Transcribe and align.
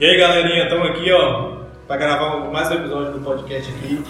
E 0.00 0.06
aí, 0.06 0.18
galerinha, 0.18 0.64
estamos 0.64 0.88
aqui, 0.88 1.12
ó, 1.12 1.58
para 1.86 1.96
gravar 1.98 2.50
mais 2.50 2.70
um 2.70 2.74
episódio 2.74 3.12
do 3.12 3.20
podcast 3.20 3.70
aqui. 3.70 4.02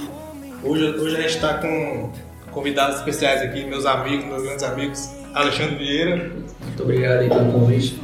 Hoje, 0.63 0.85
hoje 0.85 1.17
a 1.17 1.21
gente 1.21 1.35
está 1.35 1.55
com 1.55 2.13
convidados 2.53 2.99
especiais 2.99 3.43
aqui, 3.43 3.65
meus 3.65 3.85
amigos, 3.85 4.25
meus 4.27 4.43
grandes 4.43 4.63
amigos, 4.63 5.11
Alexandre 5.35 5.75
Vieira. 5.77 6.31
Muito 6.61 6.83
obrigado 6.83 7.19
aí 7.21 7.29
pelo 7.29 7.53
convite. 7.53 8.01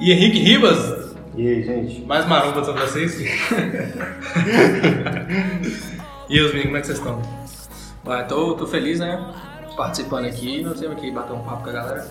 E 0.00 0.12
Henrique 0.12 0.38
Ribas. 0.38 1.14
E 1.36 1.48
aí, 1.48 1.62
gente? 1.64 2.00
Mais 2.02 2.26
maromba 2.26 2.64
são 2.64 2.74
vocês. 2.74 3.20
e 6.30 6.40
os 6.40 6.54
meninos, 6.54 6.64
como 6.64 6.76
é 6.76 6.80
que 6.80 6.86
vocês 6.86 6.98
estão? 6.98 7.20
Ué, 8.06 8.22
tô, 8.22 8.54
tô 8.54 8.66
feliz, 8.68 9.00
né? 9.00 9.34
Participando 9.76 10.26
aqui, 10.26 10.62
nós 10.62 10.78
temos 10.80 10.96
aqui 10.96 11.10
bater 11.10 11.32
um 11.32 11.40
papo 11.40 11.64
com 11.64 11.70
a 11.70 11.72
galera. 11.72 12.06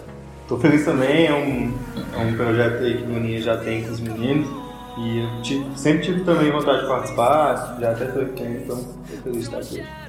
Tô 0.48 0.60
feliz 0.60 0.86
também, 0.86 1.26
é 1.26 1.34
um, 1.34 1.74
é 2.14 2.18
um 2.20 2.36
projeto 2.36 2.84
aí 2.84 2.98
que 2.98 3.04
o 3.04 3.08
Boninha 3.08 3.42
já 3.42 3.58
tem 3.58 3.82
com 3.84 3.92
os 3.92 4.00
meninos. 4.00 4.65
E 4.98 5.20
eu 5.20 5.42
tive, 5.42 5.78
sempre 5.78 6.04
tive 6.04 6.24
também 6.24 6.52
vontade 6.52 6.82
de 6.82 6.88
participar, 6.88 7.78
já 7.80 7.92
até 7.92 8.06
tô 8.06 8.20
aqui, 8.22 8.44
então 8.44 8.78
tô 8.78 9.24
feliz 9.24 9.50
de 9.50 9.56
estar 9.56 9.58
aqui. 9.58 10.06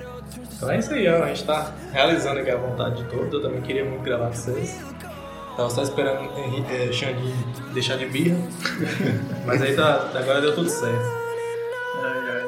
Então 0.56 0.70
é 0.70 0.78
isso 0.78 0.94
aí, 0.94 1.08
ó. 1.08 1.22
a 1.22 1.28
gente 1.28 1.44
tá 1.44 1.72
realizando 1.92 2.40
aqui 2.40 2.50
a 2.50 2.56
vontade 2.56 3.02
de 3.02 3.10
todos. 3.10 3.32
Eu 3.32 3.42
também 3.42 3.60
queria 3.60 3.84
muito 3.84 4.02
gravar 4.02 4.28
com 4.28 4.34
vocês. 4.34 4.80
Tava 5.56 5.70
só 5.70 5.82
esperando 5.82 6.20
o 6.30 6.38
Henrique, 6.38 6.72
eh, 6.72 6.92
Xangui 6.92 7.32
deixar 7.72 7.96
de 7.96 8.06
birra. 8.06 8.36
Mas 9.44 9.60
aí 9.62 9.74
tá, 9.74 10.10
agora 10.14 10.40
deu 10.40 10.54
tudo 10.54 10.68
certo. 10.68 11.06
Ai, 12.02 12.30
ai. 12.30 12.45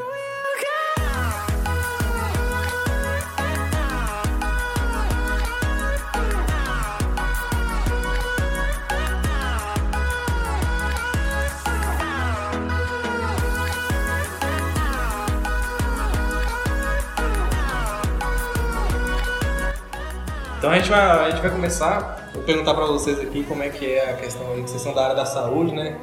Então 20.59 20.71
a 20.71 20.77
gente 20.77 20.91
vai, 20.91 21.01
a 21.01 21.31
gente 21.31 21.41
vai 21.41 21.53
começar. 21.53 22.31
Vou 22.35 22.43
perguntar 22.43 22.75
pra 22.75 22.85
vocês 22.87 23.21
aqui 23.21 23.45
como 23.45 23.63
é 23.63 23.69
que 23.69 23.87
é 23.87 24.11
a 24.11 24.17
questão 24.17 24.53
aí, 24.53 24.65
que 24.65 24.69
vocês 24.69 24.83
são 24.83 24.93
da 24.93 25.05
área 25.05 25.15
da 25.15 25.25
saúde, 25.25 25.73
né? 25.73 25.97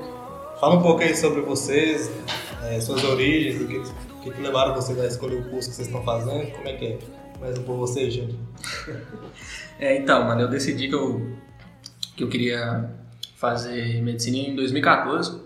Fala 0.61 0.75
um 0.75 0.81
pouco 0.81 1.01
aí 1.01 1.13
sobre 1.13 1.41
vocês, 1.41 2.09
eh, 2.63 2.79
suas 2.79 3.03
origens, 3.03 3.61
o 3.61 3.67
que, 3.67 3.81
que 4.23 4.31
que 4.31 4.41
levaram 4.41 4.73
vocês 4.73 4.97
a 4.97 5.07
escolher 5.07 5.41
o 5.41 5.49
curso 5.49 5.69
que 5.69 5.75
vocês 5.75 5.89
estão 5.89 6.01
fazendo, 6.03 6.49
como 6.53 6.69
é 6.69 6.73
que 6.73 6.85
é? 6.85 6.99
Mais 7.41 7.59
um 7.59 7.63
por 7.63 7.75
vocês, 7.75 8.13
gente. 8.13 8.39
É, 9.77 9.97
então, 9.97 10.23
mano, 10.23 10.39
eu 10.39 10.47
decidi 10.47 10.87
que 10.87 10.95
eu, 10.95 11.35
que 12.15 12.23
eu 12.23 12.29
queria 12.29 12.89
fazer 13.35 14.01
medicina 14.01 14.37
em 14.37 14.55
2014. 14.55 15.37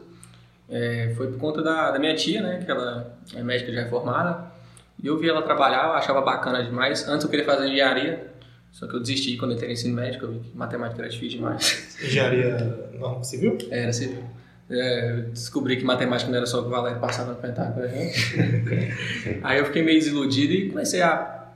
É, 0.69 1.15
foi 1.17 1.31
por 1.31 1.39
conta 1.39 1.63
da, 1.63 1.89
da 1.89 1.97
minha 1.97 2.15
tia, 2.15 2.39
né? 2.43 2.61
Que 2.63 2.69
ela 2.69 3.17
é 3.33 3.41
médica 3.41 3.73
já 3.73 3.89
formada. 3.89 4.51
E 5.01 5.07
eu 5.07 5.17
vi 5.17 5.27
ela 5.27 5.41
trabalhar, 5.41 5.85
eu 5.85 5.93
achava 5.93 6.21
bacana 6.21 6.63
demais. 6.63 7.07
Antes 7.07 7.23
eu 7.23 7.29
queria 7.31 7.43
fazer 7.43 7.69
engenharia, 7.69 8.29
só 8.71 8.87
que 8.87 8.95
eu 8.95 8.99
desisti 8.99 9.35
quando 9.37 9.51
eu 9.51 9.55
entrei 9.55 9.69
no 9.69 9.73
ensino 9.73 9.95
médico, 9.95 10.25
eu 10.25 10.31
vi 10.33 10.39
que 10.39 10.57
matemática 10.57 11.01
era 11.01 11.09
difícil 11.09 11.39
demais. 11.39 11.97
Engenharia 12.03 12.89
não, 12.99 13.23
civil? 13.23 13.57
Era 13.69 13.91
civil. 13.91 14.23
É, 14.69 15.23
descobri 15.31 15.77
que 15.77 15.83
matemática 15.83 16.29
não 16.29 16.37
era 16.37 16.45
só 16.45 16.59
o 16.59 16.61
que 16.61 16.67
o 16.67 16.71
Valério 16.71 16.99
passava 16.99 17.31
no 17.31 17.37
pra 17.37 17.87
gente. 17.87 18.35
Aí 19.41 19.57
eu 19.57 19.65
fiquei 19.65 19.81
meio 19.81 19.97
desiludido 19.97 20.53
e 20.53 20.69
comecei 20.69 21.01
a, 21.01 21.47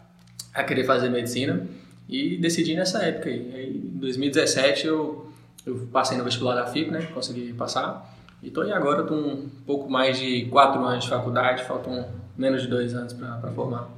a 0.53 0.63
querer 0.63 0.83
fazer 0.83 1.09
medicina 1.09 1.65
e 2.09 2.37
decidi 2.37 2.75
nessa 2.75 3.03
época 3.03 3.29
aí. 3.29 3.51
aí 3.55 3.77
em 3.77 3.97
2017 3.99 4.87
eu, 4.87 5.31
eu 5.65 5.87
passei 5.91 6.17
no 6.17 6.23
vestibular 6.23 6.55
da 6.55 6.65
FIP, 6.65 6.91
né? 6.91 7.07
Consegui 7.13 7.53
passar. 7.53 8.13
E 8.41 8.49
tô 8.49 8.61
aí 8.61 8.71
agora, 8.71 9.03
tô 9.03 9.13
um 9.13 9.49
pouco 9.65 9.89
mais 9.89 10.19
de 10.19 10.45
quatro 10.47 10.83
anos 10.83 11.05
de 11.05 11.09
faculdade, 11.09 11.63
faltam 11.63 12.05
menos 12.37 12.63
de 12.63 12.67
dois 12.67 12.93
anos 12.93 13.13
pra, 13.13 13.37
pra 13.37 13.51
formar. 13.51 13.89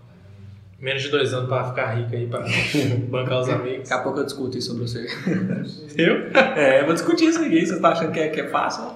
Menos 0.86 1.02
de 1.02 1.10
dois 1.10 1.34
anos 1.34 1.50
pra 1.50 1.64
ficar 1.64 1.96
rico 1.96 2.16
aí, 2.16 2.28
pra 2.28 2.46
bancar 3.10 3.40
os 3.40 3.50
amigos. 3.50 3.90
Daqui 3.90 3.94
a 3.94 4.04
pouco 4.04 4.20
eu 4.20 4.24
discuto 4.24 4.56
isso 4.56 4.68
sobre 4.68 4.88
você. 4.88 5.08
Eu? 5.98 6.28
É, 6.56 6.82
eu 6.82 6.86
vou 6.86 6.94
discutir 6.94 7.26
isso 7.26 7.44
aqui, 7.44 7.66
você 7.66 7.80
tá 7.80 7.90
achando 7.90 8.12
que 8.12 8.20
é, 8.20 8.28
que 8.28 8.42
é 8.42 8.48
fácil? 8.50 8.92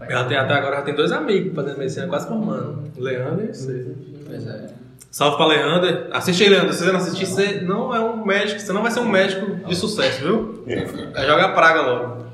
Ela 0.00 0.24
tem, 0.24 0.36
até 0.36 0.54
agora 0.54 0.76
já 0.76 0.82
tem 0.82 0.96
dois 0.96 1.12
amigos 1.12 1.54
fazendo 1.54 1.78
medicina, 1.78 2.08
quase 2.08 2.26
formando. 2.26 2.90
Leandro 2.98 3.44
e 3.44 3.54
você. 3.54 3.94
Pois 4.26 4.46
é. 4.48 4.70
Salve 5.08 5.36
pra 5.36 5.46
Leandro. 5.46 6.08
Assiste 6.10 6.42
aí, 6.42 6.48
Leandro. 6.48 6.72
Se 6.72 6.82
você 6.82 6.90
não 6.90 6.98
assistir, 6.98 7.26
você 7.26 7.60
não 7.60 7.94
é 7.94 8.00
um 8.00 8.26
médico, 8.26 8.58
você 8.58 8.72
não 8.72 8.82
vai 8.82 8.90
ser 8.90 8.98
um 8.98 9.08
médico 9.08 9.64
de 9.64 9.76
sucesso, 9.76 10.24
viu? 10.24 10.64
Vai 11.14 11.24
jogar 11.24 11.54
praga 11.54 11.82
logo. 11.82 12.26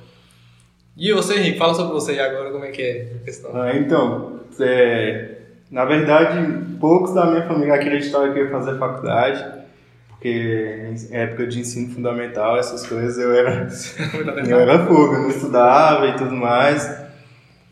E 0.97 1.13
você, 1.13 1.35
Henrique, 1.35 1.59
fala 1.59 1.75
sobre 1.75 1.93
você 1.93 2.19
agora, 2.19 2.51
como 2.51 2.65
é 2.65 2.71
que 2.71 2.81
é 2.81 3.13
a 3.21 3.25
questão. 3.25 3.51
Ah, 3.55 3.77
então, 3.77 4.41
é, 4.59 5.42
na 5.73 5.87
verdade, 5.87 6.77
poucos 6.79 7.15
da 7.15 7.25
minha 7.25 7.47
família 7.47 7.75
acreditavam 7.75 8.31
que 8.35 8.39
eu 8.39 8.45
ia 8.45 8.51
fazer 8.51 8.79
faculdade, 8.79 9.43
porque 10.11 10.93
em 11.11 11.17
época 11.17 11.47
de 11.47 11.61
ensino 11.61 11.95
fundamental, 11.95 12.59
essas 12.59 12.87
coisas, 12.87 13.17
eu 13.19 13.33
era, 13.33 13.67
eu 14.47 14.61
era 14.61 14.87
fogo, 14.87 15.15
não 15.15 15.31
estudava 15.31 16.09
e 16.09 16.17
tudo 16.17 16.37
mais. 16.37 17.01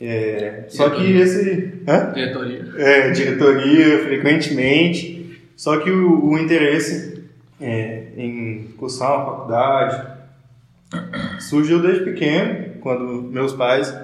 É, 0.00 0.64
só 0.68 0.88
que 0.88 1.12
esse. 1.12 1.74
Hã? 1.86 2.12
Diretoria. 2.14 2.64
É, 2.78 3.10
diretoria, 3.10 3.98
frequentemente. 4.04 5.42
Só 5.54 5.76
que 5.76 5.90
o, 5.90 6.24
o 6.24 6.38
interesse 6.38 7.22
é, 7.60 8.04
em 8.16 8.68
cursar 8.78 9.14
uma 9.14 9.26
faculdade 9.26 10.06
surgiu 11.40 11.82
desde 11.82 12.04
pequeno, 12.04 12.76
quando 12.80 13.22
meus 13.30 13.52
pais. 13.52 13.94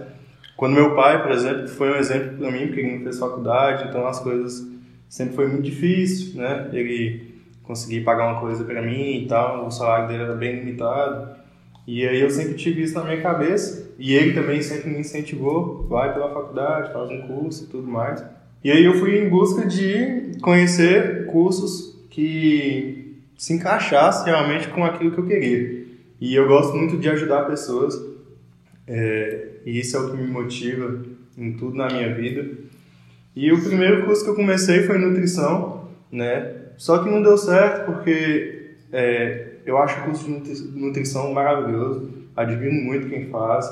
Quando 0.56 0.74
meu 0.74 0.94
pai, 0.94 1.22
por 1.22 1.32
exemplo, 1.32 1.68
foi 1.68 1.90
um 1.90 1.96
exemplo 1.96 2.38
para 2.38 2.50
mim, 2.50 2.66
porque 2.66 2.80
ele 2.80 2.96
não 2.96 3.02
fez 3.02 3.18
faculdade, 3.18 3.88
então 3.88 4.06
as 4.06 4.20
coisas 4.20 4.66
sempre 5.08 5.34
foi 5.34 5.48
muito 5.48 5.64
difícil, 5.64 6.40
né? 6.40 6.68
Ele 6.72 7.34
conseguir 7.62 8.00
pagar 8.02 8.32
uma 8.32 8.40
coisa 8.40 8.64
para 8.64 8.80
mim 8.80 9.22
e 9.22 9.26
tal, 9.26 9.66
o 9.66 9.70
salário 9.70 10.08
dele 10.08 10.22
era 10.22 10.34
bem 10.34 10.60
limitado. 10.60 11.36
E 11.86 12.06
aí 12.06 12.20
eu 12.20 12.30
sempre 12.30 12.54
tive 12.54 12.82
isso 12.82 12.94
na 12.94 13.04
minha 13.04 13.20
cabeça. 13.20 13.86
E 13.98 14.14
ele 14.14 14.32
também 14.32 14.60
sempre 14.60 14.90
me 14.90 15.00
incentivou, 15.00 15.86
vai 15.88 16.12
pela 16.12 16.32
faculdade, 16.32 16.92
faz 16.92 17.10
um 17.10 17.22
curso 17.22 17.64
e 17.64 17.66
tudo 17.68 17.86
mais. 17.86 18.22
E 18.62 18.70
aí 18.70 18.84
eu 18.84 18.94
fui 18.94 19.18
em 19.18 19.28
busca 19.28 19.66
de 19.66 20.32
conhecer 20.42 21.26
cursos 21.26 21.96
que 22.10 23.20
se 23.36 23.52
encaixassem 23.52 24.26
realmente 24.26 24.68
com 24.68 24.84
aquilo 24.84 25.12
que 25.12 25.18
eu 25.18 25.26
queria. 25.26 25.86
E 26.20 26.34
eu 26.34 26.48
gosto 26.48 26.76
muito 26.76 26.96
de 26.96 27.08
ajudar 27.08 27.44
pessoas. 27.44 27.94
É, 28.86 29.48
e 29.64 29.80
isso 29.80 29.96
é 29.96 30.00
o 30.00 30.10
que 30.10 30.16
me 30.16 30.26
motiva 30.26 31.02
em 31.36 31.52
tudo 31.52 31.76
na 31.76 31.88
minha 31.88 32.14
vida. 32.14 32.46
E 33.34 33.52
o 33.52 33.62
primeiro 33.62 34.04
curso 34.06 34.24
que 34.24 34.30
eu 34.30 34.34
comecei 34.34 34.84
foi 34.84 34.98
nutrição, 34.98 35.88
né? 36.10 36.52
Só 36.76 36.98
que 37.02 37.10
não 37.10 37.22
deu 37.22 37.36
certo 37.36 37.86
porque 37.86 38.74
é, 38.92 39.46
eu 39.64 39.76
acho 39.78 40.00
o 40.00 40.04
curso 40.04 40.24
de 40.24 40.30
nutri- 40.30 40.70
nutrição 40.74 41.32
maravilhoso, 41.32 42.10
admiro 42.34 42.72
muito 42.72 43.08
quem 43.08 43.26
faz, 43.26 43.70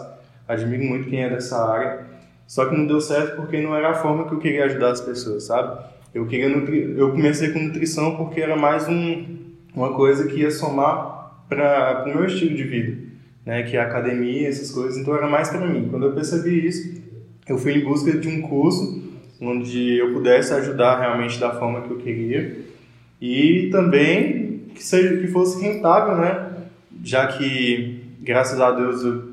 admiro 0.49 0.85
muito 0.85 1.09
quem 1.09 1.23
é 1.23 1.31
dessa 1.31 1.65
área. 1.65 2.05
Só 2.47 2.67
que 2.67 2.77
não 2.77 2.87
deu 2.87 3.01
certo 3.01 3.37
porque 3.37 3.61
não 3.61 3.75
era 3.75 3.91
a 3.91 3.95
forma 3.95 4.29
que 4.29 4.35
eu 4.35 4.39
queria 4.39 4.65
ajudar 4.67 4.91
as 4.91 5.01
pessoas, 5.01 5.45
sabe? 5.45 5.83
Eu 6.15 6.27
queria 6.27 6.49
nutri... 6.49 6.95
eu 6.97 7.11
comecei 7.11 7.51
com 7.51 7.59
nutrição 7.59 8.17
porque 8.17 8.41
era 8.41 8.57
mais 8.57 8.87
um, 8.87 9.27
uma 9.75 9.95
coisa 9.95 10.29
que 10.29 10.41
ia 10.41 10.51
somar 10.51 11.45
para 11.49 12.05
o 12.07 12.09
meu 12.09 12.27
estilo 12.27 12.55
de 12.55 12.65
vida, 12.65 12.99
né? 13.45 13.63
Que 13.63 13.77
é 13.77 13.81
academia, 13.81 14.49
essas 14.49 14.71
coisas. 14.71 14.97
Então 14.97 15.15
era 15.15 15.29
mais 15.29 15.49
para 15.49 15.67
mim. 15.67 15.89
Quando 15.91 16.07
eu 16.07 16.13
percebi 16.13 16.67
isso, 16.67 17.03
eu 17.49 17.59
fui 17.59 17.75
em 17.75 17.85
busca 17.85 18.13
de 18.13 18.29
um 18.29 18.43
curso 18.43 19.03
onde 19.41 19.99
eu 19.99 20.13
pudesse 20.13 20.55
ajudar 20.55 21.01
realmente 21.01 21.39
da 21.39 21.51
forma 21.51 21.83
que 21.83 21.91
eu 21.91 21.99
queria 21.99 22.57
e 23.21 23.69
também 23.71 24.63
que 24.75 24.83
seja 24.83 25.17
que 25.19 25.27
fosse 25.29 25.63
rentável, 25.63 26.17
né? 26.17 26.69
Já 27.03 27.27
que 27.27 28.03
graças 28.21 28.61
a 28.61 28.71
Deus 28.71 29.05
eu, 29.05 29.25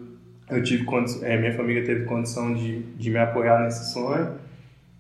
eu 0.50 0.64
tive 0.64 0.86
é, 1.22 1.38
minha 1.38 1.54
família 1.54 1.84
teve 1.84 2.06
condição 2.06 2.54
de, 2.54 2.80
de 2.80 3.10
me 3.10 3.18
apoiar 3.18 3.64
nesse 3.64 3.94
sonho 3.94 4.34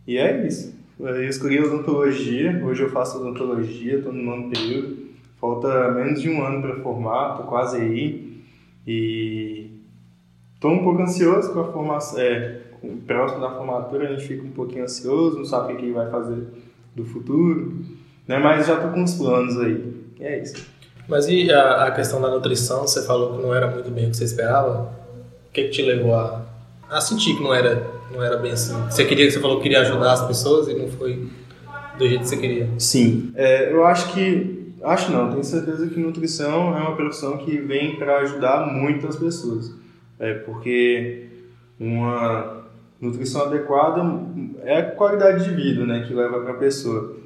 e 0.07 0.17
é 0.17 0.45
isso. 0.47 0.79
Eu 0.99 1.27
escolhi 1.27 1.59
odontologia, 1.59 2.61
hoje 2.63 2.83
eu 2.83 2.89
faço 2.89 3.19
odontologia, 3.19 3.97
estou 3.97 4.13
no 4.13 4.21
nono 4.21 4.51
período, 4.51 4.97
falta 5.39 5.91
menos 5.91 6.21
de 6.21 6.29
um 6.29 6.43
ano 6.45 6.61
para 6.61 6.75
formar, 6.77 7.31
estou 7.31 7.47
quase 7.47 7.77
aí 7.77 8.30
e 8.85 9.71
estou 10.55 10.71
um 10.71 10.83
pouco 10.83 11.01
ansioso 11.01 11.53
com 11.53 11.59
a 11.59 11.71
formação, 11.71 12.19
é, 12.19 12.61
próximo 13.05 13.41
da 13.41 13.51
formatura 13.51 14.09
a 14.09 14.11
gente 14.13 14.27
fica 14.27 14.43
um 14.43 14.51
pouquinho 14.51 14.83
ansioso, 14.83 15.37
não 15.37 15.45
sabe 15.45 15.73
o 15.73 15.75
que 15.77 15.83
que 15.83 15.91
vai 15.91 16.09
fazer 16.09 16.47
do 16.95 17.05
futuro, 17.05 17.79
né? 18.27 18.37
Mas 18.39 18.67
já 18.67 18.79
tô 18.79 18.89
com 18.89 19.01
uns 19.01 19.15
planos 19.15 19.57
aí. 19.59 19.93
E 20.19 20.23
é 20.23 20.41
isso. 20.41 20.65
Mas 21.07 21.27
e 21.27 21.51
a, 21.51 21.87
a 21.87 21.91
questão 21.91 22.21
da 22.21 22.29
nutrição, 22.29 22.81
você 22.81 23.05
falou 23.05 23.35
que 23.35 23.43
não 23.43 23.53
era 23.53 23.67
muito 23.67 23.89
bem 23.89 24.07
o 24.07 24.11
que 24.11 24.17
você 24.17 24.23
esperava? 24.23 24.93
O 25.49 25.51
que, 25.51 25.63
que 25.63 25.69
te 25.69 25.81
levou 25.81 26.15
a, 26.15 26.45
a 26.89 27.01
sentir 27.01 27.35
que 27.35 27.43
não 27.43 27.53
era, 27.53 27.85
não 28.11 28.23
era 28.23 28.37
bem 28.37 28.51
assim? 28.51 28.73
Você 28.89 29.03
queria, 29.03 29.29
você 29.29 29.39
falou 29.39 29.57
que 29.57 29.63
queria 29.63 29.81
ajudar 29.81 30.13
as 30.13 30.25
pessoas 30.25 30.67
e 30.67 30.73
não 30.73 30.87
foi 30.87 31.27
do 31.97 32.07
jeito 32.07 32.21
que 32.21 32.29
você 32.29 32.37
queria. 32.37 32.69
Sim. 32.77 33.31
É, 33.35 33.71
eu 33.71 33.85
acho 33.85 34.13
que. 34.13 34.60
Acho 34.83 35.11
não, 35.11 35.29
tenho 35.29 35.43
certeza 35.43 35.87
que 35.87 35.99
nutrição 35.99 36.75
é 36.75 36.81
uma 36.81 36.95
profissão 36.95 37.37
que 37.37 37.57
vem 37.57 37.97
para 37.97 38.19
ajudar 38.19 38.67
muitas 38.73 39.15
pessoas. 39.15 39.73
É, 40.19 40.33
porque 40.35 41.27
uma, 41.79 42.61
nutrição 43.01 43.47
adequada 43.47 44.03
é 44.63 44.77
a 44.77 44.91
qualidade 44.91 45.43
de 45.43 45.55
vida, 45.55 45.83
né, 45.85 46.05
que 46.07 46.13
leva 46.13 46.39
para 46.41 46.51
a 46.51 46.57
pessoa. 46.57 47.17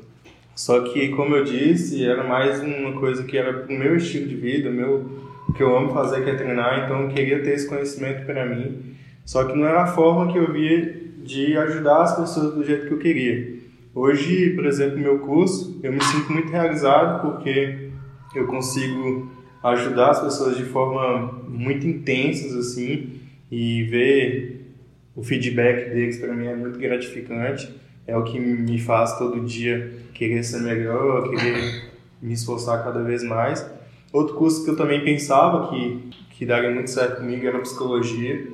Só 0.55 0.79
que, 0.81 1.09
como 1.09 1.35
eu 1.35 1.43
disse, 1.43 2.05
era 2.05 2.23
mais 2.23 2.61
uma 2.61 2.93
coisa 2.93 3.23
que 3.25 3.37
era 3.37 3.65
o 3.67 3.71
meu 3.71 3.97
estilo 3.97 4.27
de 4.27 4.35
vida, 4.35 4.71
meu 4.71 5.25
o 5.47 5.53
que 5.53 5.61
eu 5.61 5.77
amo 5.77 5.93
fazer 5.93 6.23
que 6.23 6.29
é 6.29 6.35
treinar, 6.35 6.85
então 6.85 7.03
eu 7.03 7.09
queria 7.09 7.43
ter 7.43 7.53
esse 7.53 7.67
conhecimento 7.67 8.25
para 8.25 8.45
mim. 8.45 8.95
Só 9.23 9.43
que 9.43 9.55
não 9.55 9.67
era 9.67 9.83
a 9.83 9.87
forma 9.87 10.31
que 10.31 10.39
eu 10.39 10.51
via 10.51 11.03
de 11.23 11.55
ajudar 11.57 12.01
as 12.01 12.17
pessoas 12.17 12.55
do 12.55 12.63
jeito 12.63 12.87
que 12.87 12.93
eu 12.93 12.97
queria. 12.97 13.59
Hoje, 13.95 14.49
por 14.49 14.65
exemplo, 14.65 14.97
no 14.97 15.03
meu 15.03 15.19
curso, 15.19 15.79
eu 15.81 15.93
me 15.93 16.03
sinto 16.03 16.29
muito 16.29 16.51
realizado 16.51 17.21
porque 17.21 17.91
eu 18.35 18.45
consigo 18.45 19.31
ajudar 19.63 20.09
as 20.09 20.19
pessoas 20.19 20.57
de 20.57 20.65
forma 20.65 21.31
muito 21.47 21.87
intensas 21.87 22.53
assim 22.57 23.21
e 23.49 23.83
ver 23.83 24.75
o 25.15 25.23
feedback 25.23 25.91
deles 25.91 26.17
para 26.17 26.33
mim 26.33 26.45
é 26.45 26.53
muito 26.53 26.77
gratificante. 26.77 27.73
É 28.05 28.17
o 28.17 28.23
que 28.23 28.37
me 28.37 28.77
faz 28.81 29.17
todo 29.17 29.39
dia 29.39 29.93
querer 30.13 30.43
ser 30.43 30.59
melhor, 30.59 31.29
querer 31.29 31.85
me 32.21 32.33
esforçar 32.33 32.83
cada 32.83 33.01
vez 33.01 33.23
mais. 33.23 33.65
Outro 34.11 34.35
curso 34.35 34.65
que 34.65 34.71
eu 34.71 34.75
também 34.75 35.05
pensava 35.05 35.69
que, 35.69 36.09
que 36.31 36.45
daria 36.45 36.69
muito 36.69 36.89
certo 36.89 37.21
comigo 37.21 37.47
era 37.47 37.59
psicologia, 37.59 38.45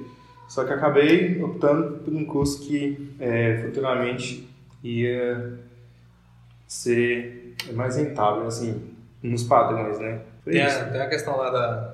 só 0.48 0.64
que 0.64 0.72
acabei 0.72 1.42
optando 1.42 1.98
por 1.98 2.14
um 2.14 2.26
curso 2.26 2.62
que 2.62 3.10
é, 3.20 3.64
futuramente 3.66 4.51
ia 4.84 5.60
ser 6.68 7.56
mais 7.74 7.98
rentável, 7.98 8.48
assim, 8.48 8.82
nos 9.22 9.44
padrões, 9.44 10.00
né? 10.00 10.22
Foi 10.44 10.54
tem, 10.54 10.62
a, 10.62 10.86
tem 10.86 11.02
a 11.02 11.10
questão 11.10 11.38
lá 11.38 11.50
da, 11.50 11.94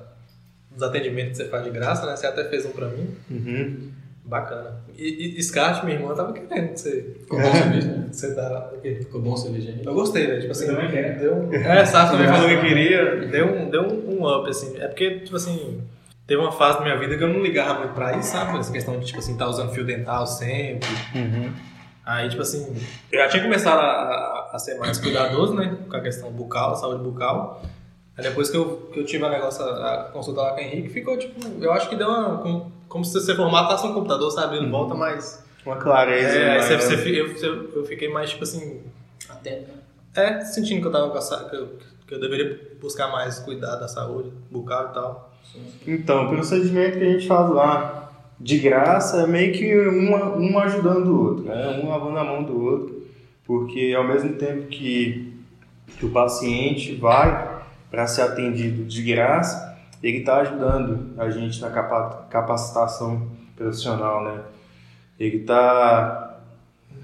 dos 0.70 0.82
atendimentos 0.82 1.38
que 1.38 1.44
você 1.44 1.50
faz 1.50 1.64
de 1.64 1.70
graça, 1.70 2.06
né? 2.06 2.16
Você 2.16 2.26
até 2.26 2.44
fez 2.44 2.64
um 2.64 2.70
pra 2.70 2.88
mim. 2.88 3.14
Uhum. 3.30 3.90
Bacana. 4.24 4.76
E, 4.96 5.38
e 5.38 5.42
Scat, 5.42 5.84
minha 5.84 5.96
irmã, 5.96 6.14
tava 6.14 6.32
querendo 6.32 6.72
que 6.72 6.80
você. 6.80 7.16
Ficou 7.20 7.40
bom 7.40 7.52
cerveja, 7.52 7.88
né? 7.88 8.08
Você 8.12 8.34
dá 8.34 8.70
o 8.74 8.80
quê? 8.80 8.94
Ficou 9.00 9.20
bom 9.22 9.36
cerveja. 9.36 9.74
Eu 9.82 9.94
gostei, 9.94 10.26
né? 10.26 10.38
Tipo 10.38 10.52
assim. 10.52 10.66
Eu 10.66 10.74
também 10.76 10.90
quero. 10.90 11.18
Deu 11.18 11.34
um... 11.34 11.52
É, 11.54 11.82
também 11.84 12.28
falou 12.28 12.48
que 12.48 12.60
queria. 12.60 13.16
Deu 13.26 13.46
um, 13.46 13.70
deu 13.70 13.82
um, 13.82 14.20
um 14.20 14.28
up, 14.28 14.50
assim. 14.50 14.76
É 14.78 14.86
porque, 14.86 15.20
tipo 15.20 15.36
assim. 15.36 15.82
Teve 16.26 16.42
uma 16.42 16.52
fase 16.52 16.76
da 16.76 16.84
minha 16.84 16.98
vida 16.98 17.16
que 17.16 17.24
eu 17.24 17.28
não 17.28 17.42
ligava 17.42 17.78
muito 17.78 17.94
pra 17.94 18.18
isso, 18.18 18.32
sabe? 18.32 18.58
Essa 18.58 18.70
questão 18.70 19.00
de, 19.00 19.06
tipo 19.06 19.18
assim, 19.18 19.34
tá 19.34 19.48
usando 19.48 19.72
fio 19.72 19.82
dental 19.82 20.26
sempre. 20.26 20.90
Uhum. 21.14 21.50
Aí, 22.08 22.26
tipo 22.30 22.40
assim, 22.40 22.74
eu 23.12 23.18
já 23.18 23.28
tinha 23.28 23.42
começado 23.42 23.80
a, 23.80 23.82
a, 23.82 24.50
a, 24.54 24.58
ser 24.58 24.78
mais 24.78 24.96
cuidadoso, 24.96 25.52
né? 25.52 25.76
Com 25.90 25.94
a 25.94 26.00
questão 26.00 26.30
bucal, 26.32 26.74
saúde 26.74 27.04
bucal. 27.04 27.60
Aí 28.16 28.24
depois 28.24 28.48
que 28.48 28.56
eu, 28.56 28.88
que 28.90 29.00
eu 29.00 29.04
tive 29.04 29.26
a 29.26 29.28
negócio, 29.28 29.62
a 29.62 30.08
consulta 30.10 30.40
lá 30.40 30.50
com 30.52 30.56
o 30.56 30.60
Henrique, 30.60 30.88
ficou, 30.88 31.18
tipo, 31.18 31.38
eu 31.62 31.70
acho 31.70 31.86
que 31.86 31.96
deu 31.96 32.08
uma. 32.08 32.38
Como, 32.38 32.72
como 32.88 33.04
se 33.04 33.12
você 33.12 33.34
formatasse 33.34 33.86
um 33.86 33.92
computador, 33.92 34.30
sabe? 34.30 34.56
Ele 34.56 34.70
volta 34.70 34.94
mais. 34.94 35.44
Uma 35.66 35.76
clareza. 35.76 36.38
É, 36.38 36.52
aí 36.52 36.58
né? 36.70 36.78
você, 36.78 36.96
você, 36.96 37.46
eu, 37.46 37.72
eu 37.74 37.84
fiquei 37.84 38.08
mais, 38.08 38.30
tipo 38.30 38.42
assim. 38.42 38.80
Atento. 39.28 39.70
É, 40.16 40.40
sentindo 40.46 40.80
que 40.80 40.86
eu 40.86 40.92
tava 40.92 41.10
com 41.10 41.18
a, 41.18 41.50
que 41.50 41.56
eu, 41.56 41.78
que 42.06 42.14
eu 42.14 42.20
deveria 42.20 42.74
buscar 42.80 43.08
mais 43.08 43.38
cuidar 43.38 43.76
da 43.76 43.86
saúde 43.86 44.32
bucal 44.50 44.88
e 44.90 44.94
tal. 44.94 45.34
Então, 45.86 46.24
o 46.24 46.28
procedimento 46.30 46.96
que 46.98 47.04
a 47.04 47.10
gente 47.10 47.26
faz 47.26 47.50
lá 47.50 48.07
de 48.40 48.58
graça 48.58 49.22
é 49.22 49.26
meio 49.26 49.52
que 49.52 49.76
uma, 49.88 50.36
um 50.36 50.58
ajudando 50.58 51.08
o 51.08 51.22
outro, 51.24 51.44
né? 51.44 51.80
um 51.82 51.88
lavando 51.88 52.18
a 52.18 52.24
mão 52.24 52.44
do 52.44 52.62
outro, 52.62 53.02
porque 53.44 53.94
ao 53.96 54.06
mesmo 54.06 54.34
tempo 54.34 54.68
que, 54.68 55.32
que 55.98 56.06
o 56.06 56.10
paciente 56.10 56.94
vai 56.94 57.58
para 57.90 58.06
ser 58.06 58.22
atendido 58.22 58.84
de 58.84 59.02
graça, 59.02 59.76
ele 60.02 60.18
está 60.18 60.38
ajudando 60.38 61.18
a 61.18 61.28
gente 61.30 61.60
na 61.60 61.70
capacitação 61.70 63.28
profissional, 63.56 64.22
né? 64.22 64.40
Ele 65.18 65.38
está 65.38 66.40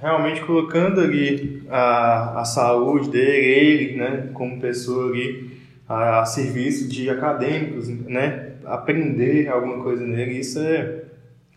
realmente 0.01 0.43
colocando 0.43 1.01
ali 1.01 1.65
a, 1.69 2.41
a 2.41 2.45
saúde 2.45 3.11
dele, 3.11 3.47
ele, 3.47 3.97
né, 3.97 4.31
como 4.33 4.61
pessoa 4.61 5.11
ali, 5.11 5.59
a, 5.89 6.21
a 6.21 6.27
serviço 6.27 6.89
de 6.89 7.11
acadêmicos, 7.11 7.89
né? 7.89 8.53
Aprender 8.65 9.49
alguma 9.49 9.83
coisa 9.83 10.07
nele, 10.07 10.39
isso 10.39 10.61
é 10.61 11.04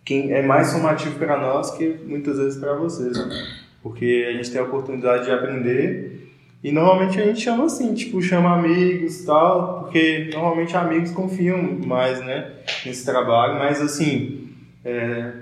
quem 0.07 0.31
é 0.31 0.41
mais 0.41 0.67
somativo 0.67 1.19
para 1.19 1.37
nós 1.37 1.71
que 1.71 1.99
muitas 2.05 2.37
vezes 2.37 2.57
para 2.57 2.73
vocês, 2.75 3.17
né? 3.17 3.45
porque 3.83 4.25
a 4.29 4.31
gente 4.31 4.49
tem 4.49 4.61
a 4.61 4.63
oportunidade 4.63 5.25
de 5.25 5.31
aprender 5.31 6.31
e 6.63 6.71
normalmente 6.71 7.19
a 7.19 7.25
gente 7.25 7.41
chama 7.41 7.65
assim, 7.65 7.93
tipo, 7.93 8.21
chama 8.21 8.57
amigos 8.57 9.25
tal, 9.25 9.81
porque 9.81 10.29
normalmente 10.31 10.77
amigos 10.77 11.11
confiam 11.11 11.61
mais, 11.85 12.21
né, 12.21 12.53
nesse 12.85 13.03
trabalho, 13.03 13.59
mas 13.59 13.81
assim, 13.81 14.49
é, 14.85 15.33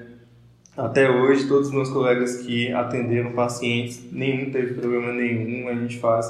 até 0.75 1.11
hoje 1.11 1.47
todos 1.47 1.67
os 1.67 1.73
meus 1.73 1.89
colegas 1.91 2.37
que 2.37 2.71
atenderam 2.73 3.33
pacientes, 3.33 4.03
nenhum 4.11 4.49
teve 4.49 4.73
problema 4.73 5.13
nenhum, 5.13 5.69
a 5.69 5.75
gente 5.75 5.99
faz 5.99 6.25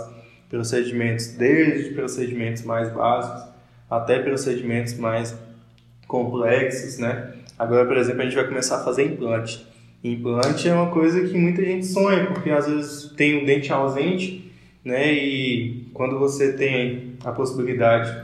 procedimentos, 0.49 1.27
desde 1.27 1.93
procedimentos 1.93 2.63
mais 2.63 2.91
básicos 2.91 3.49
até 3.89 4.19
procedimentos 4.19 4.93
mais 4.97 5.37
complexos, 6.05 6.97
né? 6.97 7.31
Agora, 7.57 7.85
por 7.85 7.97
exemplo, 7.97 8.21
a 8.21 8.25
gente 8.25 8.35
vai 8.35 8.47
começar 8.47 8.77
a 8.77 8.83
fazer 8.83 9.05
implante. 9.05 9.65
Implante 10.03 10.67
é 10.67 10.73
uma 10.73 10.91
coisa 10.91 11.25
que 11.27 11.37
muita 11.37 11.63
gente 11.63 11.85
sonha, 11.85 12.27
porque 12.27 12.49
às 12.49 12.67
vezes 12.67 13.11
tem 13.15 13.41
um 13.41 13.45
dente 13.45 13.71
ausente 13.71 14.45
né? 14.85 15.11
E 15.11 15.87
quando 15.93 16.19
você 16.19 16.53
tem 16.53 17.15
a 17.25 17.31
possibilidade 17.31 18.15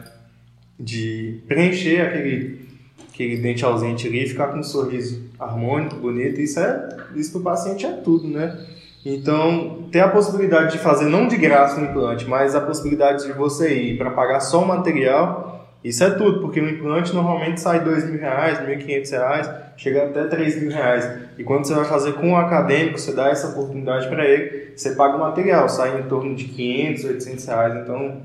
de 0.79 1.41
preencher 1.47 2.01
aquele, 2.01 2.67
aquele 3.11 3.37
dente 3.37 3.65
ausente 3.65 4.07
ali 4.07 4.27
ficar 4.27 4.49
com 4.49 4.59
um 4.59 4.63
sorriso 4.63 5.23
harmônico, 5.39 5.95
bonito, 5.95 6.39
isso 6.39 6.59
é 6.59 6.97
isso 7.15 7.31
para 7.31 7.41
o 7.41 7.43
paciente 7.43 7.85
é 7.85 7.91
tudo, 7.91 8.27
né? 8.27 8.67
Então, 9.03 9.87
ter 9.91 10.01
a 10.01 10.07
possibilidade 10.07 10.73
de 10.73 10.77
fazer 10.77 11.05
não 11.05 11.27
de 11.27 11.35
graça 11.35 11.81
o 11.81 11.83
implante, 11.83 12.27
mas 12.27 12.53
a 12.53 12.61
possibilidade 12.61 13.25
de 13.25 13.33
você 13.33 13.73
ir 13.73 13.97
para 13.97 14.11
pagar 14.11 14.39
só 14.39 14.63
o 14.63 14.67
material, 14.67 15.50
isso 15.83 16.03
é 16.03 16.11
tudo, 16.11 16.41
porque 16.41 16.59
o 16.59 16.69
implante 16.69 17.13
normalmente 17.13 17.59
sai 17.59 17.83
dois 17.83 18.07
mil 18.07 18.19
reais, 18.19 18.61
mil 18.65 18.77
e 18.77 18.77
quinhentos 18.77 19.11
reais, 19.11 19.49
chega 19.75 20.03
até 20.03 20.25
três 20.25 20.61
mil 20.61 20.71
reais. 20.71 21.09
E 21.37 21.43
quando 21.43 21.65
você 21.65 21.73
vai 21.73 21.85
fazer 21.85 22.13
com 22.13 22.33
o 22.33 22.35
acadêmico, 22.35 22.99
você 22.99 23.13
dá 23.13 23.29
essa 23.29 23.47
oportunidade 23.47 24.07
para 24.07 24.25
ele, 24.25 24.73
você 24.75 24.95
paga 24.95 25.15
o 25.15 25.19
material, 25.19 25.67
sai 25.67 25.99
em 25.99 26.03
torno 26.03 26.35
de 26.35 26.45
500, 26.45 27.05
800 27.05 27.45
reais, 27.45 27.75
então... 27.75 28.21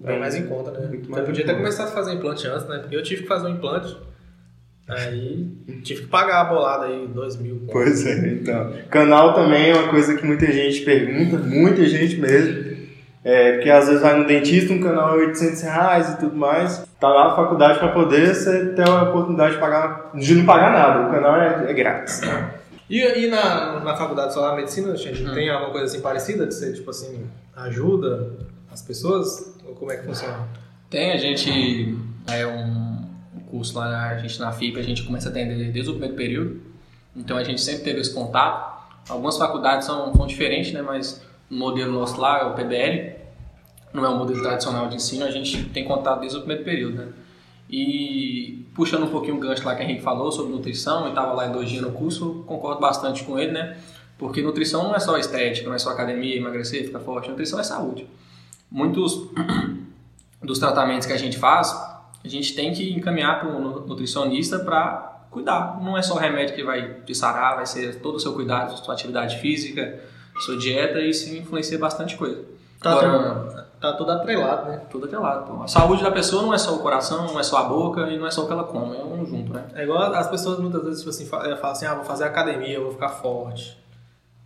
Bem 0.00 0.20
mais 0.20 0.34
em 0.34 0.46
conta, 0.46 0.70
né? 0.70 0.98
Você 1.08 1.22
podia 1.22 1.46
ter 1.46 1.56
começado 1.56 1.88
a 1.88 1.92
fazer 1.92 2.12
implante 2.12 2.46
antes, 2.46 2.68
né? 2.68 2.78
Porque 2.78 2.94
eu 2.94 3.02
tive 3.02 3.22
que 3.22 3.28
fazer 3.28 3.46
um 3.46 3.50
implante, 3.52 3.96
aí 4.86 5.48
tive 5.82 6.02
que 6.02 6.08
pagar 6.08 6.42
a 6.42 6.44
bolada 6.44 6.84
aí, 6.84 7.06
2 7.06 7.36
mil. 7.38 7.62
Pois 7.72 8.06
é, 8.06 8.28
então. 8.28 8.70
Canal 8.90 9.32
também 9.32 9.70
é 9.70 9.74
uma 9.74 9.88
coisa 9.88 10.14
que 10.14 10.26
muita 10.26 10.44
gente 10.52 10.82
pergunta, 10.82 11.38
muita 11.38 11.86
gente 11.86 12.18
mesmo. 12.18 12.73
É, 13.24 13.52
porque 13.52 13.70
às 13.70 13.86
vezes 13.86 14.02
vai 14.02 14.18
no 14.18 14.26
dentista, 14.26 14.74
um 14.74 14.80
canal 14.80 15.18
é 15.18 15.26
800 15.26 15.62
reais 15.62 16.10
e 16.10 16.18
tudo 16.18 16.36
mais. 16.36 16.86
Tá 17.00 17.08
lá 17.08 17.32
a 17.32 17.36
faculdade 17.36 17.78
para 17.78 17.88
poder 17.88 18.34
você 18.34 18.66
ter 18.74 18.86
a 18.86 19.04
oportunidade 19.04 19.54
de 19.54 19.60
pagar, 19.60 20.10
de 20.14 20.34
não 20.34 20.44
pagar 20.44 20.72
nada. 20.72 21.08
O 21.08 21.10
canal 21.10 21.36
é, 21.36 21.70
é 21.70 21.72
grátis. 21.72 22.20
E, 22.88 23.00
e 23.00 23.30
na, 23.30 23.80
na 23.80 23.96
faculdade 23.96 24.34
só 24.34 24.54
medicina, 24.54 24.94
gente, 24.94 25.24
hum. 25.24 25.32
tem 25.32 25.48
alguma 25.48 25.70
coisa 25.70 25.86
assim 25.86 26.02
parecida 26.02 26.46
de 26.46 26.52
ser, 26.52 26.74
tipo 26.74 26.90
assim, 26.90 27.26
ajuda 27.56 28.32
as 28.70 28.82
pessoas? 28.82 29.56
Ou 29.66 29.74
como 29.74 29.90
é 29.90 29.96
que 29.96 30.04
funciona? 30.04 30.46
Tem, 30.90 31.12
a 31.12 31.16
gente 31.16 31.96
é 32.30 32.46
um 32.46 33.04
curso 33.50 33.78
lá, 33.78 34.10
a 34.10 34.18
gente 34.18 34.38
na 34.38 34.52
FIP, 34.52 34.78
a 34.78 34.82
gente 34.82 35.02
começa 35.02 35.28
a 35.28 35.30
atender 35.30 35.72
desde 35.72 35.90
o 35.90 35.94
primeiro 35.94 36.14
período. 36.14 36.60
Então 37.16 37.38
a 37.38 37.44
gente 37.44 37.62
sempre 37.62 37.84
teve 37.84 38.00
esse 38.00 38.12
contato. 38.12 38.74
Algumas 39.08 39.38
faculdades 39.38 39.86
são, 39.86 40.14
são 40.14 40.26
diferentes, 40.26 40.72
né, 40.72 40.82
mas 40.82 41.22
o 41.54 41.56
modelo 41.56 41.92
nosso 41.92 42.20
lá 42.20 42.40
é 42.40 42.44
o 42.44 42.54
PBL, 42.54 43.14
não 43.92 44.04
é 44.04 44.08
um 44.08 44.18
modelo 44.18 44.42
tradicional 44.42 44.88
de 44.88 44.96
ensino, 44.96 45.24
a 45.24 45.30
gente 45.30 45.66
tem 45.66 45.84
contato 45.84 46.20
desde 46.20 46.36
o 46.36 46.40
primeiro 46.40 46.64
período, 46.64 46.96
né? 46.96 47.12
E 47.70 48.66
puxando 48.74 49.04
um 49.04 49.08
pouquinho 49.08 49.36
o 49.36 49.38
gancho 49.38 49.64
lá 49.64 49.76
que 49.76 49.82
a 49.82 49.84
Henrique 49.84 50.02
falou 50.02 50.32
sobre 50.32 50.52
nutrição, 50.52 51.06
e 51.06 51.10
estava 51.10 51.32
lá 51.32 51.46
elogiando 51.46 51.88
o 51.88 51.92
curso, 51.92 52.42
concordo 52.44 52.80
bastante 52.80 53.22
com 53.22 53.38
ele, 53.38 53.52
né? 53.52 53.78
Porque 54.18 54.42
nutrição 54.42 54.82
não 54.82 54.96
é 54.96 54.98
só 54.98 55.16
estética, 55.16 55.68
não 55.68 55.74
é 55.74 55.78
só 55.78 55.90
academia, 55.90 56.36
emagrecer, 56.36 56.84
ficar 56.84 57.00
forte. 57.00 57.30
Nutrição 57.30 57.58
é 57.58 57.62
saúde. 57.62 58.06
Muitos 58.70 59.28
dos 60.42 60.58
tratamentos 60.58 61.06
que 61.06 61.12
a 61.12 61.16
gente 61.16 61.38
faz, 61.38 61.72
a 62.24 62.28
gente 62.28 62.54
tem 62.54 62.72
que 62.72 62.92
encaminhar 62.92 63.40
para 63.40 63.48
um 63.48 63.86
nutricionista 63.86 64.58
para 64.58 65.26
cuidar. 65.30 65.80
Não 65.80 65.96
é 65.96 66.02
só 66.02 66.14
remédio 66.14 66.54
que 66.54 66.62
vai 66.62 67.00
te 67.04 67.14
sarar, 67.14 67.56
vai 67.56 67.66
ser 67.66 68.00
todo 68.00 68.16
o 68.16 68.20
seu 68.20 68.32
cuidado, 68.34 68.76
sua 68.76 68.94
atividade 68.94 69.38
física, 69.38 70.00
sua 70.40 70.56
dieta, 70.56 70.98
e 70.98 71.10
isso 71.10 71.34
influencia 71.34 71.78
bastante 71.78 72.16
coisa. 72.16 72.42
Tá, 72.80 72.92
Agora, 72.92 73.66
tá 73.80 73.92
tudo 73.94 74.10
atrelado, 74.10 74.68
né? 74.68 74.82
Tudo 74.90 75.06
atrelado. 75.06 75.44
Então, 75.44 75.62
a 75.62 75.68
saúde 75.68 76.02
da 76.02 76.10
pessoa 76.10 76.42
não 76.42 76.52
é 76.52 76.58
só 76.58 76.74
o 76.74 76.80
coração, 76.80 77.26
não 77.26 77.40
é 77.40 77.42
só 77.42 77.58
a 77.58 77.62
boca 77.64 78.10
e 78.10 78.18
não 78.18 78.26
é 78.26 78.30
só 78.30 78.42
o 78.42 78.46
que 78.46 78.52
ela 78.52 78.64
come, 78.64 78.96
é 78.96 79.04
um 79.04 79.24
junto, 79.24 79.52
né? 79.52 79.64
É 79.74 79.84
igual 79.84 80.02
as 80.14 80.28
pessoas 80.28 80.58
muitas 80.58 80.82
vezes 80.82 80.98
tipo 80.98 81.10
assim, 81.10 81.26
falam 81.26 81.56
assim, 81.62 81.86
ah, 81.86 81.94
vou 81.94 82.04
fazer 82.04 82.24
academia, 82.24 82.78
vou 82.80 82.92
ficar 82.92 83.08
forte. 83.08 83.82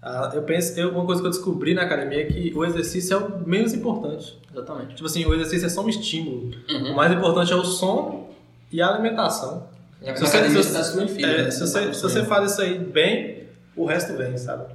Ah, 0.01 0.31
eu 0.33 0.43
penso, 0.43 0.79
eu, 0.79 0.91
uma 0.91 1.05
coisa 1.05 1.21
que 1.21 1.27
eu 1.27 1.31
descobri 1.33 1.75
na 1.75 1.83
academia 1.83 2.23
é 2.23 2.25
que 2.25 2.53
o 2.55 2.65
exercício 2.65 3.15
é 3.15 3.19
o 3.19 3.47
menos 3.47 3.75
importante. 3.75 4.39
Exatamente. 4.53 4.95
Tipo 4.95 5.07
assim, 5.07 5.27
o 5.27 5.35
exercício 5.35 5.67
é 5.67 5.69
só 5.69 5.83
um 5.83 5.89
estímulo. 5.89 6.53
Uhum. 6.71 6.93
O 6.93 6.97
mais 6.97 7.13
importante 7.13 7.53
é 7.53 7.57
o 7.57 7.65
sono 7.65 8.29
e 8.71 8.81
a 8.81 8.89
alimentação. 8.89 9.67
se 10.01 10.21
você, 10.21 10.49
se, 10.49 10.73
você, 10.73 11.25
é, 11.25 11.51
se, 11.51 11.61
você, 11.61 11.93
se 11.95 12.03
você 12.03 12.25
faz 12.25 12.53
isso 12.53 12.63
aí 12.63 12.79
bem, 12.79 13.49
o 13.75 13.85
resto 13.85 14.17
vem, 14.17 14.39
sabe? 14.39 14.73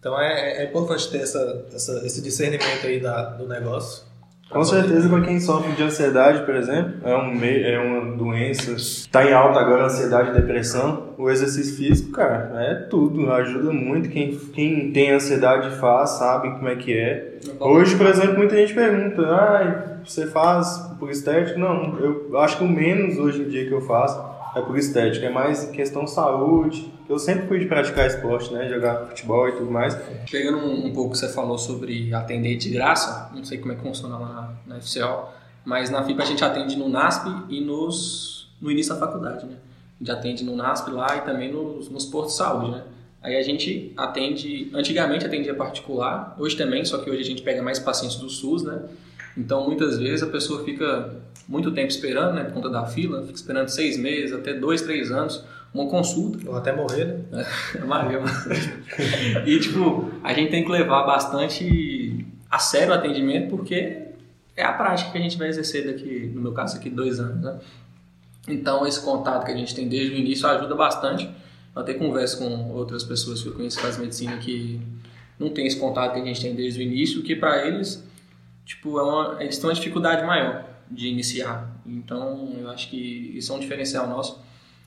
Então 0.00 0.18
é, 0.18 0.62
é 0.62 0.64
importante 0.64 1.10
ter 1.10 1.18
essa, 1.18 1.66
essa, 1.74 2.04
esse 2.06 2.22
discernimento 2.22 2.86
aí 2.86 2.98
da, 2.98 3.22
do 3.30 3.46
negócio. 3.46 4.08
Com 4.48 4.64
certeza, 4.64 5.08
para 5.08 5.20
quem 5.20 5.38
sofre 5.38 5.70
de 5.72 5.82
ansiedade, 5.82 6.44
por 6.44 6.56
exemplo, 6.56 6.94
é, 7.04 7.16
um 7.16 7.32
meio, 7.32 7.64
é 7.64 7.78
uma 7.78 8.16
doença. 8.16 8.72
Está 8.72 9.24
em 9.24 9.32
alta 9.32 9.60
agora 9.60 9.84
ansiedade 9.84 10.30
e 10.30 10.32
depressão. 10.32 11.10
O 11.16 11.30
exercício 11.30 11.76
físico, 11.76 12.10
cara, 12.10 12.50
é 12.60 12.74
tudo, 12.74 13.30
ajuda 13.30 13.72
muito. 13.72 14.08
Quem, 14.08 14.36
quem 14.36 14.90
tem 14.90 15.12
ansiedade 15.12 15.76
faz, 15.76 16.10
sabe 16.10 16.50
como 16.50 16.68
é 16.68 16.74
que 16.74 16.92
é. 16.92 17.38
Hoje, 17.60 17.94
por 17.96 18.06
exemplo, 18.06 18.38
muita 18.38 18.56
gente 18.56 18.74
pergunta: 18.74 19.22
ah, 19.22 19.98
você 20.04 20.26
faz 20.26 20.96
por 20.98 21.10
estética? 21.10 21.56
Não, 21.56 21.96
eu 22.00 22.36
acho 22.38 22.56
que 22.58 22.64
o 22.64 22.68
menos 22.68 23.18
hoje 23.18 23.42
em 23.42 23.48
dia 23.48 23.68
que 23.68 23.72
eu 23.72 23.82
faço 23.82 24.29
é 24.54 24.60
por 24.60 24.76
estética, 24.78 25.26
é 25.26 25.30
mais 25.30 25.64
questão 25.70 26.06
saúde. 26.06 26.92
Eu 27.08 27.18
sempre 27.18 27.46
fui 27.46 27.58
de 27.58 27.66
praticar 27.66 28.06
esporte, 28.06 28.52
né? 28.52 28.68
Jogar 28.68 29.06
futebol 29.06 29.48
e 29.48 29.52
tudo 29.52 29.70
mais. 29.70 29.96
Pegando 30.30 30.58
um, 30.58 30.86
um 30.86 30.92
pouco 30.92 31.12
que 31.12 31.18
você 31.18 31.28
falou 31.28 31.58
sobre 31.58 32.12
atender 32.14 32.56
de 32.56 32.70
graça, 32.70 33.30
não 33.34 33.44
sei 33.44 33.58
como 33.58 33.72
é 33.72 33.74
que 33.76 33.82
funciona 33.82 34.18
lá 34.18 34.56
na, 34.66 34.74
na 34.74 34.80
FCO, 34.80 35.28
mas 35.64 35.90
na 35.90 36.02
FIPA 36.04 36.22
a 36.22 36.26
gente 36.26 36.44
atende 36.44 36.76
no 36.76 36.88
NASP 36.88 37.28
e 37.48 37.60
nos, 37.60 38.52
no 38.60 38.70
início 38.70 38.94
da 38.94 39.00
faculdade, 39.00 39.46
né? 39.46 39.56
A 40.00 40.04
gente 40.04 40.10
atende 40.10 40.44
no 40.44 40.56
NASP 40.56 40.90
lá 40.90 41.16
e 41.16 41.20
também 41.22 41.52
nos, 41.52 41.88
nos 41.88 42.04
postos 42.06 42.32
de 42.32 42.38
saúde, 42.38 42.70
né? 42.70 42.84
Aí 43.22 43.36
a 43.36 43.42
gente 43.42 43.92
atende, 43.96 44.70
antigamente 44.72 45.26
atendia 45.26 45.54
particular, 45.54 46.34
hoje 46.38 46.56
também, 46.56 46.84
só 46.84 46.98
que 46.98 47.10
hoje 47.10 47.20
a 47.20 47.24
gente 47.24 47.42
pega 47.42 47.62
mais 47.62 47.78
pacientes 47.78 48.16
do 48.16 48.30
SUS, 48.30 48.62
né? 48.62 48.82
Então 49.36 49.66
muitas 49.66 49.98
vezes 49.98 50.22
a 50.22 50.26
pessoa 50.26 50.64
fica 50.64 51.10
muito 51.48 51.72
tempo 51.72 51.88
esperando, 51.88 52.34
né, 52.34 52.44
por 52.44 52.54
conta 52.54 52.70
da 52.70 52.86
fila, 52.86 53.22
fica 53.22 53.34
esperando 53.34 53.68
seis 53.68 53.98
meses, 53.98 54.32
até 54.32 54.54
dois, 54.54 54.82
três 54.82 55.10
anos, 55.10 55.44
uma 55.74 55.88
consulta. 55.88 56.48
Ou 56.48 56.56
até 56.56 56.72
morrer, 56.72 57.24
né? 57.30 57.46
É, 58.98 59.48
e, 59.48 59.58
tipo, 59.58 60.10
a 60.22 60.32
gente 60.32 60.50
tem 60.50 60.64
que 60.64 60.70
levar 60.70 61.04
bastante 61.04 62.26
a 62.50 62.58
sério 62.58 62.92
o 62.92 62.94
atendimento, 62.94 63.48
porque 63.48 64.08
é 64.56 64.64
a 64.64 64.72
prática 64.72 65.10
que 65.10 65.18
a 65.18 65.20
gente 65.20 65.38
vai 65.38 65.48
exercer 65.48 65.86
daqui, 65.86 66.30
no 66.34 66.40
meu 66.40 66.52
caso 66.52 66.76
aqui, 66.76 66.90
dois 66.90 67.18
anos, 67.18 67.42
né? 67.42 67.58
Então, 68.48 68.86
esse 68.86 69.00
contato 69.00 69.44
que 69.44 69.52
a 69.52 69.56
gente 69.56 69.74
tem 69.74 69.88
desde 69.88 70.14
o 70.14 70.18
início 70.18 70.46
ajuda 70.48 70.74
bastante. 70.74 71.28
Eu 71.74 71.82
até 71.82 71.94
converso 71.94 72.38
com 72.38 72.72
outras 72.72 73.04
pessoas 73.04 73.42
que 73.42 73.48
eu 73.48 73.54
conheço 73.54 73.76
que 73.76 73.82
fazem 73.82 74.00
medicina 74.00 74.36
que 74.38 74.80
não 75.38 75.50
tem 75.50 75.66
esse 75.66 75.78
contato 75.78 76.14
que 76.14 76.20
a 76.20 76.24
gente 76.24 76.40
tem 76.40 76.54
desde 76.54 76.80
o 76.80 76.82
início, 76.82 77.22
que 77.22 77.36
para 77.36 77.66
eles, 77.66 78.04
tipo, 78.70 78.98
é 78.98 79.02
uma, 79.02 79.36
eles 79.42 79.58
têm 79.58 79.68
uma 79.68 79.74
dificuldade 79.74 80.24
maior 80.24 80.64
de 80.88 81.08
iniciar. 81.08 81.68
Então, 81.84 82.54
eu 82.58 82.70
acho 82.70 82.88
que 82.88 83.32
isso 83.36 83.52
é 83.52 83.56
um 83.56 83.58
diferencial 83.58 84.06
nosso, 84.06 84.40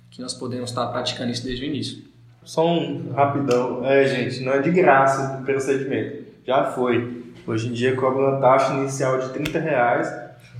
que 0.09 0.21
nós 0.21 0.33
podemos 0.33 0.69
estar 0.69 0.87
praticando 0.87 1.31
isso 1.31 1.43
desde 1.43 1.65
o 1.65 1.67
início. 1.67 2.03
Só 2.43 2.65
um 2.65 3.11
rapidão. 3.11 3.85
É, 3.85 4.05
gente, 4.05 4.41
não 4.43 4.53
é 4.53 4.61
de 4.61 4.71
graça 4.71 5.39
o 5.39 5.43
procedimento. 5.43 6.23
Já 6.45 6.71
foi. 6.71 7.23
Hoje 7.45 7.67
em 7.67 7.73
dia 7.73 7.95
cobra 7.95 8.21
uma 8.21 8.39
taxa 8.39 8.73
inicial 8.73 9.19
de 9.19 9.29
30 9.29 9.59
reais 9.59 10.13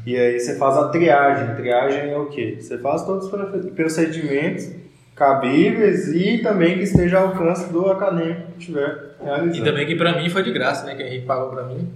e 0.06 0.18
aí 0.18 0.38
você 0.38 0.58
faz 0.58 0.76
a 0.76 0.90
triagem. 0.90 1.56
Triagem 1.56 2.10
é 2.10 2.18
o 2.18 2.26
quê? 2.26 2.58
Você 2.60 2.78
faz 2.78 3.06
todos 3.06 3.26
os 3.26 3.72
procedimentos 3.72 4.70
cabíveis 5.16 6.10
e 6.10 6.40
também 6.40 6.78
que 6.78 6.84
esteja 6.84 7.20
ao 7.20 7.28
alcance 7.28 7.72
do 7.72 7.90
acadêmico 7.90 8.52
que 8.54 8.60
estiver 8.60 9.16
realizando. 9.22 9.58
E 9.58 9.64
também 9.64 9.86
que 9.86 9.96
pra 9.96 10.18
mim 10.18 10.30
foi 10.30 10.44
de 10.44 10.52
graça, 10.52 10.86
né? 10.86 10.96
Que 10.96 11.04
a 11.04 11.08
Henrique 11.08 11.26
pagou 11.26 11.50
pra 11.50 11.64
mim. 11.64 11.90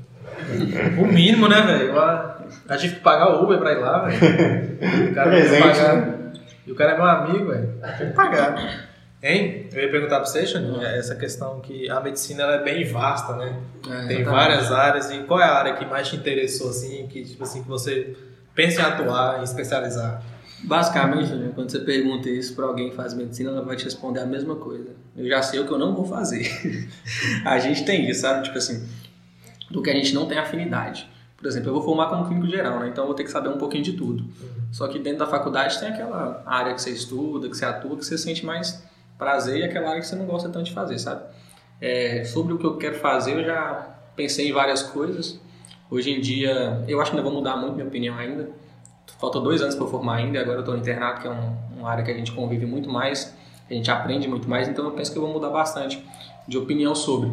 O 1.00 1.06
mínimo, 1.06 1.48
né, 1.48 1.62
velho? 1.62 2.00
A 2.00 2.78
tive 2.78 2.96
que 2.96 3.02
pagar 3.02 3.34
o 3.34 3.44
Uber 3.44 3.60
pra 3.60 3.72
ir 3.74 3.80
lá, 3.80 4.06
velho. 4.06 4.18
O 5.12 5.14
cara 5.14 5.32
tem 5.32 5.42
que 5.42 5.48
Presente, 5.50 5.80
pagar. 5.80 6.18
E 6.66 6.72
o 6.72 6.76
cara 6.76 6.92
é 6.92 6.96
meu 6.96 7.06
amigo, 7.06 7.46
velho. 7.52 7.74
Tem 7.98 8.08
que 8.10 8.14
pagar. 8.14 8.88
Hein? 9.22 9.68
Eu 9.74 9.84
ia 9.84 9.92
perguntar 9.92 10.18
pra 10.18 10.26
você, 10.26 10.46
Xaninho, 10.46 10.82
essa 10.82 11.16
questão 11.16 11.60
que 11.60 11.90
a 11.90 12.00
medicina 12.00 12.44
ela 12.44 12.56
é 12.56 12.64
bem 12.64 12.86
vasta, 12.86 13.36
né? 13.36 13.56
É, 13.90 14.08
Tem 14.08 14.24
várias 14.24 14.72
áreas. 14.72 15.10
E 15.10 15.20
qual 15.20 15.40
é 15.40 15.44
a 15.44 15.54
área 15.54 15.76
que 15.76 15.86
mais 15.86 16.08
te 16.08 16.16
interessou, 16.16 16.70
assim, 16.70 17.08
que, 17.08 17.24
tipo 17.24 17.44
assim, 17.44 17.64
que 17.64 17.68
você 17.68 18.16
pensa 18.54 18.82
em 18.82 18.86
atuar, 18.86 19.40
em 19.40 19.44
especializar? 19.44 20.22
Basicamente, 20.64 21.34
né, 21.34 21.52
quando 21.54 21.72
você 21.72 21.80
pergunta 21.80 22.30
isso 22.30 22.56
para 22.56 22.66
alguém 22.66 22.90
que 22.90 22.96
faz 22.96 23.14
medicina, 23.14 23.52
ela 23.52 23.62
vai 23.62 23.76
te 23.76 23.86
responder 23.86 24.20
a 24.20 24.26
mesma 24.26 24.56
coisa. 24.56 24.90
Eu 25.16 25.28
já 25.28 25.42
sei 25.42 25.60
o 25.60 25.66
que 25.66 25.72
eu 25.72 25.78
não 25.78 25.96
vou 25.96 26.06
fazer. 26.06 26.90
a 27.46 27.58
gente 27.60 27.86
tem 27.86 28.10
isso, 28.10 28.22
sabe? 28.22 28.44
Tipo 28.44 28.58
assim, 28.58 28.88
do 29.70 29.82
que 29.82 29.90
a 29.90 29.94
gente 29.94 30.14
não 30.14 30.26
tem 30.26 30.38
afinidade. 30.38 31.10
Por 31.36 31.46
exemplo, 31.46 31.70
eu 31.70 31.74
vou 31.74 31.84
formar 31.84 32.08
como 32.08 32.26
clínico 32.26 32.48
geral, 32.48 32.80
né? 32.80 32.88
Então 32.90 33.04
eu 33.04 33.08
vou 33.08 33.16
ter 33.16 33.24
que 33.24 33.32
saber 33.32 33.50
um 33.50 33.58
pouquinho 33.58 33.84
de 33.84 33.94
tudo. 33.94 34.26
Só 34.72 34.88
que 34.88 34.98
dentro 34.98 35.20
da 35.20 35.28
faculdade 35.28 35.80
tem 35.80 35.90
aquela 35.90 36.42
área 36.46 36.74
que 36.74 36.82
você 36.82 36.90
estuda, 36.90 37.48
que 37.48 37.56
você 37.56 37.66
atua, 37.66 37.96
que 37.96 38.04
você 38.04 38.18
sente 38.18 38.46
mais 38.46 38.84
prazer 39.18 39.60
e 39.60 39.64
aquela 39.64 39.90
área 39.90 40.02
que 40.02 40.08
você 40.08 40.16
não 40.16 40.26
gosta 40.26 40.50
tanto 40.50 40.66
de 40.66 40.74
fazer, 40.74 40.98
sabe? 40.98 41.22
É, 41.80 42.24
sobre 42.24 42.54
o 42.54 42.58
que 42.58 42.66
eu 42.66 42.78
quero 42.78 42.96
fazer, 42.96 43.34
eu 43.34 43.44
já 43.44 43.98
pensei 44.16 44.50
em 44.50 44.52
várias 44.52 44.82
coisas. 44.82 45.40
Hoje 45.90 46.12
em 46.12 46.20
dia, 46.20 46.84
eu 46.88 47.00
acho 47.00 47.12
que 47.12 47.18
ainda 47.18 47.28
vou 47.28 47.38
mudar 47.38 47.56
muito 47.56 47.76
minha 47.76 47.88
opinião 47.88 48.18
ainda. 48.18 48.50
Faltam 49.20 49.42
dois 49.42 49.62
anos 49.62 49.76
para 49.76 49.86
eu 49.86 49.90
formar 49.90 50.16
ainda, 50.16 50.40
agora 50.40 50.58
eu 50.58 50.60
estou 50.62 50.74
no 50.74 50.82
internato, 50.82 51.22
que 51.22 51.28
é 51.28 51.32
um, 51.32 51.56
uma 51.78 51.90
área 51.90 52.04
que 52.04 52.12
a 52.12 52.14
gente 52.14 52.32
convive 52.32 52.66
muito 52.66 52.90
mais, 52.90 53.34
a 53.70 53.74
gente 53.74 53.90
aprende 53.90 54.28
muito 54.28 54.50
mais, 54.50 54.68
então 54.68 54.86
eu 54.86 54.92
penso 54.92 55.12
que 55.12 55.18
eu 55.18 55.22
vou 55.22 55.32
mudar 55.32 55.50
bastante 55.50 56.04
de 56.48 56.58
opinião 56.58 56.94
sobre. 56.94 57.32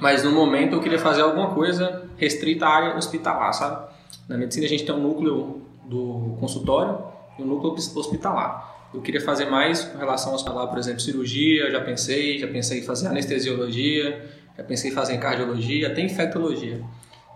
Mas 0.00 0.24
no 0.24 0.32
momento 0.32 0.74
eu 0.74 0.80
queria 0.80 0.98
fazer 0.98 1.22
alguma 1.22 1.50
coisa 1.54 2.04
restrita 2.16 2.66
à 2.66 2.70
área 2.70 2.96
hospitalar, 2.96 3.52
sabe? 3.52 3.88
Na 4.28 4.36
medicina 4.36 4.66
a 4.66 4.68
gente 4.68 4.84
tem 4.84 4.94
um 4.94 5.00
núcleo 5.00 5.62
do 5.84 6.36
consultório 6.40 6.98
e 7.38 7.42
um 7.42 7.46
núcleo 7.46 7.72
hospitalar. 7.74 8.88
Eu 8.94 9.00
queria 9.00 9.20
fazer 9.20 9.46
mais 9.46 9.84
com 9.84 9.98
relação 9.98 10.30
ao 10.30 10.36
hospitalar, 10.36 10.66
por 10.68 10.78
exemplo, 10.78 11.00
cirurgia, 11.00 11.70
já 11.70 11.80
pensei, 11.80 12.38
já 12.38 12.48
pensei 12.48 12.80
em 12.80 12.82
fazer 12.82 13.06
anestesiologia, 13.08 14.28
já 14.56 14.64
pensei 14.64 14.90
em 14.90 14.94
fazer 14.94 15.18
cardiologia, 15.18 15.88
até 15.88 16.00
infectologia. 16.00 16.80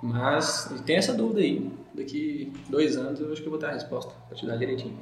Mas 0.02 0.70
tem 0.84 0.96
essa 0.96 1.12
dúvida 1.14 1.40
aí. 1.40 1.70
Daqui 1.94 2.52
dois 2.68 2.96
anos 2.96 3.20
eu 3.20 3.32
acho 3.32 3.40
que 3.40 3.46
eu 3.46 3.50
vou 3.52 3.58
ter 3.60 3.66
a 3.66 3.72
resposta 3.72 4.12
pra 4.28 4.36
te 4.36 4.44
dar 4.46 4.56
direitinho. 4.56 4.98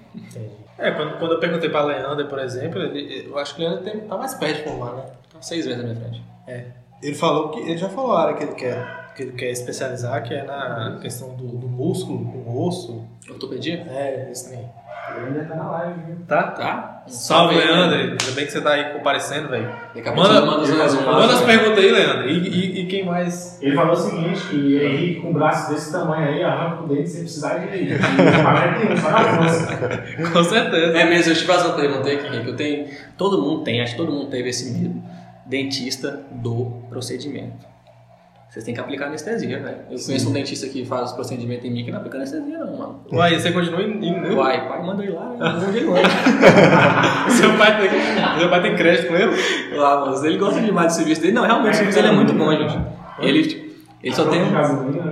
É, 0.79 0.91
quando, 0.91 1.19
quando 1.19 1.33
eu 1.33 1.41
perguntei 1.41 1.71
pra 1.71 1.83
Leandro, 1.85 2.27
por 2.27 2.39
exemplo, 2.39 2.81
ele- 2.83 3.27
eu 3.29 3.39
acho 3.39 3.55
que 3.57 3.63
o 3.63 3.65
Leandro 3.65 3.83
tem, 3.85 4.01
tá 4.01 4.17
mais 4.17 4.35
perto 4.35 4.59
de 4.59 4.65
formar, 4.65 4.93
né? 4.95 5.05
Tá 5.33 5.41
seis 5.41 5.65
vezes 5.65 5.83
na 5.83 5.89
minha 5.89 5.97
frente. 6.01 6.23
Ele 7.03 7.15
falou 7.15 7.51
que 7.51 7.61
ele 7.61 7.77
já 7.79 7.89
falou 7.89 8.13
a 8.13 8.23
área 8.23 8.35
que 8.35 8.45
ele 8.45 8.53
quer, 8.55 9.11
que 9.17 9.23
ele 9.25 9.33
quer 9.33 9.51
especializar, 9.51 10.23
que 10.23 10.33
é 10.35 10.45
na 10.45 10.99
questão 11.01 11.35
do, 11.35 11.47
do 11.49 11.69
músculo, 11.69 12.25
com 12.25 12.39
o 12.51 12.67
osso. 12.69 13.05
Ortopedia? 13.29 13.85
É, 13.91 14.31
isso 14.33 14.51
aí. 14.51 14.59
Ele 15.17 15.27
ainda 15.27 15.45
tá 15.45 15.57
na 15.57 15.71
live, 15.73 16.01
viu? 16.07 16.17
Tá? 16.29 16.43
Tá. 16.53 17.03
Salve, 17.09 17.57
Leandro. 17.57 17.97
Ainda 17.99 18.31
bem 18.37 18.47
que 18.47 18.53
você 18.53 18.61
tá 18.61 18.71
aí 18.75 18.93
comparecendo, 18.93 19.49
velho. 19.49 19.69
Manda, 20.15 20.47
manda 20.47 20.61
os 20.63 20.71
manda, 20.71 21.35
as 21.35 21.41
perguntas 21.43 21.79
aí, 21.79 21.91
Leandro. 21.91 22.31
E, 22.31 22.39
e- 22.49 22.81
e 22.83 22.87
quem 22.87 23.05
mais? 23.05 23.61
Ele 23.61 23.75
falou 23.75 23.93
o 23.93 23.97
seguinte, 23.97 24.41
que 24.49 24.77
Henrique 24.81 25.21
com 25.21 25.31
um 25.31 25.33
braço 25.33 25.73
desse 25.73 25.91
tamanho 25.91 26.29
aí, 26.29 26.43
arranca 26.45 26.85
o 26.85 26.87
dente 26.87 27.09
sem 27.11 27.23
precisar 27.23 27.59
de 27.59 27.85
de 27.85 27.99
pagar 27.99 28.79
nenhum, 28.79 28.97
só 28.97 29.11
na 29.11 29.25
força. 29.43 29.77
Com 30.33 30.45
certeza. 30.45 30.97
É 30.99 31.05
mesmo, 31.05 31.33
eu 31.33 31.37
te 31.37 31.45
faço 31.45 31.67
uma 31.67 31.75
pergunta 31.77 32.09
aqui, 32.09 32.27
Henrique. 32.29 32.49
Eu 32.49 32.57
tenho. 32.57 32.87
Todo 33.19 33.43
mundo 33.43 33.65
tem, 33.65 33.83
acho 33.83 33.93
que 33.93 33.99
todo 33.99 34.13
mundo 34.13 34.31
teve 34.31 34.51
esse 34.51 34.71
medo. 34.71 35.03
Dentista 35.47 36.21
do 36.31 36.83
procedimento. 36.89 37.73
Vocês 38.53 38.67
têm 38.67 38.75
que 38.75 38.81
aplicar 38.81 39.07
anestesia, 39.07 39.59
velho. 39.61 39.79
Eu 39.91 39.99
conheço 39.99 40.29
um 40.29 40.33
dentista 40.33 40.69
que 40.69 40.85
faz 40.85 41.11
procedimento 41.13 41.67
em 41.67 41.71
mim 41.71 41.85
que 41.87 41.91
não 41.91 41.97
aplica 41.99 42.19
anestesia, 42.19 42.59
não, 42.59 42.77
mano. 42.77 43.01
Uai, 43.11 43.39
você 43.39 43.51
continua 43.51 43.83
indo. 43.83 44.37
Pai, 44.37 44.69
pai, 44.69 44.83
manda 44.85 45.03
ele 45.03 45.13
lá, 45.15 45.31
né? 45.31 45.37
Manda 45.39 45.69
ele. 45.75 45.87
Seu 47.33 47.57
pai, 47.57 47.81
tem, 47.81 48.39
seu 48.39 48.51
pai 48.51 48.63
tem 48.63 48.77
crédito 48.77 49.09
com 49.09 49.15
ele? 49.15 49.75
Lá, 49.75 50.05
mas 50.05 50.23
ele 50.23 50.37
gosta 50.37 50.61
demais 50.61 50.93
do 50.93 50.97
serviço 50.97 51.23
dele. 51.23 51.33
Não, 51.33 51.45
realmente, 51.47 51.73
o 51.73 51.77
serviço 51.77 51.97
dele 51.99 52.13
é 52.13 52.17
muito 52.17 52.35
bom, 52.35 52.51
gente. 52.53 52.79
Ele, 53.21 53.75
ele 54.03 54.15
só 54.15 54.27
tem, 54.27 54.43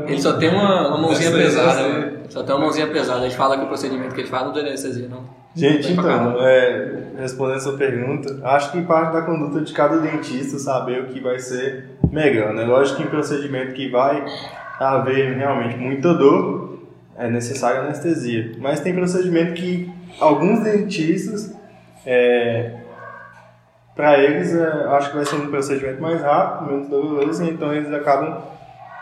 ele 0.07 0.21
só 0.21 0.33
tem 0.35 0.51
uma, 0.51 0.89
uma 0.89 0.99
mãozinha 0.99 1.31
Eu 1.31 1.39
eu 1.39 1.43
pesada, 1.43 1.83
sei. 1.83 1.93
né? 1.93 2.13
Só 2.29 2.43
tem 2.43 2.55
uma 2.55 2.61
mãozinha 2.61 2.87
pesada. 2.89 3.23
Gente 3.23 3.37
fala 3.37 3.57
que 3.57 3.65
o 3.65 3.69
procedimento 3.69 4.15
que 4.15 4.21
ele 4.21 4.29
faz 4.29 4.45
não 4.45 4.53
tem 4.53 4.63
anestesia, 4.63 5.09
não. 5.09 5.25
Gente, 5.54 5.92
então, 5.92 6.40
é, 6.47 7.02
respondendo 7.19 7.57
essa 7.57 7.73
pergunta, 7.73 8.38
acho 8.45 8.71
que 8.71 8.83
parte 8.83 9.12
da 9.12 9.23
conduta 9.23 9.61
de 9.61 9.73
cada 9.73 9.99
dentista 9.99 10.59
saber 10.59 11.02
o 11.02 11.07
que 11.07 11.21
vai 11.21 11.40
ser 11.40 11.87
melhor, 12.11 12.54
né? 12.54 12.64
Lógico 12.64 12.99
que 12.99 13.02
em 13.02 13.11
procedimento 13.11 13.73
que 13.73 13.90
vai 13.90 14.25
haver 14.78 15.37
realmente 15.37 15.76
muita 15.76 16.14
dor, 16.14 16.78
é 17.19 17.28
necessária 17.28 17.80
anestesia. 17.80 18.52
Mas 18.59 18.80
tem 18.80 18.95
procedimento 18.95 19.54
que 19.54 19.92
alguns 20.21 20.61
dentistas, 20.61 21.54
é, 22.07 22.76
para 23.95 24.19
eles, 24.19 24.54
é, 24.54 24.87
acho 24.92 25.11
que 25.11 25.16
vai 25.16 25.26
ser 25.26 25.37
um 25.37 25.50
procedimento 25.50 26.00
mais 26.00 26.23
rápido, 26.23 26.71
menos 26.71 26.88
doloroso, 26.88 27.45
então 27.45 27.75
eles 27.75 27.92
acabam 27.92 28.40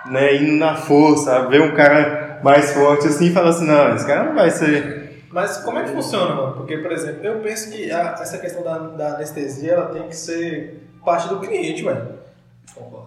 né, 0.06 0.34
indo 0.36 0.52
na 0.52 0.74
força, 0.74 1.46
ver 1.46 1.60
um 1.60 1.74
cara 1.74 2.40
mais 2.42 2.72
forte 2.72 3.06
assim 3.06 3.26
e 3.26 3.32
falar 3.32 3.50
assim, 3.50 3.66
não, 3.66 3.94
esse 3.94 4.06
cara 4.06 4.24
não 4.24 4.34
vai 4.34 4.50
ser 4.50 4.97
Mas 5.30 5.58
como 5.58 5.78
é 5.78 5.84
que 5.84 5.90
funciona, 5.90 6.34
mano? 6.34 6.52
Porque, 6.54 6.78
por 6.78 6.90
exemplo, 6.92 7.24
eu 7.26 7.40
penso 7.40 7.70
que 7.70 7.90
a- 7.90 8.16
essa 8.20 8.38
questão 8.38 8.62
da, 8.62 8.78
da 8.78 9.14
anestesia 9.16 9.72
ela 9.72 9.86
tem 9.86 10.02
que 10.08 10.16
ser 10.16 10.88
parte 11.04 11.28
do 11.28 11.38
cliente, 11.40 11.82
velho. 11.82 12.18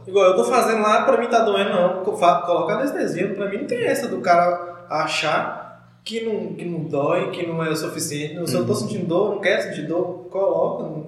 Igual 0.07 0.25
eu 0.25 0.35
tô 0.35 0.43
fazendo 0.45 0.81
lá, 0.81 1.03
pra 1.03 1.17
mim 1.17 1.27
tá 1.27 1.39
doendo, 1.39 1.69
não. 1.71 2.03
Co- 2.03 2.17
fa- 2.17 2.41
Colocar 2.41 2.75
anestesia, 2.75 3.33
pra 3.33 3.47
mim 3.49 3.57
não 3.59 3.65
tem 3.67 3.83
essa 3.85 4.07
do 4.07 4.19
cara 4.19 4.85
achar 4.89 5.87
que 6.03 6.21
não, 6.25 6.53
que 6.53 6.65
não 6.65 6.79
dói, 6.85 7.29
que 7.31 7.45
não 7.45 7.63
é 7.63 7.69
o 7.69 7.75
suficiente. 7.75 8.49
Se 8.49 8.55
eu 8.55 8.65
tô 8.65 8.73
sentindo 8.73 9.05
dor, 9.07 9.35
não 9.35 9.39
quero 9.41 9.61
sentir 9.63 9.83
dor, 9.87 10.27
coloca. 10.29 10.83
não- 10.83 11.05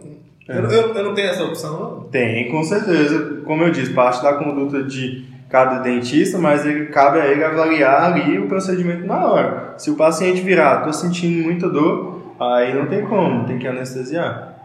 É. 0.47 0.57
Eu, 0.57 0.63
eu, 0.69 0.93
eu 0.93 1.03
não 1.05 1.13
tenho 1.13 1.29
essa 1.29 1.43
opção, 1.45 1.79
não. 1.79 2.01
Tem, 2.09 2.51
com 2.51 2.61
certeza. 2.63 3.41
Como 3.45 3.63
eu 3.63 3.71
disse, 3.71 3.93
parte 3.93 4.21
da 4.21 4.33
conduta 4.33 4.83
de 4.83 5.25
cada 5.53 5.77
dentista, 5.81 6.39
mas 6.39 6.65
ele, 6.65 6.87
cabe 6.87 7.19
a 7.21 7.27
ele 7.27 7.43
avaliar 7.43 8.05
ali 8.11 8.39
o 8.39 8.47
procedimento 8.47 9.05
na 9.05 9.23
hora. 9.27 9.75
Se 9.77 9.91
o 9.91 9.95
paciente 9.95 10.41
virar, 10.41 10.81
tô 10.83 10.91
sentindo 10.91 11.43
muita 11.43 11.69
dor, 11.69 12.33
aí 12.39 12.73
não 12.73 12.87
tem 12.87 13.05
como, 13.05 13.45
tem 13.45 13.59
que 13.59 13.67
anestesiar. 13.67 14.55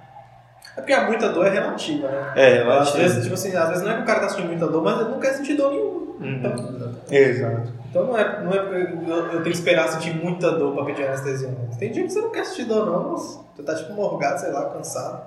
É 0.75 0.81
porque 0.81 0.95
a 0.95 1.05
muita 1.07 1.29
dor 1.29 1.47
é 1.47 1.51
relativa, 1.51 2.09
né? 2.09 2.33
É, 2.37 2.59
Às 2.61 2.65
relativa. 2.65 2.99
vezes, 3.01 3.23
tipo 3.23 3.35
assim, 3.35 3.55
às 3.55 3.69
vezes 3.69 3.85
não 3.85 3.91
é 3.91 3.97
que 3.97 4.03
o 4.03 4.07
cara 4.07 4.21
tá 4.21 4.29
sentindo 4.31 4.47
muita 4.49 4.67
dor, 4.67 4.83
mas 4.83 4.99
ele 4.99 5.11
não 5.11 5.21
quer 5.21 5.35
sentir 5.35 5.55
dor 5.57 5.73
nenhuma. 5.73 5.99
Então, 6.23 6.53
Uhum. 6.53 6.93
Exato. 7.11 7.73
então 7.91 8.07
não 8.07 8.19
é, 8.19 8.43
não 8.43 8.53
é 8.53 8.59
porque 8.59 9.11
eu, 9.11 9.17
eu 9.17 9.29
tenho 9.31 9.43
que 9.43 9.51
esperar 9.51 9.89
sentir 9.89 10.15
muita 10.17 10.51
dor 10.53 10.75
pra 10.75 10.85
pedir 10.87 11.05
anestesia. 11.07 11.49
Não. 11.49 11.77
Tem 11.79 11.93
dia 11.93 12.03
que 12.05 12.09
você 12.11 12.21
não 12.23 12.31
quer 12.31 12.45
sentir 12.47 12.65
dor, 12.65 12.87
não. 12.87 13.15
Você 13.15 13.63
tá 13.63 13.75
tipo 13.75 13.93
morgado, 13.93 14.41
sei 14.41 14.51
lá, 14.51 14.65
cansado. 14.71 15.21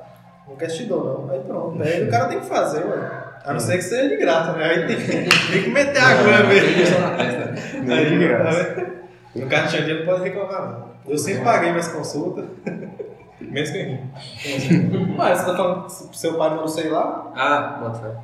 Não 0.49 0.55
quer 0.55 0.69
sentir 0.71 0.85
dor, 0.85 1.21
não. 1.27 1.31
Aí 1.31 1.39
pronto. 1.41 1.81
Aí 1.83 2.03
o 2.07 2.09
cara 2.09 2.25
tem 2.25 2.39
que 2.39 2.47
fazer, 2.47 2.83
ué. 2.83 3.30
A 3.45 3.53
não 3.53 3.59
ser 3.59 3.77
que 3.77 3.81
seja 3.83 4.09
de 4.09 4.17
graça, 4.17 4.53
né? 4.53 4.63
Aí 4.65 4.87
tem, 4.87 4.97
tem 4.97 5.63
que 5.63 5.69
meter 5.69 5.99
a 6.01 6.07
agulha 6.09 6.43
mesmo. 6.43 6.69
Injeção 6.69 7.01
na 7.01 7.15
testa. 7.17 7.79
Nem 7.81 7.97
é 7.97 8.05
de 8.05 8.17
graça. 8.19 8.87
No 9.35 9.47
cartão 9.47 9.81
dia 9.81 9.99
não 9.99 10.05
pode 10.05 10.23
reclamar, 10.23 10.61
não. 10.69 10.91
Eu 11.07 11.17
sempre 11.17 11.43
paguei 11.43 11.71
minhas 11.71 11.87
consultas. 11.87 12.45
Mesmo 13.41 13.73
que. 13.75 15.15
Mas 15.17 15.39
você 15.39 15.45
tá 15.47 15.57
falando 15.57 15.85
que 15.87 16.17
seu 16.17 16.35
pai 16.35 16.49
não 16.51 16.67
sei 16.67 16.89
lá, 16.89 17.31
Ah, 17.35 17.79
bota 17.81 17.99
fé. 17.99 18.15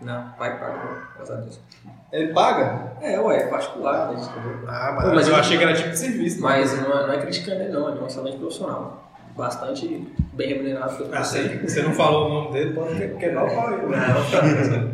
Não, 0.00 0.30
pai 0.38 0.58
paga, 0.58 0.78
graças 1.16 1.36
a 1.36 1.40
Deus. 1.40 1.60
ele 2.12 2.32
paga? 2.32 2.92
É, 3.02 3.18
ué, 3.20 3.36
é 3.42 3.46
particular, 3.48 4.12
né? 4.12 4.22
Ah, 4.68 4.96
Pô, 5.02 5.08
mas 5.14 5.26
eu 5.26 5.34
eu- 5.34 5.40
achei 5.40 5.58
que 5.58 5.64
era 5.64 5.74
tipo 5.74 5.90
de 5.90 5.98
serviço. 5.98 6.40
Mas 6.40 6.80
não 6.80 6.98
é, 6.98 7.06
não 7.08 7.12
é 7.12 7.18
criticando 7.18 7.60
ele, 7.62 7.72
não, 7.72 7.88
ele 7.90 7.98
é 7.98 8.02
um 8.02 8.06
excelente 8.06 8.38
profissional. 8.38 9.09
Bastante 9.40 10.06
bem 10.34 10.48
remunerado 10.48 10.96
pelo 10.96 11.08
Ah, 11.14 11.18
eu 11.18 11.24
sei. 11.24 11.42
você, 11.48 11.68
você 11.68 11.82
não 11.82 11.92
falou 11.94 12.26
o 12.26 12.34
nome 12.34 12.52
dele, 12.52 12.74
pode 12.74 12.94
que- 12.94 13.08
quebrar 13.16 13.44
o 13.44 13.48
pau 13.54 13.68
aí. 13.68 13.86
né? 13.88 14.90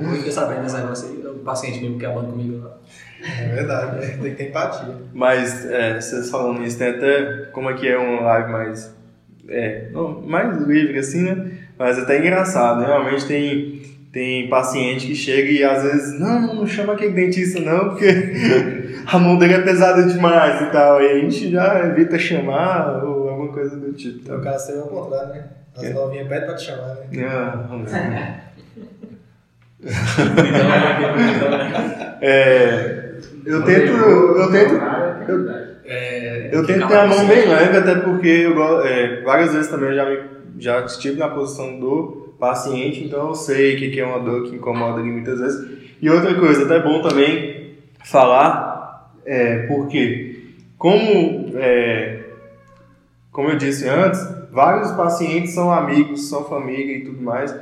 Eu 0.00 0.12
fiquei 0.16 0.30
sabendo 0.32 0.62
desse 0.62 0.76
negócio 0.76 1.08
aí, 1.08 1.26
o 1.26 1.38
paciente 1.40 1.80
mesmo 1.80 1.98
que 1.98 2.06
é 2.06 2.08
bando 2.12 2.28
comigo 2.32 2.62
lá. 2.64 2.76
É 3.40 3.48
verdade, 3.48 3.96
né? 4.00 4.06
tem 4.22 4.30
que 4.30 4.36
ter 4.36 4.48
empatia. 4.48 4.94
Mas 5.12 5.66
é, 5.70 6.00
vocês 6.00 6.30
falando 6.30 6.62
isso, 6.62 6.78
tem 6.78 6.88
até 6.88 7.48
como 7.52 7.68
é 7.70 7.74
que 7.74 7.86
é 7.88 7.98
uma 7.98 8.22
live 8.22 8.52
mais, 8.52 8.94
é, 9.48 9.88
não, 9.92 10.20
mais 10.22 10.56
livre 10.62 10.98
assim, 10.98 11.22
né? 11.24 11.50
Mas 11.78 11.98
até 11.98 12.18
engraçado, 12.18 12.80
né? 12.80 12.86
Realmente 12.86 13.26
tem, 13.26 13.82
tem 14.12 14.48
paciente 14.48 15.06
que 15.06 15.14
chega 15.14 15.50
e 15.50 15.62
às 15.64 15.82
vezes, 15.82 16.18
não, 16.20 16.54
não 16.54 16.66
chama 16.66 16.92
aquele 16.94 17.12
dentista 17.12 17.60
não, 17.60 17.90
porque 17.90 18.06
a 19.06 19.18
mão 19.18 19.36
dele 19.38 19.54
é 19.54 19.60
pesada 19.60 20.02
demais 20.04 20.60
e 20.62 20.66
tal. 20.72 21.02
E 21.02 21.06
a 21.10 21.14
gente 21.18 21.50
já 21.50 21.86
evita 21.86 22.18
chamar 22.18 23.04
ou 23.04 23.29
alguma 23.50 23.52
coisa 23.52 23.76
do 23.76 23.92
tipo. 23.92 24.20
Então 24.22 24.38
o 24.38 24.42
cara 24.42 24.58
seria 24.58 24.80
ao 24.82 24.88
contrário, 24.88 25.28
né? 25.34 25.44
As 25.76 25.84
É. 25.84 25.92
novinhas 25.92 26.28
pedem 26.28 26.46
pra 26.46 26.54
te 26.56 26.64
chamar, 26.64 26.94
né? 26.94 27.06
Então, 27.12 27.84
É, 32.22 33.14
eu 33.46 33.62
tento, 33.64 33.92
eu 33.92 34.50
tento, 34.50 34.74
eu, 35.26 35.50
é, 35.86 36.50
Eu 36.52 36.66
tento 36.66 36.86
ter 36.86 36.94
a 36.96 37.06
mão 37.06 37.26
bem 37.26 37.48
leve, 37.48 37.78
até 37.78 37.94
porque 37.94 38.28
eu, 38.28 38.82
é, 38.82 39.22
várias 39.22 39.54
vezes 39.54 39.70
também 39.70 39.88
eu 39.88 39.94
já, 39.96 40.04
me, 40.04 40.18
já 40.58 40.84
estive 40.84 41.18
na 41.18 41.28
posição 41.28 41.80
do 41.80 42.34
paciente, 42.38 43.04
então 43.04 43.28
eu 43.28 43.34
sei 43.34 43.74
o 43.74 43.78
que, 43.78 43.90
que 43.90 44.00
é 44.00 44.04
uma 44.06 44.20
dor 44.20 44.50
que 44.50 44.56
incomoda 44.56 45.00
ali 45.00 45.10
muitas 45.10 45.40
vezes. 45.40 45.66
E 46.00 46.10
outra 46.10 46.34
coisa, 46.34 46.64
até 46.64 46.76
é 46.76 46.82
bom 46.82 47.00
também 47.00 47.78
falar, 48.04 49.14
é, 49.24 49.66
porque 49.66 50.44
como, 50.76 51.52
é, 51.56 52.18
como 53.32 53.48
eu 53.48 53.56
disse 53.56 53.88
antes, 53.88 54.20
vários 54.50 54.90
pacientes 54.92 55.52
são 55.52 55.72
amigos, 55.72 56.28
são 56.28 56.44
família 56.44 56.96
e 56.96 57.04
tudo 57.04 57.22
mais. 57.22 57.54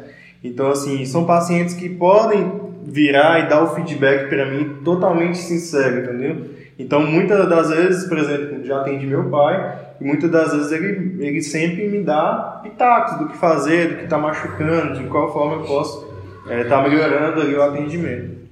Então, 0.42 0.70
assim, 0.70 1.04
são 1.04 1.24
pacientes 1.24 1.74
que 1.74 1.88
podem 1.88 2.68
virar 2.84 3.40
e 3.40 3.48
dar 3.48 3.62
o 3.62 3.74
feedback 3.74 4.28
para 4.28 4.46
mim 4.46 4.78
totalmente 4.84 5.38
sincero, 5.38 6.00
entendeu? 6.00 6.46
Então, 6.78 7.02
muitas 7.02 7.48
das 7.48 7.70
vezes, 7.70 8.08
por 8.08 8.18
exemplo, 8.18 8.64
já 8.64 8.80
atendi 8.80 9.06
meu 9.06 9.24
pai, 9.28 9.78
e 10.00 10.04
muitas 10.04 10.30
das 10.30 10.52
vezes 10.52 10.72
ele, 10.72 11.26
ele 11.26 11.42
sempre 11.42 11.88
me 11.88 12.02
dá 12.02 12.60
pitacos 12.62 13.18
do 13.18 13.28
que 13.28 13.36
fazer, 13.36 13.88
do 13.88 13.96
que 13.96 14.04
está 14.04 14.16
machucando, 14.16 14.94
de 14.94 15.08
qual 15.08 15.32
forma 15.32 15.56
eu 15.56 15.66
posso 15.66 16.08
estar 16.48 16.82
melhorando 16.88 17.40
ali 17.40 17.54
o 17.54 17.62
atendimento. 17.62 18.47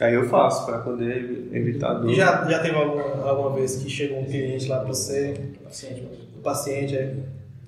Aí 0.00 0.14
eu 0.14 0.28
faço 0.28 0.66
para 0.66 0.78
poder 0.78 1.48
evitar 1.52 1.94
dor. 1.94 2.10
E 2.10 2.14
já, 2.14 2.44
já 2.44 2.58
teve 2.58 2.76
alguma, 2.76 3.28
alguma 3.28 3.54
vez 3.54 3.76
que 3.76 3.88
chegou 3.88 4.20
um 4.20 4.24
cliente 4.24 4.68
lá 4.68 4.78
pra 4.80 4.88
você, 4.88 5.34
Paciente, 5.64 6.08
o 6.36 6.42
paciente 6.42 7.14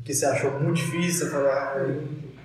que 0.04 0.14
você 0.14 0.26
achou 0.26 0.52
muito 0.60 0.76
difícil, 0.76 1.30
falou, 1.30 1.48
ah, 1.48 1.86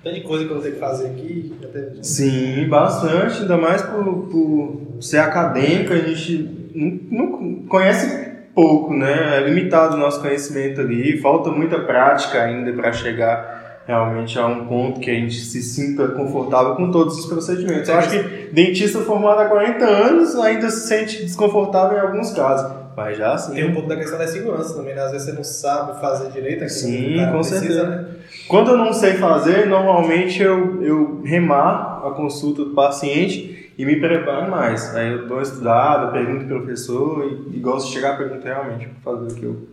tem 0.02 0.22
coisa 0.22 0.44
que 0.44 0.50
eu 0.50 0.54
vou 0.56 0.62
ter 0.62 0.72
que 0.72 0.78
fazer 0.78 1.06
aqui, 1.08 1.54
já 1.60 1.68
teve... 1.68 2.04
Sim, 2.04 2.68
bastante, 2.68 3.42
ainda 3.42 3.56
mais 3.56 3.82
por, 3.82 4.04
por 4.28 5.02
ser 5.02 5.18
acadêmico, 5.18 5.92
a 5.92 5.96
gente 5.96 6.70
não, 6.74 7.28
não 7.28 7.66
conhece 7.66 8.32
pouco, 8.54 8.94
né? 8.94 9.38
É 9.38 9.40
limitado 9.48 9.96
o 9.96 9.98
nosso 9.98 10.20
conhecimento 10.20 10.80
ali, 10.80 11.18
falta 11.20 11.50
muita 11.50 11.80
prática 11.80 12.42
ainda 12.42 12.72
para 12.72 12.92
chegar 12.92 13.63
realmente 13.86 14.38
a 14.38 14.46
um 14.46 14.66
ponto 14.66 15.00
que 15.00 15.10
a 15.10 15.14
gente 15.14 15.34
se 15.34 15.62
sinta 15.62 16.08
confortável 16.08 16.74
com 16.74 16.90
todos 16.90 17.18
os 17.18 17.26
procedimentos. 17.26 17.88
Eu 17.88 17.96
acho 17.96 18.10
que 18.10 18.48
dentista 18.52 19.00
formado 19.00 19.40
há 19.40 19.44
40 19.46 19.84
anos 19.84 20.34
ainda 20.36 20.70
se 20.70 20.88
sente 20.88 21.22
desconfortável 21.22 21.98
em 21.98 22.00
alguns 22.00 22.32
casos, 22.32 22.72
mas 22.96 23.18
já 23.18 23.34
assim. 23.34 23.54
Tem 23.54 23.68
um 23.68 23.74
pouco 23.74 23.88
da 23.88 23.96
questão 23.96 24.18
da 24.18 24.26
segurança 24.26 24.74
também, 24.74 24.94
né? 24.94 25.02
Às 25.02 25.12
vezes 25.12 25.26
você 25.26 25.32
não 25.34 25.44
sabe 25.44 26.00
fazer 26.00 26.30
direito 26.30 26.64
aquilo 26.64 26.70
Sim, 26.70 27.14
que 27.14 27.26
com 27.26 27.32
precisa, 27.32 27.60
certeza. 27.60 27.86
né? 27.86 28.04
Quando 28.48 28.70
eu 28.70 28.78
não 28.78 28.92
sei 28.92 29.14
fazer, 29.14 29.66
normalmente 29.66 30.42
eu, 30.42 30.82
eu 30.82 31.22
remarco 31.24 32.06
a 32.08 32.14
consulta 32.14 32.64
do 32.64 32.70
paciente 32.70 33.72
e 33.76 33.84
me 33.84 33.96
preparo 33.96 34.50
mais. 34.50 34.94
Aí 34.94 35.12
eu 35.12 35.26
dou 35.26 35.38
uma 35.38 35.42
estudada, 35.42 36.12
pergunto 36.12 36.46
pro 36.46 36.58
professor 36.62 37.24
e, 37.26 37.56
e 37.56 37.60
gosto 37.60 37.88
de 37.88 37.94
chegar 37.94 38.14
a 38.14 38.16
pergunta 38.16 38.44
realmente 38.44 38.88
para 39.02 39.12
fazer 39.12 39.32
o 39.32 39.34
que 39.34 39.44
eu. 39.44 39.68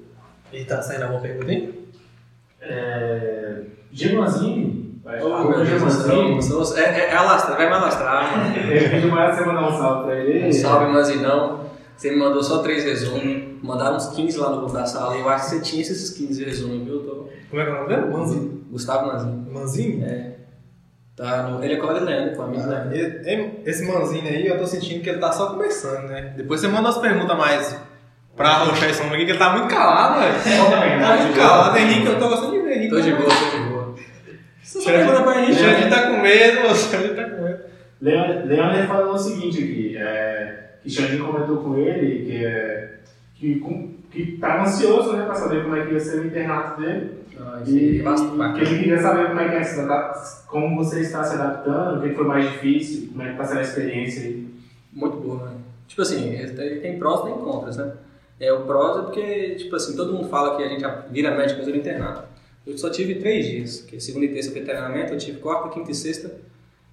E 0.52 0.66
tá 0.66 0.82
saindo 0.82 1.04
alguma 1.04 1.22
pergunta 1.22 1.50
aí? 1.50 1.81
É... 2.62 3.62
Gemanzinho? 3.92 4.82
Ô, 5.04 5.44
meu 5.44 5.54
Deus, 5.58 5.68
Gemanzinho? 5.68 6.40
Deus, 6.40 6.78
é, 6.78 6.84
é, 6.84 7.10
é 7.10 7.16
alastrar, 7.16 7.58
vai 7.58 7.68
me 7.68 7.74
alastrar, 7.74 8.38
mano. 8.38 8.56
Ele 8.72 8.90
pediu 8.90 9.10
mais 9.12 9.36
você 9.36 9.46
mandar 9.46 9.68
um 9.68 9.72
salve 9.78 10.04
pra 10.06 10.16
ele. 10.20 10.48
Um 10.48 10.52
salve, 10.52 10.92
Manzinão. 10.94 11.62
Você 11.98 12.12
me 12.12 12.18
mandou 12.18 12.42
só 12.44 12.60
três 12.60 12.84
resumos. 12.84 13.52
Mandaram 13.62 13.96
uns 13.98 14.08
15 14.08 14.38
lá 14.40 14.50
no 14.52 14.58
grupo 14.58 14.74
da 14.74 14.86
sala. 14.86 15.16
Eu 15.18 15.28
acho 15.30 15.46
que 15.46 15.56
você 15.56 15.62
tinha 15.62 15.82
esses 15.82 16.10
15 16.12 16.44
resumos, 16.46 16.84
viu? 16.86 17.00
Tô... 17.04 17.28
Como 17.50 17.62
é 17.62 17.66
que 17.66 17.70
é 17.70 17.74
o 17.74 17.76
nome 17.78 17.88
dele? 17.90 18.08
Manzinho. 18.12 18.64
Gustavo 18.72 19.08
Manzinho. 19.08 19.48
Manzinho? 19.52 20.06
É. 20.06 20.32
Tá 21.16 21.44
no... 21.44 21.64
Ele 21.64 21.74
é 21.74 21.78
colega 21.78 22.00
do 22.00 22.06
Leandro, 22.06 22.36
com 22.36 22.42
amigo 22.44 22.64
do 22.64 22.74
Ah, 22.74 22.84
Leandro. 22.90 22.98
e- 22.98 23.62
Esse 23.70 23.86
manzinho 23.86 24.24
aí, 24.28 24.48
eu 24.48 24.58
tô 24.58 24.66
sentindo 24.66 25.04
que 25.04 25.10
ele 25.10 25.20
tá 25.20 25.32
só 25.32 25.48
começando, 25.52 26.08
né? 26.08 26.34
Depois 26.38 26.62
você 26.62 26.68
manda 26.68 26.90
as 26.90 26.98
perguntas 26.98 27.38
mais 27.38 27.80
pra 28.36 28.50
arrochar 28.50 28.90
esse 28.90 29.02
homem 29.02 29.16
aqui, 29.16 29.26
que 29.26 29.32
ele 29.32 29.40
tá 29.40 29.52
muito 29.56 29.68
calado, 29.74 30.20
velho. 30.22 30.34
Tá 31.02 31.18
muito 31.18 31.36
calado, 31.36 31.78
Henrique, 31.78 32.06
eu 32.08 32.20
tô 32.20 32.30
gostando 32.30 32.52
de 32.54 32.60
ver, 32.62 32.78
Henrique. 32.78 32.90
Tô 32.90 33.02
de 33.02 33.12
boa, 33.14 33.30
tô 33.30 33.58
de 33.58 33.64
boa. 33.70 33.96
Você 34.64 34.82
só 34.82 34.92
pergunta 34.92 35.24
pra 35.24 35.42
Henrique. 35.42 35.60
Xande 35.60 35.90
tá 35.90 36.08
com 36.08 36.18
medo, 36.22 36.68
o 36.68 36.76
Xande 36.76 37.10
tá 37.16 37.24
com 37.30 37.42
medo. 37.44 37.60
Leandro 38.02 38.48
Leandro 38.48 38.88
falou 38.88 39.14
o 39.14 39.18
seguinte 39.18 39.58
aqui, 39.64 39.96
é, 39.98 40.70
que 40.82 40.90
Xandinho 40.90 41.26
comentou 41.26 41.58
com 41.58 41.78
ele 41.78 42.26
que, 42.26 42.44
é, 42.46 42.94
que, 43.36 43.60
com- 43.60 43.92
que 44.10 44.38
tava 44.38 44.64
ansioso 44.64 45.14
né, 45.14 45.24
para 45.26 45.36
saber 45.36 45.62
como 45.64 45.76
é 45.76 45.86
que 45.86 45.94
ia 45.94 46.00
ser 46.00 46.20
o 46.20 46.26
internato 46.26 46.82
dele 46.82 47.12
Ah, 47.40 47.62
e, 47.68 48.00
é 48.00 48.02
bastante 48.02 48.54
que 48.56 48.62
ele 48.66 48.80
queria 48.80 49.00
saber 49.00 49.28
como 49.28 49.40
é 49.40 49.50
que 49.50 49.56
é 49.56 49.64
se 49.64 49.80
adap- 49.82 50.48
como 50.48 50.84
você 50.84 51.02
está 51.02 51.24
se 51.24 51.36
adaptando, 51.36 52.00
o 52.00 52.02
que 52.02 52.16
foi 52.16 52.26
mais 52.26 52.52
difícil, 52.52 53.10
como 53.12 53.22
é 53.22 53.26
que 53.28 53.32
está 53.34 53.44
sendo 53.46 53.60
a 53.60 53.64
experiência 53.64 54.24
aí. 54.24 54.48
Muito 54.92 55.18
boa, 55.18 55.46
né? 55.50 55.52
Tipo 55.88 56.02
assim, 56.02 56.34
ele 56.34 56.80
tem 56.80 56.98
prós 56.98 57.20
e 57.22 57.24
tem 57.26 57.34
contras, 57.34 57.78
né? 57.78 57.92
É, 58.42 58.52
o 58.52 58.66
prós 58.66 58.98
é 58.98 59.02
porque, 59.04 59.56
tipo 59.56 59.76
assim, 59.76 59.96
todo 59.96 60.14
mundo 60.14 60.28
fala 60.28 60.58
que 60.58 60.64
a 60.64 60.68
gente 60.68 60.84
vira 61.12 61.38
médico 61.38 61.64
no 61.64 61.76
internato. 61.76 62.28
Eu 62.66 62.76
só 62.76 62.90
tive 62.90 63.16
três 63.16 63.46
dias, 63.46 63.82
que 63.82 63.98
é 63.98 64.00
segunda 64.00 64.26
e 64.26 64.34
terça 64.34 64.52
foi 64.52 64.62
treinamento, 64.62 65.14
eu 65.14 65.18
tive 65.20 65.38
quarta, 65.38 65.70
quinta 65.70 65.92
e 65.92 65.94
sexta. 65.94 66.40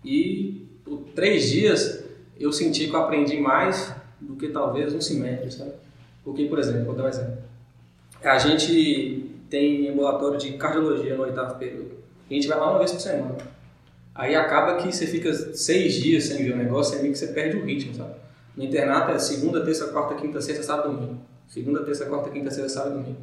E 0.04 0.66
por 0.84 0.98
três 1.14 1.48
dias 1.48 2.04
eu 2.38 2.52
senti 2.52 2.86
que 2.86 2.94
eu 2.94 3.00
aprendi 3.00 3.38
mais 3.38 3.94
do 4.20 4.36
que 4.36 4.48
talvez 4.48 4.92
um 4.92 5.00
semestre, 5.00 5.50
sabe? 5.50 5.72
Porque, 6.22 6.44
por 6.44 6.58
exemplo, 6.58 6.84
vou 6.84 6.94
dar 6.94 7.04
um 7.04 7.08
exemplo. 7.08 7.38
A 8.22 8.38
gente 8.38 9.30
tem 9.48 9.88
ambulatório 9.88 10.38
de 10.38 10.52
cardiologia 10.52 11.16
no 11.16 11.22
oitavo 11.22 11.58
período. 11.58 11.92
A 12.30 12.34
gente 12.34 12.46
vai 12.46 12.58
lá 12.58 12.72
uma 12.72 12.78
vez 12.78 12.92
por 12.92 13.00
semana. 13.00 13.38
Aí 14.14 14.34
acaba 14.34 14.76
que 14.82 14.92
você 14.92 15.06
fica 15.06 15.32
seis 15.32 15.94
dias 15.94 16.24
sem 16.24 16.44
ver 16.44 16.52
o 16.52 16.56
negócio, 16.58 16.98
é 16.98 17.00
meio 17.00 17.14
que 17.14 17.18
você 17.18 17.28
perde 17.28 17.56
o 17.56 17.64
ritmo, 17.64 17.94
sabe? 17.94 18.16
No 18.54 18.64
internato 18.64 19.12
é 19.12 19.18
segunda, 19.18 19.64
terça, 19.64 19.88
quarta, 19.88 20.14
quinta, 20.16 20.42
sexta, 20.42 20.62
sábado, 20.62 20.92
domingo. 20.92 21.28
Segunda, 21.48 21.82
terça, 21.82 22.06
quarta, 22.06 22.30
quinta, 22.30 22.50
sexta, 22.50 22.68
sábado, 22.68 22.98
domingo. 23.02 23.18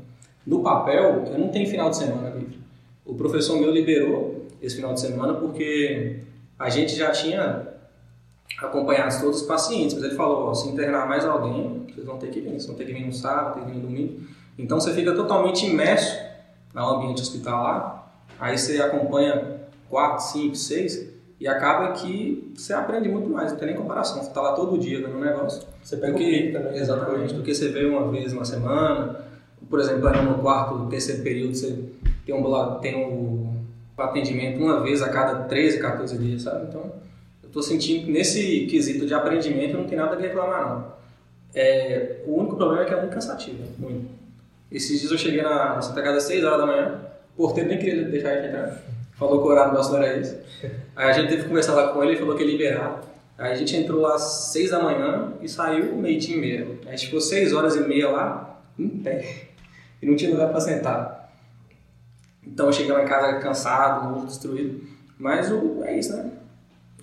No 0.45 0.61
papel, 0.61 1.25
eu 1.27 1.39
não 1.39 1.49
tenho 1.49 1.69
final 1.69 1.89
de 1.89 1.97
semana 1.97 2.29
livre. 2.29 2.59
O 3.05 3.15
professor 3.15 3.57
meu 3.59 3.71
liberou 3.71 4.45
esse 4.61 4.75
final 4.75 4.93
de 4.93 4.99
semana 4.99 5.35
porque 5.35 6.19
a 6.57 6.69
gente 6.69 6.95
já 6.95 7.11
tinha 7.11 7.67
acompanhado 8.59 9.19
todos 9.21 9.41
os 9.41 9.47
pacientes, 9.47 9.93
mas 9.95 10.03
ele 10.03 10.15
falou, 10.15 10.47
ó, 10.47 10.53
se 10.53 10.67
internar 10.67 11.07
mais 11.07 11.25
alguém, 11.25 11.85
vocês 11.87 12.05
vão 12.05 12.17
ter 12.17 12.27
que 12.27 12.41
vir, 12.41 12.49
vocês 12.49 12.65
vão 12.65 12.75
ter 12.75 12.85
que 12.85 12.93
vir 12.93 13.05
no 13.05 13.13
sábado, 13.13 13.55
ter 13.55 13.61
que 13.61 13.71
vir 13.71 13.77
no 13.77 13.87
domingo. 13.87 14.21
Então 14.57 14.79
você 14.79 14.93
fica 14.93 15.13
totalmente 15.13 15.65
imerso 15.65 16.17
no 16.73 16.81
ambiente 16.81 17.21
hospitalar 17.21 18.05
Aí 18.39 18.57
você 18.57 18.81
acompanha 18.81 19.61
4, 19.89 20.23
5, 20.23 20.55
6 20.55 21.14
e 21.39 21.47
acaba 21.47 21.91
que 21.91 22.53
você 22.55 22.73
aprende 22.73 23.09
muito 23.09 23.29
mais, 23.29 23.51
não 23.51 23.59
tem 23.59 23.69
nem 23.69 23.77
comparação. 23.77 24.23
Você 24.23 24.31
tá 24.31 24.41
lá 24.41 24.53
todo 24.53 24.77
dia 24.77 24.99
vendo 24.99 25.17
um 25.17 25.19
negócio. 25.19 25.67
Você 25.83 25.97
pega 25.97 26.13
o 26.13 26.17
pique 26.17 26.51
também. 26.51 26.71
né? 26.71 26.77
exatamente, 26.77 27.33
do 27.33 27.43
que 27.43 27.53
você 27.53 27.69
vê 27.69 27.85
uma 27.85 28.09
vez 28.09 28.33
na 28.33 28.45
semana. 28.45 29.19
Por 29.69 29.79
exemplo, 29.79 30.09
no 30.23 30.39
quarto, 30.39 30.87
terceiro 30.87 31.23
período, 31.23 31.55
você 31.55 31.77
tem 32.25 32.33
um, 32.33 32.79
tem 32.79 32.95
o 32.95 33.55
atendimento 33.97 34.61
uma 34.61 34.81
vez 34.81 35.01
a 35.01 35.09
cada 35.09 35.43
13, 35.43 35.79
14 35.79 36.17
dias, 36.17 36.43
sabe? 36.43 36.67
Então, 36.69 36.91
eu 37.43 37.49
tô 37.49 37.61
sentindo 37.61 38.05
que 38.05 38.11
nesse 38.11 38.65
quesito 38.67 39.05
de 39.05 39.13
aprendimento 39.13 39.77
não 39.77 39.85
tem 39.85 39.97
nada 39.97 40.15
a 40.15 40.19
reclamar, 40.19 40.69
não. 40.69 40.95
É, 41.53 42.17
o 42.25 42.35
único 42.35 42.55
problema 42.55 42.83
é 42.83 42.85
que 42.85 42.93
é 42.93 42.99
muito 42.99 43.13
cansativo, 43.13 43.63
muito. 43.77 44.07
Esses 44.71 44.99
dias 44.99 45.11
eu 45.11 45.17
cheguei 45.17 45.41
na, 45.41 45.75
na 45.75 45.81
Santa 45.81 46.01
Casa 46.01 46.17
às 46.17 46.23
6 46.23 46.43
horas 46.43 46.59
da 46.59 46.65
manhã, 46.65 47.01
o 47.35 47.37
porteiro 47.37 47.69
nem 47.69 47.79
queria 47.79 48.03
deixar 48.03 48.29
a 48.29 48.35
gente 48.35 48.47
entrar. 48.47 48.81
Falou 49.15 49.41
que 49.41 49.47
o 49.47 49.51
horário 49.51 49.73
nosso 49.73 49.91
não 49.91 49.97
era 50.01 50.17
esse. 50.17 50.37
Aí 50.95 51.09
a 51.09 51.13
gente 51.13 51.29
teve 51.29 51.43
que 51.43 51.47
conversar 51.47 51.73
lá 51.73 51.93
com 51.93 52.03
ele, 52.03 52.13
ele 52.13 52.19
falou 52.19 52.35
que 52.35 52.43
ia 52.43 52.51
liberar. 52.51 53.01
Aí 53.37 53.51
a 53.51 53.55
gente 53.55 53.75
entrou 53.75 54.01
lá 54.01 54.15
às 54.15 54.51
6 54.51 54.71
da 54.71 54.81
manhã 54.81 55.33
e 55.41 55.47
saiu 55.47 55.95
meio-dia 55.95 56.35
e 56.35 56.39
meia. 56.39 56.79
A 56.85 56.91
gente 56.91 57.05
ficou 57.05 57.21
6 57.21 57.53
horas 57.53 57.75
e 57.75 57.81
meia 57.81 58.09
lá, 58.09 58.61
em 58.77 58.89
pé. 58.89 59.47
E 60.01 60.05
não 60.05 60.15
tinha 60.15 60.31
lugar 60.31 60.49
para 60.49 60.59
sentar. 60.59 61.33
Então 62.45 62.67
eu 62.67 62.73
cheguei 62.73 62.91
lá 62.91 63.03
em 63.03 63.07
casa 63.07 63.39
cansado, 63.39 64.09
muito 64.09 64.27
destruído. 64.27 64.81
Mas 65.17 65.51
o, 65.51 65.83
é 65.83 65.97
isso, 65.97 66.15
né? 66.15 66.31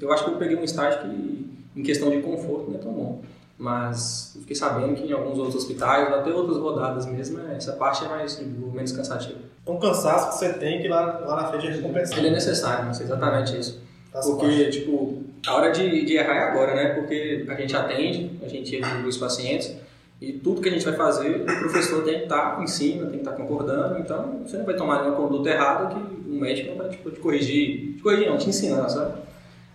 Eu 0.01 0.12
acho 0.12 0.25
que 0.25 0.31
eu 0.31 0.37
peguei 0.37 0.57
um 0.57 0.64
estágio 0.64 1.01
que, 1.01 1.53
em 1.77 1.83
questão 1.83 2.11
de 2.11 2.20
conforto, 2.20 2.70
não 2.70 2.77
é 2.77 2.83
tão 2.83 2.92
bom. 2.92 3.22
Mas 3.59 4.37
fiquei 4.40 4.57
sabendo 4.57 4.94
que 4.94 5.05
em 5.05 5.12
alguns 5.12 5.38
outros 5.38 5.57
hospitais, 5.57 6.12
até 6.12 6.31
outras 6.31 6.59
rodadas 6.59 7.07
mesmo, 7.07 7.40
essa 7.51 7.72
parte 7.75 8.05
é 8.05 8.09
mais 8.09 8.40
menos 8.40 8.92
cansativa. 8.92 9.38
É 9.66 9.70
um 9.70 9.79
cansaço 9.79 10.31
que 10.31 10.35
você 10.37 10.53
tem 10.55 10.81
que 10.83 10.88
lá, 10.88 11.20
lá 11.25 11.37
na 11.42 11.48
frente 11.48 11.68
é 11.68 11.70
recompensado. 11.70 12.20
Ele 12.20 12.29
é 12.29 12.31
necessário, 12.33 12.85
mas 12.87 13.01
é 13.01 13.05
exatamente 13.05 13.59
isso. 13.59 13.81
Faz 14.12 14.27
Porque, 14.27 14.68
tipo, 14.70 15.22
a 15.46 15.55
hora 15.55 15.70
de, 15.70 16.05
de 16.05 16.14
errar 16.16 16.35
é 16.35 16.40
agora, 16.51 16.75
né? 16.75 16.88
Porque 16.94 17.44
a 17.48 17.55
gente 17.55 17.75
atende, 17.77 18.38
a 18.44 18.48
gente 18.48 18.75
evolui 18.77 19.09
os 19.09 19.16
pacientes 19.16 19.75
e 20.20 20.33
tudo 20.35 20.61
que 20.61 20.68
a 20.68 20.72
gente 20.72 20.85
vai 20.85 20.94
fazer, 20.94 21.42
o 21.42 21.44
professor 21.61 22.03
tem 22.05 22.18
que 22.18 22.22
estar 22.25 22.61
em 22.62 22.66
cima, 22.66 23.03
tem 23.05 23.12
que 23.12 23.18
estar 23.18 23.33
concordando. 23.33 23.98
Então, 23.98 24.40
você 24.44 24.57
não 24.59 24.64
vai 24.64 24.75
tomar 24.77 25.01
nenhuma 25.03 25.16
conduta 25.16 25.48
errada 25.51 25.94
que 25.94 26.01
o 26.31 26.35
médico 26.40 26.70
não 26.70 26.79
vai 26.79 26.88
tipo, 26.90 27.11
te 27.11 27.20
corrigir. 27.20 27.94
Te 27.96 28.03
corrigir 28.03 28.29
não, 28.29 28.38
te 28.38 28.48
ensinar, 28.48 28.88
sabe? 28.88 29.20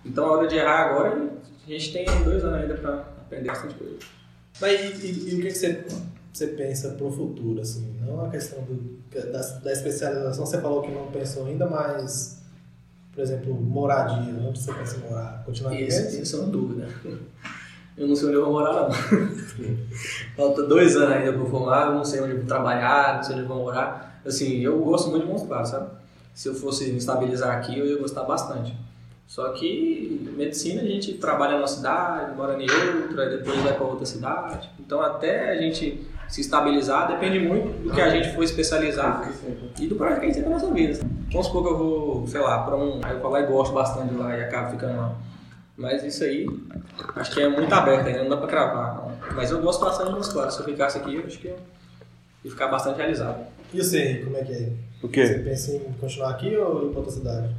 Então, 0.06 0.26
a 0.26 0.32
hora 0.32 0.48
de 0.48 0.56
errar 0.58 0.90
agora, 0.90 1.18
a 1.66 1.70
gente 1.72 1.92
tem 1.94 2.06
dois 2.24 2.44
anos 2.44 2.62
ainda 2.62 2.76
para 2.76 2.94
aprender 2.96 3.48
bastante 3.48 3.74
coisa. 3.76 3.96
Mas 4.62 4.80
e, 4.82 5.06
e- 5.08 5.30
e 5.32 5.36
o 5.36 5.42
que, 5.42 5.48
que 5.48 5.52
você, 5.52 5.86
você 6.38 6.48
pensa 6.48 6.90
pro 6.90 7.12
futuro, 7.12 7.60
assim? 7.62 7.96
Não 8.06 8.24
a 8.24 8.30
questão 8.30 8.62
do, 8.64 9.00
da, 9.32 9.42
da 9.42 9.72
especialização, 9.72 10.46
você 10.46 10.62
falou 10.62 10.84
que 10.84 10.92
não 10.92 11.08
pensou 11.08 11.48
ainda, 11.48 11.66
mas, 11.66 12.44
por 13.12 13.22
exemplo, 13.22 13.56
moradia, 13.56 14.36
onde 14.48 14.60
você 14.60 14.72
pensa 14.72 14.98
em 14.98 15.10
morar? 15.10 15.42
Continuar 15.44 15.74
Isso, 15.74 16.22
isso 16.22 16.36
é 16.36 16.40
uma 16.40 16.50
dúvida. 16.50 16.88
Eu 17.98 18.08
não 18.08 18.16
sei 18.16 18.28
onde 18.28 18.38
eu 18.38 18.44
vou 18.44 18.54
morar, 18.54 18.74
não. 18.74 18.92
Falta 20.38 20.62
dois 20.62 20.96
anos 20.96 21.16
ainda 21.16 21.34
para 21.34 21.50
formar, 21.50 21.92
não 21.92 22.06
sei 22.06 22.22
onde 22.22 22.34
eu 22.34 22.38
vou 22.38 22.46
trabalhar, 22.46 23.16
não 23.16 23.24
sei 23.24 23.34
onde 23.34 23.44
eu 23.44 23.48
vou 23.48 23.58
morar. 23.64 24.22
Assim, 24.24 24.60
eu 24.60 24.78
gosto 24.84 25.10
muito 25.10 25.26
de 25.26 25.32
Montes 25.32 25.48
Claros, 25.48 25.70
sabe? 25.70 25.90
Se 26.36 26.50
eu 26.50 26.54
fosse 26.54 26.92
me 26.92 27.00
estabilizar 27.00 27.58
aqui, 27.58 27.80
eu 27.80 27.88
ia 27.88 27.98
gostar 27.98 28.22
bastante. 28.22 28.78
Só 29.26 29.50
que 29.54 30.32
medicina 30.38 30.84
a 30.84 30.86
gente 30.86 31.14
trabalha 31.16 31.56
numa 31.56 31.68
cidade, 31.68 32.38
mora 32.38 32.54
em 32.62 32.68
outra, 32.70 33.28
depois 33.36 33.60
vai 33.64 33.74
para 33.74 33.86
outra 33.86 34.06
cidade. 34.06 34.70
Então 34.80 35.02
até 35.02 35.50
a 35.50 35.58
gente 35.60 36.06
se 36.28 36.42
estabilizar 36.42 37.08
depende 37.08 37.40
muito 37.40 37.84
do 37.84 37.94
que 37.94 38.02
a 38.02 38.10
gente 38.10 38.34
for 38.36 38.44
especializar 38.44 39.32
e 39.80 39.88
do 39.88 39.96
projeto 39.96 40.20
que 40.20 40.26
a 40.26 40.28
gente 40.28 40.36
tem 40.42 40.44
na 40.44 40.50
nossa 40.58 40.72
vida. 40.74 41.00
Vamos 41.32 41.48
supor 41.48 41.64
que 41.64 41.70
eu 41.70 41.78
vou, 41.78 42.28
sei 42.28 42.42
lá, 42.42 42.60
para 42.64 42.76
um. 42.76 43.00
Aí 43.04 43.14
eu 43.16 43.22
falo, 43.22 43.38
e 43.38 43.46
gosto 43.46 43.74
bastante 43.74 44.10
de 44.14 44.16
lá 44.20 44.36
e 44.38 44.44
acabo 44.44 44.72
ficando 44.72 44.98
lá. 44.98 45.16
Mas 45.78 46.04
isso 46.04 46.24
aí, 46.24 46.48
acho 47.16 47.32
que 47.32 47.42
é 47.42 47.48
muito 47.48 47.72
aberto 47.74 48.08
ainda, 48.08 48.24
não 48.24 48.30
dá 48.30 48.38
pra 48.38 48.48
cravar. 48.48 48.96
não. 48.96 49.12
Mas 49.36 49.52
eu 49.52 49.62
gosto 49.62 49.84
bastante 49.86 50.08
de 50.10 50.14
Montes 50.16 50.30
Claros. 50.30 50.54
Se 50.56 50.62
eu 50.62 50.66
ficasse 50.66 50.98
aqui, 50.98 51.16
eu 51.16 51.26
acho 51.26 51.38
que 51.40 51.48
eu 51.48 51.58
ia 52.44 52.52
ficar 52.52 52.68
bastante 52.68 52.98
realizado. 52.98 53.46
E 53.74 53.78
você, 53.84 54.22
como 54.24 54.38
é 54.38 54.44
que 54.44 54.54
é? 54.54 54.70
O 55.04 55.08
Você 55.08 55.10
quê? 55.10 55.42
pensa 55.44 55.72
em 55.76 55.80
continuar 56.00 56.32
aqui 56.32 56.56
ou 56.58 56.88
ir 56.88 56.90
pra 56.90 57.00
outra 57.00 57.12
cidade? 57.14 57.50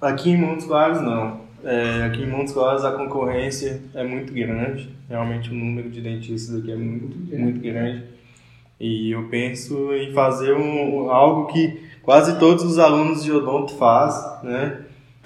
Aqui 0.00 0.30
em 0.30 0.36
Montes 0.36 0.66
Claros, 0.66 1.00
não. 1.00 1.45
É, 1.64 2.04
aqui 2.04 2.22
em 2.22 2.26
Montes 2.26 2.52
Claros 2.52 2.84
a 2.84 2.92
concorrência 2.92 3.82
é 3.94 4.04
muito 4.04 4.32
grande. 4.32 4.90
Realmente 5.08 5.50
o 5.50 5.54
número 5.54 5.90
de 5.90 6.00
dentistas 6.00 6.60
aqui 6.60 6.70
é 6.70 6.76
muito, 6.76 7.36
muito 7.36 7.60
grande. 7.60 8.04
E 8.78 9.10
eu 9.10 9.28
penso 9.28 9.92
em 9.94 10.12
fazer 10.12 10.52
um, 10.54 11.10
algo 11.10 11.46
que 11.46 11.88
quase 12.02 12.38
todos 12.38 12.62
os 12.64 12.78
alunos 12.78 13.24
de 13.24 13.32
odonto 13.32 13.74
fazem, 13.74 14.48
né? 14.48 14.82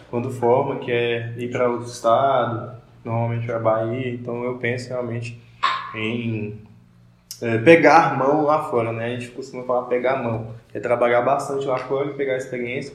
Quando 0.09 0.31
forma, 0.31 0.79
que 0.79 0.91
é 0.91 1.35
ir 1.37 1.51
para 1.51 1.69
outro 1.69 1.87
estado, 1.87 2.77
normalmente 3.05 3.47
para 3.47 3.59
Bahia. 3.59 4.15
Então 4.15 4.45
eu 4.45 4.57
penso 4.59 4.89
realmente 4.89 5.41
em 5.95 6.59
é, 7.43 7.59
pegar 7.59 8.17
mão 8.17 8.43
lá 8.43 8.65
fora, 8.65 8.93
né? 8.93 9.07
A 9.07 9.11
gente 9.11 9.31
costuma 9.31 9.65
falar 9.65 9.87
pegar 9.87 10.23
mão. 10.23 10.55
É 10.73 10.79
trabalhar 10.79 11.23
bastante 11.23 11.67
lá 11.67 11.79
fora 11.79 12.13
pegar 12.15 12.37
experiência 12.37 12.95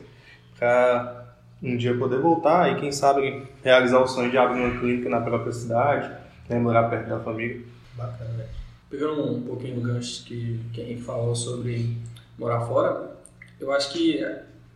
para 0.58 1.24
um 1.62 1.78
dia 1.78 1.98
poder 1.98 2.20
voltar 2.20 2.72
e 2.72 2.80
quem 2.80 2.91
sabe 2.91 3.44
realizar 3.63 4.00
o 4.00 4.08
sonho 4.08 4.30
de 4.30 4.38
abrir 4.38 4.62
uma 4.62 4.80
clínica 4.80 5.10
na 5.10 5.22
própria 5.22 5.52
cidade, 5.52 6.12
né? 6.50 6.60
morar 6.60 6.89
perto 6.89 7.10
da 7.10 7.20
família. 7.20 7.62
Bacana, 7.94 8.32
velho. 8.32 8.50
Pegando 8.89 9.32
um 9.32 9.41
pouquinho 9.41 9.76
do 9.76 9.82
gancho 9.82 10.24
que 10.26 10.60
que 10.72 10.82
Henrique 10.82 11.02
falou 11.02 11.36
sobre 11.36 11.98
morar 12.38 12.62
fora, 12.62 13.15
eu 13.60 13.72
acho 13.72 13.91
que 13.91 14.24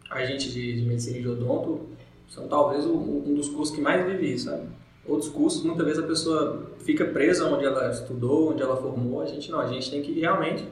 a 0.09 0.25
gente 0.25 0.51
de, 0.51 0.81
de 0.81 0.87
medicina 0.87 1.17
e 1.17 1.21
de 1.21 1.27
odonto 1.27 1.87
são 2.27 2.47
talvez 2.47 2.85
um, 2.85 3.23
um 3.27 3.35
dos 3.35 3.49
cursos 3.49 3.75
que 3.75 3.81
mais 3.81 4.05
vive 4.05 4.33
isso, 4.33 4.45
sabe? 4.45 4.63
Outros 5.05 5.29
cursos, 5.29 5.63
muitas 5.63 5.85
vezes 5.85 6.03
a 6.03 6.07
pessoa 6.07 6.71
fica 6.85 7.05
presa 7.05 7.47
onde 7.47 7.65
ela 7.65 7.89
estudou, 7.89 8.51
onde 8.51 8.61
ela 8.61 8.77
formou, 8.77 9.21
a 9.21 9.25
gente 9.25 9.49
não, 9.51 9.59
a 9.59 9.67
gente 9.67 9.89
tem 9.89 10.01
que 10.01 10.19
realmente 10.19 10.67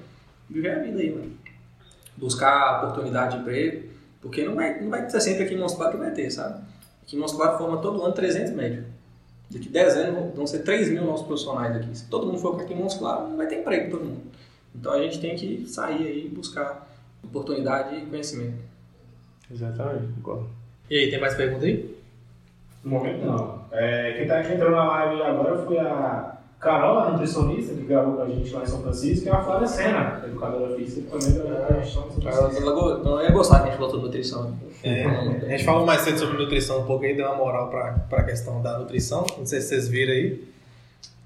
viver 0.50 0.72
a 0.72 0.80
vida 0.80 1.00
aí, 1.00 1.10
mano. 1.10 1.32
Buscar 2.16 2.84
oportunidade 2.84 3.36
de 3.36 3.42
emprego, 3.42 3.87
porque 4.28 4.44
não 4.46 4.56
vai, 4.56 4.80
não 4.82 4.90
vai 4.90 5.10
ser 5.10 5.22
sempre 5.22 5.44
aqui 5.44 5.54
em 5.56 5.58
Montes 5.58 5.76
Claros 5.76 5.96
que 5.96 6.02
vai 6.02 6.12
ter, 6.12 6.30
sabe? 6.30 6.62
Aqui 7.04 7.16
em 7.16 7.20
Montes 7.20 7.36
Claros 7.36 7.58
forma 7.58 7.78
todo 7.82 8.02
ano 8.04 8.14
300 8.14 8.52
médicos. 8.54 8.86
Daqui 9.50 9.70
10 9.70 9.96
anos 9.98 10.36
vão- 10.36 10.46
ser 10.46 10.60
3 10.60 10.90
mil 10.90 11.06
novos 11.06 11.22
profissionais 11.22 11.76
aqui. 11.76 11.98
Se 11.98 12.10
todo 12.10 12.28
mundo 12.28 12.38
for 12.40 12.60
aqui 12.62 12.74
em 12.74 12.78
Montes 12.78 12.98
Claros, 12.98 13.30
não 13.30 13.38
vai 13.38 13.48
ter 13.48 13.60
emprego 13.62 13.90
para 13.90 13.98
todo 14.00 14.08
mundo. 14.10 14.22
Então 14.76 14.92
a 14.92 15.02
gente 15.02 15.20
tem 15.20 15.36
que 15.36 15.66
sair 15.68 16.06
aí 16.08 16.26
e 16.26 16.30
buscar 16.30 16.88
oportunidade 17.24 17.96
e 17.96 18.06
conhecimento. 18.06 18.58
Exatamente, 19.50 20.14
concordo. 20.16 20.50
E 20.90 20.98
aí, 20.98 21.10
tem 21.10 21.20
mais 21.20 21.34
pergunta 21.36 21.66
aí? 21.66 21.98
No 22.84 22.92
momento 22.92 23.26
não. 23.26 23.66
É, 23.72 24.14
quem, 24.18 24.28
tá, 24.28 24.42
quem 24.44 24.56
entrou 24.56 24.72
na 24.72 24.86
live 24.86 25.22
agora 25.22 25.66
foi 25.66 25.80
a 25.80 26.37
Carol, 26.60 27.00
a 27.00 27.12
nutricionista, 27.12 27.76
que 27.76 27.84
gravou 27.84 28.16
com 28.16 28.24
a 28.24 28.30
gente 28.30 28.52
lá 28.52 28.64
em 28.64 28.66
São 28.66 28.82
Francisco, 28.82 29.28
e 29.28 29.30
a 29.30 29.44
Flávia 29.44 29.68
Sena, 29.68 30.24
educadora 30.26 30.76
física, 30.76 31.02
que 31.02 31.08
também 31.08 31.40
gravou 31.40 31.66
com 31.68 31.74
a 31.74 31.80
gente 31.80 31.96
lá 31.96 32.06
em 32.08 32.12
São 32.12 32.22
Francisco. 32.22 32.70
Ela, 32.70 33.00
então 33.00 33.20
eu 33.20 33.24
ia 33.24 33.32
gostar 33.32 33.60
que 33.60 33.62
a 33.64 33.66
gente 33.68 33.76
falou 33.76 33.92
sobre 33.92 34.06
nutrição. 34.08 34.60
É, 34.84 35.06
a 35.06 35.50
gente 35.50 35.64
falou 35.64 35.86
mais 35.86 36.02
cedo 36.02 36.18
sobre 36.18 36.38
nutrição 36.38 36.82
um 36.82 36.86
pouco 36.86 37.06
aí, 37.06 37.16
deu 37.16 37.28
uma 37.28 37.36
moral 37.36 37.70
pra, 37.70 37.94
pra 38.10 38.24
questão 38.24 38.62
da 38.62 38.80
nutrição. 38.80 39.26
Não 39.38 39.46
sei 39.46 39.62
se 39.62 39.68
vocês 39.68 39.88
viram 39.88 40.14
aí. 40.14 40.44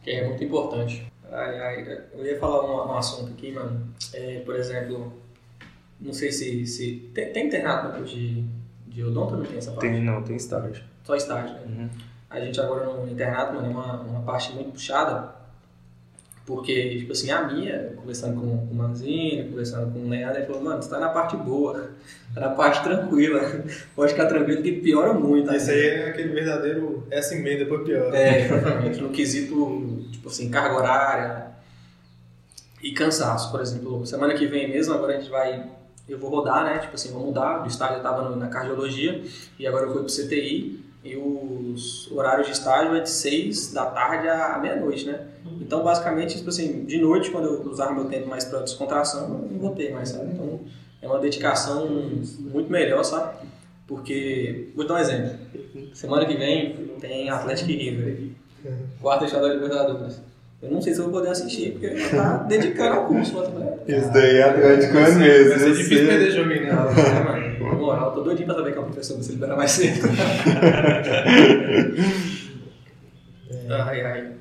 que 0.03 0.11
é 0.11 0.27
muito 0.27 0.43
importante. 0.43 1.05
Ai, 1.31 1.59
ai, 1.59 2.01
eu 2.13 2.25
ia 2.25 2.37
falar 2.37 2.65
um, 2.65 2.91
um 2.91 2.97
assunto 2.97 3.31
aqui, 3.31 3.53
mano. 3.53 3.87
É, 4.13 4.39
por 4.39 4.55
exemplo, 4.55 5.13
não 5.99 6.11
sei 6.11 6.29
se. 6.31 6.65
se 6.65 7.09
tem, 7.13 7.31
tem 7.31 7.47
internato 7.47 8.03
de, 8.03 8.43
de 8.87 9.03
odonto 9.03 9.35
ou 9.35 9.39
não 9.39 9.45
tem 9.45 9.57
essa 9.57 9.71
parte? 9.71 9.87
Tem, 9.87 10.03
não, 10.03 10.21
tem 10.23 10.35
estágio. 10.35 10.83
Só 11.05 11.15
estágio, 11.15 11.53
né? 11.53 11.61
Uhum. 11.65 11.89
A 12.31 12.39
gente 12.39 12.59
agora 12.59 12.85
no 12.85 13.09
internato, 13.09 13.53
mano, 13.53 13.67
é 13.67 13.69
uma, 13.69 14.01
uma 14.01 14.21
parte 14.21 14.53
muito 14.53 14.71
puxada, 14.71 15.41
porque, 16.45 16.97
tipo 16.97 17.11
assim, 17.11 17.29
a 17.29 17.43
minha, 17.43 17.93
conversando 17.95 18.39
com, 18.39 18.65
com 18.67 18.73
o 18.73 18.75
Manzini, 18.75 19.47
conversando 19.49 19.93
com 19.93 19.99
o 19.99 20.09
Leandro, 20.09 20.37
ele 20.37 20.45
falou, 20.47 20.63
mano, 20.63 20.81
você 20.81 20.89
tá 20.89 20.99
na 20.99 21.09
parte 21.09 21.37
boa, 21.37 21.91
tá 22.33 22.41
na 22.41 22.49
parte 22.49 22.83
tranquila, 22.83 23.39
pode 23.95 24.13
ficar 24.13 24.25
tranquilo 24.25 24.61
que 24.61 24.81
piora 24.81 25.13
muito. 25.13 25.53
Esse 25.53 25.71
aí 25.71 25.87
é 25.87 26.09
aquele 26.09 26.29
verdadeiro 26.29 27.07
assim 27.13 27.41
mesmo, 27.41 27.59
depois 27.59 27.83
pior. 27.83 28.13
É, 28.13 28.45
exatamente. 28.45 28.99
No 28.99 29.09
quesito, 29.09 30.05
tipo 30.11 30.29
assim, 30.29 30.49
carga 30.49 30.75
horária 30.75 31.51
e 32.81 32.91
cansaço, 32.91 33.51
por 33.51 33.61
exemplo. 33.61 34.05
Semana 34.05 34.33
que 34.33 34.47
vem 34.47 34.69
mesmo, 34.69 34.93
agora 34.93 35.15
a 35.15 35.19
gente 35.19 35.29
vai. 35.29 35.69
Eu 36.09 36.17
vou 36.17 36.29
rodar, 36.31 36.65
né? 36.65 36.79
Tipo 36.79 36.95
assim, 36.95 37.11
vou 37.11 37.25
mudar. 37.27 37.59
Do 37.59 37.67
estágio 37.67 37.97
eu 37.97 38.03
tava 38.03 38.35
na 38.35 38.47
cardiologia 38.47 39.23
e 39.59 39.67
agora 39.67 39.85
eu 39.85 39.93
fui 39.93 40.03
pro 40.03 40.11
CTI. 40.11 40.83
E 41.03 41.15
os 41.73 42.11
horários 42.11 42.47
de 42.47 42.53
estágio 42.53 42.95
é 42.95 42.99
de 42.99 43.09
6 43.09 43.73
da 43.73 43.85
tarde 43.85 44.27
à 44.27 44.57
meia-noite, 44.59 45.05
né? 45.05 45.19
Então, 45.59 45.83
basicamente, 45.83 46.37
tipo 46.37 46.49
assim, 46.49 46.85
de 46.85 46.97
noite, 46.99 47.29
quando 47.29 47.45
eu 47.45 47.61
usar 47.69 47.91
meu 47.91 48.05
tempo 48.05 48.27
mais 48.27 48.45
para 48.45 48.59
descontração, 48.59 49.23
eu 49.23 49.51
não 49.51 49.59
vou 49.59 49.71
ter 49.71 49.93
mais, 49.93 50.09
sabe? 50.09 50.31
Então, 50.33 50.59
é 51.01 51.07
uma 51.07 51.19
dedicação 51.19 51.87
muito 52.39 52.71
melhor, 52.71 53.03
sabe? 53.03 53.35
Porque, 53.87 54.69
vou 54.75 54.85
dar 54.85 54.95
um 54.95 54.97
exemplo. 54.97 55.31
Semana 55.93 56.25
que 56.25 56.35
vem 56.35 56.73
tem 56.99 57.29
Atlético 57.29 57.71
e 57.71 57.75
River. 57.75 58.29
Quarta 59.01 59.25
fechada 59.25 59.47
da 59.47 59.53
Libertadores. 59.53 60.21
Eu 60.61 60.69
não 60.69 60.81
sei 60.81 60.93
se 60.93 60.99
eu 60.99 61.05
vou 61.05 61.13
poder 61.13 61.29
assistir, 61.29 61.71
porque 61.71 61.87
eu 61.87 62.11
tá 62.11 62.37
dedicando 62.47 62.95
ao 62.97 63.07
curso. 63.07 63.33
Mas, 63.33 63.97
Isso 63.97 64.13
daí 64.13 64.37
é 64.37 64.43
atleticano 64.43 65.19
mesmo. 65.19 65.49
Vai 65.49 65.59
ser 65.59 65.73
difícil 65.73 66.07
perder 66.07 66.31
jogo 66.31 66.49
né? 66.49 67.40
é. 68.11 68.13
Eu 68.13 68.15
tô 68.15 68.23
doidinho 68.23 68.47
pra 68.47 68.55
saber 68.55 68.71
que 68.73 68.77
é 68.77 68.81
o 68.81 68.85
professor 68.85 69.17
você 69.17 69.31
libera 69.31 69.55
mais 69.55 69.71
cedo. 69.71 69.99
ai, 73.69 74.01
ai. 74.01 74.31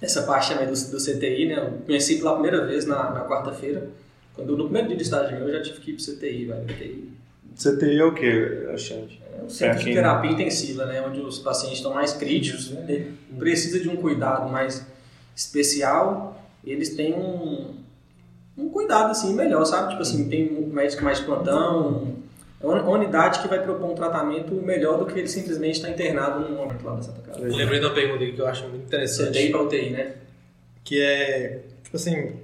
Essa 0.00 0.22
parte 0.22 0.50
também 0.52 0.66
do, 0.66 0.72
do 0.72 0.96
CTI, 0.98 1.46
né? 1.48 1.58
Eu 1.58 1.78
conheci 1.84 2.18
pela 2.18 2.34
primeira 2.34 2.64
vez 2.66 2.86
na, 2.86 3.10
na 3.10 3.24
quarta-feira. 3.24 3.88
Quando 4.34 4.56
no 4.56 4.64
primeiro 4.64 4.88
dia 4.88 4.96
de 4.96 5.02
estágio 5.02 5.36
eu 5.38 5.52
já 5.52 5.60
tive 5.62 5.80
que 5.80 5.90
ir 5.90 5.94
pro 5.94 6.04
CTI, 6.04 6.44
velho. 6.46 6.64
CTI. 6.66 7.12
CTI 7.56 7.98
é 7.98 8.04
o 8.04 8.14
que, 8.14 8.64
Alexandre? 8.68 9.20
É 9.36 9.42
um 9.44 9.48
centro 9.50 9.70
Pra 9.74 9.78
de 9.78 9.84
quem- 9.84 9.94
terapia 9.94 10.30
intensiva, 10.30 10.86
né? 10.86 11.02
Onde 11.04 11.20
os 11.20 11.38
pacientes 11.40 11.78
estão 11.78 11.92
mais 11.94 12.12
críticos, 12.12 12.70
né? 12.70 13.06
precisa 13.38 13.80
de 13.80 13.88
um 13.88 13.96
cuidado 13.96 14.48
mais 14.50 14.86
especial. 15.34 16.40
Eles 16.64 16.90
têm 16.94 17.14
um, 17.14 17.74
um 18.56 18.68
cuidado 18.68 19.10
assim 19.10 19.34
melhor, 19.34 19.64
sabe? 19.64 19.90
Tipo 19.90 20.02
assim, 20.02 20.28
tem 20.28 20.56
um 20.56 20.68
médico 20.72 21.02
mais 21.02 21.18
de 21.18 21.24
plantão, 21.24 22.14
é 22.60 22.66
uma 22.66 22.90
unidade 22.90 23.40
que 23.40 23.48
vai 23.48 23.62
propor 23.62 23.90
um 23.90 23.94
tratamento 23.94 24.52
melhor 24.54 24.98
do 24.98 25.06
que 25.06 25.18
ele 25.18 25.28
simplesmente 25.28 25.76
estar 25.76 25.90
internado 25.90 26.40
num 26.40 26.56
momento 26.56 26.84
lá 26.84 26.94
da 26.96 27.02
Santa 27.02 27.22
Casa. 27.22 27.40
Eu 27.40 27.54
lembrei 27.54 27.78
de 27.78 27.86
uma 27.86 27.94
pergunta 27.94 28.24
que 28.24 28.38
eu 28.38 28.46
acho 28.46 28.68
muito 28.68 28.86
interessante. 28.86 29.30
CTI 29.30 29.50
para 29.50 29.62
UTI, 29.62 29.90
né? 29.90 30.14
que 30.88 31.02
é, 31.02 31.60
tipo 31.84 31.96
assim, 31.96 32.36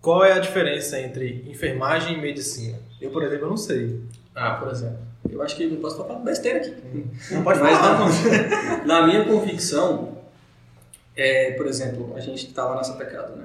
qual 0.00 0.24
é 0.24 0.32
a 0.32 0.38
diferença 0.38 0.98
entre 0.98 1.44
enfermagem 1.46 2.16
e 2.16 2.18
medicina? 2.18 2.78
Eu, 2.98 3.10
por 3.10 3.22
exemplo, 3.22 3.50
não 3.50 3.56
sei. 3.58 4.00
Ah, 4.34 4.52
por 4.52 4.70
exemplo. 4.70 4.96
Eu 5.30 5.42
acho 5.42 5.56
que 5.56 5.66
não 5.66 5.76
posso 5.76 5.98
falar 5.98 6.20
besteira 6.20 6.60
aqui. 6.60 6.74
Não 7.30 7.44
pode 7.44 7.60
Mas 7.60 7.76
falar. 7.76 7.98
na, 7.98 8.84
na 9.02 9.06
minha 9.06 9.26
convicção, 9.26 10.16
é, 11.14 11.50
por 11.50 11.66
exemplo, 11.66 12.14
a 12.16 12.20
gente 12.20 12.46
está 12.46 12.64
lá 12.64 12.76
na 12.76 12.82
Santa 12.82 13.04
Casa, 13.04 13.36
né? 13.36 13.44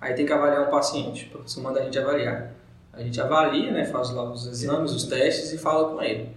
Aí 0.00 0.14
tem 0.14 0.24
que 0.24 0.32
avaliar 0.32 0.68
um 0.68 0.70
paciente, 0.70 1.26
o 1.26 1.30
professor 1.30 1.60
manda 1.60 1.80
a 1.80 1.82
gente 1.82 1.98
avaliar. 1.98 2.52
A 2.98 3.02
gente 3.02 3.20
avalia, 3.20 3.70
né, 3.70 3.84
faz 3.84 4.10
lá 4.10 4.24
os 4.24 4.44
exames, 4.46 4.92
os 4.92 5.04
testes 5.04 5.52
e 5.52 5.58
fala 5.58 5.88
com 5.94 6.02
ele. 6.02 6.30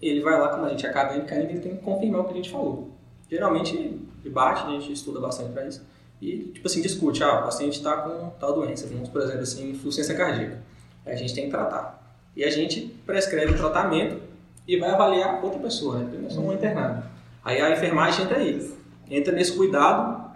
Ele 0.00 0.20
vai 0.20 0.38
lá, 0.38 0.50
como 0.50 0.64
a 0.64 0.68
gente 0.68 0.86
é 0.86 0.88
acadêmico 0.88 1.34
ainda, 1.34 1.50
ele 1.50 1.58
tem 1.58 1.74
que 1.74 1.82
confirmar 1.82 2.20
o 2.20 2.24
que 2.24 2.32
a 2.32 2.36
gente 2.36 2.50
falou. 2.50 2.90
Geralmente 3.28 3.74
ele 3.76 4.30
bate, 4.30 4.62
a 4.62 4.70
gente 4.70 4.92
estuda 4.92 5.18
bastante 5.18 5.50
para 5.52 5.66
isso. 5.66 5.84
E, 6.22 6.44
tipo 6.54 6.64
assim, 6.64 6.80
discute, 6.80 7.24
ah, 7.24 7.40
o 7.40 7.42
paciente 7.42 7.78
está 7.78 7.96
com 7.96 8.30
tal 8.38 8.54
doença, 8.54 8.86
vamos, 8.86 9.08
por 9.08 9.20
exemplo, 9.20 9.40
assim, 9.40 9.70
insuficiência 9.70 10.14
cardíaca. 10.14 10.62
A 11.04 11.16
gente 11.16 11.34
tem 11.34 11.46
que 11.46 11.50
tratar. 11.50 12.00
E 12.36 12.44
a 12.44 12.50
gente 12.50 12.82
prescreve 13.04 13.54
o 13.54 13.56
tratamento 13.56 14.22
e 14.66 14.78
vai 14.78 14.90
avaliar 14.90 15.44
outra 15.44 15.58
pessoa, 15.58 15.98
né? 15.98 16.04
Porque 16.04 16.22
nós 16.22 16.32
somos 16.32 16.50
um 16.50 16.54
internado. 16.54 17.02
Aí 17.44 17.60
a 17.60 17.72
enfermagem 17.72 18.24
entra 18.24 18.38
aí. 18.38 18.74
Entra 19.10 19.32
nesse 19.32 19.56
cuidado 19.56 20.30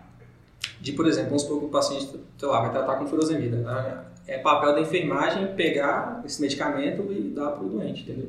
de, 0.80 0.92
por 0.92 1.06
exemplo, 1.06 1.30
vamos 1.30 1.42
supor 1.42 1.60
que 1.60 1.66
o 1.66 1.68
paciente, 1.68 2.10
sei 2.38 2.48
lá, 2.48 2.60
vai 2.60 2.72
tratar 2.72 2.96
com 2.96 3.06
furosemida. 3.06 4.09
É 4.26 4.38
papel 4.38 4.74
da 4.74 4.80
enfermagem 4.80 5.54
pegar 5.54 6.22
esse 6.24 6.40
medicamento 6.40 7.12
e 7.12 7.30
dar 7.34 7.50
para 7.50 7.64
o 7.64 7.68
doente, 7.68 8.02
entendeu? 8.02 8.28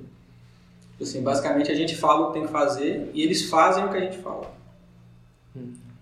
Assim, 1.00 1.22
basicamente 1.22 1.72
a 1.72 1.76
gente 1.76 1.96
fala 1.96 2.22
o 2.22 2.28
que 2.28 2.34
tem 2.34 2.46
que 2.46 2.52
fazer 2.52 3.10
e 3.14 3.24
eles 3.24 3.50
fazem 3.50 3.84
o 3.84 3.90
que 3.90 3.98
a 3.98 4.02
gente 4.02 4.18
fala. 4.20 4.52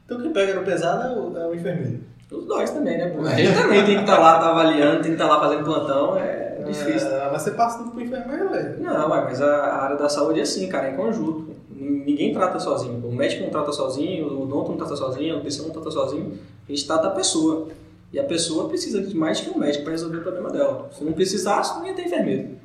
Então 0.05 0.21
quem 0.21 0.33
pega 0.33 0.55
no 0.55 0.65
pesado 0.65 1.03
é 1.03 1.19
o, 1.19 1.37
é 1.37 1.47
o 1.47 1.55
enfermeiro. 1.55 2.01
Os 2.31 2.45
dois 2.45 2.69
também, 2.69 2.97
né? 2.97 3.09
pô? 3.09 3.25
A 3.25 3.35
gente 3.35 3.53
também 3.53 3.83
tem 3.85 3.95
que 3.95 4.01
estar 4.01 4.19
lá, 4.19 4.39
tá 4.39 4.49
avaliando, 4.49 5.01
tem 5.01 5.15
que 5.15 5.21
estar 5.21 5.27
lá 5.27 5.39
fazendo 5.39 5.63
plantão, 5.63 6.17
é 6.17 6.61
difícil. 6.67 7.07
É, 7.07 7.29
mas 7.31 7.41
você 7.41 7.51
passa 7.51 7.79
tudo 7.79 7.91
pro 7.91 8.01
enfermeiro, 8.01 8.49
velho. 8.49 8.79
Não, 8.79 9.09
mas 9.09 9.41
a, 9.41 9.83
área 9.83 9.95
da 9.95 10.07
saúde 10.09 10.39
é 10.39 10.43
assim, 10.43 10.67
cara, 10.67 10.87
é 10.87 10.93
em 10.93 10.95
conjunto. 10.95 11.55
Ninguém 11.71 12.33
trata 12.33 12.59
sozinho. 12.59 13.03
O 13.05 13.11
médico 13.11 13.43
não 13.43 13.49
trata 13.49 13.71
sozinho, 13.71 14.27
o 14.27 14.43
odonto 14.43 14.71
não 14.71 14.77
trata 14.77 14.95
sozinho, 14.95 15.33
o 15.33 15.37
nutricionista 15.37 15.79
não 15.79 15.83
trata 15.83 15.91
sozinho. 15.91 16.37
A 16.67 16.71
gente 16.71 16.85
trata 16.85 17.07
a 17.07 17.11
pessoa. 17.11 17.69
E 18.11 18.19
a 18.19 18.23
pessoa 18.23 18.67
precisa 18.67 19.01
de 19.01 19.15
mais 19.15 19.39
que 19.39 19.49
um 19.49 19.57
médico 19.57 19.83
para 19.83 19.91
resolver 19.91 20.17
o 20.17 20.21
problema 20.21 20.49
dela. 20.49 20.89
Se 20.91 21.03
não 21.03 21.13
precisasse, 21.13 21.77
não 21.77 21.85
ia 21.85 21.93
ter 21.93 22.05
enfermeiro. 22.05 22.57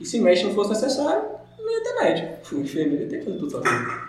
E 0.00 0.06
se 0.06 0.20
médico 0.20 0.48
não 0.48 0.54
fosse 0.54 0.70
necessário, 0.70 1.22
não 1.58 1.70
ia 1.70 1.82
ter 1.82 1.94
médico. 2.02 2.54
O 2.56 2.60
enfermeiro 2.60 3.02
ia 3.02 3.08
ter 3.08 3.18
que 3.18 3.24
fazer 3.24 3.38
tudo 3.38 3.50
sozinho. 3.50 4.08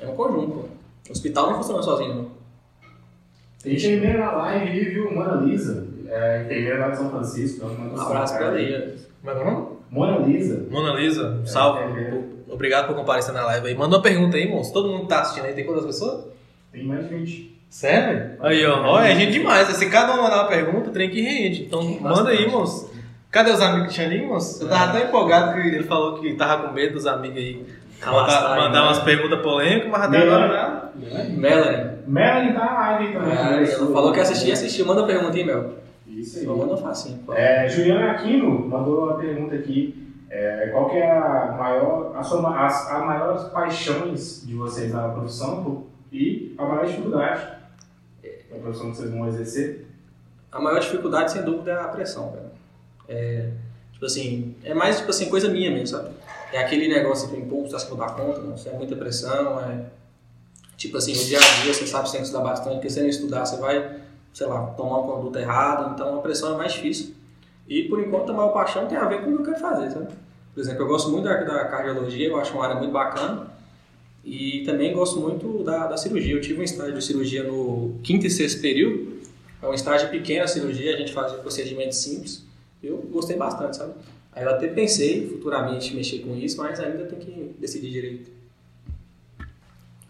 É 0.00 0.06
um 0.06 0.16
conjunto, 0.16 0.52
pô. 0.52 0.68
O 1.08 1.12
hospital 1.12 1.50
não 1.50 1.56
funciona 1.58 1.82
sozinho, 1.82 2.14
não. 2.14 2.30
Tem 3.62 3.74
enfermeira 3.74 4.18
na 4.18 4.32
live, 4.32 4.90
viu? 4.90 5.12
Mona 5.12 5.34
Lisa. 5.34 5.86
É, 6.08 6.42
enfermeira 6.42 6.78
lá 6.78 6.88
de 6.90 6.96
São 6.96 7.10
Francisco. 7.10 7.64
Um 7.66 8.00
abraço 8.00 8.36
pra 8.36 8.60
ela. 8.60 8.96
Como 9.20 9.30
é 9.30 9.34
que 9.34 9.40
é 9.40 9.42
o 9.42 9.44
nome? 9.44 9.76
Mona 9.90 10.18
Lisa. 10.26 10.66
Mona 10.68 10.94
Lisa, 10.94 11.28
um 11.42 11.46
salve. 11.46 12.00
É, 12.00 12.32
Obrigado 12.48 12.88
por 12.88 12.96
comparecer 12.96 13.32
na 13.32 13.44
live 13.46 13.68
aí. 13.68 13.74
Manda 13.74 13.96
uma 13.96 14.02
pergunta 14.02 14.36
aí, 14.36 14.48
moço. 14.48 14.72
Todo 14.72 14.88
mundo 14.88 15.02
que 15.02 15.08
tá 15.08 15.20
assistindo 15.22 15.44
aí, 15.46 15.54
tem 15.54 15.64
quantas 15.64 15.86
pessoas? 15.86 16.24
Tem 16.70 16.84
mais 16.84 17.08
de 17.08 17.14
20. 17.14 17.61
Sério? 17.72 18.32
Aí, 18.40 18.66
ó. 18.66 18.82
Ó, 18.82 19.00
é 19.00 19.14
gente 19.14 19.32
demais. 19.32 19.66
Se 19.68 19.88
cada 19.88 20.12
um 20.12 20.22
mandar 20.22 20.42
uma 20.42 20.48
pergunta, 20.48 20.90
o 20.90 20.92
trem 20.92 21.08
que 21.08 21.22
rende. 21.22 21.62
Então, 21.64 21.82
manda 21.98 22.28
aí, 22.28 22.36
Bastante. 22.44 22.50
moço. 22.50 22.92
Cadê 23.30 23.50
os 23.50 23.62
amigos 23.62 23.88
que 23.88 23.94
tinha 23.94 24.06
ali, 24.08 24.26
moço? 24.26 24.62
Eu 24.62 24.68
tava 24.68 24.92
tão 24.92 25.08
empolgado 25.08 25.54
que 25.54 25.68
ele 25.68 25.82
falou 25.84 26.20
que 26.20 26.34
tava 26.34 26.68
com 26.68 26.74
medo 26.74 26.92
dos 26.92 27.06
amigos 27.06 27.38
aí. 27.38 27.64
Mandar, 28.04 28.52
aí, 28.52 28.60
mandar 28.60 28.80
né? 28.80 28.86
umas 28.86 28.98
perguntas 28.98 29.40
polêmicas, 29.40 29.90
mas 29.90 30.02
até 30.02 30.18
agora 30.18 30.48
nada. 30.48 30.92
Melanie. 31.30 31.90
Melanie 32.06 32.52
tá 32.52 32.58
na 32.66 32.72
live 32.80 33.06
aí 33.06 33.12
também. 33.14 33.32
Ah, 33.38 33.56
ela 33.56 33.92
falou 33.92 34.12
que 34.12 34.20
assistia, 34.20 34.52
assistiu. 34.52 34.84
Manda 34.84 35.06
pergunta 35.06 35.34
aí, 35.34 35.44
Mel. 35.44 35.70
Isso 36.06 36.40
aí. 36.40 36.44
Só 36.44 36.54
manda 36.54 36.76
facinho. 36.76 37.24
É, 37.32 37.66
Juliana 37.70 38.10
Aquino 38.10 38.68
mandou 38.68 39.04
uma 39.06 39.14
pergunta 39.16 39.54
aqui. 39.54 40.12
É, 40.28 40.68
qual 40.72 40.90
que 40.90 40.98
é 40.98 41.10
a 41.10 41.56
maior, 41.58 42.12
a, 42.16 42.22
sua, 42.22 42.42
ma- 42.42 42.66
as, 42.66 42.90
as 42.92 43.04
maiores 43.06 43.42
paixões 43.44 44.46
de 44.46 44.54
vocês 44.54 44.92
na 44.92 45.08
profissão 45.08 45.84
e 46.12 46.54
a 46.58 46.64
maior 46.66 46.84
dificuldade 46.84 47.61
da 48.52 48.58
profissão 48.58 48.90
que 48.90 48.96
vocês 48.96 49.10
vão 49.10 49.26
exercer? 49.28 49.86
A 50.50 50.60
maior 50.60 50.80
dificuldade, 50.80 51.32
sem 51.32 51.42
dúvida, 51.42 51.72
é 51.72 51.74
a 51.74 51.88
pressão, 51.88 52.30
velho. 52.30 52.50
É, 53.08 53.50
tipo 53.92 54.04
assim, 54.04 54.54
é 54.62 54.74
mais, 54.74 54.98
tipo 54.98 55.10
assim, 55.10 55.28
coisa 55.28 55.48
minha 55.48 55.70
mesmo, 55.70 55.86
sabe? 55.86 56.10
É 56.52 56.58
aquele 56.58 56.88
negócio 56.88 57.28
que 57.28 57.36
o 57.36 57.38
impulso, 57.38 57.74
acho 57.74 57.86
que 57.86 57.94
vou 57.94 58.06
dar 58.06 58.14
conta, 58.14 58.40
não? 58.40 58.56
Você 58.56 58.68
é 58.68 58.72
muita 58.72 58.94
pressão, 58.94 59.58
é... 59.60 59.86
Tipo 60.76 60.98
assim, 60.98 61.12
o 61.12 61.24
dia 61.24 61.38
a 61.38 61.62
dia 61.62 61.72
você 61.72 61.86
sabe 61.86 62.04
que 62.04 62.10
você 62.10 62.16
tem 62.16 62.22
que 62.22 62.26
estudar 62.26 62.44
bastante, 62.44 62.74
porque 62.74 62.90
se 62.90 62.96
você 62.96 63.02
não 63.02 63.08
estudar, 63.08 63.46
você 63.46 63.56
vai, 63.56 64.00
sei 64.34 64.46
lá, 64.46 64.66
tomar 64.66 64.98
uma 64.98 65.12
conduta 65.14 65.40
errada, 65.40 65.92
então 65.94 66.18
a 66.18 66.22
pressão 66.22 66.54
é 66.54 66.56
mais 66.56 66.72
difícil. 66.72 67.14
E, 67.68 67.84
por 67.84 68.00
enquanto, 68.00 68.30
a 68.30 68.34
maior 68.34 68.52
paixão 68.52 68.86
tem 68.86 68.98
a 68.98 69.06
ver 69.06 69.22
com 69.22 69.30
o 69.30 69.36
que 69.36 69.42
eu 69.42 69.46
quero 69.46 69.60
fazer, 69.60 69.90
sabe? 69.90 70.08
Por 70.52 70.60
exemplo, 70.60 70.82
eu 70.82 70.88
gosto 70.88 71.10
muito 71.10 71.24
da 71.24 71.64
cardiologia, 71.66 72.28
eu 72.28 72.38
acho 72.38 72.52
uma 72.52 72.64
área 72.64 72.76
muito 72.76 72.92
bacana. 72.92 73.51
E 74.24 74.62
também 74.64 74.92
gosto 74.92 75.20
muito 75.20 75.64
da, 75.64 75.86
da 75.88 75.96
cirurgia. 75.96 76.34
Eu 76.34 76.40
tive 76.40 76.60
um 76.60 76.62
estágio 76.62 76.94
de 76.94 77.04
cirurgia 77.04 77.42
no 77.42 77.98
quinto 78.02 78.26
e 78.26 78.30
sexto 78.30 78.60
período. 78.60 79.20
É 79.60 79.66
um 79.66 79.74
estágio 79.74 80.10
pequeno 80.10 80.44
a 80.44 80.48
cirurgia, 80.48 80.94
a 80.94 80.98
gente 80.98 81.12
fazia 81.12 81.38
procedimentos 81.38 81.98
simples. 81.98 82.44
Eu 82.82 82.98
gostei 82.98 83.36
bastante, 83.36 83.76
sabe? 83.76 83.94
Aí 84.32 84.44
eu 84.44 84.50
até 84.50 84.66
pensei 84.68 85.28
futuramente 85.28 85.94
mexer 85.94 86.20
com 86.20 86.36
isso, 86.36 86.56
mas 86.56 86.80
ainda 86.80 87.04
tem 87.04 87.18
que 87.18 87.54
decidir 87.58 87.90
direito. 87.90 88.30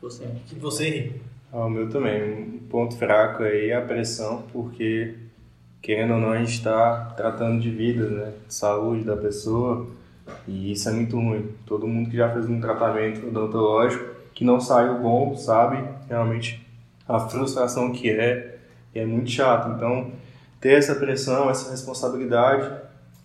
Você. 0.00 0.24
E 0.50 0.58
você, 0.58 0.86
Henrique? 0.86 1.20
Ah, 1.52 1.66
o 1.66 1.70
meu 1.70 1.88
também. 1.88 2.22
Um 2.22 2.58
ponto 2.70 2.96
fraco 2.96 3.42
aí 3.42 3.70
é 3.70 3.76
a 3.76 3.82
pressão, 3.82 4.44
porque, 4.52 5.14
querendo 5.82 6.14
ou 6.14 6.20
não, 6.20 6.30
a 6.32 6.38
gente 6.38 6.54
está 6.54 7.12
tratando 7.16 7.60
de 7.60 7.70
vida, 7.70 8.08
né? 8.08 8.32
De 8.46 8.54
saúde 8.54 9.04
da 9.04 9.16
pessoa. 9.16 9.86
E 10.46 10.72
isso 10.72 10.88
é 10.88 10.92
muito 10.92 11.16
ruim. 11.16 11.50
Todo 11.66 11.86
mundo 11.86 12.10
que 12.10 12.16
já 12.16 12.30
fez 12.30 12.48
um 12.48 12.60
tratamento 12.60 13.26
odontológico 13.26 14.12
que 14.34 14.44
não 14.44 14.60
saiu 14.60 14.98
bom, 14.98 15.36
sabe 15.36 15.84
realmente 16.08 16.66
a 17.08 17.20
frustração 17.20 17.92
que 17.92 18.10
é. 18.10 18.58
E 18.94 18.98
é 18.98 19.06
muito 19.06 19.30
chato. 19.30 19.74
Então, 19.76 20.10
ter 20.60 20.74
essa 20.74 20.94
pressão, 20.94 21.50
essa 21.50 21.70
responsabilidade, 21.70 22.70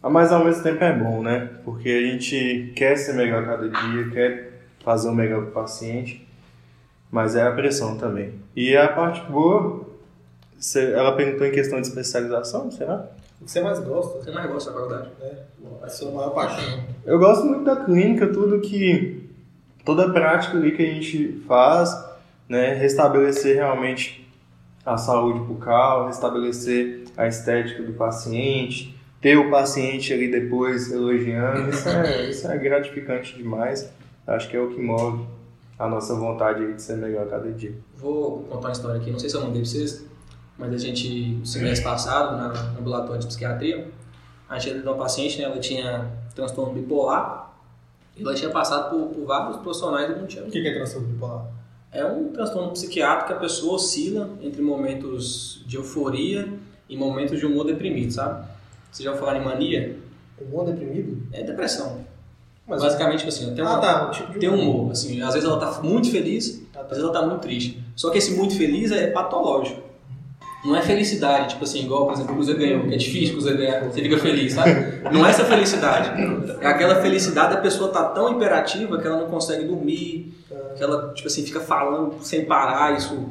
mas 0.01 0.31
ao 0.31 0.43
mesmo 0.43 0.63
tempo 0.63 0.83
é 0.83 0.93
bom, 0.93 1.21
né? 1.21 1.49
Porque 1.63 1.89
a 1.89 2.11
gente 2.11 2.71
quer 2.75 2.97
ser 2.97 3.13
melhor 3.13 3.45
cada 3.45 3.69
dia, 3.69 4.09
quer 4.09 4.61
fazer 4.83 5.09
o 5.09 5.13
melhor 5.13 5.41
para 5.41 5.49
o 5.49 5.53
paciente. 5.53 6.27
Mas 7.11 7.35
é 7.35 7.43
a 7.43 7.51
pressão 7.51 7.97
também. 7.97 8.33
E 8.55 8.75
a 8.75 8.87
parte 8.87 9.21
boa, 9.29 9.85
ela 10.75 11.15
perguntou 11.15 11.47
em 11.47 11.51
questão 11.51 11.79
de 11.79 11.87
especialização, 11.87 12.69
será? 12.71 13.07
O 13.39 13.45
que 13.45 13.51
você 13.51 13.61
mais 13.61 13.79
gosta? 13.79 14.19
Você 14.19 14.31
mais 14.31 14.51
gosta 14.51 14.71
da 14.71 14.77
faculdade? 14.77 15.09
Né? 15.19 15.31
A 15.81 15.89
sua 15.89 16.11
maior 16.11 16.31
paixão. 16.31 16.83
Eu 17.05 17.19
gosto 17.19 17.45
muito 17.45 17.63
da 17.63 17.75
clínica, 17.75 18.27
tudo 18.27 18.59
que. 18.59 19.29
toda 19.85 20.05
a 20.05 20.09
prática 20.09 20.57
ali 20.57 20.71
que 20.71 20.81
a 20.81 20.85
gente 20.85 21.43
faz, 21.47 21.95
né? 22.49 22.73
Restabelecer 22.73 23.55
realmente 23.55 24.27
a 24.85 24.97
saúde 24.97 25.39
bucal, 25.39 26.07
restabelecer 26.07 27.03
a 27.15 27.27
estética 27.27 27.83
do 27.83 27.93
paciente, 27.93 28.97
ter 29.21 29.37
o 29.37 29.49
paciente 29.49 30.13
ali 30.13 30.31
depois 30.31 30.91
elogiando, 30.91 31.69
isso 31.69 31.89
é, 31.89 32.29
isso 32.29 32.47
é 32.47 32.57
gratificante 32.57 33.35
demais. 33.35 33.91
Acho 34.25 34.49
que 34.49 34.57
é 34.57 34.59
o 34.59 34.69
que 34.69 34.81
move 34.81 35.25
a 35.77 35.87
nossa 35.87 36.15
vontade 36.15 36.63
aí 36.63 36.73
de 36.73 36.81
ser 36.81 36.97
melhor 36.97 37.27
a 37.27 37.29
cada 37.29 37.51
dia. 37.51 37.73
Vou 37.97 38.43
contar 38.49 38.69
uma 38.69 38.71
história 38.71 38.99
aqui, 38.99 39.11
não 39.11 39.19
sei 39.19 39.29
se 39.29 39.35
eu 39.35 39.41
mandei 39.41 39.61
pra 39.61 39.69
vocês, 39.69 40.05
mas 40.57 40.73
a 40.73 40.77
gente, 40.77 41.09
no 41.39 41.45
semestre 41.45 41.83
passado, 41.83 42.35
na- 42.37 42.71
no 42.71 42.79
ambulatório 42.79 43.21
de 43.21 43.27
psiquiatria, 43.27 43.89
a 44.49 44.57
gente 44.57 44.71
atendeu 44.73 44.93
uma 44.93 45.03
paciente, 45.03 45.37
né, 45.37 45.43
ela 45.45 45.59
tinha 45.59 46.09
transtorno 46.35 46.73
bipolar, 46.73 47.53
e 48.15 48.21
ela 48.23 48.33
tinha 48.33 48.49
passado 48.49 48.89
por, 48.89 49.07
por 49.13 49.25
vários 49.25 49.57
profissionais 49.57 50.09
do 50.09 50.15
mundo. 50.21 50.47
O 50.47 50.51
que 50.51 50.67
é 50.67 50.73
transtorno 50.73 51.07
bipolar? 51.07 51.45
É 51.91 52.03
um 52.05 52.29
transtorno 52.31 52.71
psiquiátrico 52.71 53.27
que 53.27 53.33
a 53.33 53.37
pessoa 53.39 53.75
oscila 53.75 54.29
entre 54.41 54.61
momentos 54.61 55.63
de 55.65 55.77
euforia 55.77 56.47
e 56.89 56.97
momentos 56.97 57.39
de 57.39 57.45
humor 57.45 57.65
deprimido, 57.65 58.11
sabe? 58.11 58.45
Você 58.91 59.03
já 59.03 59.11
ouviu 59.11 59.25
falar 59.25 59.39
em 59.39 59.43
mania? 59.45 59.97
Humor 60.39 60.65
deprimido? 60.65 61.27
É 61.33 61.43
depressão. 61.43 62.05
Mas- 62.67 62.81
Basicamente, 62.81 63.19
tipo 63.19 63.29
assim, 63.29 63.53
tem 63.55 63.63
um, 63.63 63.67
Ah, 63.67 63.77
tá. 63.79 64.07
Um 64.07 64.11
tipo 64.11 64.33
de 64.33 64.39
tem 64.39 64.49
humor. 64.49 64.91
Assim, 64.91 65.21
às 65.21 65.33
vezes 65.33 65.47
ela 65.47 65.57
tá 65.59 65.81
muito 65.81 66.11
feliz, 66.11 66.61
Ah, 66.75 66.79
às 66.79 66.83
tá. 66.83 66.89
vezes 66.89 67.03
ela 67.03 67.13
tá 67.13 67.21
muito 67.25 67.41
triste. 67.41 67.81
Só 67.95 68.09
que 68.09 68.17
esse 68.17 68.35
muito 68.35 68.55
feliz 68.57 68.91
é 68.91 69.07
patológico. 69.07 69.81
Não 70.65 70.75
é 70.75 70.81
felicidade, 70.81 71.49
tipo 71.49 71.63
assim, 71.63 71.83
igual, 71.83 72.05
por 72.05 72.13
exemplo, 72.13 72.31
o 72.31 72.35
Cruzeiro 72.35 72.59
ganhou, 72.59 72.87
que 72.87 72.93
é 72.93 72.97
difícil 72.97 73.29
o 73.29 73.31
Cruzeiro 73.33 73.57
ganhar, 73.59 73.83
você 73.83 74.01
fica 74.01 74.17
feliz, 74.17 74.53
sabe? 74.53 74.71
Não 75.11 75.25
é 75.25 75.29
essa 75.29 75.45
felicidade. 75.45 76.11
É 76.59 76.67
aquela 76.67 77.01
felicidade 77.01 77.55
da 77.55 77.61
pessoa 77.61 77.91
tá 77.91 78.03
tão 78.05 78.31
imperativa 78.31 78.97
que 78.99 79.07
ela 79.07 79.17
não 79.17 79.27
consegue 79.27 79.65
dormir, 79.65 80.33
que 80.75 80.83
ela, 80.83 81.13
tipo 81.13 81.27
assim, 81.27 81.45
fica 81.45 81.59
falando 81.59 82.15
sem 82.21 82.45
parar, 82.45 82.97
isso 82.97 83.29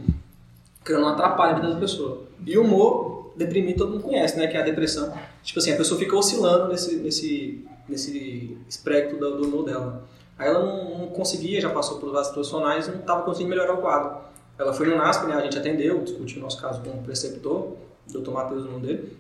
que 0.85 0.93
não 0.93 1.09
atrapalha 1.09 1.53
a 1.53 1.55
vida 1.57 1.75
da 1.75 1.81
pessoa. 1.81 2.23
E 2.47 2.57
o 2.57 2.63
humor, 2.63 3.33
deprimido, 3.37 3.77
todo 3.77 3.91
mundo 3.91 4.03
conhece, 4.03 4.39
né? 4.39 4.47
Que 4.47 4.57
é 4.57 4.61
a 4.61 4.65
depressão. 4.65 5.13
Tipo 5.43 5.59
assim, 5.59 5.73
a 5.73 5.77
pessoa 5.77 5.99
fica 5.99 6.17
oscilando 6.17 6.69
nesse, 6.69 6.97
nesse, 6.97 7.65
nesse 7.89 8.57
espectro 8.69 9.19
do 9.19 9.49
humor 9.49 9.65
dela. 9.65 10.05
Aí 10.39 10.49
ela 10.49 10.65
não, 10.65 10.99
não 10.99 11.07
conseguia, 11.09 11.61
já 11.61 11.71
passou 11.71 11.99
por 11.99 12.13
vários 12.13 12.31
profissionais 12.31 12.87
e 12.87 12.91
não 12.93 13.01
estava 13.01 13.23
conseguindo 13.23 13.51
melhorar 13.51 13.75
o 13.75 13.79
quadro. 13.79 14.19
Ela 14.59 14.73
foi 14.73 14.87
no 14.87 14.97
NASP, 14.97 15.27
né? 15.27 15.35
A 15.35 15.41
gente 15.41 15.59
atendeu, 15.59 16.03
discutiu 16.03 16.39
o 16.39 16.43
nosso 16.43 16.61
caso 16.61 16.81
com 16.83 16.91
o 16.91 17.03
preceptor, 17.03 17.75
o 18.09 18.19
Dr. 18.19 18.31
Matheus, 18.31 18.65
o 18.65 18.71
nome 18.71 18.87
dele. 18.87 19.17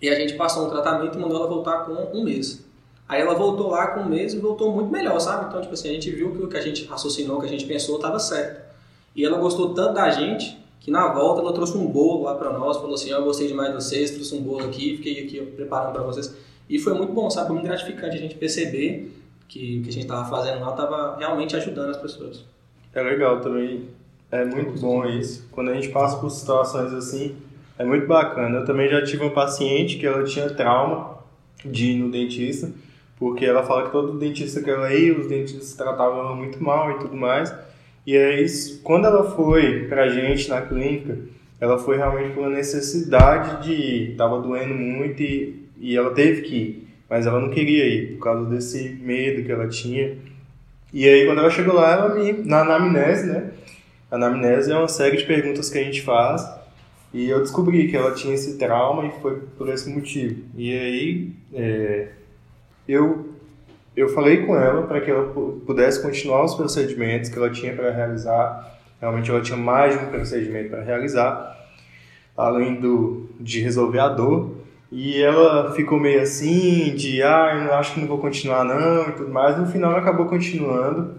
E 0.00 0.08
a 0.08 0.14
gente 0.14 0.34
passou 0.34 0.66
um 0.66 0.70
tratamento 0.70 1.16
e 1.16 1.20
mandou 1.20 1.38
ela 1.38 1.46
voltar 1.46 1.84
com 1.84 1.92
um 2.16 2.24
mês. 2.24 2.64
Aí 3.08 3.20
ela 3.20 3.34
voltou 3.34 3.70
lá 3.70 3.88
com 3.88 4.00
um 4.00 4.08
mês 4.08 4.32
e 4.34 4.38
voltou 4.38 4.72
muito 4.72 4.90
melhor, 4.90 5.18
sabe? 5.18 5.46
Então, 5.48 5.60
tipo 5.60 5.74
assim, 5.74 5.90
a 5.90 5.92
gente 5.92 6.10
viu 6.10 6.32
que 6.32 6.42
o 6.42 6.48
que 6.48 6.56
a 6.56 6.60
gente 6.60 6.84
raciocinou, 6.84 7.38
o 7.38 7.40
que 7.40 7.46
a 7.46 7.50
gente 7.50 7.66
pensou, 7.66 7.96
estava 7.96 8.18
certo. 8.18 8.62
E 9.16 9.24
ela 9.24 9.38
gostou 9.38 9.74
tanto 9.74 9.94
da 9.94 10.10
gente 10.10 10.56
que 10.78 10.90
na 10.90 11.12
volta 11.12 11.40
ela 11.40 11.52
trouxe 11.52 11.76
um 11.76 11.86
bolo 11.86 12.22
lá 12.22 12.34
para 12.34 12.52
nós, 12.56 12.76
falou 12.78 12.94
assim, 12.94 13.12
ó, 13.12 13.18
eu 13.18 13.24
gostei 13.24 13.48
demais 13.48 13.70
de 13.70 13.74
vocês, 13.74 14.12
trouxe 14.12 14.34
um 14.34 14.42
bolo 14.42 14.64
aqui, 14.64 14.96
fiquei 14.96 15.24
aqui 15.24 15.40
preparando 15.40 15.92
para 15.92 16.02
vocês. 16.02 16.34
E 16.68 16.78
foi 16.78 16.94
muito 16.94 17.12
bom, 17.12 17.28
sabe? 17.28 17.48
Foi 17.48 17.56
muito 17.56 17.66
gratificante 17.66 18.16
a 18.16 18.20
gente 18.20 18.36
perceber 18.36 19.12
que 19.48 19.80
o 19.80 19.82
que 19.82 19.88
a 19.88 19.92
gente 19.92 20.04
estava 20.04 20.30
fazendo 20.30 20.60
lá 20.60 20.70
estava 20.70 21.16
realmente 21.18 21.56
ajudando 21.56 21.90
as 21.90 21.96
pessoas. 21.96 22.44
É 22.94 23.02
legal 23.02 23.40
também. 23.40 23.88
É 24.32 24.44
muito 24.44 24.80
bom 24.80 25.04
isso. 25.06 25.48
Quando 25.50 25.70
a 25.70 25.74
gente 25.74 25.88
passa 25.88 26.16
por 26.18 26.30
situações 26.30 26.92
assim, 26.92 27.34
é 27.76 27.84
muito 27.84 28.06
bacana. 28.06 28.58
Eu 28.58 28.64
também 28.64 28.88
já 28.88 29.02
tive 29.02 29.24
uma 29.24 29.32
paciente 29.32 29.98
que 29.98 30.06
ela 30.06 30.22
tinha 30.22 30.48
trauma 30.50 31.18
de 31.64 31.92
ir 31.92 31.96
no 31.96 32.10
dentista, 32.10 32.70
porque 33.18 33.44
ela 33.44 33.62
fala 33.64 33.86
que 33.86 33.92
todo 33.92 34.18
dentista 34.18 34.62
que 34.62 34.70
ela 34.70 34.92
ia, 34.94 35.18
os 35.18 35.26
dentistas 35.26 35.74
tratavam 35.74 36.20
ela 36.20 36.36
muito 36.36 36.62
mal 36.62 36.92
e 36.92 36.98
tudo 37.00 37.16
mais. 37.16 37.52
E 38.06 38.16
aí, 38.16 38.46
quando 38.82 39.06
ela 39.06 39.30
foi 39.30 39.86
pra 39.88 40.08
gente 40.08 40.48
na 40.48 40.62
clínica, 40.62 41.18
ela 41.60 41.78
foi 41.78 41.96
realmente 41.96 42.32
por 42.32 42.40
uma 42.40 42.50
necessidade 42.50 43.64
de 43.64 43.72
ir. 43.72 44.16
Tava 44.16 44.40
doendo 44.40 44.74
muito 44.74 45.22
e, 45.22 45.66
e 45.78 45.96
ela 45.96 46.12
teve 46.12 46.42
que 46.42 46.54
ir. 46.54 46.88
Mas 47.08 47.26
ela 47.26 47.40
não 47.40 47.50
queria 47.50 47.86
ir, 47.86 48.14
por 48.14 48.24
causa 48.24 48.48
desse 48.48 48.90
medo 49.02 49.44
que 49.44 49.50
ela 49.50 49.68
tinha. 49.68 50.16
E 50.92 51.08
aí, 51.08 51.26
quando 51.26 51.38
ela 51.38 51.50
chegou 51.50 51.74
lá, 51.74 51.92
ela 51.92 52.14
me, 52.14 52.32
na 52.44 52.60
anamnese, 52.60 53.26
né? 53.26 53.50
A 54.10 54.16
anamnese 54.16 54.72
é 54.72 54.76
uma 54.76 54.88
série 54.88 55.16
de 55.16 55.24
perguntas 55.24 55.70
que 55.70 55.78
a 55.78 55.84
gente 55.84 56.02
faz. 56.02 56.48
E 57.12 57.28
eu 57.28 57.40
descobri 57.40 57.88
que 57.88 57.96
ela 57.96 58.12
tinha 58.12 58.34
esse 58.34 58.56
trauma 58.56 59.06
e 59.06 59.10
foi 59.20 59.40
por 59.58 59.68
esse 59.68 59.90
motivo. 59.90 60.42
E 60.56 60.72
aí, 60.72 61.32
é, 61.52 62.08
eu, 62.86 63.30
eu 63.96 64.08
falei 64.10 64.46
com 64.46 64.56
ela 64.56 64.82
para 64.82 65.00
que 65.00 65.10
ela 65.10 65.28
pu- 65.32 65.60
pudesse 65.66 66.00
continuar 66.00 66.44
os 66.44 66.54
procedimentos 66.54 67.28
que 67.28 67.36
ela 67.36 67.50
tinha 67.50 67.74
para 67.74 67.90
realizar. 67.90 68.78
Realmente, 69.00 69.30
ela 69.30 69.40
tinha 69.40 69.56
mais 69.56 69.98
de 69.98 70.04
um 70.04 70.08
procedimento 70.08 70.70
para 70.70 70.82
realizar, 70.82 71.58
além 72.36 72.76
do, 72.80 73.28
de 73.40 73.60
resolver 73.60 73.98
a 73.98 74.08
dor. 74.08 74.52
E 74.92 75.20
ela 75.20 75.72
ficou 75.72 75.98
meio 75.98 76.20
assim, 76.20 76.94
de 76.94 77.22
ah, 77.22 77.64
eu 77.64 77.74
acho 77.74 77.94
que 77.94 78.00
não 78.00 78.08
vou 78.08 78.18
continuar 78.18 78.64
não 78.64 79.08
e 79.08 79.12
tudo 79.12 79.32
mais. 79.32 79.56
No 79.58 79.66
final, 79.66 79.96
acabou 79.96 80.26
continuando. 80.26 81.14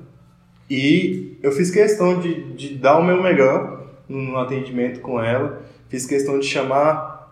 E 0.70 1.31
eu 1.42 1.52
fiz 1.52 1.72
questão 1.72 2.20
de, 2.20 2.54
de 2.54 2.76
dar 2.76 3.00
o 3.00 3.04
meu 3.04 3.22
melhor 3.22 3.88
no 4.08 4.38
atendimento 4.38 5.00
com 5.00 5.22
ela. 5.22 5.62
Fiz 5.90 6.06
questão 6.06 6.40
de 6.40 6.46
chamar 6.46 7.32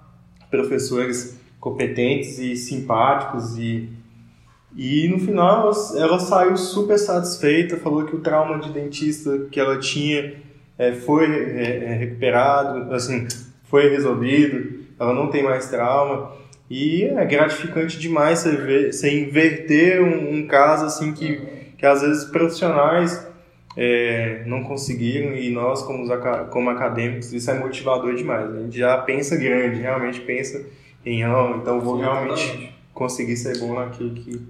professores 0.50 1.38
competentes 1.60 2.40
e 2.40 2.56
simpáticos 2.56 3.58
e 3.58 3.90
e 4.76 5.08
no 5.08 5.20
final 5.20 5.72
ela, 5.98 6.20
saiu 6.20 6.56
super 6.56 6.98
satisfeita, 6.98 7.78
falou 7.78 8.06
que 8.06 8.16
o 8.16 8.20
trauma 8.20 8.60
de 8.60 8.72
dentista 8.72 9.48
que 9.52 9.60
ela 9.60 9.80
tinha 9.80 10.36
é, 10.78 10.94
foi 10.94 11.26
é, 11.26 11.96
recuperado, 11.96 12.94
assim, 12.94 13.28
foi 13.64 13.90
resolvido, 13.90 14.86
ela 15.00 15.14
não 15.14 15.28
tem 15.30 15.44
mais 15.44 15.70
trauma. 15.70 16.32
E 16.70 17.04
é 17.04 17.26
gratificante 17.26 17.98
demais 17.98 18.40
você, 18.40 18.56
ver, 18.56 18.94
você 18.94 19.20
inverter 19.20 20.02
um, 20.04 20.36
um 20.36 20.48
caso 20.48 20.86
assim 20.86 21.14
que, 21.14 21.42
que 21.76 21.86
às 21.86 22.02
vezes 22.02 22.26
profissionais 22.26 23.28
é, 23.82 24.44
não 24.46 24.62
conseguiram 24.62 25.34
e 25.38 25.50
nós 25.52 25.82
como, 25.84 26.04
os 26.04 26.10
como 26.52 26.70
acadêmicos 26.70 27.32
isso 27.32 27.50
é 27.50 27.58
motivador 27.58 28.14
demais. 28.14 28.54
A 28.54 28.60
gente 28.60 28.78
já 28.78 28.98
pensa 28.98 29.38
grande, 29.38 29.80
realmente 29.80 30.20
pensa 30.20 30.66
em 31.06 31.24
"Ah, 31.24 31.58
então 31.62 31.80
vou 31.80 31.96
Sim, 31.96 32.02
realmente 32.02 32.42
exatamente. 32.44 32.76
conseguir 32.94 33.38
ser 33.38 33.58
bom 33.58 33.76
naquilo 33.76 34.14
que 34.14 34.42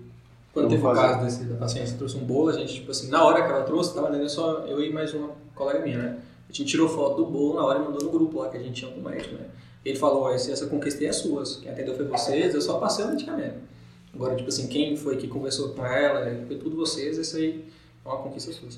Quando 0.52 0.70
teve 0.70 0.84
o 0.84 0.94
caso 0.94 1.24
desse, 1.24 1.44
da 1.44 1.58
paciente 1.58 1.94
trouxe 1.94 2.18
um 2.18 2.22
bolo, 2.22 2.50
a 2.50 2.54
gente, 2.54 2.74
tipo 2.74 2.90
assim, 2.90 3.12
na 3.12 3.24
hora 3.24 3.44
que 3.46 3.52
ela 3.52 3.62
trouxe, 3.62 3.94
tava 3.94 4.10
dentro 4.10 4.28
só 4.28 4.66
eu 4.68 4.82
e 4.84 4.92
mais 4.92 5.14
uma 5.14 5.30
colega 5.54 5.80
minha, 5.82 6.00
né? 6.00 6.18
A 6.50 6.52
gente 6.52 6.68
tirou 6.68 6.90
foto 6.90 7.18
do 7.18 7.28
bolo 7.28 7.54
na 7.54 7.66
hora 7.68 7.78
e 7.78 7.84
mandou 7.84 8.04
no 8.04 8.10
grupo 8.10 8.40
lá 8.40 8.50
que 8.50 8.58
a 8.58 8.60
gente 8.60 8.74
tinha 8.82 8.92
com 8.92 9.00
o 9.00 9.04
médico, 9.04 9.36
né? 9.36 9.46
Ele 9.86 9.96
falou, 9.96 10.34
essa, 10.34 10.52
essa 10.52 10.66
conquista 10.66 11.06
é 11.06 11.12
sua, 11.12 11.44
quem 11.62 11.72
atendeu 11.72 11.96
foi 11.96 12.06
vocês, 12.06 12.56
eu 12.56 12.62
só 12.62 12.80
passei 12.80 13.06
o 13.06 13.10
medicamento. 13.10 13.60
Agora, 14.12 14.36
tipo 14.36 14.50
assim, 14.50 14.66
quem 14.66 14.98
foi 14.98 15.18
que 15.18 15.28
conversou 15.28 15.70
com 15.70 15.86
ela, 15.86 16.26
foi 16.48 16.56
tudo 16.58 16.76
vocês, 16.76 17.16
isso 17.20 17.38
aí 17.38 17.64
é 18.04 18.10
uma 18.10 18.18
conquista 18.18 18.52
sua. 18.52 18.70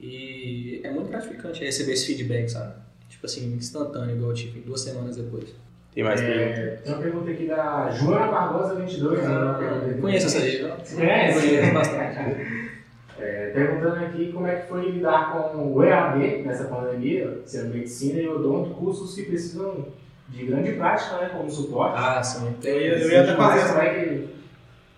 E 0.00 0.80
é 0.82 0.90
muito 0.90 1.08
gratificante 1.08 1.62
receber 1.62 1.92
esse 1.92 2.06
feedback, 2.06 2.48
sabe? 2.48 2.74
Tipo 3.08 3.26
assim, 3.26 3.52
instantâneo, 3.54 4.16
igual 4.16 4.30
eu 4.30 4.34
tive 4.34 4.60
duas 4.60 4.80
semanas 4.80 5.16
depois. 5.16 5.54
tem 5.94 6.02
mais 6.02 6.20
perguntas. 6.20 6.58
É, 6.58 6.76
tem 6.82 6.92
uma 6.94 7.02
pergunta 7.02 7.30
aqui 7.30 7.46
da 7.46 7.90
Joana 7.90 8.26
Barbosa 8.32 8.74
22. 8.76 9.22
né? 9.22 9.56
Pergunta 9.58 9.86
aqui. 9.90 10.00
Conheço 10.00 10.26
essa 10.26 10.38
aí? 10.38 10.62
Você 10.82 10.96
conhece? 10.96 11.40
Conheço 11.40 11.74
bastante. 11.74 12.70
É, 13.18 13.50
perguntando 13.50 13.96
aqui 14.06 14.32
como 14.32 14.46
é 14.46 14.56
que 14.56 14.68
foi 14.68 14.90
lidar 14.90 15.32
com 15.32 15.74
o 15.74 15.84
EAD 15.84 16.42
nessa 16.42 16.64
pandemia, 16.64 17.42
sendo 17.44 17.74
medicina 17.74 18.18
e 18.18 18.26
odonto, 18.26 18.70
cursos 18.70 19.14
que 19.14 19.24
precisam 19.24 19.88
de 20.30 20.46
grande 20.46 20.72
prática, 20.72 21.18
né, 21.18 21.28
como 21.30 21.50
suporte. 21.50 21.98
Ah, 21.98 22.22
sim. 22.22 22.54
Eu 22.62 22.80
ia, 22.80 22.98
eu 22.98 23.10
ia 23.10 23.22
até 23.22 23.36
fazer 23.36 23.68
Como 23.68 23.80
é 23.82 23.94
que, 23.94 24.28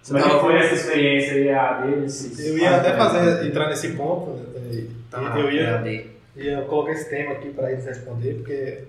Você 0.03 0.12
como 0.12 0.25
é 0.25 0.29
que 0.35 0.41
foi 0.41 0.57
essa 0.57 0.75
experiência 0.75 1.35
EAD. 1.35 2.47
Eu 2.47 2.59
ia 2.59 2.77
até 2.77 2.97
fazer, 2.97 3.47
entrar 3.49 3.69
nesse 3.69 3.93
ponto, 3.95 4.31
né, 4.33 4.52
e 4.75 4.91
Tá, 5.11 5.39
eu 5.39 5.51
ia, 5.51 6.11
ia 6.37 6.63
colocar 6.63 6.93
esse 6.93 7.09
tema 7.11 7.33
aqui 7.33 7.51
para 7.51 7.71
eles 7.71 7.85
responder, 7.85 8.35
porque 8.35 8.85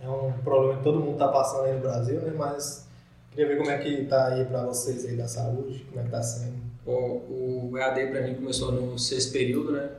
é 0.00 0.08
um 0.08 0.32
problema 0.42 0.78
que 0.78 0.82
todo 0.82 0.98
mundo 0.98 1.12
está 1.12 1.28
passando 1.28 1.66
aí 1.66 1.74
no 1.74 1.80
Brasil, 1.80 2.20
né? 2.20 2.32
Mas 2.36 2.88
queria 3.30 3.48
ver 3.48 3.58
como 3.58 3.70
é 3.70 3.78
que 3.78 4.04
tá 4.06 4.28
aí 4.28 4.44
para 4.44 4.64
vocês 4.64 5.04
aí 5.04 5.16
da 5.16 5.28
saúde, 5.28 5.86
como 5.88 6.00
é 6.00 6.04
que 6.04 6.10
tá 6.10 6.22
sendo. 6.22 6.60
Bom, 6.84 7.24
o 7.28 7.78
EAD 7.78 8.08
para 8.10 8.22
mim 8.22 8.34
começou 8.34 8.72
no 8.72 8.98
sexto 8.98 9.32
período, 9.32 9.72
né? 9.72 9.90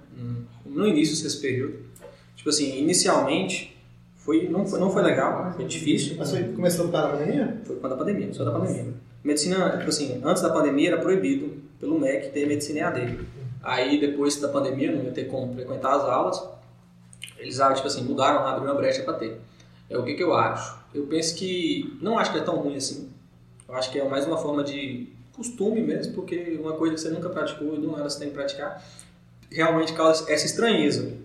No 0.66 0.86
início 0.86 1.16
do 1.16 1.22
sexto 1.22 1.42
período. 1.42 1.80
Tipo 2.36 2.50
assim, 2.50 2.78
inicialmente 2.78 3.74
foi, 4.18 4.50
não, 4.50 4.66
foi, 4.66 4.80
não 4.80 4.90
foi 4.90 5.02
legal, 5.02 5.54
foi 5.54 5.66
difícil. 5.66 6.16
Mas 6.18 6.32
foi, 6.32 6.44
começou 6.44 6.86
por 6.86 6.92
causa 6.92 7.08
da 7.08 7.18
pandemia? 7.18 7.62
Foi 7.64 7.76
quando 7.78 7.94
a 7.94 7.98
pandemia, 7.98 8.34
só 8.34 8.44
da 8.44 8.52
pandemia. 8.52 8.94
Medicina, 9.24 9.78
tipo 9.78 9.90
assim, 9.90 10.20
antes 10.24 10.44
da 10.44 10.50
pandemia 10.50 10.90
era 10.90 11.02
proibido 11.02 11.62
pelo 11.80 11.98
MEC 11.98 12.32
ter 12.32 12.46
medicina 12.46 12.80
EAD. 12.80 13.20
Aí 13.64 13.98
depois 13.98 14.36
da 14.42 14.50
pandemia 14.50 14.92
não 14.92 15.06
ia 15.06 15.12
ter 15.12 15.26
como 15.26 15.54
frequentar 15.54 15.96
as 15.96 16.04
aulas. 16.04 16.44
Eles, 17.38 17.62
ah, 17.62 17.74
tipo 17.74 17.88
assim, 17.88 18.04
mudaram, 18.04 18.46
abriram 18.46 18.74
uma 18.74 18.76
brecha 18.76 19.04
para 19.04 19.14
ter. 19.14 19.40
É 19.90 19.98
o 19.98 20.04
que, 20.04 20.16
que 20.16 20.24
eu 20.24 20.34
acho? 20.34 20.78
Eu 20.94 21.08
penso 21.08 21.36
que 21.36 21.98
não 22.02 22.20
acho 22.20 22.32
que 22.32 22.38
é 22.38 22.42
tão 22.42 22.58
ruim 22.58 22.76
assim. 22.76 23.10
Eu 23.68 23.76
acho 23.76 23.90
que 23.90 24.00
é 24.00 24.08
mais 24.08 24.28
uma 24.28 24.38
forma 24.38 24.64
de 24.64 25.08
costume 25.32 25.82
mesmo, 25.82 26.14
porque 26.14 26.58
uma 26.60 26.74
coisa 26.74 26.94
que 26.94 27.02
você 27.02 27.10
nunca 27.10 27.30
praticou 27.30 27.76
e 27.76 27.80
do 27.80 27.92
nada 27.92 28.10
você 28.10 28.20
tem 28.20 28.30
que 28.30 28.36
praticar, 28.36 28.84
realmente 29.50 29.94
causa 29.94 30.32
essa 30.32 30.46
estranheza. 30.46 31.18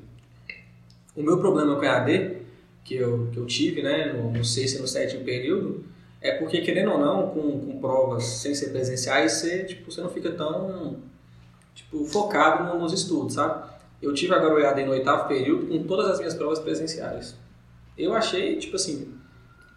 O 1.15 1.23
meu 1.23 1.39
problema 1.39 1.77
com 1.77 1.85
EAD, 1.85 2.39
que 2.85 2.95
eu, 2.95 3.29
que 3.33 3.39
eu 3.39 3.47
tive 3.47 3.83
né, 3.83 4.13
no, 4.13 4.31
no 4.31 4.45
sexto 4.45 4.79
e 4.79 4.81
no 4.81 4.89
sétimo 4.89 5.25
período, 5.25 5.85
é 6.21 6.33
porque, 6.33 6.61
querendo 6.63 6.93
ou 6.93 6.99
não, 6.99 7.29
com, 7.31 7.61
com 7.61 7.81
provas 7.81 8.25
sem 8.25 8.55
ser 8.55 8.71
presenciais, 8.71 9.33
você, 9.33 9.65
tipo, 9.65 9.91
você 9.91 10.01
não 10.01 10.11
fica 10.11 10.31
tão 10.33 10.97
tipo, 11.79 12.05
focado 12.05 12.65
no- 12.75 12.81
nos 12.81 12.93
estudos, 12.93 13.35
sabe? 13.35 13.69
Eu 14.03 14.13
tive 14.13 14.35
agora 14.35 14.55
o 14.55 14.59
EAD 14.59 14.85
no 14.85 14.93
oitavo 14.93 15.29
período 15.29 15.67
com 15.69 15.83
todas 15.85 16.11
as 16.11 16.19
minhas 16.19 16.35
provas 16.35 16.59
presenciais. 16.59 17.37
Eu 17.97 18.15
achei, 18.15 18.57
tipo 18.57 18.77
assim, 18.77 19.13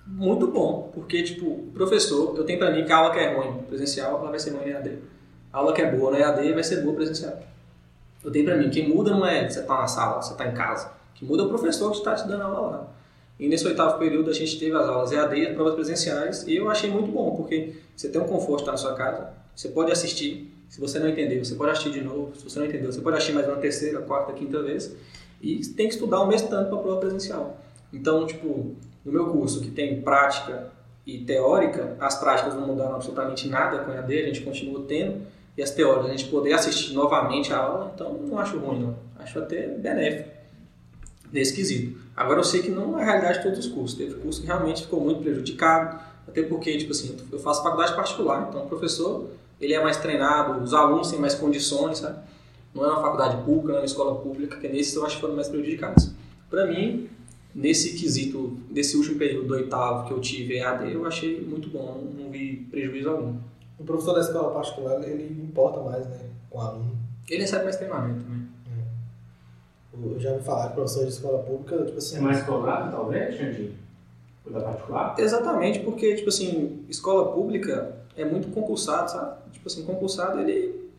muito 0.06 0.48
bom, 0.48 0.90
porque, 0.94 1.24
tipo, 1.24 1.68
professor, 1.74 2.36
eu 2.38 2.44
tenho 2.44 2.60
pra 2.60 2.72
mim 2.72 2.84
que 2.86 2.92
a 2.92 2.98
aula 2.98 3.12
que 3.14 3.20
é 3.20 3.34
ruim 3.36 3.64
presencial, 3.64 4.20
ela 4.20 4.30
vai 4.30 4.40
ser 4.40 4.52
ruim 4.52 4.66
no 4.66 4.70
EAD. 4.70 4.98
A 5.54 5.58
aula 5.60 5.74
que 5.74 5.82
é 5.82 5.92
boa 5.92 6.12
no 6.12 6.18
EAD 6.18 6.54
vai 6.54 6.64
ser 6.64 6.82
boa 6.82 6.96
presencial. 6.96 7.40
Eu 8.24 8.32
tenho 8.32 8.46
pra 8.46 8.56
mim, 8.58 8.70
quem 8.70 8.88
muda 8.90 9.12
não 9.12 9.26
é 9.26 9.50
você 9.50 9.62
tá 9.64 9.80
na 9.80 9.88
sala, 9.88 10.22
você 10.22 10.34
tá 10.36 10.48
em 10.48 10.54
casa. 10.54 10.92
Que 11.16 11.26
muda 11.26 11.44
é 11.44 11.46
o 11.46 11.50
professor 11.50 11.92
que 11.92 11.98
está 11.98 12.16
te 12.16 12.28
dando 12.28 12.44
aula 12.44 12.68
lá. 12.70 12.88
E 13.40 13.48
nesse 13.48 13.66
oitavo 13.66 13.98
período 13.98 14.30
a 14.30 14.34
gente 14.34 14.60
teve 14.60 14.76
as 14.76 14.88
aulas 14.88 15.12
EAD 15.12 15.48
as 15.48 15.56
provas 15.56 15.74
presenciais 15.74 16.44
e 16.48 16.56
eu 16.56 16.70
achei 16.70 16.92
muito 16.92 17.12
bom, 17.12 17.36
porque 17.36 17.76
você 17.96 18.10
tem 18.10 18.22
um 18.22 18.26
conforto 18.28 18.60
estar 18.62 18.72
na 18.74 18.78
sua 18.78 18.94
casa, 18.94 19.30
você 19.56 19.70
pode 19.70 19.92
assistir, 19.92 20.51
se 20.72 20.80
você 20.80 21.00
não 21.00 21.10
entendeu, 21.10 21.44
você 21.44 21.54
pode 21.54 21.72
assistir 21.72 21.92
de 21.92 22.02
novo, 22.02 22.34
se 22.34 22.46
você 22.46 22.58
não 22.58 22.66
entendeu, 22.66 22.90
você 22.90 23.02
pode 23.02 23.18
assistir 23.18 23.34
mais 23.34 23.46
uma 23.46 23.58
terceira, 23.58 24.00
quarta, 24.04 24.32
quinta 24.32 24.64
vez. 24.64 24.96
E 25.42 25.58
tem 25.68 25.90
que 25.90 25.96
estudar 25.96 26.22
o 26.22 26.28
mesmo 26.28 26.48
tanto 26.48 26.70
para 26.70 26.80
a 26.80 26.82
prova 26.82 26.98
presencial. 27.02 27.60
Então, 27.92 28.26
tipo, 28.26 28.74
no 29.04 29.12
meu 29.12 29.28
curso 29.28 29.60
que 29.60 29.70
tem 29.70 30.02
prática 30.02 30.72
e 31.06 31.26
teórica, 31.26 31.98
as 32.00 32.18
práticas 32.18 32.54
não 32.56 32.66
mudaram 32.66 32.96
absolutamente 32.96 33.50
nada 33.50 33.80
com 33.80 33.92
a 33.92 33.96
EAD, 33.96 34.14
a 34.14 34.26
gente 34.28 34.42
continua 34.44 34.86
tendo, 34.88 35.28
e 35.58 35.62
as 35.62 35.72
teóricas 35.72 36.06
a 36.06 36.12
gente 36.12 36.30
poder 36.30 36.54
assistir 36.54 36.94
novamente 36.94 37.52
a 37.52 37.58
aula, 37.58 37.92
então 37.94 38.14
não 38.14 38.40
acho 38.40 38.58
ruim 38.58 38.80
não, 38.80 38.96
acho 39.20 39.40
até 39.40 39.68
benéfico 39.68 40.30
nesse 41.34 41.54
quesito. 41.54 42.00
Agora 42.16 42.40
eu 42.40 42.46
sei 42.46 42.62
que 42.62 42.72
não 42.72 42.98
é 42.98 43.02
a 43.02 43.06
realidade 43.06 43.40
de 43.40 43.44
todos 43.44 43.60
os 43.60 43.68
cursos, 43.68 43.98
teve 43.98 44.14
curso 44.14 44.40
que 44.40 44.48
realmente 44.48 44.84
ficou 44.84 45.02
muito 45.02 45.22
prejudicado, 45.22 46.00
até 46.26 46.44
porque, 46.44 46.78
tipo 46.78 46.92
assim, 46.92 47.18
eu 47.30 47.40
faço 47.40 47.62
faculdade 47.62 47.94
particular, 47.94 48.48
então 48.48 48.64
o 48.64 48.68
professor, 48.68 49.32
ele 49.62 49.74
é 49.74 49.82
mais 49.82 49.98
treinado, 49.98 50.62
os 50.62 50.74
alunos 50.74 51.12
têm 51.12 51.20
mais 51.20 51.36
condições, 51.36 52.00
sabe? 52.00 52.20
Não 52.74 52.84
é 52.84 52.88
uma 52.88 53.02
faculdade 53.02 53.44
pública, 53.44 53.68
não 53.70 53.76
é 53.76 53.80
uma 53.82 53.86
escola 53.86 54.20
pública, 54.20 54.58
que 54.58 54.68
nesses 54.68 54.96
eu 54.96 55.06
acho 55.06 55.16
que 55.16 55.22
foram 55.22 55.36
mais 55.36 55.48
prejudicados. 55.48 56.12
Para 56.50 56.66
mim, 56.66 57.10
nesse 57.54 57.98
quesito, 57.98 58.58
desse 58.70 58.98
último 58.98 59.20
período 59.20 59.48
do 59.48 59.54
oitavo 59.54 60.08
que 60.08 60.14
eu 60.14 60.20
tive 60.20 60.58
EAD, 60.58 60.92
eu 60.92 61.06
achei 61.06 61.42
muito 61.42 61.70
bom, 61.70 62.12
não 62.18 62.32
vi 62.32 62.68
prejuízo 62.72 63.10
algum. 63.10 63.36
O 63.78 63.84
professor 63.84 64.14
da 64.14 64.22
escola 64.22 64.52
particular, 64.52 65.04
ele 65.04 65.44
importa 65.44 65.80
mais, 65.82 66.06
né, 66.08 66.20
com 66.50 66.58
o 66.58 66.62
aluno. 66.62 66.98
Ele 67.30 67.42
recebe 67.42 67.64
mais 67.66 67.76
treinamento 67.76 68.24
também. 68.24 68.42
Eu 69.94 70.20
já 70.20 70.32
ouvi 70.32 70.44
falar 70.44 70.70
que 70.70 70.76
professor 70.76 71.04
de 71.04 71.12
escola 71.12 71.40
pública, 71.44 71.86
tipo 71.86 71.98
assim... 71.98 72.18
É 72.18 72.22
mais 72.22 72.42
cobrado, 72.44 72.92
talvez, 72.92 73.36
Xandinho? 73.36 73.76
O 74.46 74.50
da 74.50 74.62
particular? 74.62 75.16
Exatamente, 75.20 75.80
porque, 75.80 76.16
tipo 76.16 76.30
assim, 76.30 76.84
escola 76.90 77.32
pública 77.34 78.01
é 78.22 78.26
muito 78.26 78.50
concursado, 78.50 79.12
sabe? 79.12 79.52
Tipo 79.52 79.68
assim, 79.68 79.84
concursado, 79.84 80.40
ele, 80.40 80.90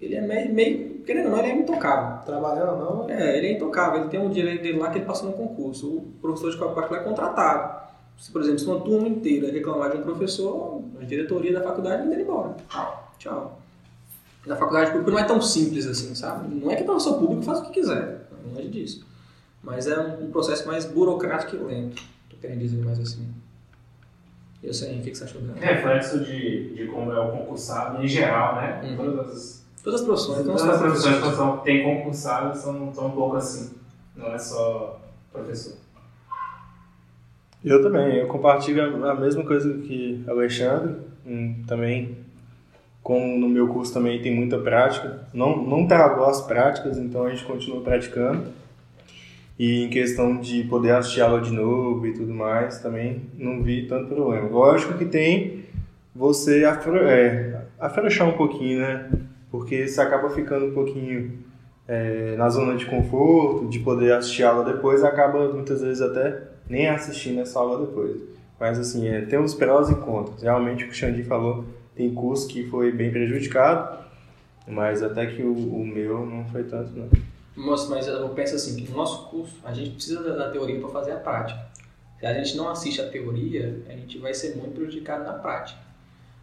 ele 0.00 0.14
é 0.14 0.20
meio, 0.20 0.54
meio 0.54 0.94
querendo 1.04 1.26
ou 1.26 1.32
não, 1.32 1.38
ele 1.38 1.48
é 1.48 1.56
intocável. 1.56 2.24
Trabalhando 2.24 2.70
ou 2.70 2.78
não... 2.78 3.10
É, 3.10 3.36
ele 3.36 3.48
é 3.48 3.52
intocável, 3.52 4.00
ele 4.00 4.08
tem 4.08 4.20
um 4.20 4.30
direito 4.30 4.62
dele 4.62 4.78
lá 4.78 4.90
que 4.90 4.98
ele 4.98 5.04
passou 5.04 5.30
no 5.30 5.36
concurso. 5.36 5.88
O 5.88 6.12
professor 6.20 6.48
de 6.48 6.54
escola 6.54 6.74
particular 6.74 7.00
é 7.00 7.04
contratado. 7.04 7.84
Se, 8.18 8.30
por 8.30 8.40
exemplo, 8.40 8.58
se 8.60 8.66
uma 8.66 8.80
turma 8.80 9.08
inteira 9.08 9.50
reclamar 9.50 9.90
de 9.90 9.98
um 9.98 10.02
professor, 10.02 10.82
a 11.00 11.04
diretoria 11.04 11.52
da 11.52 11.62
faculdade 11.62 12.02
manda 12.02 12.14
ele 12.14 12.22
embora. 12.22 12.56
Tchau. 12.68 13.12
Tchau. 13.18 13.58
Na 14.46 14.56
faculdade 14.56 14.90
pública 14.90 15.10
não 15.10 15.18
é 15.18 15.24
tão 15.24 15.40
simples 15.40 15.86
assim, 15.86 16.14
sabe? 16.14 16.54
Não 16.54 16.70
é 16.70 16.76
que 16.76 16.82
o 16.82 16.86
professor 16.86 17.18
público 17.18 17.42
faz 17.42 17.60
o 17.60 17.62
que 17.62 17.70
quiser, 17.72 18.28
longe 18.52 18.68
disso. 18.68 19.06
Mas 19.62 19.86
é 19.86 19.98
um, 19.98 20.26
um 20.26 20.30
processo 20.30 20.66
mais 20.66 20.84
burocrático 20.84 21.56
e 21.56 21.58
lento, 21.58 22.02
tô 22.28 22.36
querendo 22.36 22.58
dizer 22.58 22.84
mais 22.84 23.00
assim. 23.00 23.26
Eu 24.64 24.72
sei, 24.72 24.98
o 24.98 25.02
que, 25.02 25.10
que 25.10 25.18
você 25.18 25.24
achou 25.24 25.42
dela? 25.42 25.58
Reflexo 25.60 26.24
de, 26.24 26.74
de 26.74 26.86
como 26.86 27.12
é 27.12 27.20
o 27.20 27.30
concursado 27.30 28.02
em 28.02 28.08
geral, 28.08 28.56
né? 28.56 28.80
Uhum. 28.82 28.96
Todas 28.96 29.30
as, 29.30 29.64
Todas 29.84 30.00
as 30.00 30.06
profissões, 30.06 30.46
não 30.46 30.56
todas 30.56 30.62
só 30.62 30.72
as 30.72 30.78
profissões 30.78 31.22
que 31.22 31.36
são, 31.36 31.56
tem 31.58 31.84
concursado 31.84 32.56
são, 32.56 32.94
são 32.94 33.08
um 33.08 33.10
pouco 33.10 33.36
assim. 33.36 33.74
Não 34.16 34.32
é 34.32 34.38
só 34.38 34.98
professor. 35.30 35.74
Eu 37.62 37.82
também, 37.82 38.16
eu 38.16 38.26
compartilho 38.26 38.82
a 38.82 39.12
a 39.12 39.14
mesma 39.14 39.44
coisa 39.44 39.74
que 39.74 40.24
Alexandre, 40.26 40.96
hum, 41.26 41.62
também, 41.66 42.16
como 43.02 43.38
no 43.38 43.48
meu 43.48 43.68
curso 43.68 43.92
também 43.92 44.22
tem 44.22 44.34
muita 44.34 44.58
prática, 44.58 45.26
não, 45.34 45.62
não 45.62 45.86
travou 45.86 46.24
as 46.26 46.40
práticas, 46.40 46.96
então 46.96 47.24
a 47.24 47.30
gente 47.30 47.44
continua 47.44 47.82
praticando. 47.82 48.44
E 49.58 49.84
em 49.84 49.88
questão 49.88 50.40
de 50.40 50.64
poder 50.64 50.92
assistir 50.92 51.20
aula 51.20 51.40
de 51.40 51.52
novo 51.52 52.06
e 52.06 52.12
tudo 52.12 52.34
mais, 52.34 52.80
também 52.80 53.22
não 53.38 53.62
vi 53.62 53.86
tanto 53.86 54.12
problema. 54.12 54.48
Lógico 54.48 54.98
que 54.98 55.04
tem 55.04 55.64
você 56.14 56.64
afro, 56.64 56.96
é, 56.96 57.62
afrouxar 57.78 58.28
um 58.28 58.36
pouquinho, 58.36 58.80
né? 58.80 59.10
Porque 59.50 59.86
você 59.86 60.00
acaba 60.00 60.30
ficando 60.30 60.66
um 60.66 60.74
pouquinho 60.74 61.38
é, 61.86 62.34
na 62.36 62.48
zona 62.48 62.76
de 62.76 62.86
conforto, 62.86 63.68
de 63.68 63.78
poder 63.80 64.12
assistir 64.12 64.42
aula 64.42 64.64
depois, 64.64 65.04
acaba 65.04 65.52
muitas 65.52 65.82
vezes 65.82 66.00
até 66.00 66.42
nem 66.68 66.88
assistindo 66.88 67.40
essa 67.40 67.58
aula 67.58 67.86
depois. 67.86 68.20
Mas 68.58 68.78
assim, 68.78 69.06
é, 69.08 69.20
tem 69.22 69.38
prós 69.56 69.90
e 69.90 69.94
contras. 69.96 70.42
Realmente 70.42 70.84
o 70.84 70.88
que 70.88 70.92
o 70.92 70.96
Xandi 70.96 71.22
falou, 71.22 71.64
tem 71.94 72.12
curso 72.14 72.48
que 72.48 72.64
foi 72.64 72.90
bem 72.92 73.10
prejudicado, 73.10 73.98
mas 74.66 75.02
até 75.02 75.26
que 75.26 75.42
o, 75.42 75.52
o 75.52 75.86
meu 75.86 76.24
não 76.24 76.44
foi 76.46 76.64
tanto, 76.64 76.90
não. 76.96 77.08
Nossa, 77.56 77.88
mas 77.88 78.06
eu 78.06 78.28
penso 78.30 78.56
assim, 78.56 78.76
que 78.76 78.90
no 78.90 78.96
nosso 78.96 79.28
curso 79.28 79.54
a 79.62 79.72
gente 79.72 79.90
precisa 79.90 80.22
da, 80.22 80.50
teoria 80.50 80.80
para 80.80 80.88
fazer 80.88 81.12
a 81.12 81.16
prática. 81.16 81.64
Se 82.18 82.26
a 82.26 82.34
gente 82.34 82.56
não 82.56 82.68
assiste 82.68 83.00
a 83.00 83.08
teoria, 83.08 83.82
a 83.88 83.92
gente 83.92 84.18
vai 84.18 84.34
ser 84.34 84.56
muito 84.56 84.74
prejudicado 84.74 85.24
na 85.24 85.34
prática. 85.34 85.80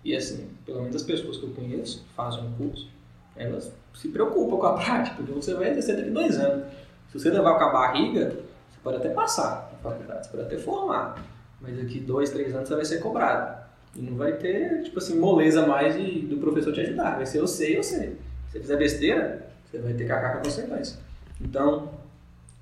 E 0.04 0.16
assim, 0.16 0.50
pelo 0.66 0.80
menos 0.82 0.96
as 0.96 1.04
pessoas 1.04 1.38
que 1.38 1.44
eu 1.44 1.50
conheço, 1.50 2.04
que 2.04 2.14
fazem 2.14 2.44
um 2.44 2.54
curso, 2.54 2.90
elas 3.36 3.74
se 3.94 4.08
preocupam 4.10 4.58
com 4.58 4.66
a 4.68 4.74
prática, 4.80 5.18
porque 5.18 5.32
você 5.32 5.54
vai 5.54 5.72
exercer 5.72 5.98
daqui 5.98 6.10
dois 6.10 6.38
anos. 6.38 6.66
Se 7.12 7.20
você 7.20 7.30
levar 7.30 7.58
com 7.58 7.66
a 7.66 7.70
barriga, 7.70 8.30
você 8.70 8.80
pode 8.84 8.98
até 8.98 9.10
passar 9.10 9.70
na 9.74 9.90
faculdade, 9.90 10.26
você 10.26 10.32
pode 10.32 10.44
até 10.44 10.58
formar, 10.58 11.24
mas 11.60 11.76
daqui 11.76 12.00
dois, 12.00 12.30
três 12.30 12.56
anos 12.56 12.70
você 12.70 12.76
vai 12.76 12.86
ser 12.86 13.00
cobrado. 13.00 13.62
E 13.96 14.02
não 14.02 14.16
vai 14.16 14.34
ter, 14.34 14.84
tipo 14.84 14.98
assim, 15.00 15.20
moleza 15.20 15.68
mais 15.68 15.94
de, 15.96 16.22
do 16.22 16.38
professor 16.38 16.72
te 16.72 16.80
ajudar. 16.80 17.18
Vai 17.18 17.26
ser 17.26 17.40
eu 17.40 17.48
sei, 17.48 17.78
eu 17.78 17.84
sei. 17.84 18.18
Se 18.48 18.54
você 18.54 18.60
fizer 18.62 18.78
besteira, 18.78 19.51
você 19.72 19.80
vai 19.80 19.94
ter 19.94 20.06
que 20.06 20.12
arcar 20.12 20.34
com 20.34 20.38
a 20.40 20.42
consequência. 20.42 21.00
Então, 21.40 21.90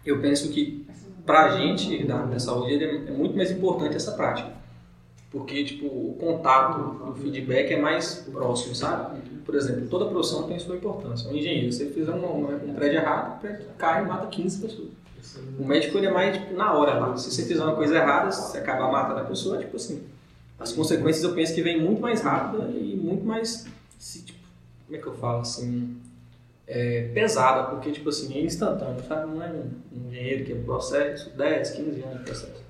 eu 0.05 0.21
penso 0.21 0.49
que 0.49 0.85
pra 1.25 1.57
gente 1.57 2.05
da, 2.05 2.23
da 2.23 2.39
saúde 2.39 2.83
é, 2.83 2.95
é 3.07 3.11
muito 3.11 3.35
mais 3.35 3.51
importante 3.51 3.95
essa 3.95 4.11
prática. 4.11 4.59
Porque, 5.31 5.63
tipo, 5.63 5.85
o 5.85 6.17
contato, 6.19 7.07
o 7.07 7.13
feedback 7.13 7.71
é 7.71 7.79
mais 7.79 8.15
próximo, 8.31 8.73
sabe? 8.73 9.19
Por 9.45 9.53
exemplo, 9.53 9.87
toda 9.87 10.05
profissão 10.05 10.43
tem 10.43 10.57
sua 10.57 10.75
importância. 10.75 11.29
Um 11.29 11.35
engenheiro, 11.35 11.71
se 11.71 11.83
ele 11.83 11.93
fizer 11.93 12.11
um, 12.11 12.69
um 12.69 12.73
prédio 12.73 12.99
errado, 12.99 13.37
o 13.37 13.39
prédio 13.39 13.65
cai 13.77 14.03
e 14.03 14.07
mata 14.07 14.25
15 14.25 14.61
pessoas. 14.61 14.89
O 15.59 15.65
médico 15.65 15.97
ele 15.97 16.07
é 16.07 16.11
mais 16.11 16.35
tipo, 16.35 16.55
na 16.55 16.73
hora 16.73 16.95
lá. 16.95 17.15
Se 17.15 17.31
você 17.31 17.45
fizer 17.45 17.63
uma 17.63 17.75
coisa 17.75 17.95
errada, 17.95 18.31
se 18.31 18.41
você 18.41 18.57
acabar 18.57 18.91
matando 18.91 19.19
a 19.19 19.23
pessoa, 19.25 19.59
tipo 19.59 19.75
assim, 19.75 20.03
as 20.57 20.71
consequências 20.71 21.23
eu 21.23 21.33
penso 21.33 21.53
que 21.53 21.61
vêm 21.61 21.79
muito 21.79 22.01
mais 22.01 22.21
rápida 22.21 22.67
e 22.71 22.95
muito 22.95 23.23
mais, 23.23 23.67
se, 23.99 24.23
tipo, 24.23 24.39
como 24.87 24.97
é 24.97 25.01
que 25.01 25.07
eu 25.07 25.13
falo 25.13 25.41
assim, 25.41 25.95
é, 26.69 27.09
pesada, 27.13 27.71
porque 27.71 27.91
tipo 27.91 28.09
assim, 28.09 28.31
é 28.37 28.41
instantâneo, 28.41 29.03
sabe? 29.03 29.31
Não 29.31 29.41
é 29.41 29.49
um, 29.49 29.71
um 29.91 30.07
engenheiro 30.07 30.45
que 30.45 30.51
é 30.51 30.55
um 30.55 30.63
processo, 30.63 31.35
10, 31.35 31.71
15 31.71 32.01
anos 32.03 32.17
de 32.19 32.23
processo. 32.23 32.63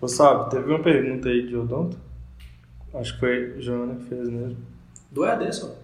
Ô, 0.00 0.06
sabe, 0.06 0.50
teve 0.50 0.70
uma 0.70 0.82
pergunta 0.82 1.28
aí 1.28 1.46
de 1.46 1.56
odonto? 1.56 1.98
Acho 2.94 3.14
que 3.14 3.20
foi 3.20 3.54
a 3.56 3.60
Joana 3.60 3.96
que 3.96 4.04
fez 4.04 4.28
mesmo. 4.28 4.56
Do 5.10 5.24
EAD 5.24 5.52
só. 5.52 5.74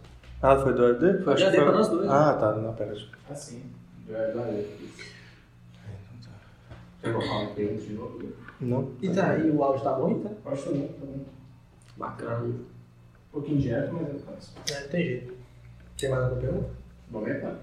Ah, 0.40 0.56
foi 0.56 0.74
do 0.74 0.84
AD? 0.84 1.24
Foi 1.24 1.34
do 1.34 1.36
que 1.36 1.42
AD 1.42 1.56
pra 1.56 1.72
nós 1.72 1.88
dois. 1.88 2.08
Ah, 2.08 2.34
tá, 2.34 2.52
não, 2.52 2.72
pera. 2.72 2.96
Assim. 3.28 3.62
Já 4.08 4.18
valeu. 4.32 4.64
Quer 7.02 7.12
colocar 7.12 7.32
uma 7.32 7.50
pergunta 7.50 7.82
de 7.82 7.92
novo? 7.92 8.32
Não. 8.60 8.92
E 9.02 9.10
tá 9.10 9.30
aí, 9.30 9.50
o 9.50 9.62
áudio 9.62 9.82
tá 9.82 9.92
bom, 9.92 10.10
então? 10.12 10.36
Acho 10.46 10.62
que 10.62 10.78
não, 10.78 10.88
tá 10.88 10.94
bom. 11.00 11.24
Bacana. 11.96 12.44
Um 12.44 12.64
pouquinho 13.32 13.58
direto, 13.58 13.92
mas 13.92 14.08
eu 14.08 14.20
faço. 14.20 14.54
É, 14.72 14.80
tem 14.88 15.04
jeito. 15.04 15.34
Tem 15.98 16.10
mais 16.10 16.22
alguma 16.22 16.40
pergunta? 16.40 16.85
Momento. 17.10 17.42
tá? 17.42 17.56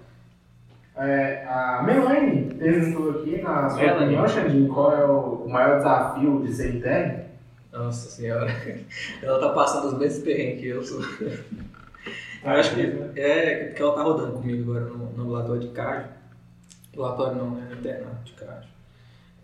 É, 0.95 1.43
a 1.45 1.81
Melanie 1.83 2.53
perguntou 2.53 3.21
aqui, 3.21 3.41
na 3.41 3.69
sua 3.69 3.79
Melanie. 3.79 4.03
opinião, 4.03 4.27
Xandinho, 4.27 4.73
qual 4.73 4.91
é 4.95 5.05
o 5.05 5.47
maior 5.49 5.77
desafio 5.77 6.43
de 6.43 6.53
ser 6.53 6.75
interno? 6.75 7.23
Nossa 7.71 8.09
senhora. 8.09 8.47
Ela 9.21 9.39
tá 9.39 9.49
passando 9.49 9.87
os 9.87 9.97
mesmos 9.97 10.23
perrengues 10.23 10.61
que 10.61 10.67
eu 10.67 10.83
sou. 10.83 11.01
Eu 11.01 12.51
acho 12.51 12.75
que 12.75 12.81
é 13.15 13.65
porque 13.67 13.81
ela 13.81 13.95
tá 13.95 14.03
rodando 14.03 14.33
comigo 14.33 14.69
agora 14.69 14.85
no, 14.91 14.97
no 15.13 15.23
ambulatório 15.23 15.61
de 15.61 15.69
cardio. 15.69 16.11
Ambulatório 16.91 17.37
não, 17.37 17.51
né? 17.51 17.69
Internato 17.71 18.23
de 18.25 18.33
cardio. 18.33 18.69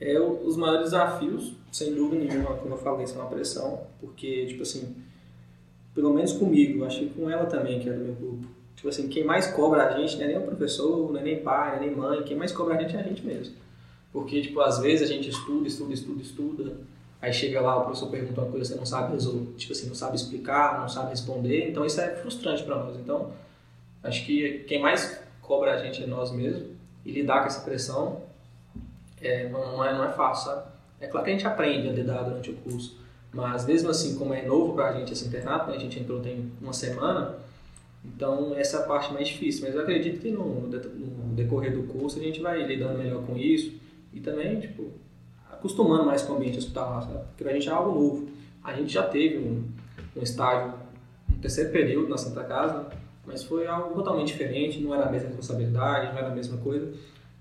É 0.02 0.20
os 0.20 0.56
maiores 0.58 0.92
desafios, 0.92 1.56
sem 1.72 1.96
dúvida 1.96 2.26
nenhuma, 2.26 2.56
como 2.56 2.74
eu 2.74 2.78
falei, 2.78 3.08
são 3.08 3.22
a 3.22 3.26
pressão, 3.26 3.82
porque, 4.00 4.46
tipo 4.48 4.64
assim, 4.64 4.96
pelo 5.96 6.14
menos 6.14 6.34
comigo, 6.34 6.86
acho 6.86 7.00
que 7.00 7.10
com 7.10 7.30
ela 7.30 7.46
também, 7.46 7.80
que 7.80 7.90
é 7.90 7.94
do 7.94 8.00
meu 8.04 8.14
grupo. 8.14 8.48
Tipo 8.80 8.88
assim, 8.88 9.10
quem 9.10 9.26
mais 9.26 9.48
cobra 9.48 9.88
a 9.88 10.00
gente 10.00 10.16
não 10.16 10.24
é 10.24 10.28
nem 10.28 10.38
o 10.38 10.42
professor, 10.42 11.12
não 11.12 11.20
é 11.20 11.22
nem 11.22 11.42
pai, 11.42 11.72
não 11.72 11.76
é 11.76 11.80
nem 11.86 11.94
mãe, 11.94 12.24
quem 12.24 12.38
mais 12.38 12.54
cobra 12.54 12.76
a 12.76 12.82
gente 12.82 12.96
é 12.96 13.02
a 13.02 13.04
gente 13.04 13.26
mesmo. 13.26 13.54
Porque, 14.10 14.42
tipo, 14.42 14.62
às 14.62 14.80
vezes 14.80 15.10
a 15.10 15.14
gente 15.14 15.30
estuda, 15.30 15.68
estuda, 15.68 15.94
estuda, 15.94 16.22
estuda, 16.22 16.78
aí 17.22 17.34
chega 17.34 17.60
lá, 17.60 17.76
o 17.76 17.82
professor 17.82 18.10
pergunta 18.10 18.40
uma 18.40 18.50
coisa 18.50 18.68
que 18.68 18.72
você 18.72 18.80
não 18.80 18.86
sabe 18.86 19.12
resolver, 19.12 19.52
tipo 19.58 19.74
assim, 19.74 19.86
não 19.90 19.96
sabe 19.96 20.16
explicar, 20.16 20.80
não 20.80 20.88
sabe 20.88 21.10
responder, 21.10 21.70
então 21.70 21.86
isso 21.86 22.00
é 22.00 22.16
frustrante 22.16 22.64
para 22.64 22.78
nós. 22.78 22.96
Então, 22.96 23.34
acho 24.02 24.26
que 24.26 24.60
quem 24.60 24.82
mais 24.82 25.22
cobra 25.42 25.74
a 25.74 25.84
gente 25.84 26.02
é 26.02 26.08
nós 26.08 26.32
mesmos, 26.32 26.64
e 27.06 27.12
lidar 27.12 27.42
com 27.42 27.48
essa 27.48 27.60
pressão 27.60 28.22
é, 29.22 29.50
não, 29.50 29.84
é, 29.84 29.94
não 29.94 30.06
é 30.06 30.14
fácil, 30.14 30.52
sabe? 30.52 30.68
É 31.02 31.08
claro 31.08 31.26
que 31.26 31.32
a 31.32 31.34
gente 31.34 31.46
aprende 31.46 31.90
a 31.90 31.92
lidar 31.92 32.24
durante 32.24 32.50
o 32.50 32.56
curso, 32.56 32.98
mas 33.34 33.66
mesmo 33.66 33.90
assim, 33.90 34.18
como 34.18 34.34
é 34.34 34.42
novo 34.42 34.74
pra 34.74 34.94
gente 34.94 35.12
esse 35.12 35.28
internato, 35.28 35.70
né, 35.70 35.76
a 35.76 35.80
gente 35.80 36.00
entrou 36.00 36.22
tem 36.22 36.50
uma 36.62 36.72
semana, 36.72 37.36
então 38.04 38.56
essa 38.56 38.78
é 38.78 38.80
a 38.82 38.84
parte 38.84 39.14
mais 39.14 39.28
difícil, 39.28 39.66
mas 39.66 39.76
eu 39.76 39.82
acredito 39.82 40.20
que 40.20 40.32
no, 40.32 40.68
no 40.68 41.36
decorrer 41.36 41.74
do 41.74 41.84
curso 41.84 42.20
a 42.20 42.24
gente 42.24 42.40
vai 42.40 42.66
lidando 42.66 42.98
melhor 42.98 43.26
com 43.26 43.38
isso, 43.38 43.80
e 44.14 44.20
também, 44.20 44.60
tipo, 44.60 44.92
acostumando 45.52 46.06
mais 46.06 46.22
com 46.22 46.34
o 46.34 46.36
ambiente 46.38 46.58
hospitalar, 46.58 47.04
sabe? 47.04 47.26
Porque 47.28 47.44
pra 47.44 47.54
gente 47.54 47.70
é 47.70 47.72
algo 47.72 48.00
novo. 48.00 48.30
A 48.64 48.74
gente 48.74 48.92
já 48.92 49.04
teve 49.04 49.38
um, 49.38 49.64
um 50.16 50.22
estágio, 50.22 50.74
um 51.30 51.40
terceiro 51.40 51.72
período 51.72 52.10
na 52.10 52.18
Santa 52.18 52.44
Casa, 52.44 52.88
mas 53.26 53.44
foi 53.44 53.68
algo 53.68 53.94
totalmente 53.94 54.28
diferente, 54.28 54.80
não 54.80 54.94
era 54.94 55.06
a 55.06 55.12
mesma 55.12 55.28
responsabilidade, 55.28 56.12
não 56.12 56.18
era 56.18 56.28
a 56.30 56.36
mesma 56.36 56.58
coisa. 56.58 56.92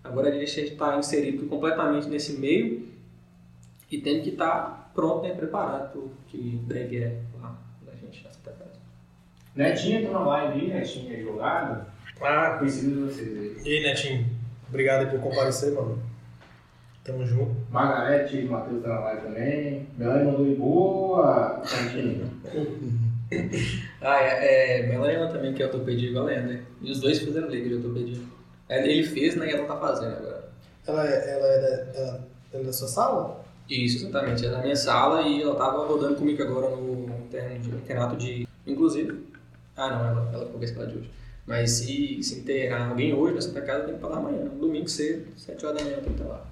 Agora 0.05 0.29
a 0.29 0.33
gente 0.33 0.61
está 0.61 0.99
inserido 0.99 1.47
completamente 1.47 2.09
nesse 2.09 2.35
meio 2.35 2.89
e 3.91 3.99
tem 3.99 4.23
que 4.23 4.31
estar 4.31 4.51
tá 4.51 4.91
pronto, 4.95 5.23
né, 5.23 5.35
preparado 5.35 5.93
para 5.93 6.01
o 6.01 6.11
que 6.29 6.61
deve 6.67 6.99
é 6.99 7.21
lá 7.41 7.59
da 7.85 7.93
gente 7.93 8.23
na 8.23 8.31
Santa 8.31 8.53
Casa. 8.53 8.79
Netinho 9.59 9.99
entrou 9.99 10.15
na 10.15 10.27
live 10.27 10.61
aí, 10.61 10.73
Netinho 10.73 11.13
é 11.13 11.21
jogado. 11.21 11.85
Ah, 12.21 12.57
Conhecido 12.59 13.09
de 13.09 13.13
vocês 13.13 13.29
aí. 13.37 13.57
e 13.65 13.77
aí, 13.77 13.83
Netinho? 13.83 14.27
Obrigado 14.69 15.01
aí 15.01 15.07
por 15.11 15.19
comparecer, 15.19 15.73
mano. 15.73 16.01
Tamo 17.03 17.27
junto. 17.27 17.57
Margarete 17.69 18.37
e 18.37 18.45
Matheus 18.45 18.85
tá 18.85 18.89
na 18.89 19.01
live 19.01 19.23
também. 19.23 19.89
Melanie 19.99 20.25
mandou 20.27 20.47
aí, 20.47 20.55
boa, 20.55 21.63
Netinho. 21.65 22.31
Ah, 24.01 24.23
é, 24.23 24.81
é 24.81 24.87
Melania 24.87 25.27
também, 25.27 25.53
que 25.53 25.63
é 25.63 25.67
ortopedia 25.67 26.09
igual 26.09 26.25
a 26.25 26.29
Leandro. 26.29 26.61
E 26.81 26.91
os 26.91 27.01
dois 27.01 27.19
fizeram 27.19 27.49
liga 27.49 27.69
de 27.69 27.75
ortopedia. 27.75 28.23
Ele 28.71 29.03
fez, 29.03 29.37
né, 29.37 29.49
e 29.49 29.51
ela 29.51 29.67
tá 29.67 29.77
fazendo 29.77 30.17
agora. 30.17 30.49
Ela 30.87 31.07
é, 31.07 31.31
ela 31.35 31.47
é 31.47 31.61
da, 31.61 32.01
ela 32.01 32.63
é 32.63 32.63
da 32.63 32.73
sua 32.73 32.89
sala? 32.89 33.45
Isso, 33.69 34.07
exatamente. 34.07 34.47
É 34.47 34.51
da 34.51 34.63
minha 34.63 34.77
sala 34.77 35.23
e 35.23 35.43
ela 35.43 35.57
tava 35.57 35.85
rodando 35.85 36.15
comigo 36.15 36.43
agora 36.43 36.75
no 36.75 37.11
internato 37.77 38.17
de... 38.17 38.49
Inclusive... 38.67 39.28
Ah, 39.79 39.91
não, 39.91 40.07
ela, 40.07 40.31
ela 40.33 40.45
ficou 40.45 40.59
com 40.59 40.65
esse 40.65 40.75
lado 40.77 40.91
de 40.93 40.99
hoje. 40.99 41.11
Mas 41.47 41.71
se, 41.71 42.23
se 42.23 42.41
internar 42.41 42.91
alguém 42.91 43.15
hoje 43.15 43.35
na 43.37 43.41
Santa 43.41 43.63
Casa, 43.63 43.85
tem 43.85 43.97
que 43.97 44.05
lá 44.05 44.17
amanhã. 44.19 44.45
Domingo 44.61 44.89
cedo, 44.89 45.27
7 45.37 45.65
horas 45.65 45.79
da 45.79 45.85
manhã, 45.85 45.97
tem 45.97 46.05
que 46.13 46.21
estar 46.21 46.25
lá. 46.29 46.45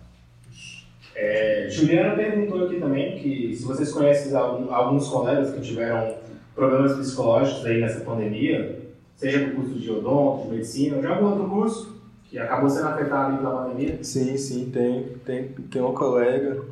É, 1.15 1.67
Juliana 1.71 2.15
perguntou 2.15 2.65
aqui 2.67 2.79
também 2.79 3.19
que 3.19 3.55
se 3.57 3.65
vocês 3.65 3.91
conhecem 3.93 4.35
algum- 4.37 4.73
alguns 4.73 5.09
colegas 5.09 5.51
que 5.55 5.61
tiveram 5.61 6.15
problemas 6.55 6.95
psicológicos 6.97 7.65
aí 7.65 7.81
nessa 7.81 8.01
pandemia, 8.01 8.81
seja 9.17 9.47
do 9.47 9.55
curso 9.55 9.75
de 9.79 9.91
odonto, 9.91 10.45
de 10.49 10.57
medicina, 10.57 10.97
ou 10.97 11.03
de 11.03 11.09
algum 11.09 11.27
outro 11.27 11.49
curso 11.49 11.97
que 12.29 12.39
acabou 12.39 12.69
sendo 12.69 12.89
afetado 12.89 13.33
aí 13.33 13.39
pela 13.39 13.65
pandemia. 13.65 13.99
Sim, 14.03 14.37
sim, 14.37 14.71
tem, 14.71 15.05
tem, 15.25 15.45
tem 15.71 15.81
uma 15.83 15.93
colega 15.95 16.63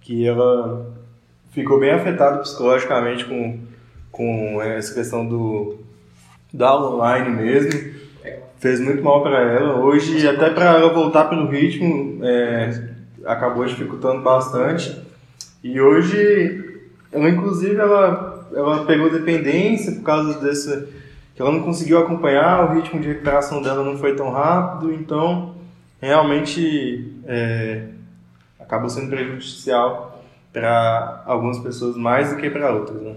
que 0.00 0.26
ela 0.26 0.90
ficou 1.50 1.78
bem 1.78 1.90
afetada 1.90 2.38
psicologicamente 2.38 3.24
com, 3.26 3.60
com 4.10 4.62
essa 4.62 4.94
questão 4.94 5.26
do 5.26 5.78
da 6.52 6.68
aula 6.68 6.96
online 6.96 7.30
mesmo. 7.30 7.92
Fez 8.58 8.80
muito 8.80 9.02
mal 9.02 9.22
para 9.22 9.40
ela. 9.40 9.80
Hoje, 9.80 10.26
até 10.28 10.50
para 10.50 10.76
ela 10.76 10.92
voltar 10.92 11.24
pelo 11.24 11.48
ritmo, 11.48 12.24
é, 12.24 12.90
acabou 13.24 13.64
dificultando 13.64 14.22
bastante. 14.22 15.00
E 15.64 15.80
hoje, 15.80 16.80
ela 17.10 17.28
inclusive, 17.28 17.76
ela, 17.76 18.48
ela 18.54 18.84
pegou 18.84 19.10
dependência 19.10 19.92
por 19.92 20.02
causa 20.02 20.40
dessa 20.40 20.88
que 21.34 21.40
ela 21.40 21.50
não 21.50 21.62
conseguiu 21.62 21.98
acompanhar, 21.98 22.70
o 22.70 22.74
ritmo 22.74 23.00
de 23.00 23.08
recuperação 23.08 23.62
dela 23.62 23.82
não 23.82 23.96
foi 23.96 24.14
tão 24.14 24.30
rápido, 24.30 24.92
então 24.92 25.54
realmente 26.00 27.14
é, 27.24 27.84
sendo 28.88 29.08
prejudicial 29.08 30.22
para 30.52 31.22
algumas 31.24 31.58
pessoas 31.60 31.96
mais 31.96 32.30
do 32.30 32.36
que 32.36 32.50
para 32.50 32.72
outras. 32.72 33.00
Né? 33.00 33.16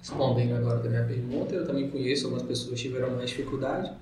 Respondendo 0.00 0.54
agora 0.56 0.78
da 0.78 0.88
minha 0.88 1.04
pergunta, 1.04 1.54
eu 1.54 1.66
também 1.66 1.90
conheço 1.90 2.26
algumas 2.26 2.46
pessoas 2.46 2.70
que 2.70 2.88
tiveram 2.88 3.10
mais 3.10 3.30
dificuldade, 3.30 3.92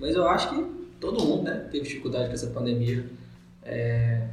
mas 0.00 0.14
eu 0.14 0.26
acho 0.26 0.48
que 0.48 0.64
todo 0.98 1.22
mundo 1.22 1.42
né, 1.42 1.68
teve 1.70 1.84
dificuldade 1.84 2.28
com 2.28 2.34
essa 2.34 2.46
pandemia. 2.48 3.06
É, 3.62 4.28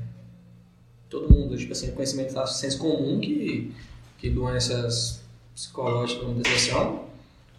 todo 1.09 1.33
mundo, 1.33 1.57
tipo 1.57 1.71
assim, 1.71 1.91
conhecimento 1.91 2.33
da 2.33 2.45
senso 2.45 2.77
comum 2.77 3.19
que, 3.19 3.73
que 4.17 4.29
doenças 4.29 5.21
psicológicas, 5.53 6.23
como 6.23 6.35
depressão, 6.35 7.05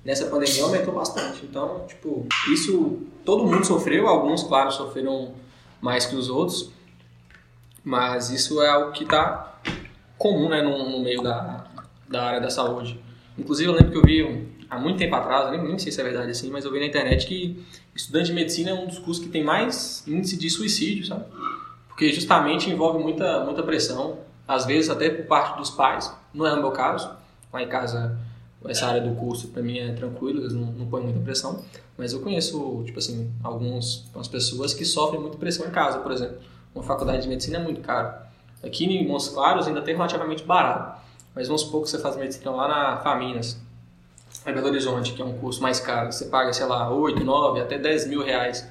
nessa 0.05 0.27
pandemia 0.27 0.63
aumentou 0.63 0.95
bastante. 0.95 1.45
Então, 1.45 1.85
tipo, 1.87 2.27
isso 2.51 3.03
todo 3.25 3.45
mundo 3.45 3.65
sofreu, 3.67 4.07
alguns, 4.07 4.43
claro, 4.43 4.71
sofreram 4.71 5.35
mais 5.81 6.07
que 6.07 6.17
os 6.17 6.31
outros, 6.31 6.71
mas 7.85 8.31
isso 8.31 8.63
é 8.63 8.69
algo 8.69 8.93
que 8.93 9.05
está 9.05 9.61
comum 10.17 10.49
né, 10.49 10.63
no, 10.63 10.91
no 10.91 11.01
meio 11.01 11.23
da, 11.23 11.67
da 12.09 12.23
área 12.23 12.41
da 12.41 12.51
saúde. 12.51 12.99
Inclusive, 13.39 13.68
eu 13.68 13.74
lembro 13.74 13.91
que 13.93 13.99
eu 13.99 14.03
vi 14.03 14.47
há 14.68 14.78
muito 14.78 14.99
tempo 14.99 15.14
atrás, 15.14 15.53
eu 15.53 15.62
nem, 15.62 15.78
sei 15.78 15.91
se 15.91 16.01
é 16.01 16.05
verdade 16.05 16.31
assim, 16.31 16.51
mas 16.51 16.64
eu 16.64 16.72
vi 16.72 16.78
na 16.78 16.87
internet 16.87 17.26
que 17.26 17.64
estudante 17.95 18.26
de 18.26 18.33
medicina 18.33 18.70
é 18.70 18.74
um 18.74 18.87
dos 18.87 18.99
cursos 18.99 19.24
que 19.24 19.31
tem 19.31 19.43
mais 19.43 20.05
índice 20.07 20.37
de 20.37 20.49
suicídio, 20.49 21.07
sabe? 21.07 21.24
Porque 21.89 22.12
justamente 22.12 22.70
envolve 22.70 23.03
muita, 23.03 23.45
muita 23.45 23.62
pressão, 23.62 24.18
às 24.47 24.64
vezes 24.64 24.91
até 24.91 25.11
por 25.11 25.26
parte 25.26 25.59
dos 25.59 25.70
pais. 25.70 26.14
Não 26.33 26.47
é 26.47 26.53
o 26.53 26.61
meu 26.61 26.70
caso, 26.70 27.11
lá 27.53 27.62
em 27.62 27.68
casa 27.68 28.18
essa 28.68 28.87
área 28.87 29.01
do 29.01 29.14
curso 29.16 29.49
para 29.49 29.62
mim 29.62 29.78
é 29.78 29.93
tranquilo, 29.93 30.41
eles 30.41 30.53
não, 30.53 30.66
não 30.66 30.87
põem 30.87 31.05
muita 31.05 31.20
pressão. 31.20 31.64
Mas 31.97 32.12
eu 32.12 32.20
conheço, 32.20 32.83
tipo 32.85 32.99
assim, 32.99 33.33
alguns, 33.43 34.05
algumas 34.09 34.28
pessoas 34.28 34.74
que 34.74 34.85
sofrem 34.85 35.20
muita 35.20 35.39
pressão 35.39 35.66
em 35.66 35.70
casa, 35.70 35.99
por 35.99 36.12
exemplo. 36.12 36.39
Uma 36.74 36.85
faculdade 36.85 37.22
de 37.22 37.28
medicina 37.28 37.59
é 37.59 37.62
muito 37.62 37.81
caro. 37.81 38.14
Aqui 38.62 38.85
em 38.85 39.07
Montes 39.07 39.28
Claros 39.28 39.66
ainda 39.66 39.81
tem 39.81 39.95
relativamente 39.95 40.45
barato. 40.45 41.01
Mas 41.35 41.47
vamos 41.47 41.62
supor 41.62 41.83
que 41.83 41.91
você 41.91 41.99
faz 41.99 42.16
medicina 42.16 42.51
lá 42.51 42.68
na 42.68 42.97
Faminas, 42.99 43.59
em 44.47 44.53
Belo 44.53 44.68
Horizonte, 44.68 45.12
que 45.12 45.22
é 45.22 45.24
um 45.24 45.39
curso 45.39 45.62
mais 45.62 45.81
caro. 45.81 46.11
Você 46.11 46.26
paga, 46.26 46.53
sei 46.53 46.66
lá, 46.66 46.91
8, 46.91 47.22
9, 47.22 47.61
até 47.61 47.78
10 47.78 48.09
mil 48.09 48.22
reais. 48.22 48.66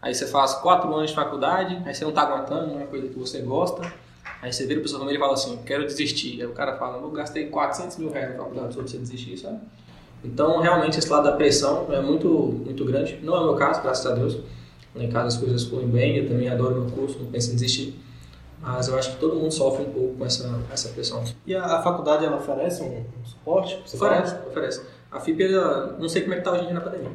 Aí 0.00 0.14
você 0.14 0.26
faz 0.26 0.54
4 0.54 0.92
anos 0.94 1.10
de 1.10 1.16
faculdade, 1.16 1.80
aí 1.86 1.94
você 1.94 2.02
não 2.02 2.10
está 2.10 2.22
aguentando, 2.22 2.74
não 2.74 2.80
é 2.80 2.84
coisa 2.84 3.08
que 3.08 3.18
você 3.18 3.40
gosta. 3.40 3.92
Aí 4.42 4.52
você 4.52 4.66
vira 4.66 4.80
para 4.80 4.88
sua 4.88 4.98
família 4.98 5.18
e 5.18 5.20
fala 5.20 5.34
assim, 5.34 5.60
quero 5.64 5.86
desistir. 5.86 6.40
Aí 6.40 6.46
o 6.46 6.52
cara 6.52 6.76
fala, 6.76 6.98
eu 6.98 7.10
gastei 7.10 7.46
400 7.46 7.96
mil 7.98 8.10
reais 8.10 8.32
na 8.32 8.38
faculdade 8.38 8.74
pra 8.74 8.82
você 8.82 8.98
desistir, 8.98 9.36
sabe? 9.36 9.60
Então, 10.24 10.60
realmente, 10.60 10.98
esse 10.98 11.08
lado 11.08 11.24
da 11.24 11.32
pressão 11.32 11.86
é 11.92 12.00
muito, 12.00 12.28
muito 12.28 12.84
grande. 12.84 13.20
Não 13.22 13.36
é 13.36 13.40
o 13.40 13.44
meu 13.44 13.54
caso, 13.54 13.80
graças 13.80 14.04
a 14.04 14.14
Deus. 14.14 14.38
Lá 14.94 15.02
em 15.04 15.10
casa 15.10 15.28
as 15.28 15.36
coisas 15.36 15.64
fluem 15.64 15.86
bem, 15.88 16.16
eu 16.16 16.28
também 16.28 16.48
adoro 16.48 16.82
meu 16.82 16.90
curso, 16.90 17.18
não 17.18 17.26
penso 17.26 17.50
em 17.50 17.54
desistir. 17.54 17.98
Mas 18.62 18.86
eu 18.88 18.96
acho 18.96 19.12
que 19.12 19.18
todo 19.18 19.34
mundo 19.34 19.50
sofre 19.52 19.82
um 19.84 19.90
pouco 19.92 20.14
com 20.16 20.24
essa, 20.24 20.62
essa 20.72 20.88
pressão. 20.90 21.22
E 21.44 21.54
a, 21.54 21.64
a 21.78 21.82
faculdade 21.82 22.24
ela 22.24 22.36
oferece 22.36 22.80
um, 22.82 23.00
um 23.00 23.24
suporte? 23.24 23.76
Você 23.84 23.96
Oferece, 23.96 24.36
oferece. 24.46 24.86
A 25.10 25.18
FIP, 25.20 25.42
ela- 25.42 25.96
não 25.98 26.08
sei 26.08 26.22
como 26.22 26.34
é 26.34 26.36
que 26.38 26.44
tá 26.44 26.52
hoje 26.52 26.62
em 26.62 26.66
dia 26.66 26.74
na 26.74 26.80
pandemia, 26.80 27.10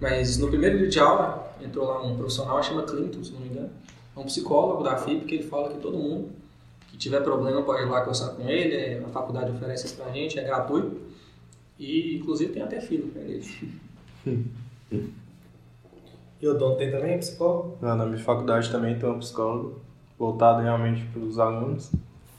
mas 0.00 0.36
no 0.38 0.48
primeiro 0.48 0.78
dia 0.78 0.88
de 0.88 1.00
aula 1.00 1.50
entrou 1.62 1.86
lá 1.86 2.02
um 2.02 2.16
profissional, 2.16 2.62
chama 2.62 2.82
Clinton, 2.82 3.24
se 3.24 3.32
não 3.32 3.40
me 3.40 3.48
engano, 3.48 3.70
é 4.16 4.20
um 4.20 4.24
psicólogo 4.24 4.82
da 4.84 4.96
FIP 4.98 5.24
que 5.24 5.34
ele 5.36 5.44
fala 5.44 5.70
que 5.70 5.78
todo 5.78 5.96
mundo 5.96 6.28
que 6.88 6.96
tiver 6.98 7.20
problema 7.22 7.62
pode 7.62 7.82
ir 7.82 7.86
lá 7.88 8.00
conversar 8.00 8.28
com 8.34 8.42
ele, 8.46 8.74
é, 8.76 9.02
a 9.02 9.08
faculdade 9.08 9.50
oferece 9.50 9.86
isso 9.86 9.96
pra 9.96 10.10
gente, 10.12 10.38
é 10.38 10.44
gratuito 10.44 11.00
e 11.78 12.16
inclusive 12.18 12.52
tem 12.52 12.62
até 12.62 12.80
fila 12.80 13.08
pra 13.10 13.22
ele. 13.22 13.46
E 16.40 16.48
o 16.48 16.54
dono 16.54 16.76
tem 16.76 16.90
também 16.90 17.18
psicólogo? 17.18 17.78
Lá 17.80 17.94
na 17.94 18.04
minha 18.04 18.18
faculdade 18.18 18.68
também 18.70 18.98
tem 18.98 19.08
um 19.08 19.18
psicólogo 19.20 19.80
voltado 20.22 20.62
realmente 20.62 21.04
para 21.12 21.20
os 21.20 21.36
alunos, 21.36 21.90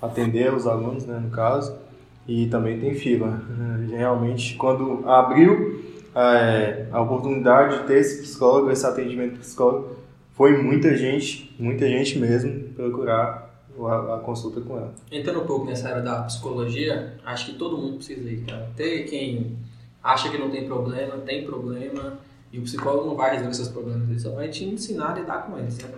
atender 0.02 0.54
os 0.54 0.66
alunos, 0.66 1.06
né, 1.06 1.20
no 1.20 1.30
caso, 1.30 1.78
e 2.26 2.48
também 2.48 2.80
tem 2.80 2.96
fila. 2.96 3.42
Realmente, 3.92 4.56
quando 4.56 5.06
abriu 5.06 5.84
é, 6.16 6.88
a 6.90 7.02
oportunidade 7.02 7.80
de 7.80 7.88
ter 7.88 8.00
esse 8.00 8.22
psicólogo, 8.22 8.72
esse 8.72 8.86
atendimento 8.86 9.40
psicólogo, 9.40 9.98
foi 10.32 10.58
muita 10.64 10.96
gente, 10.96 11.54
muita 11.60 11.86
gente 11.86 12.18
mesmo 12.18 12.70
procurar 12.70 13.54
a, 13.78 14.16
a 14.16 14.20
consulta 14.20 14.62
com 14.62 14.78
ela. 14.78 14.94
Entrando 15.12 15.42
um 15.42 15.46
pouco 15.46 15.66
nessa 15.66 15.90
área 15.90 16.02
da 16.02 16.24
psicologia, 16.24 17.18
acho 17.26 17.48
que 17.48 17.58
todo 17.58 17.78
mundo 17.78 17.98
precisa 17.98 18.30
ir, 18.30 18.46
cara. 18.46 18.70
Quem 18.78 19.58
acha 20.02 20.30
que 20.30 20.38
não 20.38 20.50
tem 20.50 20.66
problema, 20.66 21.18
tem 21.18 21.46
problema, 21.46 22.18
e 22.50 22.60
o 22.60 22.62
psicólogo 22.62 23.08
não 23.08 23.16
vai 23.18 23.32
resolver 23.32 23.54
seus 23.54 23.68
problemas, 23.68 24.10
ele 24.10 24.20
só 24.20 24.32
vai 24.32 24.48
te 24.48 24.64
ensinar 24.64 25.12
a 25.12 25.20
lidar 25.20 25.46
com 25.46 25.58
eles, 25.58 25.78
né? 25.80 25.90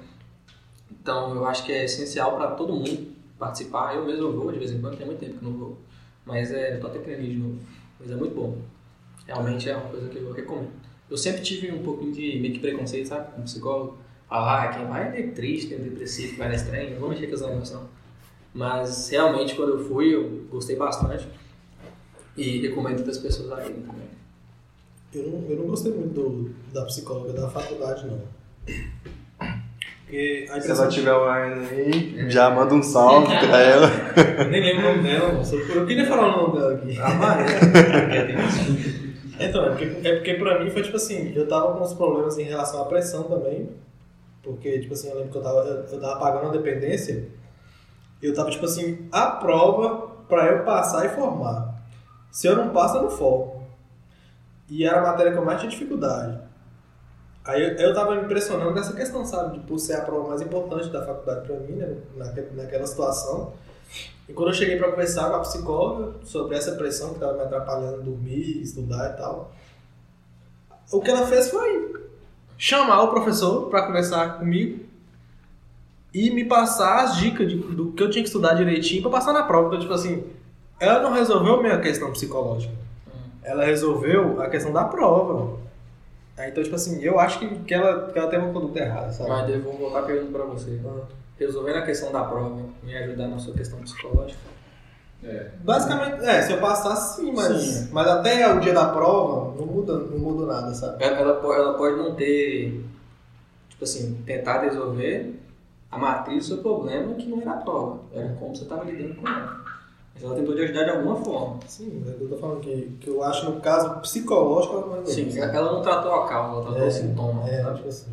Então, 0.91 1.33
eu 1.35 1.45
acho 1.45 1.65
que 1.65 1.71
é 1.71 1.85
essencial 1.85 2.35
para 2.35 2.51
todo 2.51 2.73
mundo 2.73 3.15
participar. 3.37 3.95
Eu 3.95 4.05
mesmo 4.05 4.31
vou, 4.31 4.51
de 4.51 4.59
vez 4.59 4.71
em 4.71 4.81
quando, 4.81 4.97
tem 4.97 5.05
muito 5.05 5.19
tempo 5.19 5.37
que 5.37 5.45
eu 5.45 5.51
não 5.51 5.57
vou, 5.57 5.77
mas 6.25 6.51
é, 6.51 6.77
tô 6.77 6.87
até 6.87 6.99
querendo 6.99 7.23
ir 7.23 7.29
de 7.33 7.37
novo. 7.37 7.59
Mas 7.99 8.11
é 8.11 8.15
muito 8.15 8.35
bom. 8.35 8.57
Realmente 9.25 9.69
é 9.69 9.75
uma 9.75 9.89
coisa 9.89 10.09
que 10.09 10.17
eu 10.17 10.31
recomendo. 10.31 10.71
Eu 11.09 11.17
sempre 11.17 11.41
tive 11.41 11.71
um 11.71 11.83
pouquinho 11.83 12.11
de 12.13 12.39
meio 12.39 12.53
que 12.53 12.59
preconceito, 12.59 13.07
sabe? 13.07 13.31
Com 13.33 13.43
psicólogo. 13.43 13.97
Ah, 14.29 14.67
quem 14.75 14.87
vai 14.87 15.19
é 15.19 15.27
triste, 15.27 15.73
é 15.73 15.77
depressivo, 15.77 16.37
vai 16.37 16.49
na 16.49 16.55
estranha, 16.55 16.91
não 16.91 16.99
vou 16.99 17.09
mexer 17.09 17.27
com 17.27 17.35
essa 17.35 17.49
emoção. 17.49 17.87
Mas 18.53 19.09
realmente 19.09 19.55
quando 19.55 19.73
eu 19.73 19.85
fui, 19.85 20.15
eu 20.15 20.47
gostei 20.49 20.75
bastante 20.75 21.27
e 22.35 22.59
recomendo 22.61 22.99
outras 22.99 23.17
pessoas 23.17 23.51
a 23.51 23.57
também. 23.57 24.09
Eu 25.13 25.29
não, 25.29 25.49
eu 25.49 25.57
não 25.57 25.67
gostei 25.67 25.93
muito 25.93 26.13
do, 26.13 26.55
da 26.73 26.83
psicóloga 26.85 27.33
da 27.33 27.49
faculdade, 27.49 28.05
não. 28.07 28.21
Porque 30.15 30.47
a 30.49 30.61
Se 30.61 30.71
ela 30.71 30.87
estiver 30.87 31.13
online 31.13 31.67
aí, 31.69 32.29
já 32.31 32.49
manda 32.49 32.73
um 32.73 32.81
salve 32.81 33.27
para 33.27 33.59
ela. 33.61 33.87
Eu 34.39 34.49
nem 34.49 34.61
lembro 34.63 34.87
o 34.87 34.95
nome 34.95 35.03
dela. 35.09 35.43
Só 35.43 35.57
por- 35.57 35.75
Eu 35.75 35.85
queria 35.85 36.05
falar 36.05 36.27
o 36.37 36.41
nome 36.47 36.57
dela 36.59 36.73
aqui. 36.73 36.97
Ah, 36.99 37.09
vai. 37.09 37.45
Então, 39.37 39.65
é 39.65 39.69
porque, 39.69 40.07
é 40.07 40.15
porque 40.15 40.33
pra 40.35 40.63
mim 40.63 40.69
foi 40.69 40.81
tipo 40.81 40.95
assim, 40.95 41.33
eu 41.35 41.45
tava 41.47 41.73
com 41.73 41.83
uns 41.83 41.93
problemas 41.93 42.37
em 42.37 42.43
relação 42.43 42.81
à 42.81 42.85
pressão 42.85 43.23
também. 43.23 43.69
Porque, 44.41 44.79
tipo 44.79 44.93
assim, 44.93 45.09
eu 45.09 45.15
lembro 45.17 45.31
que 45.31 45.37
eu 45.37 45.41
tava, 45.43 45.59
eu, 45.59 45.83
eu 45.91 45.99
tava 45.99 46.19
pagando 46.19 46.47
a 46.47 46.51
dependência 46.51 47.27
e 48.21 48.25
eu 48.25 48.33
tava, 48.33 48.49
tipo 48.49 48.63
assim, 48.65 49.07
a 49.11 49.25
prova 49.31 50.07
pra 50.29 50.45
eu 50.45 50.63
passar 50.63 51.05
e 51.05 51.09
formar. 51.09 51.75
Se 52.31 52.47
eu 52.47 52.55
não 52.55 52.69
passo, 52.69 52.97
eu 52.97 53.03
não 53.03 53.09
formo. 53.09 53.65
E 54.69 54.85
era 54.85 54.99
a 54.99 55.03
matéria 55.11 55.33
que 55.33 55.37
eu 55.37 55.43
mais 55.45 55.59
tinha 55.59 55.69
dificuldade. 55.69 56.37
Aí 57.45 57.61
eu, 57.63 57.69
eu 57.75 57.93
tava 57.93 58.15
me 58.15 58.23
impressionando 58.23 58.73
com 58.73 58.79
essa 58.79 58.93
questão, 58.93 59.23
sabe? 59.25 59.59
De 59.59 59.65
por 59.65 59.77
ser 59.77 59.93
a 59.93 60.01
prova 60.01 60.29
mais 60.29 60.41
importante 60.41 60.89
da 60.89 61.05
faculdade 61.05 61.45
pra 61.45 61.55
mim, 61.57 61.73
né? 61.73 61.95
Naquela, 62.17 62.47
naquela 62.53 62.87
situação. 62.87 63.53
E 64.27 64.33
quando 64.33 64.49
eu 64.49 64.53
cheguei 64.55 64.77
pra 64.77 64.89
conversar 64.89 65.29
com 65.29 65.35
a 65.35 65.39
psicóloga 65.41 66.13
sobre 66.23 66.57
essa 66.57 66.71
pressão 66.73 67.13
que 67.13 67.19
tava 67.19 67.33
me 67.33 67.41
atrapalhando 67.43 68.01
dormir, 68.01 68.61
estudar 68.63 69.13
e 69.13 69.17
tal, 69.17 69.51
o 70.91 70.99
que 70.99 71.11
ela 71.11 71.27
fez 71.27 71.49
foi 71.51 71.93
chamar 72.57 73.03
o 73.03 73.09
professor 73.09 73.69
pra 73.69 73.83
conversar 73.85 74.39
comigo 74.39 74.83
e 76.13 76.31
me 76.31 76.45
passar 76.45 77.03
as 77.03 77.17
dicas 77.17 77.47
de- 77.47 77.57
do 77.57 77.91
que 77.91 78.01
eu 78.01 78.09
tinha 78.09 78.23
que 78.23 78.29
estudar 78.29 78.55
direitinho 78.55 79.03
pra 79.03 79.11
passar 79.11 79.33
na 79.33 79.43
prova. 79.43 79.67
Então, 79.67 79.79
tipo 79.79 79.93
assim, 79.93 80.23
ela 80.79 81.01
não 81.03 81.11
resolveu 81.13 81.55
a 81.55 81.61
minha 81.61 81.79
questão 81.79 82.11
psicológica. 82.11 82.73
Ela 83.43 83.63
resolveu 83.63 84.41
a 84.41 84.49
questão 84.49 84.73
da 84.73 84.85
prova. 84.85 85.59
Aí, 86.37 86.49
então, 86.49 86.63
tipo 86.63 86.75
assim, 86.75 87.01
eu 87.01 87.19
acho 87.19 87.39
que, 87.39 87.47
que, 87.59 87.73
ela, 87.73 88.11
que 88.11 88.19
ela 88.19 88.29
tem 88.29 88.39
uma 88.39 88.51
conduta 88.51 88.79
errada, 88.79 89.11
sabe? 89.11 89.29
Mas 89.29 89.49
eu 89.49 89.61
vou 89.61 89.77
voltar 89.77 90.01
perguntando 90.03 90.33
pra 90.33 90.45
você. 90.45 90.79
Resolvendo 91.39 91.77
a 91.77 91.81
questão 91.81 92.11
da 92.11 92.23
prova, 92.23 92.61
me 92.83 92.95
ajudar 92.97 93.27
na 93.27 93.39
sua 93.39 93.53
questão 93.53 93.79
psicológica. 93.79 94.55
Basicamente, 95.63 96.23
é, 96.23 96.41
se 96.41 96.51
eu 96.51 96.59
passar, 96.59 96.95
sim, 96.95 97.31
mas, 97.31 97.61
Sim. 97.61 97.89
mas 97.91 98.07
até 98.07 98.53
o 98.53 98.59
dia 98.59 98.73
da 98.73 98.89
prova 98.89 99.55
não 99.57 99.65
muda, 99.65 99.97
não 99.97 100.19
muda 100.19 100.45
nada, 100.45 100.73
sabe? 100.73 101.03
Ela, 101.03 101.17
ela, 101.17 101.55
ela 101.55 101.73
pode 101.73 101.97
não 101.97 102.13
ter, 102.13 102.85
tipo 103.69 103.83
assim, 103.83 104.21
tentar 104.25 104.61
resolver 104.61 105.39
a 105.89 105.97
matriz 105.97 106.43
do 106.43 106.55
seu 106.55 106.57
problema 106.59 107.15
que 107.15 107.27
não 107.27 107.41
era 107.41 107.51
a 107.51 107.57
prova, 107.57 108.01
era 108.13 108.29
como 108.35 108.55
você 108.55 108.63
estava 108.63 108.83
lidando 108.83 109.15
com 109.15 109.27
ela. 109.27 109.64
Mas 110.15 110.23
ela 110.23 110.35
tentou 110.35 110.55
te 110.55 110.61
ajudar 110.61 110.83
de 110.85 110.89
alguma 110.91 111.15
forma. 111.17 111.59
Sim, 111.67 112.01
mas 112.05 112.19
eu 112.21 112.27
tô 112.29 112.37
falando 112.37 112.61
que, 112.61 112.97
que 113.01 113.09
eu 113.09 113.21
acho 113.21 113.51
no 113.51 113.59
caso 113.61 113.99
psicológico 113.99 114.77
ela 114.77 114.85
não 114.87 115.03
resolveu. 115.05 115.31
Sim, 115.31 115.39
ela 115.39 115.71
não 115.73 115.81
tratou 115.81 116.13
a 116.13 116.27
causa, 116.27 116.53
ela 116.53 116.61
tratou 116.63 116.81
É, 116.83 116.87
o 116.87 116.91
sintoma. 116.91 117.49
É, 117.49 117.61
sabe? 117.63 117.75
tipo 117.77 117.89
assim. 117.89 118.11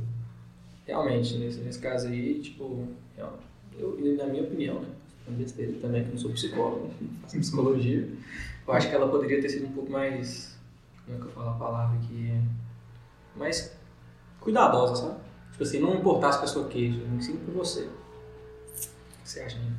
Realmente, 0.85 1.39
nesse, 1.39 1.61
nesse 1.61 1.79
caso 1.79 2.09
aí, 2.09 2.41
tipo, 2.41 2.89
real- 3.17 3.39
eu, 3.79 3.99
e 4.01 4.17
na 4.17 4.27
minha 4.27 4.43
opinião, 4.43 4.81
né? 4.81 4.89
Uma 5.29 5.39
besteira 5.39 5.73
também, 5.81 6.03
que 6.03 6.09
eu 6.09 6.13
não 6.15 6.21
sou 6.21 6.33
psicólogo, 6.33 6.91
não 7.01 7.09
faço 7.23 7.39
psicologia. 7.39 8.09
Eu 8.67 8.75
acho 8.75 8.89
que 8.89 8.95
ela 8.95 9.09
poderia 9.09 9.41
ter 9.41 9.49
sido 9.49 9.67
um 9.67 9.73
pouco 9.73 9.91
mais. 9.93 10.57
Como 11.05 11.17
é 11.17 11.21
que 11.21 11.27
eu 11.27 11.33
falo 11.33 11.51
a 11.51 11.55
palavra 11.55 11.97
aqui? 11.99 12.41
Mais 13.37 13.73
cuidadosa, 14.41 14.97
sabe? 14.97 15.15
Tipo 15.53 15.63
assim, 15.63 15.79
não 15.79 15.95
importasse 15.95 16.39
que 16.41 16.45
a 16.45 16.49
sua 16.49 16.65
queixa, 16.67 16.99
eu 16.99 17.17
ensino 17.17 17.39
por 17.45 17.55
você. 17.55 17.83
O 17.83 17.89
que 19.23 19.29
você 19.31 19.41
acha, 19.41 19.59
né? 19.59 19.71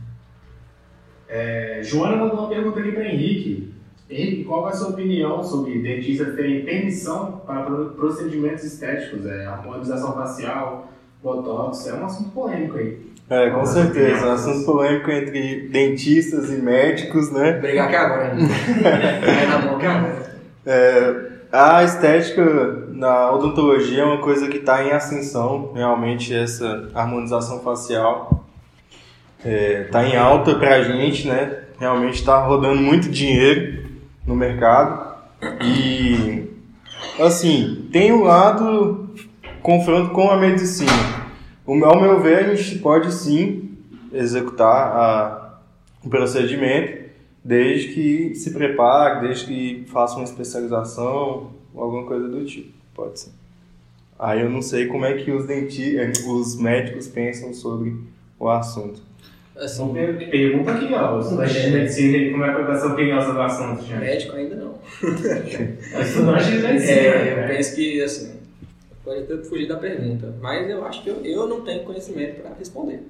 É, 1.30 1.80
Joana 1.84 2.16
mandou 2.18 2.40
uma 2.40 2.50
pergunta 2.50 2.80
aqui 2.80 2.92
para 2.92 3.06
Henrique. 3.06 3.74
Henrique, 4.10 4.44
qual 4.44 4.68
é 4.68 4.72
a 4.72 4.76
sua 4.76 4.90
opinião 4.90 5.44
sobre 5.44 5.80
dentistas 5.80 6.36
terem 6.36 6.64
permissão 6.64 7.42
para 7.48 7.62
pro- 7.64 7.90
procedimentos 7.92 8.64
estéticos, 8.64 9.26
é, 9.26 9.46
harmonização 9.46 10.14
facial, 10.14 10.88
botox? 11.24 11.88
É 11.88 11.94
um 11.96 12.06
assunto 12.06 12.30
polêmico 12.32 12.78
aí. 12.78 13.14
É, 13.30 13.50
com 13.50 13.66
certeza. 13.66 14.28
Um 14.28 14.32
assunto 14.34 14.66
polêmico 14.66 15.10
entre 15.10 15.68
dentistas 15.70 16.52
e 16.52 16.58
médicos, 16.58 17.32
né? 17.32 17.54
Brigar 17.54 17.88
aqui 17.88 17.96
agora, 17.96 18.34
né? 18.36 18.48
Agora. 19.74 20.34
É, 20.66 21.26
a 21.52 21.84
estética 21.84 22.44
na 22.92 23.32
odontologia 23.32 24.02
é 24.02 24.06
uma 24.06 24.20
coisa 24.22 24.48
que 24.48 24.58
está 24.58 24.84
em 24.84 24.92
ascensão, 24.92 25.72
realmente, 25.74 26.36
essa 26.36 26.90
harmonização 26.94 27.62
facial 27.62 28.43
está 29.46 30.08
em 30.08 30.16
alta 30.16 30.56
para 30.56 30.76
a 30.76 30.84
gente, 30.84 31.28
né? 31.28 31.64
Realmente 31.80 32.16
está 32.16 32.46
rodando 32.46 32.82
muito 32.82 33.10
dinheiro 33.10 33.90
no 34.26 34.36
mercado. 34.36 35.14
E, 35.62 36.48
assim, 37.20 37.88
tem 37.92 38.12
o 38.12 38.24
lado 38.24 39.10
confronto 39.62 40.12
com 40.12 40.30
a 40.30 40.38
medicina. 40.38 40.92
Ao 41.66 42.02
meu 42.02 42.22
ver, 42.22 42.40
a 42.40 42.56
gente 42.56 42.80
pode 42.80 43.12
sim 43.14 43.72
executar 44.12 44.88
a, 44.96 45.60
o 46.04 46.10
procedimento 46.10 47.04
desde 47.44 47.94
que 47.94 48.36
se 48.36 48.52
prepare, 48.52 49.28
desde 49.28 49.46
que 49.46 49.86
faça 49.92 50.16
uma 50.16 50.24
especialização 50.24 51.52
ou 51.74 51.84
alguma 51.84 52.06
coisa 52.06 52.28
do 52.28 52.46
tipo. 52.46 52.72
Pode 52.94 53.20
ser. 53.20 53.32
Aí 54.18 54.42
eu 54.42 54.50
não 54.50 54.62
sei 54.62 54.88
como 54.88 55.06
é 55.06 55.14
que 55.16 55.32
os, 55.32 55.46
denti 55.46 55.98
eh, 55.98 56.12
os 56.28 56.56
médicos 56.56 57.08
pensam 57.08 57.54
sobre 57.54 57.98
o 58.40 58.48
assunto. 58.48 59.02
Assim, 59.56 59.84
Então, 59.84 59.94
per- 59.94 60.30
pergunta 60.32 60.72
aqui, 60.72 60.94
ó, 60.94 61.18
os 61.18 61.26
estudantes 61.28 61.62
de 61.62 61.70
medicina, 61.72 62.32
como 62.32 62.44
é 62.44 62.48
que 62.50 62.54
vai 62.64 62.68
dar 62.74 62.80
sua 62.80 62.94
opinião 62.94 63.22
sobre 63.22 63.38
o 63.38 63.42
assunto, 63.44 63.84
Jean? 63.84 64.00
médico 64.00 64.36
ainda 64.36 64.56
não. 64.56 64.74
Estudante 66.02 66.52
de 66.52 66.58
medicina, 66.60 66.92
É, 66.92 67.32
eu 67.34 67.36
né? 67.38 67.48
penso 67.56 67.76
que, 67.76 68.02
assim, 68.02 68.34
pode 69.04 69.20
até 69.22 69.38
fugir 69.44 69.68
da 69.68 69.78
pergunta, 69.78 70.34
mas 70.42 70.68
eu 70.70 70.84
acho 70.86 71.04
que 71.04 71.10
eu, 71.10 71.24
eu 71.24 71.48
não 71.48 71.62
tenho 71.62 71.84
conhecimento 71.84 72.42
para 72.42 72.54
responder. 72.56 73.02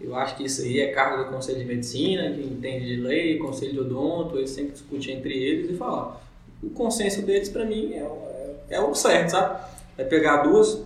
Eu 0.00 0.14
acho 0.14 0.36
que 0.36 0.44
isso 0.44 0.62
aí 0.62 0.80
é 0.80 0.92
cargo 0.92 1.24
do 1.24 1.30
Conselho 1.30 1.58
de 1.58 1.64
Medicina, 1.64 2.30
que 2.30 2.40
entende 2.40 2.86
de 2.86 3.00
lei, 3.02 3.36
Conselho 3.38 3.72
de 3.72 3.80
Odonto, 3.80 4.38
eles 4.38 4.50
sempre 4.50 4.72
discutem 4.72 5.16
entre 5.16 5.34
eles 5.36 5.70
e 5.72 5.74
falar. 5.74 6.22
O 6.62 6.70
consenso 6.70 7.20
deles, 7.22 7.48
para 7.48 7.64
mim, 7.64 7.94
é, 7.94 8.02
o- 8.04 8.28
é, 8.70 8.76
é 8.76 8.80
o 8.80 8.94
certo, 8.94 9.30
sabe? 9.30 9.58
É 9.98 10.04
pegar 10.04 10.38
duas, 10.44 10.80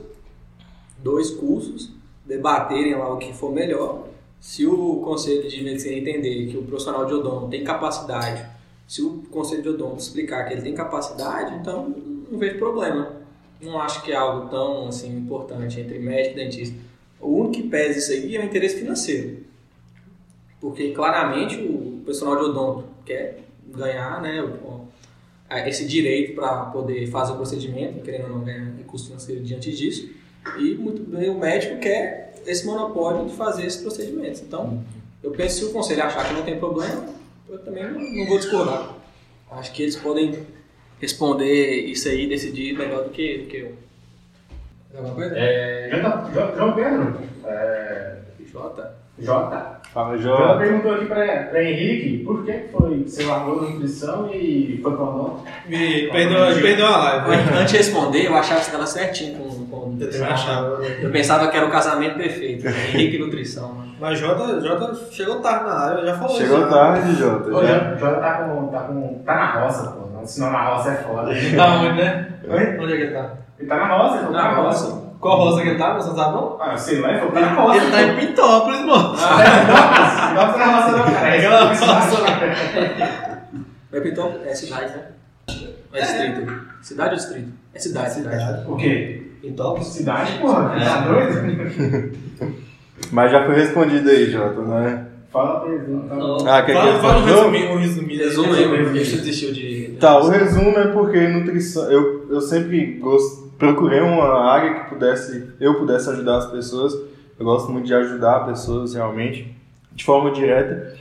dois 0.99 1.31
cursos, 1.31 1.91
debaterem 2.25 2.95
lá 2.97 3.13
o 3.13 3.19
que 3.19 3.33
for 3.35 3.53
melhor. 3.53 4.09
Se 4.45 4.67
o 4.67 4.97
Conselho 4.97 5.49
de 5.49 5.65
Medicina 5.65 5.97
entender 5.97 6.49
que 6.49 6.59
o 6.59 6.65
profissional 6.65 7.07
de 7.07 7.15
odonto 7.15 7.49
tem 7.49 7.65
capacidade 7.65 8.45
se 8.87 9.01
o 9.01 9.23
conselho 9.31 9.63
de 9.63 9.69
odonto 9.71 10.03
explicar 10.03 10.45
que 10.45 10.53
ele 10.53 10.61
tem 10.61 10.75
capacidade, 10.75 11.55
então 11.55 11.89
não 12.31 12.39
vejo 12.39 12.59
problema. 12.59 13.23
Não 13.59 13.81
acho 13.81 14.03
que 14.03 14.13
é 14.13 14.17
algo 14.17 14.51
tão 14.51 14.89
assim, 14.89 15.17
importante 15.17 15.81
entre 15.81 15.99
médico 15.99 16.39
e 16.39 16.45
dentista. 16.45 16.77
O 17.19 17.39
único 17.39 17.55
que 17.55 17.63
pesa 17.71 17.99
isso 17.99 18.13
aí 18.13 18.37
é 18.37 18.41
o 18.41 18.45
interesse 18.45 18.77
financeiro. 18.77 19.39
Porque 20.61 20.93
claramente 20.93 21.57
o 21.57 22.03
profissional 22.05 22.37
de 22.37 22.51
odonto 22.51 22.85
quer 23.07 23.45
ganhar 23.75 24.21
né, 24.21 24.45
esse 25.67 25.87
direito 25.87 26.35
para 26.35 26.67
poder 26.67 27.07
fazer 27.07 27.33
o 27.33 27.37
procedimento, 27.37 28.03
querendo 28.03 28.25
ou 28.25 28.37
não 28.37 28.45
ganhar 28.45 28.75
recurso 28.77 29.07
financeiro 29.07 29.43
diante 29.43 29.75
disso. 29.75 30.11
E 30.59 30.75
muito 30.75 31.03
bem, 31.03 31.31
o 31.31 31.39
médico 31.39 31.81
quer 31.81 32.34
esse 32.47 32.67
monopólio 32.67 33.27
de 33.27 33.37
fazer 33.37 33.67
esses 33.67 33.81
procedimentos. 33.81 34.41
Então, 34.41 34.83
eu 35.23 35.31
penso 35.31 35.57
que 35.57 35.65
se 35.65 35.71
o 35.71 35.73
conselho 35.73 36.05
achar 36.05 36.29
que 36.29 36.35
não 36.35 36.43
tem 36.43 36.59
problema, 36.59 37.07
eu 37.49 37.59
também 37.59 37.85
não, 37.85 38.01
não 38.01 38.27
vou 38.27 38.39
discordar. 38.39 38.95
Acho 39.51 39.73
que 39.73 39.83
eles 39.83 39.97
podem 39.97 40.47
responder 41.01 41.81
isso 41.87 42.09
aí, 42.09 42.27
decidir 42.27 42.77
melhor 42.77 43.05
do 43.05 43.11
que, 43.11 43.39
do 43.39 43.47
que 43.47 43.57
eu. 43.57 43.75
Alguma 44.97 45.15
coisa? 45.15 45.35
É, 45.37 45.91
João 46.57 46.75
Pedro, 46.75 47.19
é, 47.45 48.19
Jota? 48.47 48.97
Jota, 49.19 49.74
Fala, 49.95 50.09
ela 50.15 50.19
João. 50.19 50.59
perguntou 50.59 50.93
aqui 50.95 51.05
para 51.07 51.63
Henrique 51.63 52.25
por 52.25 52.45
que 52.45 52.53
que 52.53 52.69
foi 52.73 53.05
você 53.07 53.23
largou 53.25 53.63
nutrição 53.63 54.29
e 54.35 54.81
foi 54.83 54.93
para 54.93 55.05
odonto? 55.05 55.45
Me 55.69 56.09
perdeu, 56.11 56.55
me 56.57 56.61
perdeu 56.61 56.87
a 56.87 56.97
live. 56.97 57.31
Antes 57.57 57.71
de 57.71 57.77
responder, 57.79 58.27
eu 58.27 58.35
achava 58.35 58.59
que 58.61 58.67
estava 58.67 58.87
certinho 58.87 59.39
com, 59.39 59.67
com 59.67 59.97
Eu 60.01 60.11
também 60.11 60.27
achava. 60.29 60.85
Eu 61.01 61.11
pensava 61.11 61.47
que 61.49 61.57
era 61.57 61.65
o 61.67 61.71
casamento 61.71 62.17
perfeito, 62.17 62.65
né? 62.65 62.73
Henrique 62.93 63.17
e 63.17 63.19
Nutrição. 63.21 63.73
né? 63.75 63.85
Mas 64.01 64.19
Jota, 64.19 64.61
Jota 64.61 64.95
chegou 65.13 65.37
tarde 65.41 65.65
na 65.67 65.75
live, 65.87 66.07
já 66.07 66.15
falou 66.19 66.37
Chegou 66.37 66.61
já. 66.61 66.67
tarde, 66.67 67.15
Jota. 67.15 67.51
Ô, 67.55 67.65
já. 67.65 67.79
Jota 67.79 67.99
Jota 68.01 68.21
tá, 68.21 68.33
com, 68.35 68.67
tá, 68.67 68.81
com, 68.81 69.23
tá 69.25 69.35
na 69.37 69.61
roça, 69.61 69.91
pô. 69.93 70.27
Senão 70.27 70.51
na 70.51 70.65
roça 70.71 70.91
é 70.91 70.95
foda. 70.97 71.31
Tá 71.57 71.75
onde, 71.77 71.93
né? 72.03 72.29
Oi? 72.49 72.79
Onde 72.81 72.93
é 72.93 72.97
que 72.97 73.03
ele 73.05 73.13
tá? 73.13 73.31
Ele 73.61 73.69
tá 73.69 73.77
na 73.77 73.97
roça, 73.97 74.17
ele 74.17 74.27
tá 74.27 74.33
Na 74.33 74.43
na 74.43 74.55
roça. 74.55 74.85
roça. 74.87 75.04
Qual 75.21 75.37
roça 75.39 75.63
que 75.63 75.69
ele 75.69 75.79
tá? 75.79 75.95
Você 75.95 76.09
não 76.11 76.17
sabe 76.17 76.35
não? 76.35 76.57
Ah, 76.61 76.77
sei 76.77 77.01
lá, 77.01 77.11
ele 77.11 77.19
falou, 77.19 77.33
tá 77.33 77.41
na 77.41 77.55
roça. 77.55 77.77
Ele 77.83 77.91
tá 77.91 78.03
em 78.03 78.17
Pintópolis, 78.27 78.81
mano. 78.81 79.15
Ah, 79.19 80.33
Nossa, 80.35 80.59
na 80.59 80.67
roça 80.77 80.97
não, 80.99 81.05
cara. 81.15 81.37
É 81.37 81.45
É 81.45 81.49
roça. 81.69 81.87
Vai 83.91 84.01
Pintópolis? 84.01 84.47
É 84.47 84.55
cidade, 84.55 84.93
né? 84.93 85.03
É 85.93 86.01
distrito. 86.01 86.53
Cidade 86.83 87.11
ou 87.11 87.17
distrito? 87.17 87.49
É 87.75 87.79
cidade, 87.79 88.15
cidade. 88.15 88.71
O 88.71 88.77
quê? 88.77 89.23
Pintópolis? 89.41 89.87
Cidade, 89.89 90.39
porra? 90.41 90.75
Tá 90.79 91.01
doido? 91.03 92.13
Mas 93.13 93.31
já 93.33 93.45
foi 93.45 93.55
respondido 93.57 94.09
aí, 94.09 94.31
Jota, 94.31 94.63
né? 94.63 95.07
Fala 95.33 95.59
a 95.59 95.61
pergunta. 95.61 96.15
Ah, 96.49 96.63
quer 96.63 96.73
que 96.75 96.79
Fala, 96.79 96.99
fala 97.01 97.19
um 97.19 97.23
fale? 97.23 97.35
resuminho, 97.35 97.73
um 97.73 97.79
resuminho. 97.79 98.21
Resumo 98.25 98.53
Resumo 98.53 98.75
aí, 98.75 98.81
aí. 98.87 98.93
deixa 98.93 99.17
desistiu 99.17 99.53
de. 99.53 99.97
Tá, 99.99 100.19
o 100.21 100.29
resumo 100.29 100.79
é 100.79 100.87
porque 100.89 101.27
nutrição. 101.27 101.91
Eu, 101.91 102.27
eu 102.31 102.41
sempre 102.41 102.95
gosto, 103.01 103.44
procurei 103.59 104.01
uma 104.01 104.51
área 104.51 104.75
que 104.75 104.91
pudesse, 104.91 105.51
eu 105.61 105.75
pudesse 105.75 106.09
ajudar 106.11 106.39
as 106.39 106.51
pessoas. 106.51 106.95
Eu 107.39 107.45
gosto 107.45 107.71
muito 107.71 107.87
de 107.87 107.95
ajudar 107.95 108.47
pessoas 108.47 108.95
realmente, 108.95 109.55
de 109.93 110.05
forma 110.05 110.31
direta. 110.31 110.97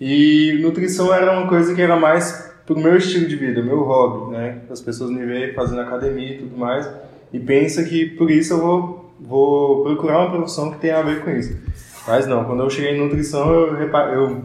E 0.00 0.58
nutrição 0.62 1.12
era 1.12 1.32
uma 1.32 1.48
coisa 1.48 1.74
que 1.74 1.80
era 1.80 1.96
mais 1.96 2.52
pro 2.66 2.78
meu 2.78 2.96
estilo 2.96 3.26
de 3.26 3.36
vida, 3.36 3.62
meu 3.62 3.82
hobby, 3.82 4.32
né? 4.32 4.60
As 4.70 4.80
pessoas 4.80 5.10
me 5.10 5.24
veem 5.24 5.54
fazendo 5.54 5.80
academia 5.80 6.34
e 6.34 6.38
tudo 6.38 6.56
mais 6.56 6.88
e 7.32 7.38
pensa 7.38 7.84
que 7.84 8.06
por 8.06 8.30
isso 8.30 8.54
eu 8.54 8.60
vou 8.60 9.08
vou 9.20 9.82
procurar 9.82 10.20
uma 10.20 10.30
profissão 10.30 10.70
que 10.70 10.78
tenha 10.78 10.98
a 10.98 11.02
ver 11.02 11.24
com 11.24 11.30
isso. 11.30 11.58
Mas 12.06 12.26
não, 12.26 12.44
quando 12.44 12.62
eu 12.62 12.70
cheguei 12.70 12.96
em 12.96 13.00
nutrição, 13.00 13.50
eu, 13.52 13.76
eu 14.12 14.42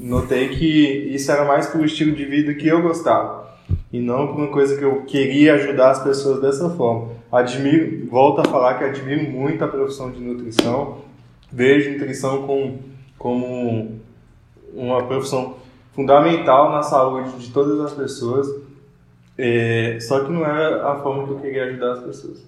notei 0.00 0.48
que 0.48 1.14
isso 1.14 1.30
era 1.30 1.44
mais 1.44 1.68
pro 1.68 1.84
estilo 1.84 2.12
de 2.12 2.24
vida 2.24 2.52
que 2.54 2.66
eu 2.66 2.82
gostava. 2.82 3.48
E 3.92 4.00
não 4.00 4.26
por 4.28 4.36
uma 4.36 4.48
coisa 4.48 4.76
que 4.76 4.84
eu 4.84 5.02
queria 5.02 5.54
ajudar 5.54 5.90
as 5.90 6.02
pessoas 6.02 6.40
dessa 6.40 6.68
forma. 6.70 7.12
Admiro, 7.32 8.06
volto 8.08 8.40
a 8.40 8.44
falar 8.44 8.74
que 8.74 8.84
admiro 8.84 9.30
muito 9.30 9.64
a 9.64 9.68
profissão 9.68 10.10
de 10.10 10.20
nutrição. 10.20 10.98
Vejo 11.50 11.92
nutrição 11.92 12.46
com, 12.46 12.78
como 13.18 13.98
uma 14.74 15.06
profissão 15.06 15.56
fundamental 15.94 16.70
na 16.70 16.82
saúde 16.82 17.38
de 17.38 17.50
todas 17.50 17.80
as 17.80 17.92
pessoas. 17.94 18.46
É, 19.36 19.98
só 20.00 20.24
que 20.24 20.30
não 20.30 20.44
era 20.44 20.92
a 20.92 20.96
forma 20.96 21.24
que 21.24 21.30
eu 21.30 21.38
queria 21.38 21.64
ajudar 21.64 21.92
as 21.92 22.00
pessoas. 22.00 22.46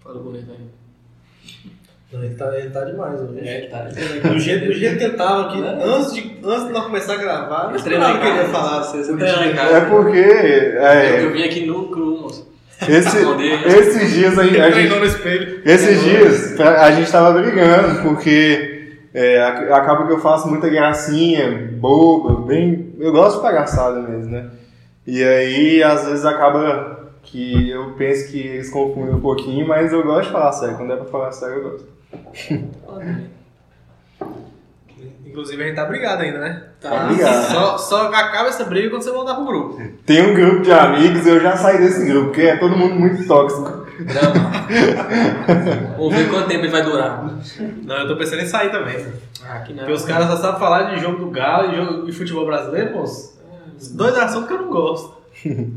Fala 0.00 0.20
bonito 0.20 0.50
aí. 0.50 0.68
Não, 2.12 2.22
Ele 2.22 2.34
tá, 2.36 2.56
ele 2.58 2.70
tá 2.70 2.84
demais 2.84 3.20
hoje. 3.20 3.40
É, 3.48 3.62
tá. 3.68 3.78
Do 4.30 4.38
jeito, 4.38 4.66
do 4.66 4.72
jeito 4.72 4.96
que 4.98 5.04
ele 5.04 5.14
tava 5.16 5.48
aqui, 5.48 5.60
antes 5.62 6.12
de, 6.14 6.36
antes 6.44 6.66
de 6.66 6.72
nós 6.72 6.84
começar 6.84 7.14
a 7.14 7.16
gravar, 7.16 7.72
esperava 7.74 8.16
em 8.16 8.20
que 8.20 8.26
ele 8.26 8.36
ia 8.38 8.44
falar. 8.48 8.82
Você 8.84 9.02
Você 9.02 9.52
casa. 9.54 9.76
É 9.76 9.80
porque 9.82 10.18
é, 10.18 11.20
Eu 11.24 11.32
vim 11.32 11.42
aqui 11.42 11.66
no 11.66 11.88
cru, 11.88 12.20
moço. 12.22 12.48
esse, 12.88 13.08
Esconder. 13.18 13.66
esses 13.66 14.12
dias 14.14 14.38
a, 14.38 14.42
a 14.42 14.46
Treinou 14.46 14.72
gente, 14.72 14.98
no 15.00 15.04
espelho. 15.04 15.60
esses 15.64 16.02
dias 16.04 16.60
a 16.60 16.90
gente 16.92 17.10
tava 17.10 17.32
brigando 17.40 18.02
porque 18.02 18.92
é, 19.12 19.42
ac- 19.42 19.72
acaba 19.72 20.06
que 20.06 20.12
eu 20.12 20.20
faço 20.20 20.46
muita 20.48 20.68
gracinha, 20.68 21.70
boba, 21.72 22.46
bem, 22.46 22.94
eu 23.00 23.10
gosto 23.10 23.36
de 23.38 23.42
palhaçada 23.42 24.00
mesmo, 24.00 24.30
né? 24.30 24.46
E 25.06 25.22
aí 25.24 25.82
às 25.82 26.06
vezes 26.06 26.24
acaba 26.24 26.95
que 27.26 27.70
eu 27.70 27.92
penso 27.92 28.30
que 28.30 28.38
eles 28.38 28.70
confundem 28.70 29.14
um 29.14 29.20
pouquinho, 29.20 29.66
mas 29.66 29.92
eu 29.92 30.02
gosto 30.02 30.26
de 30.26 30.32
falar 30.32 30.52
sério. 30.52 30.76
Quando 30.76 30.92
é 30.92 30.96
pra 30.96 31.04
falar 31.06 31.32
sério 31.32 31.56
eu 31.56 31.70
gosto. 31.70 31.86
Inclusive 35.26 35.62
a 35.62 35.66
gente 35.66 35.76
tá 35.76 35.84
brigado 35.84 36.22
ainda, 36.22 36.38
né? 36.38 36.62
Tá. 36.80 37.04
Obrigado. 37.04 37.52
Só, 37.52 37.76
só 37.76 38.06
acaba 38.06 38.48
essa 38.48 38.64
briga 38.64 38.88
quando 38.88 39.02
você 39.02 39.10
voltar 39.10 39.34
pro 39.34 39.44
grupo. 39.44 39.82
Tem 40.06 40.22
um 40.22 40.32
grupo 40.32 40.62
de 40.62 40.72
amigos, 40.72 41.26
eu 41.26 41.40
já 41.40 41.54
saí 41.58 41.76
desse 41.76 42.06
grupo, 42.06 42.28
porque 42.28 42.40
é 42.40 42.56
todo 42.56 42.74
mundo 42.74 42.94
muito 42.94 43.26
tóxico. 43.26 43.84
Drama. 43.98 44.50
Vamos 45.98 46.14
ver 46.14 46.30
quanto 46.30 46.48
tempo 46.48 46.64
ele 46.64 46.72
vai 46.72 46.82
durar. 46.82 47.22
Não, 47.84 47.96
eu 47.96 48.08
tô 48.08 48.16
pensando 48.16 48.42
em 48.42 48.46
sair 48.46 48.70
também. 48.70 49.06
Ah, 49.44 49.58
não. 49.68 49.76
Porque 49.76 49.92
os 49.92 50.04
caras 50.06 50.26
só 50.28 50.36
sabem 50.36 50.58
falar 50.58 50.94
de 50.94 51.00
jogo 51.02 51.18
do 51.18 51.30
Galo 51.30 51.70
e 51.70 51.76
jogo 51.76 52.06
de 52.06 52.12
futebol 52.12 52.46
brasileiro, 52.46 52.92
moço. 52.92 53.38
Dois 53.92 54.16
assuntos 54.16 54.48
que 54.48 54.54
eu 54.54 54.62
não 54.62 54.70
gosto. 54.70 55.15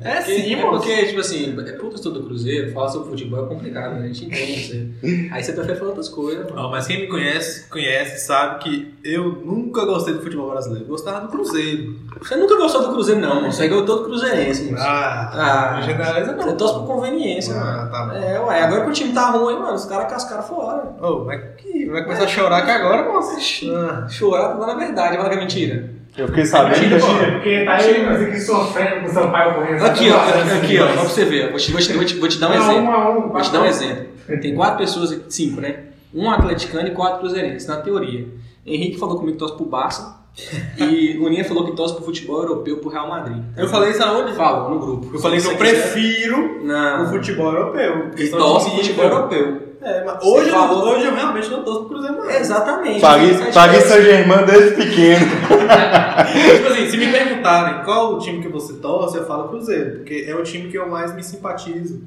É 0.02 0.16
Porque, 0.16 0.32
sim, 0.42 0.54
é 0.54 0.62
moço. 0.66 0.78
porque, 0.78 1.06
tipo 1.08 1.20
assim, 1.20 1.56
é 1.60 1.72
puta 1.74 1.96
estudo 1.96 2.20
do 2.20 2.26
Cruzeiro, 2.28 2.72
falar 2.72 2.90
sobre 2.90 3.10
futebol 3.10 3.46
é 3.46 3.48
complicado, 3.48 3.96
né? 3.96 4.04
A 4.06 4.08
gente 4.08 4.26
entende 4.26 4.68
você. 5.02 5.30
Aí 5.32 5.44
você 5.44 5.54
prefere 5.54 5.78
falar 5.78 5.90
outras 5.90 6.10
coisas, 6.10 6.44
mano. 6.46 6.56
Não, 6.56 6.72
mas 6.72 6.88
quem 6.88 7.02
me 7.02 7.08
conhece, 7.08 7.68
conhece, 7.70 8.26
sabe 8.26 8.60
que 8.64 8.94
eu 9.04 9.24
nunca 9.46 9.86
gostei 9.86 10.14
do 10.14 10.22
futebol 10.22 10.50
brasileiro. 10.52 10.86
Eu 10.86 10.90
gostava 10.90 11.22
do 11.22 11.28
Cruzeiro. 11.28 11.96
Você 12.22 12.36
nunca 12.36 12.56
gostou 12.58 12.82
do 12.82 12.94
Cruzeiro, 12.94 13.22
não, 13.22 13.36
mano. 13.36 13.52
Você 13.52 13.66
é 13.66 13.70
todo 13.70 14.04
cruzeirense, 14.06 14.72
moço. 14.72 14.84
Ah, 14.84 15.76
Ah, 15.78 15.82
generaliza 15.82 16.36
Você 16.36 16.50
não. 16.50 16.58
torce 16.58 16.74
por 16.76 16.88
conveniência, 16.88 17.54
Ah, 17.56 17.64
mano. 17.64 17.92
tá 17.92 18.06
bom. 18.06 18.12
É, 18.14 18.40
ué, 18.40 18.62
agora 18.64 18.84
que 18.84 18.90
o 18.90 18.94
time 18.94 19.14
tá 19.14 19.32
ruim, 19.32 19.56
mano, 19.60 19.74
os 19.74 19.86
caras 19.86 20.12
cascaram 20.12 20.44
fora. 20.44 20.96
Ô, 21.02 21.24
vai, 21.26 21.40
que- 21.58 21.88
vai 21.90 22.04
começar 22.04 22.24
a 22.24 22.28
chorar 22.28 22.58
aqui 22.60 22.72
agora, 22.72 23.12
moço. 23.12 23.30
Ah. 23.74 24.08
Chorar 24.10 24.50
pra 24.50 24.58
falar 24.60 24.74
a 24.74 24.78
verdade, 24.78 25.18
fala 25.18 25.30
que 25.30 25.36
é 25.36 25.40
mentira. 25.40 25.99
Eu 26.20 26.28
fiquei 26.28 26.46
sabendo 26.46 26.80
que 26.80 27.32
porque 27.32 27.66
tá 27.66 27.82
ele 27.82 28.26
aqui 28.26 28.40
sofrendo 28.40 29.02
com 29.02 29.06
o 29.08 29.10
Sampaio 29.10 29.54
correndo. 29.54 29.86
Aqui, 29.86 30.10
ó, 30.12 30.20
aqui, 30.58 30.80
ó, 30.80 30.88
só 30.88 30.94
pra 30.94 31.04
você 31.04 31.26
ver. 31.26 31.50
Vou 31.50 31.60
te, 31.60 31.72
vou 31.72 31.82
te, 31.82 31.94
vou 31.94 32.06
te, 32.06 32.16
vou 32.16 32.30
te 32.30 32.40
dar 32.40 32.48
um 32.52 32.56
Não, 32.56 32.72
exemplo. 32.72 32.84
um 32.84 32.92
a 32.92 33.10
um. 33.10 33.30
Vou 33.30 33.42
te 33.42 33.52
dar 33.52 33.62
um 33.62 33.66
exemplo. 33.66 34.06
Tem 34.42 34.56
quatro 34.56 34.78
pessoas, 34.78 35.12
aqui, 35.12 35.24
cinco, 35.30 35.62
né? 35.62 35.76
Um 36.14 36.30
atleticano 36.30 36.88
e 36.88 36.92
quatro 36.92 37.20
cruzeirenses, 37.20 37.68
na 37.68 37.78
teoria. 37.78 38.28
Henrique 38.66 39.00
falou 39.00 39.18
comigo 39.18 39.34
que 39.34 39.40
torce 39.40 39.56
pro 39.56 39.66
Barça. 39.66 40.20
E 40.78 41.18
o 41.20 41.28
Ninha 41.28 41.44
falou 41.44 41.66
que 41.66 41.76
torce 41.76 41.96
pro 41.96 42.06
futebol 42.06 42.42
europeu 42.42 42.78
pro 42.78 42.90
Real 42.90 43.10
Madrid. 43.10 43.44
Eu 43.58 43.68
falei 43.68 43.90
isso 43.90 44.02
aonde? 44.02 44.34
Falou 44.34 44.70
no 44.70 44.80
grupo. 44.80 45.10
Eu 45.14 45.20
falei 45.20 45.42
que 45.42 45.48
eu 45.48 45.58
prefiro 45.58 46.64
Não. 46.64 47.04
o 47.04 47.08
futebol 47.08 47.52
europeu. 47.52 48.12
Questão 48.16 48.40
torce 48.40 48.70
pro 48.70 48.78
futebol 48.78 49.06
europeu. 49.06 49.69
É, 49.82 50.04
mas 50.04 50.22
hoje, 50.24 50.50
eu, 50.50 50.58
hoje 50.60 51.06
eu 51.06 51.16
realmente 51.16 51.50
não 51.50 51.64
torço 51.64 51.80
pro 51.82 51.90
Cruzeiro 51.90 52.18
mais. 52.18 52.42
Exatamente. 52.42 53.00
Paris, 53.00 53.40
é 53.40 53.52
Paris. 53.52 53.84
Saint-Germain 53.86 54.46
desde 54.46 54.72
pequeno. 54.76 55.26
tipo 56.58 56.68
assim, 56.70 56.90
se 56.90 56.98
me 56.98 57.08
perguntarem 57.12 57.84
qual 57.86 58.14
o 58.16 58.20
time 58.20 58.42
que 58.42 58.50
você 58.50 58.74
torce, 58.74 59.18
eu 59.18 59.26
falo 59.26 59.48
Cruzeiro, 59.50 59.98
porque 59.98 60.26
é 60.28 60.36
o 60.36 60.44
time 60.44 60.70
que 60.70 60.78
eu 60.78 60.90
mais 60.90 61.16
me 61.16 61.24
simpatizo 61.24 62.02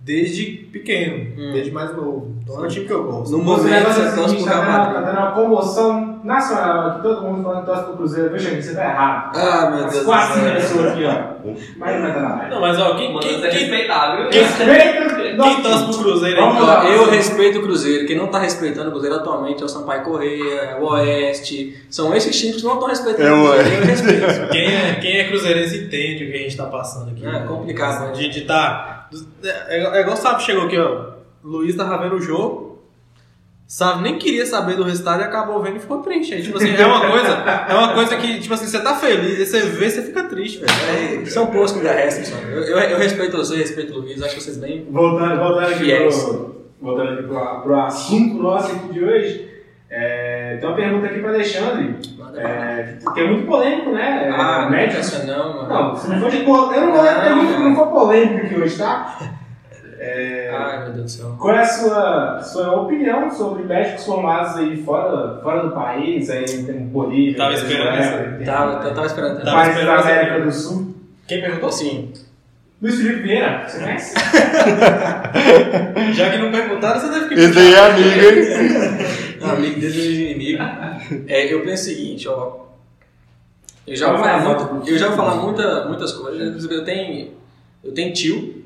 desde 0.00 0.44
pequeno, 0.72 1.28
Hum. 1.38 1.52
desde 1.52 1.70
mais 1.70 1.94
novo. 1.94 2.34
Então 2.42 2.64
é 2.64 2.66
o 2.66 2.68
time 2.68 2.86
que 2.86 2.92
eu 2.92 3.04
gosto. 3.04 3.30
No 3.30 3.38
momento 3.44 3.68
negócios 3.68 4.04
você 4.04 4.08
é 4.08 4.12
o 4.12 4.16
torce 4.16 4.34
pro 4.34 4.44
tá 4.44 4.50
Real 4.50 4.64
dando, 4.64 4.72
tá 4.72 5.00
Madrid. 5.00 5.14
dando 5.14 5.18
uma 5.18 5.32
comoção 5.32 6.20
nacional 6.24 6.88
aqui, 6.88 7.02
todo 7.02 7.22
mundo 7.22 7.42
falando 7.44 7.60
que 7.60 7.66
torce 7.66 7.84
pro 7.84 7.96
Cruzeiro. 7.98 8.30
Veja, 8.30 8.50
gente, 8.50 8.64
você 8.66 8.74
tá 8.74 8.84
errado. 8.84 9.36
Ah, 9.38 9.70
meu 9.70 9.78
Deus 9.88 10.04
do 10.04 10.12
céu. 10.12 10.54
pessoas 10.54 10.86
aqui, 10.92 11.04
ó. 11.04 11.52
Mas 11.76 11.94
não 11.94 12.02
vai 12.02 12.12
dar 12.14 12.20
nada. 12.20 12.48
Não, 12.48 12.60
mas 12.60 12.78
ó, 12.80 12.96
quem, 12.96 13.16
quem, 13.20 13.38
você 13.40 13.46
é 13.46 13.50
quem, 13.50 13.60
respeitável. 13.60 14.28
quem, 14.28 14.42
Quem 15.36 15.62
torce 15.62 15.84
pro 15.84 15.98
Cruzeiro 15.98 16.40
aí? 16.40 16.46
Vamos 16.46 16.66
lá. 16.66 16.88
eu 16.88 17.10
respeito 17.10 17.58
o 17.58 17.62
Cruzeiro. 17.62 18.06
Quem 18.06 18.16
não 18.16 18.28
tá 18.28 18.38
respeitando 18.38 18.88
o 18.88 18.92
Cruzeiro 18.92 19.16
atualmente 19.16 19.62
é 19.62 19.64
o 19.64 19.68
Sampaio 19.68 20.02
Correia, 20.02 20.60
é 20.60 20.80
o 20.80 20.84
Oeste. 20.84 21.82
São 21.90 22.14
esses 22.14 22.38
times 22.38 22.56
que 22.56 22.64
não 22.64 22.74
estão 22.74 22.88
respeitando 22.88 23.28
É 23.28 23.32
o 23.32 23.44
o 23.44 23.50
Cruzeiro. 23.52 23.74
Eu 23.74 23.84
respeito. 23.84 24.48
Quem 24.50 24.74
é, 24.74 24.94
quem 25.00 25.16
é 25.18 25.28
cruzeirense 25.28 25.78
entende 25.78 26.24
o 26.24 26.30
que 26.30 26.36
a 26.36 26.38
gente 26.38 26.56
tá 26.56 26.66
passando 26.66 27.10
aqui. 27.10 27.26
É 27.26 27.40
complicado, 27.40 28.06
né? 28.06 28.12
De, 28.12 28.28
de 28.28 28.40
tá. 28.42 29.08
É, 29.42 29.78
é 29.78 30.00
igual 30.00 30.16
o 30.16 30.20
Sábio 30.20 30.44
chegou 30.44 30.64
aqui, 30.64 30.78
ó. 30.78 31.12
Luiz 31.42 31.74
tava 31.74 31.98
vendo 31.98 32.16
o 32.16 32.20
jogo. 32.20 32.71
Sabe, 33.72 34.02
nem 34.02 34.18
queria 34.18 34.44
saber 34.44 34.76
do 34.76 34.82
resultado 34.82 35.22
e 35.22 35.24
acabou 35.24 35.62
vendo 35.62 35.76
e 35.76 35.80
ficou 35.80 36.02
triste. 36.02 36.34
Aí, 36.34 36.42
tipo 36.42 36.58
assim, 36.58 36.76
é 36.76 36.86
uma 36.86 37.10
coisa, 37.10 37.28
é 37.70 37.74
uma 37.74 37.94
coisa 37.94 38.16
que, 38.18 38.38
tipo 38.38 38.52
assim, 38.52 38.66
você 38.66 38.78
tá 38.82 38.94
feliz, 38.96 39.38
aí 39.38 39.46
você 39.46 39.60
vê, 39.60 39.88
você 39.88 40.02
fica 40.02 40.24
triste, 40.24 40.58
velho. 40.58 41.22
É, 41.22 41.24
São 41.24 41.46
poucos 41.46 41.72
que 41.72 41.78
me. 41.78 41.86
Eu, 42.52 42.64
eu, 42.64 42.78
eu 42.78 42.98
respeito 42.98 43.34
você, 43.34 43.56
respeito 43.56 43.94
o 43.94 44.00
Luiz, 44.00 44.22
acho 44.22 44.38
vocês 44.42 44.58
bem. 44.58 44.86
Voltando, 44.90 45.38
voltando 45.38 45.68
aqui, 45.68 45.84
Fiéis. 45.84 46.22
pro, 46.22 46.66
voltando 46.82 47.12
aqui 47.14 47.22
pro, 47.22 47.60
pro 47.62 47.80
assunto 47.80 48.42
nosso 48.42 48.72
aqui 48.72 48.92
de 48.92 49.02
hoje, 49.02 49.48
é, 49.88 50.58
tem 50.60 50.68
uma 50.68 50.76
pergunta 50.76 51.06
aqui 51.06 51.20
para 51.20 51.30
Alexandre, 51.30 51.96
é, 52.36 52.98
que 53.14 53.20
é 53.20 53.26
muito 53.26 53.46
polêmico, 53.46 53.92
né? 53.92 54.26
É, 54.26 54.30
Ah, 54.32 54.62
não 54.64 54.70
médico. 54.70 55.26
não, 55.26 55.56
mano. 55.56 55.68
Não, 55.70 55.96
se 55.96 56.10
não 56.10 56.20
for 56.20 56.30
de 56.30 56.40
polêmico, 56.40 56.74
eu 56.74 56.80
não 56.88 56.92
vou 56.92 57.04
Não, 57.04 57.20
pergunta 57.22 57.54
que 57.54 57.62
não 57.62 57.74
for 57.74 57.86
polêmico 57.86 58.44
aqui 58.44 58.54
hoje, 58.54 58.76
tá? 58.76 59.16
Ai, 60.04 60.82
meu 60.84 60.92
Deus 60.94 61.04
do 61.04 61.10
céu. 61.22 61.36
Qual 61.38 61.54
é 61.54 61.60
a 61.60 61.64
sua, 61.64 62.40
sua 62.42 62.80
opinião 62.82 63.30
sobre 63.30 63.62
médicos 63.62 64.04
formados 64.04 64.56
aí 64.56 64.82
fora, 64.82 65.40
fora 65.42 65.62
do 65.62 65.70
país, 65.74 66.28
aí 66.28 66.44
tem 66.44 66.86
Bolívia, 66.86 67.36
Tava 67.36 67.54
esperando 67.54 68.36
tem- 68.38 68.44
Tava, 68.46 68.84
eu 68.88 68.94
tava 68.94 69.06
esperando 69.06 69.44
Tava 69.44 69.56
países 69.62 69.84
da 69.86 69.94
essa 69.94 70.08
América 70.10 70.40
do 70.40 70.52
Sul. 70.52 70.94
Quem 71.28 71.40
perguntou? 71.40 71.68
Assim, 71.68 72.12
Luiz 72.80 72.96
Felipe 72.96 73.22
Vieira, 73.22 73.64
você 73.68 73.78
conhece? 73.78 74.14
Já 76.14 76.30
que 76.30 76.38
não 76.38 76.50
perguntaram, 76.50 77.00
você 77.00 77.08
deve 77.10 77.28
que 77.28 77.34
Esse 77.40 77.54
daí 77.54 77.74
é 77.74 77.78
amigo, 77.78 78.08
hein? 78.08 79.50
amigo 79.50 79.80
desde 79.80 80.00
o 80.00 80.04
inimigo. 80.12 80.62
É, 81.28 81.52
eu 81.52 81.62
penso 81.62 81.82
o 81.82 81.86
seguinte, 81.94 82.28
ó. 82.28 82.62
Eu 83.86 83.96
já 83.96 84.08
vou 84.12 84.18
Fala 84.18 84.40
falar, 84.40 84.72
muito, 84.72 84.88
eu 84.90 84.98
já 84.98 85.06
vou 85.08 85.16
falar 85.16 85.34
muita, 85.36 85.84
muitas 85.86 86.12
coisas. 86.12 86.48
Inclusive, 86.48 86.74
Eu 86.74 86.84
tenho, 86.84 87.30
eu 87.84 87.92
tenho 87.94 88.12
tio, 88.12 88.61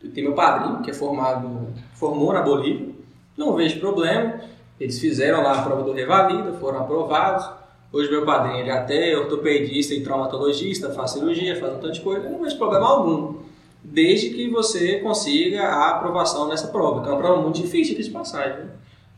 tenho 0.00 0.28
meu 0.28 0.36
padrinho, 0.36 0.80
que 0.80 0.90
é 0.90 0.94
formado, 0.94 1.68
formou 1.94 2.32
na 2.32 2.42
Bolívia. 2.42 2.94
Não 3.36 3.54
vejo 3.54 3.80
problema. 3.80 4.40
Eles 4.78 4.98
fizeram 5.00 5.42
lá 5.42 5.58
a 5.58 5.62
prova 5.62 5.82
do 5.82 5.92
Revalida, 5.92 6.52
foram 6.54 6.80
aprovados. 6.80 7.48
Hoje 7.92 8.10
meu 8.10 8.24
padrinho 8.24 8.60
ele 8.60 8.70
é 8.70 8.72
até 8.72 9.16
ortopedista 9.16 9.94
e 9.94 10.02
traumatologista, 10.02 10.90
faz 10.90 11.12
cirurgia, 11.12 11.58
faz 11.58 11.72
um 11.72 11.78
tanto 11.78 11.92
de 11.92 12.00
coisa. 12.00 12.28
Não 12.28 12.42
vejo 12.42 12.56
problema 12.58 12.86
algum. 12.86 13.38
Desde 13.82 14.30
que 14.30 14.48
você 14.50 14.98
consiga 15.00 15.62
a 15.62 15.90
aprovação 15.96 16.48
nessa 16.48 16.68
prova, 16.68 17.02
que 17.02 17.08
é 17.08 17.12
uma 17.12 17.18
prova 17.18 17.42
muito 17.42 17.60
difícil 17.60 17.96
de 17.96 18.10
passagem. 18.10 18.58
Né? 18.58 18.70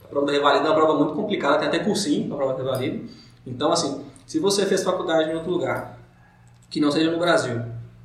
A 0.04 0.08
prova 0.08 0.26
do 0.26 0.32
Revalida 0.32 0.66
é 0.66 0.68
uma 0.68 0.76
prova 0.76 0.94
muito 0.94 1.14
complicada, 1.14 1.58
tem 1.58 1.68
até 1.68 1.80
cursinho 1.80 2.26
para 2.26 2.34
a 2.34 2.38
prova 2.38 2.54
do 2.54 2.62
Revalida. 2.64 3.04
Então, 3.46 3.72
assim, 3.72 4.04
se 4.26 4.38
você 4.38 4.64
fez 4.64 4.82
faculdade 4.84 5.30
em 5.30 5.34
outro 5.34 5.50
lugar, 5.50 5.98
que 6.70 6.80
não 6.80 6.92
seja 6.92 7.10
no 7.10 7.18
Brasil, 7.18 7.60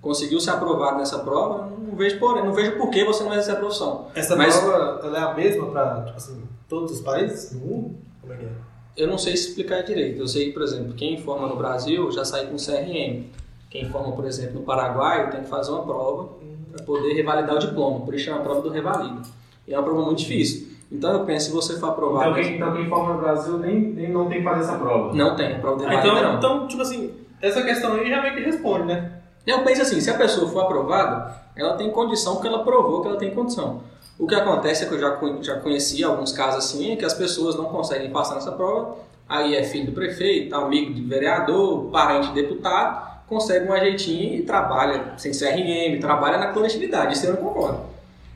conseguiu 0.05 0.39
ser 0.39 0.51
aprovado 0.51 0.99
nessa 0.99 1.17
prova, 1.19 1.67
não 1.81 1.95
vejo, 1.95 2.19
por, 2.19 2.35
não 2.45 2.53
vejo 2.53 2.73
por 2.77 2.91
que 2.91 3.03
você 3.03 3.23
não 3.23 3.29
vai 3.29 3.39
exercer 3.39 3.55
a 3.55 3.59
profissão. 3.59 4.05
Essa 4.13 4.35
Mas- 4.35 4.55
prova, 4.55 4.99
ela 5.03 5.17
é 5.17 5.21
a 5.21 5.33
mesma 5.33 5.65
pra, 5.65 6.03
tipo 6.05 6.15
assim, 6.17 6.43
todos 6.69 6.91
os 6.91 7.01
países 7.01 7.51
do 7.53 7.59
mundo? 7.65 7.95
Como 8.21 8.31
é 8.31 8.37
que 8.37 8.45
é? 8.45 8.49
Eu 8.95 9.07
não 9.07 9.17
sei 9.17 9.33
explicar 9.33 9.81
direito. 9.81 10.19
Eu 10.19 10.27
sei 10.27 10.45
que, 10.45 10.51
por 10.51 10.61
exemplo, 10.61 10.93
quem 10.93 11.17
forma 11.17 11.47
no 11.47 11.55
Brasil 11.55 12.09
já 12.11 12.23
sai 12.23 12.45
com 12.45 12.55
CRM. 12.55 13.23
Quem 13.69 13.89
forma, 13.89 14.11
por 14.15 14.25
exemplo, 14.25 14.59
no 14.59 14.61
Paraguai 14.61 15.31
tem 15.31 15.41
que 15.41 15.49
fazer 15.49 15.71
uma 15.71 15.81
prova 15.83 16.29
para 16.71 16.85
poder 16.85 17.13
revalidar 17.13 17.55
o 17.55 17.59
diploma. 17.59 18.05
Por 18.05 18.13
isso 18.13 18.25
chama 18.25 18.41
prova 18.41 18.61
do 18.61 18.69
revalida. 18.69 19.21
E 19.67 19.73
é 19.73 19.77
uma 19.77 19.83
prova 19.83 20.03
muito 20.03 20.19
difícil. 20.19 20.67
Então 20.91 21.11
eu 21.11 21.25
penso, 21.25 21.47
se 21.47 21.51
você 21.51 21.77
for 21.79 21.89
aprovado... 21.89 22.29
Então 22.29 22.43
quem, 22.43 22.55
então 22.55 22.73
quem 22.73 22.87
forma 22.87 23.13
no 23.15 23.19
Brasil 23.19 23.57
nem, 23.57 23.79
nem 23.81 24.09
não 24.11 24.29
tem 24.29 24.37
que 24.37 24.43
fazer 24.43 24.61
essa 24.61 24.77
prova. 24.77 25.13
Não 25.15 25.35
tem, 25.35 25.55
a 25.55 25.59
prova 25.59 25.77
do 25.77 25.87
Ah, 25.87 25.95
então, 25.95 26.15
não. 26.21 26.37
então, 26.37 26.67
tipo 26.67 26.81
assim, 26.83 27.11
essa 27.41 27.63
questão 27.63 27.93
aí 27.95 28.07
já 28.07 28.21
meio 28.21 28.35
que 28.35 28.41
responde, 28.43 28.85
né? 28.85 29.14
Eu 29.45 29.63
penso 29.63 29.81
assim, 29.81 30.01
se 30.01 30.09
a 30.09 30.15
pessoa 30.15 30.49
for 30.49 30.61
aprovada, 30.61 31.35
ela 31.55 31.75
tem 31.75 31.91
condição 31.91 32.35
porque 32.35 32.47
ela 32.47 32.63
provou 32.63 33.01
que 33.01 33.07
ela 33.07 33.17
tem 33.17 33.33
condição. 33.33 33.81
O 34.17 34.25
que 34.25 34.33
acontece 34.33 34.83
é 34.83 34.87
que 34.87 34.93
eu 34.93 34.99
já, 34.99 35.19
já 35.41 35.59
conheci 35.59 36.03
alguns 36.03 36.31
casos 36.31 36.65
assim, 36.65 36.93
é 36.93 36.95
que 36.95 37.05
as 37.05 37.13
pessoas 37.13 37.55
não 37.55 37.65
conseguem 37.65 38.09
passar 38.11 38.35
nessa 38.35 38.51
prova, 38.51 38.97
aí 39.27 39.55
é 39.55 39.63
filho 39.63 39.87
do 39.87 39.91
prefeito, 39.91 40.55
amigo 40.55 40.93
de 40.93 41.01
vereador, 41.01 41.91
parente 41.91 42.29
de 42.29 42.41
deputado, 42.41 43.15
consegue 43.27 43.67
um 43.67 43.73
ajeitinho 43.73 44.35
e 44.35 44.43
trabalha 44.43 45.13
sem 45.17 45.31
CRM, 45.31 45.99
trabalha 45.99 46.37
na 46.37 46.47
clandestinidade, 46.47 47.13
isso 47.13 47.25
eu 47.25 47.33
não 47.33 47.41
concordo. 47.41 47.81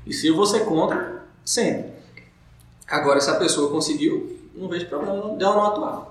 E 0.06 0.14
se 0.14 0.30
você 0.32 0.62
contra, 0.62 1.24
sempre. 1.46 1.92
Agora, 2.88 3.22
se 3.22 3.30
a 3.30 3.36
pessoa 3.36 3.72
conseguiu, 3.72 4.38
não 4.56 4.68
vejo 4.68 4.88
problema 4.88 5.36
dela 5.36 5.56
não 5.56 5.66
atuar. 5.66 6.09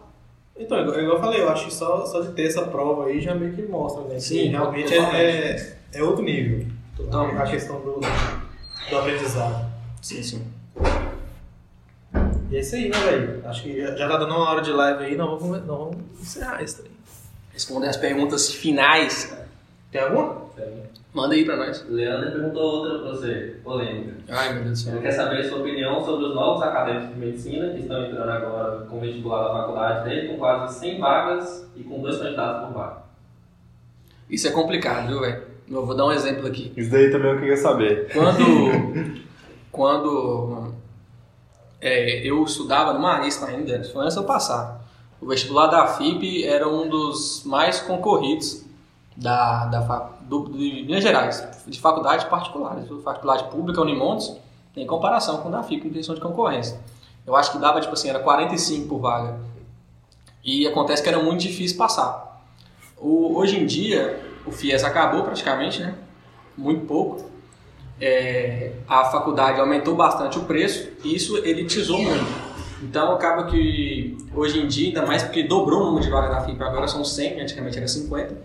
Então, 0.58 0.80
igual 0.80 0.98
eu 0.98 1.20
falei, 1.20 1.40
eu 1.40 1.48
acho 1.48 1.66
que 1.66 1.72
só, 1.72 2.04
só 2.04 2.20
de 2.20 2.32
ter 2.32 2.46
essa 2.48 2.62
prova 2.62 3.06
aí 3.06 3.20
já 3.20 3.34
meio 3.34 3.54
que 3.54 3.62
mostra, 3.62 4.02
né? 4.04 4.18
Sim, 4.18 4.38
que 4.38 4.48
realmente 4.48 4.92
é, 4.92 4.98
é, 4.98 5.76
é 5.94 6.02
outro 6.02 6.22
nível. 6.22 6.66
Totalmente. 6.96 7.40
A 7.40 7.46
questão 7.46 7.80
do, 7.80 8.00
do 8.00 8.98
aprendizado. 8.98 9.66
Sim, 10.02 10.22
sim. 10.22 10.46
E 12.50 12.56
é 12.56 12.60
isso 12.60 12.74
aí, 12.74 12.88
né, 12.88 12.98
velho? 12.98 13.42
Acho 13.46 13.62
que 13.62 13.80
já, 13.80 14.08
tá 14.08 14.16
dando 14.16 14.34
uma 14.34 14.50
hora 14.50 14.60
de 14.60 14.72
live 14.72 15.04
aí, 15.04 15.16
nós 15.16 15.40
vamos, 15.40 15.64
nós 15.64 15.78
vamos 15.78 15.96
encerrar 16.20 16.62
isso 16.62 16.82
aí. 16.82 16.90
Responder 17.52 17.88
as 17.88 17.96
perguntas 17.96 18.52
finais. 18.52 19.32
Tem 19.92 20.00
alguma? 20.00 20.47
Manda 21.12 21.34
aí 21.34 21.44
pra 21.44 21.56
nós. 21.56 21.84
Leandro 21.88 22.32
perguntou 22.32 22.62
outra 22.62 22.98
pra 22.98 23.08
você, 23.10 23.56
polêmica. 23.64 24.14
Ai, 24.28 24.54
meu 24.54 24.64
Deus 24.64 24.82
do 24.82 24.90
Ele 24.90 24.96
céu. 24.96 25.02
quer 25.02 25.12
saber 25.12 25.40
a 25.40 25.48
sua 25.48 25.58
opinião 25.58 26.04
sobre 26.04 26.26
os 26.26 26.34
novos 26.34 26.62
acadêmicos 26.62 27.08
de 27.14 27.16
medicina 27.20 27.70
que 27.70 27.80
estão 27.80 28.04
entrando 28.04 28.30
agora 28.30 28.86
com 28.86 28.98
o 28.98 29.00
vestibular 29.00 29.48
da 29.48 29.54
faculdade 29.54 30.08
dele, 30.08 30.28
com 30.28 30.38
quase 30.38 30.78
100 30.80 30.98
vagas 31.00 31.66
e 31.76 31.82
com 31.82 32.00
dois 32.00 32.18
candidatos 32.18 32.66
por 32.68 32.74
vaga. 32.74 32.96
Isso 34.28 34.46
é 34.46 34.50
complicado, 34.50 35.08
viu, 35.08 35.20
velho? 35.20 35.42
Eu 35.70 35.84
vou 35.86 35.96
dar 35.96 36.06
um 36.06 36.12
exemplo 36.12 36.46
aqui. 36.46 36.72
Isso 36.76 36.90
daí 36.90 37.10
também 37.10 37.32
eu 37.32 37.38
queria 37.38 37.56
saber. 37.56 38.10
Quando, 38.12 38.44
quando 39.72 40.72
é, 41.80 42.26
eu 42.26 42.42
estudava 42.44 42.92
no 42.92 43.00
Marista 43.00 43.46
ainda, 43.46 43.82
foi 43.84 44.02
antes 44.02 44.14
de 44.14 44.20
eu 44.20 44.26
passar. 44.26 44.84
O 45.20 45.26
vestibular 45.26 45.66
da 45.66 45.86
FIP 45.86 46.44
era 46.44 46.68
um 46.68 46.88
dos 46.88 47.42
mais 47.44 47.80
concorridos 47.80 48.64
da, 49.16 49.66
da, 49.66 50.10
do, 50.28 50.48
de 50.50 50.84
Minas 50.84 51.02
Gerais, 51.02 51.46
de 51.66 51.80
faculdades 51.80 52.24
particulares. 52.24 52.86
Faculdade 53.02 53.44
pública, 53.44 53.80
Unimontes, 53.80 54.36
tem 54.74 54.86
comparação 54.86 55.38
com 55.38 55.48
o 55.48 55.52
da 55.52 55.62
FIP 55.62 55.88
em 55.88 55.90
questão 55.90 56.14
de 56.14 56.20
concorrência. 56.20 56.78
Eu 57.26 57.34
acho 57.34 57.52
que 57.52 57.58
dava, 57.58 57.80
tipo 57.80 57.92
assim, 57.92 58.08
era 58.08 58.20
45 58.20 58.88
por 58.88 59.00
vaga. 59.00 59.38
E 60.44 60.66
acontece 60.66 61.02
que 61.02 61.08
era 61.08 61.22
muito 61.22 61.40
difícil 61.40 61.76
passar. 61.76 62.42
O, 62.96 63.36
hoje 63.36 63.58
em 63.58 63.66
dia, 63.66 64.22
o 64.46 64.50
FIES 64.50 64.84
acabou 64.84 65.24
praticamente, 65.24 65.80
né? 65.80 65.94
Muito 66.56 66.86
pouco 66.86 67.28
é, 68.00 68.72
a 68.86 69.04
faculdade 69.06 69.60
aumentou 69.60 69.94
bastante 69.94 70.38
o 70.38 70.44
preço 70.44 70.88
e 71.04 71.14
isso 71.14 71.36
elitizou 71.38 72.00
muito. 72.00 72.48
Então 72.82 73.12
acaba 73.12 73.46
que 73.46 74.16
hoje 74.32 74.60
em 74.60 74.68
dia, 74.68 74.88
ainda 74.88 75.04
mais 75.04 75.22
porque 75.24 75.42
dobrou 75.42 75.82
o 75.82 75.86
número 75.86 76.04
de 76.04 76.10
vagas 76.10 76.30
da 76.30 76.40
FIP, 76.42 76.62
agora 76.62 76.86
são 76.86 77.04
100, 77.04 77.40
antigamente 77.40 77.76
era 77.76 77.88
50, 77.88 78.36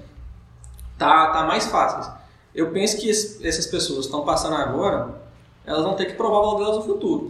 tá, 0.97 1.27
tá 1.27 1.43
mais 1.45 1.65
fácil. 1.67 2.11
Eu 2.53 2.71
penso 2.71 2.97
que 2.99 3.09
es- 3.09 3.43
essas 3.43 3.65
pessoas 3.67 4.05
estão 4.05 4.23
passando 4.23 4.55
agora, 4.55 5.21
elas 5.65 5.83
vão 5.83 5.95
ter 5.95 6.05
que 6.05 6.13
provar 6.13 6.39
o 6.39 6.41
valor 6.51 6.57
delas 6.59 6.75
no 6.77 6.83
futuro. 6.83 7.29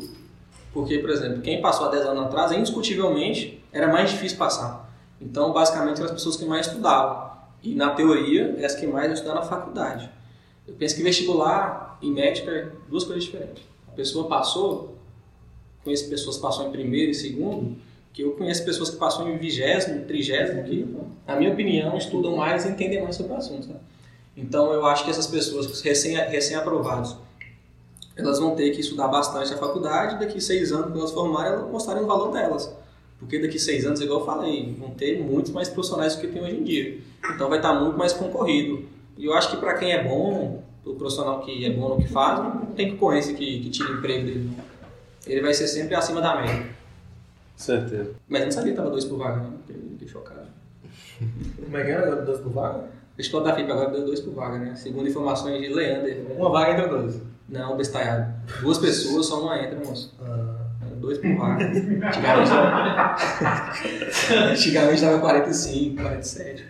Porque, 0.73 0.97
por 0.99 1.09
exemplo, 1.09 1.41
quem 1.41 1.61
passou 1.61 1.87
há 1.87 1.89
10 1.91 2.05
anos 2.05 2.25
atrás, 2.25 2.51
indiscutivelmente, 2.51 3.63
era 3.71 3.87
mais 3.87 4.09
difícil 4.09 4.37
passar. 4.37 4.89
Então, 5.21 5.53
basicamente, 5.53 5.97
eram 5.97 6.05
as 6.07 6.11
pessoas 6.11 6.35
que 6.35 6.45
mais 6.45 6.67
estudavam. 6.67 7.31
E, 7.61 7.75
na 7.75 7.91
teoria, 7.91 8.55
é 8.57 8.65
as 8.65 8.75
que 8.75 8.85
mais 8.87 9.11
estudaram 9.13 9.41
na 9.41 9.45
faculdade. 9.47 10.09
Eu 10.67 10.73
penso 10.73 10.95
que 10.95 11.03
vestibular 11.03 11.97
e 12.01 12.09
médica 12.09 12.51
é 12.51 12.69
duas 12.89 13.03
coisas 13.03 13.23
diferentes. 13.23 13.63
A 13.87 13.91
pessoa 13.91 14.27
passou, 14.27 14.97
conheço 15.83 16.09
pessoas 16.09 16.37
que 16.37 16.41
passou 16.41 16.67
em 16.67 16.71
primeiro 16.71 17.11
e 17.11 17.13
segundo, 17.15 17.77
que 18.13 18.21
eu 18.21 18.31
conheço 18.33 18.63
pessoas 18.63 18.91
que 18.91 18.97
passou 18.97 19.27
em 19.27 19.37
vigésimo, 19.37 20.05
trigésimo, 20.05 20.63
que, 20.63 20.87
na 21.27 21.35
minha 21.35 21.51
opinião, 21.51 21.97
estudam 21.97 22.35
mais 22.35 22.63
e 22.65 22.69
entendem 22.69 23.01
mais 23.01 23.15
sobre 23.15 23.33
o 23.33 23.35
assunto. 23.35 23.65
Sabe? 23.65 23.79
Então, 24.37 24.71
eu 24.71 24.85
acho 24.85 25.03
que 25.03 25.09
essas 25.09 25.27
pessoas 25.27 25.81
recém- 25.81 26.15
recém-aprovados, 26.15 27.15
elas 28.15 28.39
vão 28.39 28.55
ter 28.55 28.69
que 28.71 28.81
estudar 28.81 29.07
bastante 29.07 29.49
na 29.51 29.57
faculdade, 29.57 30.19
daqui 30.19 30.39
seis 30.39 30.71
anos, 30.71 30.85
quando 30.85 30.99
elas 30.99 31.11
formarem, 31.11 31.53
elas 31.53 31.71
mostrarem 31.71 32.03
o 32.03 32.07
valor 32.07 32.31
delas. 32.31 32.71
Porque 33.17 33.39
daqui 33.39 33.57
seis 33.57 33.85
anos, 33.85 33.99
igual 34.01 34.19
eu 34.19 34.25
falei, 34.25 34.75
vão 34.77 34.91
ter 34.91 35.19
muitos 35.19 35.51
mais 35.51 35.69
profissionais 35.69 36.15
do 36.15 36.21
que 36.21 36.27
tem 36.27 36.43
hoje 36.43 36.55
em 36.55 36.63
dia. 36.63 36.99
Então 37.33 37.49
vai 37.49 37.57
estar 37.59 37.73
muito 37.73 37.97
mais 37.97 38.13
concorrido. 38.13 38.85
E 39.17 39.25
eu 39.25 39.33
acho 39.33 39.49
que 39.49 39.57
para 39.57 39.75
quem 39.75 39.91
é 39.91 40.03
bom, 40.03 40.61
o 40.85 40.93
profissional 40.93 41.39
que 41.41 41.65
é 41.65 41.69
bom 41.69 41.89
no 41.89 41.97
que 41.97 42.07
faz, 42.09 42.39
não 42.39 42.65
tem 42.75 42.91
concorrência 42.91 43.33
que, 43.33 43.61
que 43.61 43.69
tire 43.69 43.93
emprego 43.93 44.25
dele. 44.25 44.51
Ele 45.25 45.41
vai 45.41 45.53
ser 45.53 45.67
sempre 45.67 45.95
acima 45.95 46.19
da 46.19 46.35
média. 46.41 46.67
Certeza. 47.63 48.11
Mas 48.27 48.41
eu 48.41 48.45
não 48.47 48.51
sabia 48.51 48.71
que 48.71 48.77
tava 48.77 48.89
dois 48.89 49.05
por 49.05 49.17
vaga, 49.17 49.37
não. 49.43 49.53
Fiquei 49.65 50.07
chocado. 50.07 50.41
Como 51.63 51.77
é 51.77 51.83
que 51.83 51.91
era? 51.91 52.15
Dois 52.17 52.39
por 52.41 52.51
vaga? 52.51 52.85
Estou 53.17 53.41
da 53.43 53.55
FIP 53.55 53.71
agora 53.71 53.91
deu 53.91 54.05
dois 54.05 54.19
por 54.19 54.33
vaga, 54.33 54.57
né? 54.57 54.75
Segundo 54.75 55.07
informações 55.07 55.61
de 55.61 55.69
Leander. 55.73 56.17
né? 56.23 56.35
Uma 56.37 56.49
vaga 56.49 56.71
entre 56.73 56.87
dois. 56.87 57.21
Não, 57.47 57.77
bestalhado. 57.77 58.33
Duas 58.61 58.79
pessoas, 58.79 59.27
só 59.27 59.41
uma 59.41 59.57
entra, 59.63 59.79
moço. 59.85 60.13
Ah, 60.19 60.55
Era 60.85 60.95
Dois 60.95 61.17
por 61.19 61.35
vaga. 61.37 61.63
Antigamente 61.65 62.49
Antigamente 64.51 65.01
dava 65.01 65.19
45, 65.19 66.01
47. 66.01 66.65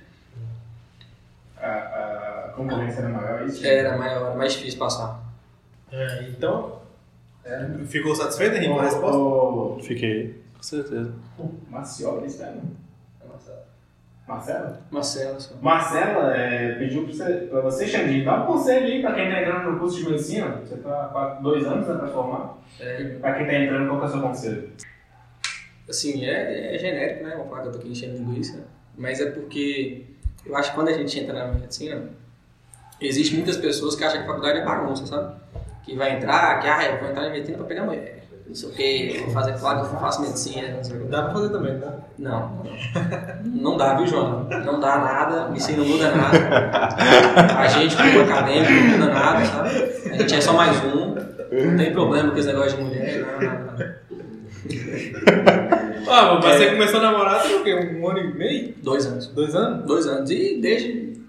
A, 1.58 1.68
a 1.68 2.54
concorrência 2.56 3.00
era 3.00 3.10
maior, 3.10 3.41
é 3.41 3.46
isso? 3.46 3.66
Era 3.66 3.98
maior, 3.98 4.38
mais 4.38 4.54
difícil 4.54 4.78
passar. 4.80 5.24
é, 5.91 6.28
então, 6.30 6.80
é, 7.46 7.68
ficou 7.86 8.14
satisfeito, 8.16 8.56
Henrique, 8.58 8.74
com 8.74 8.80
a 8.80 8.84
resposta? 8.84 9.84
Fiquei, 9.88 10.43
com 10.64 10.68
certeza. 10.70 11.14
o 11.38 11.51
Marciola, 11.70 12.26
isso 12.26 12.41
é, 12.41 12.53
Marcelo? 14.26 14.78
Marcelo, 14.89 15.41
só. 15.41 15.55
Marcela 15.61 16.34
é, 16.34 16.76
pediu 16.76 17.03
pra 17.03 17.14
você, 17.14 17.34
pra 17.49 17.59
você, 17.59 17.86
Xandinho, 17.86 18.24
dá 18.24 18.41
um 18.41 18.45
conselho 18.45 18.86
aí 18.86 19.01
pra 19.01 19.14
quem 19.14 19.30
tá 19.30 19.41
entrando 19.41 19.72
no 19.72 19.80
curso 19.80 19.97
de 19.97 20.09
medicina. 20.09 20.61
Você 20.64 20.78
tá 20.78 21.11
há 21.14 21.39
dois 21.41 21.66
anos 21.68 21.86
né, 21.86 21.95
pra 21.95 22.07
formar. 22.07 22.57
É, 22.80 23.18
Pra 23.20 23.34
quem 23.34 23.45
tá 23.45 23.53
entrando, 23.53 23.89
qual 23.89 23.99
que 23.99 24.05
é 24.05 24.07
o 24.07 24.11
seu 24.11 24.22
conselho? 24.22 24.70
assim, 25.89 26.26
é, 26.26 26.74
é 26.74 26.80
genérico, 26.80 27.26
né? 27.26 27.36
Vou 27.36 27.49
falar 27.49 27.64
que 27.64 27.68
eu 27.68 27.72
tô 27.74 27.80
aqui 27.80 27.89
enchendo 27.89 28.18
linguiça. 28.18 28.66
Mas 28.97 29.20
é 29.20 29.30
porque 29.32 30.05
eu 30.45 30.55
acho 30.55 30.70
que 30.70 30.76
quando 30.76 30.88
a 30.88 30.93
gente 30.93 31.20
entra 31.20 31.34
na 31.34 31.53
medicina, 31.53 32.09
existe 33.01 33.36
muitas 33.36 33.57
pessoas 33.57 33.93
que 33.93 34.05
acham 34.05 34.20
que 34.20 34.24
a 34.24 34.28
faculdade 34.28 34.59
é 34.59 34.64
bagunça, 34.64 35.05
sabe? 35.05 35.36
Que 35.84 35.97
vai 35.97 36.16
entrar, 36.16 36.61
que 36.61 36.68
ah, 36.70 36.86
eu 36.86 36.99
vou 37.01 37.09
entrar 37.09 37.24
na 37.24 37.30
medicina 37.30 37.57
pra 37.57 37.68
pegar 37.68 37.84
mulher. 37.84 38.23
Não 38.46 38.56
sei 38.56 38.70
o 38.70 38.72
que, 38.74 39.22
vou 39.24 39.34
fazer 39.34 39.58
claro 39.60 39.80
que 39.88 39.96
eu 39.96 40.00
faço 40.00 40.22
medicina, 40.22 40.68
não 40.76 40.84
sei 40.84 40.98
o 40.98 41.00
que. 41.02 41.06
Dá 41.08 41.24
pra 41.24 41.34
fazer 41.34 41.50
também, 41.50 41.80
tá? 41.80 41.94
Não, 42.20 42.64
não 43.46 43.78
dá, 43.78 43.96
viu, 43.96 44.06
João? 44.06 44.44
Não 44.44 44.80
dá 44.80 44.98
nada, 44.98 45.52
isso 45.56 45.70
aí 45.70 45.78
não 45.78 45.86
muda 45.86 46.12
nada. 46.12 46.38
A 47.58 47.68
gente, 47.68 47.96
como 47.96 48.22
acadêmico, 48.22 48.72
não 48.72 49.00
muda 49.00 49.14
nada, 49.14 49.46
sabe? 49.46 49.70
A 50.12 50.18
gente 50.18 50.36
é 50.36 50.41
só 50.41 50.54
mais 50.54 50.78
um, 50.84 51.16
não 51.16 51.78
tem 51.78 51.91
problema 51.94 52.32
com 52.32 52.38
esse 52.38 52.48
negócio 52.48 52.78
de 52.78 52.84
mulher, 52.84 53.22
não, 53.22 53.50
não, 53.50 53.60
não. 53.66 54.04
Ah, 56.08 56.39
mas 56.44 56.58
você 56.58 56.72
começou 56.72 57.00
a 57.00 57.04
namorar 57.04 57.41
tem 57.41 57.56
o 57.56 57.64
quê? 57.64 57.74
Um 57.74 58.08
ano 58.08 58.20
e 58.20 58.34
meio? 58.34 58.76
Dois 58.84 59.06
anos. 59.06 59.28
Dois 59.28 59.56
anos? 59.56 59.86
Dois 59.86 60.06
anos. 60.06 60.30
E 60.30 60.60
desde 60.62 61.23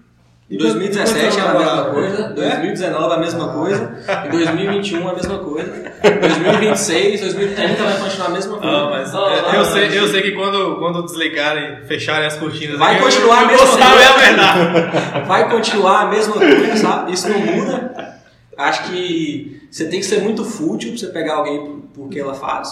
E 0.47 0.57
2017 0.57 1.37
quando- 1.37 1.39
era 1.39 1.49
a 1.49 1.53
quando 1.53 1.65
mesma 1.65 1.83
coisa, 1.91 2.17
namorava? 2.17 2.33
2019 2.35 3.13
a 3.13 3.17
mesma 3.17 3.47
coisa, 3.47 3.97
e 4.25 4.29
2021 4.29 5.07
a 5.09 5.13
mesma 5.15 5.39
coisa, 5.39 5.91
2026, 6.21 7.21
2030 7.21 7.83
vai 7.83 7.97
continuar 7.99 8.27
a 8.27 8.29
mesma 8.29 8.57
coisa. 8.57 8.75
Ah, 8.77 8.89
mas 8.91 9.09
é, 9.09 9.13
não, 9.13 9.27
eu, 9.27 9.53
não, 9.53 9.65
sei, 9.65 9.87
não. 9.89 9.95
eu 9.95 10.07
sei 10.07 10.21
que 10.21 10.31
quando, 10.33 10.75
quando 10.77 11.03
desligarem, 11.03 11.83
fecharem 11.87 12.27
as 12.27 12.37
cortinas 12.37 12.77
Vai 12.77 12.99
continuar 13.01 13.35
eu, 13.35 13.39
a 13.39 13.41
eu 13.41 13.47
mesma 13.47 13.65
vou 13.65 13.77
saber 13.79 13.93
coisa. 13.95 14.09
a 14.09 14.17
verdade. 14.17 15.27
Vai 15.27 15.49
continuar 15.49 16.01
a 16.01 16.05
mesma 16.05 16.33
coisa, 16.33 16.77
sabe? 16.77 17.11
Isso 17.13 17.27
não 17.27 17.39
muda. 17.39 18.15
Acho 18.57 18.83
que 18.91 19.61
você 19.71 19.85
tem 19.85 19.99
que 19.99 20.05
ser 20.05 20.21
muito 20.21 20.45
fútil 20.45 20.91
pra 20.91 20.99
você 20.99 21.07
pegar 21.07 21.35
alguém 21.37 21.59
por, 21.65 22.03
por 22.03 22.09
que 22.09 22.19
ela 22.19 22.35
faz. 22.35 22.69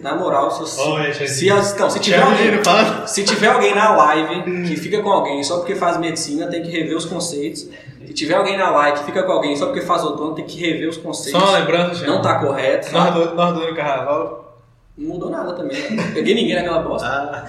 Na 0.00 0.14
moral, 0.14 0.48
se, 0.50 0.80
Olha, 0.80 1.12
se, 1.12 1.26
se, 1.26 1.48
então, 1.48 1.90
se 1.90 1.98
tiver 1.98 2.22
alguém. 2.22 2.62
Se 3.06 3.24
tiver 3.24 3.48
alguém 3.48 3.74
na 3.74 3.96
live 3.96 4.62
que 4.62 4.76
fica 4.76 5.02
com 5.02 5.10
alguém 5.10 5.42
só 5.42 5.56
porque 5.58 5.74
faz 5.74 5.98
medicina, 5.98 6.46
tem 6.46 6.62
que 6.62 6.70
rever 6.70 6.96
os 6.96 7.04
conceitos. 7.04 7.68
Se 8.06 8.14
tiver 8.14 8.34
alguém 8.34 8.56
na 8.56 8.70
live 8.70 9.00
que 9.00 9.04
fica 9.06 9.24
com 9.24 9.32
alguém 9.32 9.56
só 9.56 9.66
porque 9.66 9.80
faz 9.80 10.04
outono, 10.04 10.36
tem 10.36 10.44
que 10.44 10.60
rever 10.60 10.88
os 10.88 10.96
conceitos. 10.96 11.40
Só 11.40 11.48
uma 11.48 11.58
lembrança, 11.58 11.94
gente. 11.96 12.06
Não 12.06 12.22
tá 12.22 12.38
correto. 12.38 12.92
Nós 12.92 13.12
dois 13.12 13.34
nós 13.34 13.54
no 13.54 13.74
carnaval. 13.74 14.62
Não 14.96 15.08
mudou 15.14 15.30
nada 15.30 15.52
também. 15.52 15.76
né? 15.90 16.04
Não 16.04 16.12
peguei 16.14 16.34
ninguém 16.34 16.54
naquela 16.54 16.82
bosta. 16.82 17.06
Ah. 17.08 17.44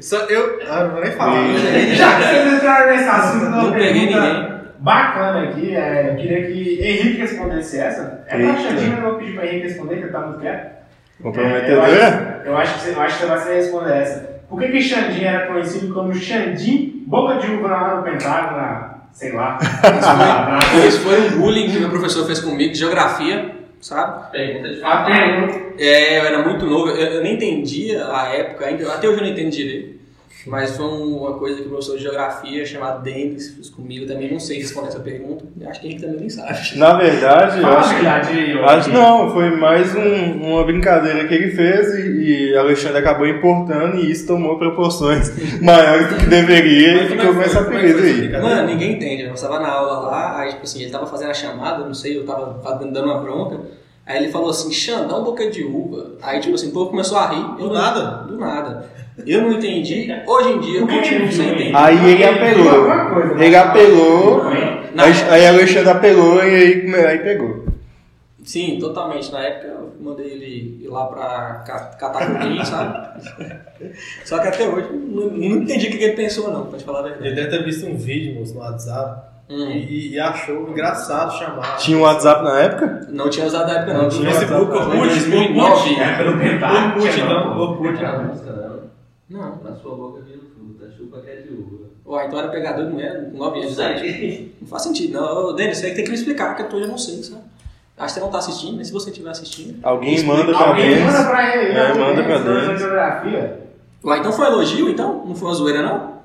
Só 0.00 0.18
eu. 0.26 0.60
Ah, 0.68 0.84
não 0.84 0.92
vou 0.92 1.00
nem 1.00 1.12
falar. 1.12 1.42
Não 1.42 1.54
peguei 1.54 1.72
ninguém. 1.80 1.94
Já 1.96 2.16
que 2.16 2.22
vocês 2.24 2.54
entraram 2.54 2.92
nesse 2.92 3.08
assunto, 3.08 3.44
Não 3.50 3.72
peguei 3.72 3.92
ninguém. 3.92 4.60
Bacana 4.78 5.50
aqui, 5.50 5.76
é, 5.76 6.10
eu 6.10 6.16
queria 6.16 6.46
que 6.46 6.80
Henrique 6.82 7.20
respondesse 7.20 7.78
essa. 7.78 8.24
É. 8.28 8.38
Xandinho, 8.38 8.96
eu 8.96 9.02
vou 9.02 9.14
pedir 9.18 9.34
pra 9.34 9.46
Henrique 9.46 9.66
responder, 9.68 9.96
que 9.96 10.02
ele 10.04 10.12
tá 10.12 10.20
muito 10.20 10.40
quieto. 10.40 10.79
É, 11.22 11.72
eu, 11.72 11.82
acho, 11.82 11.94
eu, 12.44 12.56
acho 12.56 12.74
que 12.74 12.80
você, 12.80 12.90
eu 12.90 13.00
acho 13.00 13.14
que 13.14 13.20
você 13.22 13.28
vai 13.28 13.38
saber 13.38 13.54
responder 13.56 13.92
essa. 13.92 14.30
Por 14.48 14.58
que 14.58 14.68
que 14.68 14.80
Xandinho 14.80 15.26
era 15.26 15.46
conhecido 15.46 15.92
como 15.94 16.14
Xandim 16.14 17.04
Boca 17.06 17.38
de 17.38 17.52
Uva 17.52 17.68
lá 17.68 17.96
no 17.96 18.02
Pentágono, 18.02 18.56
na, 18.56 18.94
sei 19.12 19.32
lá. 19.32 19.58
Isso 20.86 21.00
foi 21.00 21.20
um 21.20 21.40
bullying 21.40 21.70
que 21.70 21.78
meu 21.78 21.90
professor 21.90 22.26
fez 22.26 22.40
comigo 22.40 22.72
de 22.72 22.78
geografia, 22.78 23.54
sabe? 23.80 24.30
Pergunta 24.32 24.68
de 24.68 24.80
pergunta. 24.80 25.60
É, 25.78 26.18
eu 26.18 26.24
era 26.24 26.42
muito 26.42 26.66
novo, 26.66 26.88
eu, 26.88 26.96
eu 26.96 27.22
nem 27.22 27.34
entendia 27.34 28.06
a 28.06 28.28
época 28.28 28.66
ainda, 28.66 28.92
até 28.92 29.08
hoje 29.08 29.18
eu 29.18 29.24
não 29.24 29.32
entendo 29.32 29.50
direito. 29.50 29.99
Mas 30.46 30.74
foi 30.76 30.86
uma 30.86 31.34
coisa 31.34 31.60
que 31.60 31.66
o 31.66 31.68
professor 31.70 31.96
de 31.98 32.02
geografia 32.02 32.64
chamado 32.64 33.02
Denis 33.02 33.50
fez 33.54 33.68
comigo, 33.68 34.06
também 34.06 34.32
não 34.32 34.40
sei 34.40 34.58
responder 34.58 34.88
essa 34.88 35.00
pergunta. 35.00 35.44
Acho 35.66 35.80
que 35.80 35.86
Henrique 35.88 36.02
também 36.02 36.20
nem 36.20 36.30
sabe. 36.30 36.78
Na 36.78 36.94
verdade, 36.94 37.60
eu 37.60 37.66
a 37.66 37.78
acho 37.80 37.94
que. 37.96 38.02
verdade 38.02 38.58
Acho 38.64 38.90
não, 38.90 39.30
foi 39.32 39.50
mais 39.56 39.94
um- 39.94 40.42
uma 40.52 40.64
brincadeira 40.64 41.28
que 41.28 41.34
ele 41.34 41.50
fez 41.50 41.94
e, 41.94 42.50
e 42.52 42.56
Alexandre 42.56 42.98
acabou 42.98 43.26
importando 43.26 43.96
e 43.96 44.10
isso 44.10 44.26
tomou 44.26 44.58
proporções 44.58 45.30
maiores 45.60 46.08
do 46.08 46.16
que 46.16 46.26
deveria 46.26 46.94
Mas 47.02 47.12
e 47.12 47.16
como 47.16 47.20
ficou 47.20 47.30
é 47.30 47.34
com 47.34 47.38
que 47.40 47.44
essa 47.44 47.58
é 47.58 47.62
apelido 47.62 47.98
essa 47.98 48.06
aí. 48.38 48.42
Mano, 48.42 48.66
ninguém 48.68 48.92
entende. 48.94 49.22
Eu 49.24 49.34
estava 49.34 49.60
na 49.60 49.68
aula 49.68 49.98
lá, 50.08 50.40
aí 50.40 50.50
tipo 50.50 50.62
assim, 50.62 50.80
ele 50.82 50.90
tava 50.90 51.06
fazendo 51.06 51.30
a 51.30 51.34
chamada, 51.34 51.84
não 51.84 51.92
sei, 51.94 52.16
eu 52.16 52.24
tava 52.24 52.58
fazendo- 52.62 52.92
dando 52.92 53.06
uma 53.10 53.20
bronca. 53.20 53.60
Aí 54.06 54.16
ele 54.16 54.32
falou 54.32 54.50
assim, 54.50 54.72
Xan, 54.72 55.06
dá 55.06 55.16
um 55.16 55.22
boca 55.22 55.48
de 55.50 55.62
uva. 55.62 56.12
Aí 56.22 56.40
tipo 56.40 56.54
assim, 56.54 56.70
o 56.70 56.72
povo 56.72 56.90
começou 56.90 57.18
a 57.18 57.26
rir. 57.28 57.42
Eu 57.58 57.68
Do 57.68 57.74
não- 57.74 57.74
nada? 57.74 58.06
Do 58.26 58.38
nada. 58.38 58.90
Eu 59.26 59.42
não 59.42 59.52
entendi. 59.52 60.08
Hoje 60.26 60.48
em 60.50 60.58
dia 60.60 60.80
eu 60.80 60.86
continuo 60.86 61.32
sem 61.32 61.48
entender. 61.50 61.72
Aí 61.76 62.10
ele 62.12 62.24
apelou. 62.24 62.88
Né? 63.36 63.46
Ele 63.46 63.56
apelou, 63.56 64.44
Na 64.94 65.04
aí, 65.04 65.10
época- 65.12 65.32
aí 65.34 65.46
Alexandre 65.46 65.90
apelou 65.90 66.36
e 66.44 66.54
aí, 66.54 66.94
aí 67.06 67.18
pegou. 67.18 67.64
Sim, 68.44 68.78
totalmente. 68.80 69.30
Na 69.32 69.40
época 69.40 69.66
eu 69.68 69.92
mandei 70.00 70.26
ele 70.26 70.80
ir 70.84 70.88
lá 70.88 71.06
pra 71.06 71.62
ca- 71.66 71.90
catar 71.98 72.26
coquinho, 72.32 72.64
sabe? 72.64 73.20
Só 74.24 74.38
que 74.38 74.48
até 74.48 74.66
hoje 74.68 74.88
não, 74.92 75.26
não 75.26 75.62
entendi 75.62 75.88
o 75.88 75.90
que 75.90 76.02
ele 76.04 76.16
pensou 76.16 76.50
não, 76.52 76.66
pra 76.66 76.78
te 76.78 76.84
falar 76.84 77.04
a 77.04 77.08
Ele 77.08 77.18
verdade. 77.20 77.34
deve 77.48 77.58
ter 77.58 77.64
visto 77.64 77.86
um 77.86 77.96
vídeo, 77.96 78.34
moço, 78.34 78.54
no 78.54 78.60
WhatsApp 78.60 79.30
Hum. 79.50 79.68
e, 79.72 80.12
e 80.14 80.20
achou 80.20 80.68
engraçado 80.70 81.36
chamar. 81.36 81.76
Tinha 81.76 81.98
um 81.98 82.02
WhatsApp 82.02 82.44
na 82.44 82.60
época? 82.60 83.06
Não 83.10 83.28
tinha 83.28 83.44
usado 83.46 83.66
na 83.66 83.78
época 83.80 83.94
não. 83.94 84.08
tinha 84.08 84.30
Facebook, 84.32 84.70
WhatsApp. 84.70 84.86
Foi 84.86 84.96
em 84.96 85.00
Orkut, 85.00 85.28
2009. 85.28 86.00
É, 86.00 86.16
pelo 86.16 86.38
tentar. 86.38 86.86
Orkut, 86.86 87.12
tinha 87.12 87.24
então. 87.26 87.44
não. 87.44 87.58
Orkut. 87.60 87.92
Não 87.92 88.08
era 88.08 88.18
música, 88.22 88.52
não. 88.52 88.69
Não. 89.30 89.60
Na 89.62 89.76
sua 89.76 89.94
boca 89.94 90.20
vira 90.22 90.40
fruta, 90.54 90.92
chupa 90.96 91.20
que 91.20 91.30
é 91.30 91.36
de 91.36 91.52
uva. 91.54 91.86
Ué, 92.04 92.26
então 92.26 92.38
era 92.40 92.48
pegador 92.48 92.86
de 92.86 92.92
mulher 92.92 93.30
com 93.30 93.38
9 93.38 93.58
anos 93.60 93.68
de 93.76 93.80
idade. 93.80 94.52
Não 94.60 94.68
faz 94.68 94.82
sentido, 94.82 95.12
não. 95.20 95.46
Ô, 95.46 95.52
Denis, 95.52 95.78
você 95.78 95.94
tem 95.94 96.02
que 96.04 96.10
me 96.10 96.16
explicar, 96.16 96.56
porque 96.56 96.74
eu 96.74 96.88
não 96.88 96.98
sei, 96.98 97.22
sabe? 97.22 97.42
Acho 97.96 98.14
que 98.14 98.20
você 98.20 98.24
não 98.24 98.30
tá 98.32 98.38
assistindo, 98.38 98.76
mas 98.76 98.88
se 98.88 98.92
você 98.92 99.10
estiver 99.10 99.30
assistindo. 99.30 99.78
Alguém 99.84 100.22
manda 100.24 100.44
pra 100.52 100.68
Alguém 100.68 100.88
Denis. 100.96 101.04
manda 101.04 101.24
pra 101.30 101.56
ele. 101.56 101.72
É, 101.78 101.94
manda 101.94 102.22
pra 102.24 102.38
Denis. 102.38 102.80
geografia. 102.80 103.60
Ué, 104.04 104.18
então 104.18 104.32
foi 104.32 104.46
um 104.46 104.48
elogio, 104.52 104.88
então? 104.88 105.24
Não 105.26 105.34
foi 105.34 105.48
uma 105.48 105.54
zoeira, 105.54 105.82
não? 105.82 106.18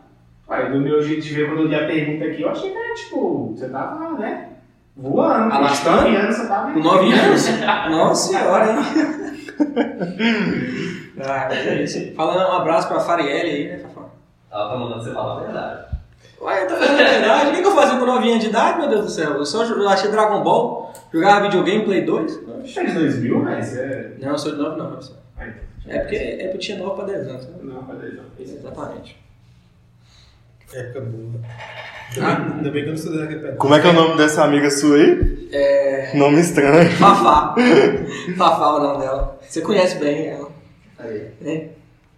Olha, 0.48 0.70
do 0.70 0.80
meu 0.80 1.02
jeito 1.04 1.22
de 1.22 1.34
ver 1.34 1.48
quando 1.48 1.62
eu 1.62 1.68
li 1.68 1.76
a 1.76 1.86
pergunta 1.86 2.26
aqui, 2.26 2.42
eu 2.42 2.50
achei 2.50 2.72
que 2.72 2.78
era 2.78 2.94
tipo, 2.96 3.54
você 3.56 3.68
tava, 3.70 4.18
né? 4.18 4.50
Voando. 4.96 5.54
Alastrando? 5.54 6.04
Com 6.04 6.10
9 6.10 6.16
anos 6.16 6.36
você 6.38 6.48
tava. 6.48 6.72
Com 6.74 6.80
9 6.80 7.14
anos? 7.14 7.46
Nossa 7.92 8.28
senhora, 8.30 8.72
hein? 8.72 8.78
ah, 11.22 11.46
mas 11.50 11.68
é 11.68 11.84
isso. 11.84 12.14
Falando 12.16 12.50
um 12.50 12.56
abraço 12.58 12.88
pra 12.88 13.00
Farielle 13.00 13.50
aí, 13.50 13.68
né, 13.70 13.78
Fafá? 13.80 14.08
Ela 14.52 14.70
tá 14.70 14.78
mandando 14.78 15.04
você 15.04 15.12
falar 15.14 15.38
a 15.38 15.44
verdade. 15.44 15.86
Ué, 16.42 16.66
tá 16.66 16.76
fazendo 16.76 17.02
a 17.02 17.10
verdade? 17.10 17.50
O 17.50 17.54
que, 17.54 17.62
que 17.62 17.68
eu 17.68 17.76
fazia 17.76 18.00
com 18.00 18.06
9 18.06 18.30
anos 18.30 18.44
de 18.44 18.50
idade, 18.50 18.80
meu 18.80 18.90
Deus 18.90 19.06
do 19.06 19.12
céu? 19.12 19.32
Eu 19.32 19.46
só 19.46 19.64
jo- 19.66 19.88
achei 19.88 20.12
Dragon 20.12 20.44
Ball, 20.44 20.94
jogava 21.14 21.44
videogame, 21.44 21.86
Play 21.86 22.02
2. 22.02 22.40
Você 22.64 22.80
é 22.80 22.84
de 22.86 22.92
2000, 22.94 23.40
mas 23.40 23.78
é. 23.78 24.12
Não, 24.20 24.30
eu 24.30 24.38
sou 24.38 24.52
de 24.52 24.58
9 24.58 24.78
não, 24.78 24.88
professor. 24.92 25.18
Ai, 25.38 25.54
É 25.88 26.00
porque, 26.00 26.16
é 26.16 26.30
porque 26.44 26.56
eu 26.56 26.60
tinha 26.60 26.78
9 26.78 26.96
pra 26.96 27.06
10 27.06 27.28
anos. 27.28 27.46
né? 27.48 27.54
Não, 27.62 27.84
peraí, 27.84 28.14
não. 28.16 28.24
Exatamente. 28.40 29.18
Época 30.74 31.02
boa. 31.02 31.42
Ainda 32.18 32.36
bem, 32.36 32.54
ainda 32.58 32.70
bem 32.72 32.74
que 32.74 32.80
eu 32.80 32.88
não 32.88 32.94
estudei 32.94 33.20
naquele 33.22 33.40
pedaço. 33.40 33.58
Como 33.58 33.76
é 33.76 33.80
que 33.82 33.88
é 33.88 33.90
o 33.90 33.94
nome 33.94 34.18
dessa 34.18 34.44
amiga 34.44 34.70
sua 34.70 34.96
aí? 34.98 35.50
É. 35.52 36.12
Nome 36.18 36.40
estranho. 36.40 36.90
Fafá. 36.92 37.56
Fafá 38.38 38.64
é 38.66 38.68
o 38.68 38.80
nome 38.80 39.00
dela. 39.00 39.40
Você 39.42 39.62
conhece 39.62 39.98
bem 39.98 40.28
ela. 40.28 40.50
Aí. 41.06 41.32
né? 41.42 41.68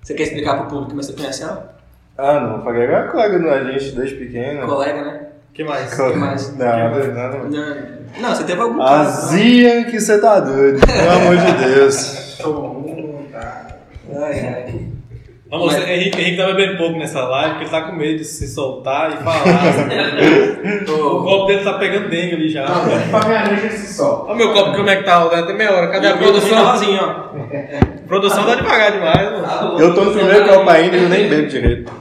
Você 0.02 0.14
quer 0.14 0.24
explicar 0.24 0.56
pro 0.58 0.68
público, 0.68 0.94
mas 0.96 1.06
você 1.08 1.14
conhece 1.14 1.44
ela? 1.44 1.76
Ah, 2.18 2.40
não, 2.40 2.64
Faga 2.64 2.80
é 2.84 3.04
colega 3.08 3.40
da 3.40 3.64
gente 3.72 3.92
desde 3.96 4.16
pequeno. 4.16 4.66
Colega, 4.68 5.02
né? 5.04 5.28
O 5.50 5.54
que 5.54 5.64
mais? 5.64 5.94
Co- 5.94 6.12
que 6.12 6.18
mais? 6.18 6.56
Nada, 6.58 7.08
nada. 7.14 7.38
Não, 7.40 8.22
não 8.22 8.36
você 8.36 8.44
teve 8.44 8.62
algum. 8.62 8.82
Azia 8.82 9.86
que 9.86 10.00
você 10.00 10.20
tá 10.20 10.40
doido, 10.40 10.80
pelo 10.86 11.12
amor 11.12 11.38
de 11.38 11.66
Deus. 11.76 12.38
Todo 12.42 12.62
mundo 12.62 13.28
tá. 13.32 13.68
Ai, 14.16 14.40
ai. 14.48 14.88
Vamos, 15.50 15.74
Mas- 15.74 15.88
Henrique, 15.88 16.20
Henrique 16.20 16.38
tá 16.38 16.46
bebendo 16.48 16.78
pouco 16.78 17.00
nessa 17.00 17.22
live 17.26 17.50
porque 17.52 17.64
ele 17.64 17.72
tá 17.72 17.82
com 17.84 17.96
medo 17.96 18.18
de 18.18 18.26
se 18.26 18.48
soltar 18.50 19.14
e 19.14 19.24
falar. 19.24 20.84
o 20.94 21.24
copo 21.24 21.46
dele 21.46 21.64
tá 21.64 21.74
pegando 21.74 22.10
dengue 22.10 22.36
ali 22.36 22.50
já. 22.50 22.66
Não, 22.68 23.10
pra 23.10 23.30
meia-noite 23.30 23.66
ele 23.66 23.78
se 23.78 23.94
solta. 23.94 24.26
Olha 24.26 24.34
o 24.34 24.38
meu 24.38 24.54
copo, 24.54 24.76
como 24.76 24.90
é 24.90 24.98
que 24.98 25.04
tá? 25.04 25.44
Tem 25.44 25.56
meia 25.56 25.72
hora. 25.72 25.88
Cadê 25.88 26.08
e 26.08 26.12
a 26.12 26.18
produção 26.18 26.50
produção? 26.50 26.72
sozinho, 26.78 27.00
ó. 27.02 27.10
A 28.04 28.08
produção 28.08 28.46
tá 28.46 28.56
devagar 28.56 28.92
demais, 28.92 29.32
mano. 29.32 29.80
Eu 29.80 29.96
tô 29.96 30.04
no 30.04 30.12
primeiro 30.14 30.50
copo 30.50 30.70
ainda 30.70 30.98
e 30.98 31.04
eu 31.04 31.10
nem 31.10 31.30
bebo 31.30 31.48
direito. 31.48 31.94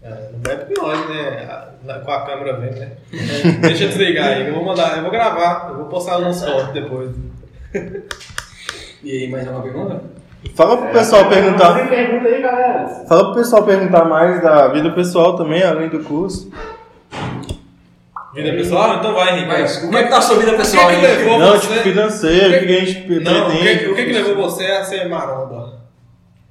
É, 0.00 0.08
não 0.32 0.38
bebe 0.38 0.74
nós, 0.78 1.08
né? 1.08 1.58
Com 2.04 2.10
a 2.12 2.24
câmera 2.24 2.56
vendo, 2.60 2.78
né? 2.78 2.92
Deixa 3.62 3.82
eu 3.84 3.88
desligar 3.88 4.28
aí, 4.28 4.46
eu 4.46 4.54
vou 4.54 4.64
mandar, 4.64 4.96
eu 4.96 5.02
vou 5.02 5.10
gravar, 5.10 5.70
eu 5.70 5.76
vou 5.78 5.86
postar 5.86 6.20
nos 6.20 6.40
fotos 6.44 6.72
depois. 6.72 7.10
E 9.02 9.10
aí, 9.10 9.28
mais 9.28 9.44
alguma 9.48 9.64
pergunta? 9.64 10.21
Fala 10.54 10.76
pro 10.76 10.88
pessoal 10.88 11.28
perguntar. 11.28 11.74
Tem 11.74 11.86
pergunta 11.86 12.28
aí, 12.28 12.42
galera. 12.42 12.88
Fala 13.08 13.24
pro 13.26 13.34
pessoal 13.34 13.62
perguntar 13.62 14.04
mais 14.04 14.42
da 14.42 14.68
vida 14.68 14.90
pessoal 14.90 15.36
também, 15.36 15.62
além 15.62 15.88
do 15.88 16.00
curso. 16.00 16.50
Vida 18.34 18.52
pessoal? 18.52 18.96
Então 18.96 19.14
vai, 19.14 19.34
Henrique. 19.34 19.48
Mas, 19.48 19.76
como 19.78 19.96
é 19.96 20.04
que 20.04 20.08
tá 20.10 20.18
a 20.18 20.22
sua 20.22 20.36
vida 20.36 20.48
O 20.50 20.52
que, 20.52 20.58
pessoal 20.58 20.88
que 20.88 20.94
aí? 20.94 21.02
levou 21.02 21.38
Não, 21.38 21.52
você... 21.52 21.68
tipo 21.68 21.82
financeiro, 21.82 22.56
o 22.56 22.58
que, 22.60 22.66
que 22.66 22.76
a 22.76 22.84
gente 22.84 23.20
Não, 23.20 23.48
o 23.48 23.50
que, 23.50 23.58
pretende. 23.58 23.90
o 23.90 23.94
que, 23.94 24.04
que 24.06 24.12
levou 24.12 24.36
você 24.36 24.64
a 24.66 24.84
ser 24.84 25.08
maromba? 25.08 25.80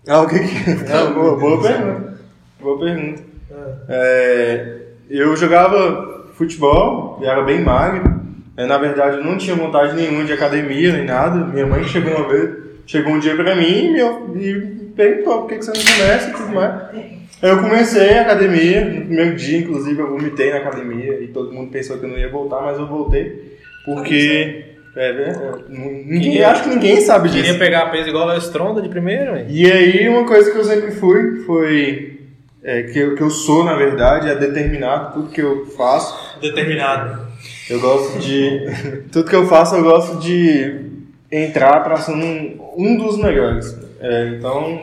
Ah, 0.07 0.21
o 0.21 0.27
que 0.27 0.39
que. 0.39 0.69
Não, 0.89 1.13
boa, 1.15 1.35
boa 1.37 1.61
pergunta. 1.61 2.13
Boa 2.59 2.79
pergunta. 2.79 3.23
É, 3.89 4.77
eu 5.09 5.35
jogava 5.35 6.25
futebol 6.35 7.19
e 7.21 7.25
era 7.25 7.41
bem 7.41 7.61
magro. 7.61 8.21
É, 8.55 8.65
na 8.65 8.77
verdade, 8.77 9.17
eu 9.17 9.23
não 9.23 9.37
tinha 9.37 9.55
vontade 9.55 9.95
nenhuma 9.95 10.23
de 10.23 10.33
academia 10.33 10.93
nem 10.93 11.05
nada. 11.05 11.35
Minha 11.45 11.65
mãe 11.65 11.83
chegou 11.83 12.13
uma 12.15 12.27
vez, 12.29 12.51
chegou 12.91 13.13
um 13.13 13.19
dia 13.19 13.35
pra 13.35 13.55
mim 13.55 13.85
e 13.85 13.89
me, 13.89 14.01
e 14.45 14.61
perguntou 14.93 15.41
por 15.41 15.49
que, 15.49 15.59
que 15.59 15.65
você 15.65 15.71
não 15.71 15.95
começa 15.95 16.29
e 16.29 16.33
tudo 16.33 16.53
mais. 16.53 16.81
Aí 16.93 17.49
eu 17.49 17.59
comecei 17.59 18.17
a 18.17 18.21
academia, 18.21 18.83
no 18.83 19.05
primeiro 19.05 19.35
dia, 19.35 19.59
inclusive, 19.59 19.99
eu 19.99 20.09
vomitei 20.09 20.51
na 20.51 20.57
academia 20.57 21.21
e 21.21 21.27
todo 21.29 21.53
mundo 21.53 21.71
pensou 21.71 21.97
que 21.97 22.05
eu 22.05 22.09
não 22.09 22.17
ia 22.17 22.29
voltar, 22.29 22.61
mas 22.61 22.77
eu 22.77 22.85
voltei. 22.85 23.57
Porque. 23.85 24.65
É, 24.93 25.09
é, 25.09 25.35
ninguém, 25.69 26.43
acho 26.43 26.63
que 26.63 26.69
ninguém 26.69 26.99
sabe 26.99 27.29
disso. 27.29 27.45
Queria 27.45 27.57
pegar 27.57 27.89
peso 27.91 28.09
igual 28.09 28.29
a 28.29 28.37
Stronda 28.37 28.81
de 28.81 28.89
primeiro, 28.89 29.37
hein? 29.37 29.45
E 29.47 29.71
aí, 29.71 30.09
uma 30.09 30.25
coisa 30.25 30.51
que 30.51 30.57
eu 30.57 30.63
sempre 30.65 30.91
fui 30.91 31.43
foi. 31.45 32.19
É, 32.61 32.83
que, 32.83 32.99
eu, 32.99 33.15
que 33.15 33.23
eu 33.23 33.29
sou, 33.29 33.63
na 33.63 33.73
verdade, 33.73 34.27
é 34.27 34.35
determinado. 34.35 35.13
Tudo 35.13 35.31
que 35.31 35.41
eu 35.41 35.65
faço, 35.77 36.37
Determinado. 36.41 37.25
eu 37.69 37.79
gosto 37.79 38.19
de. 38.19 38.65
tudo 39.11 39.29
que 39.29 39.35
eu 39.35 39.47
faço, 39.47 39.75
eu 39.77 39.83
gosto 39.83 40.19
de 40.19 40.90
entrar 41.31 41.83
pra 41.83 41.97
ser 41.97 42.11
um, 42.11 42.59
um 42.77 42.97
dos 42.97 43.17
melhores. 43.17 43.77
É, 43.99 44.35
então, 44.37 44.81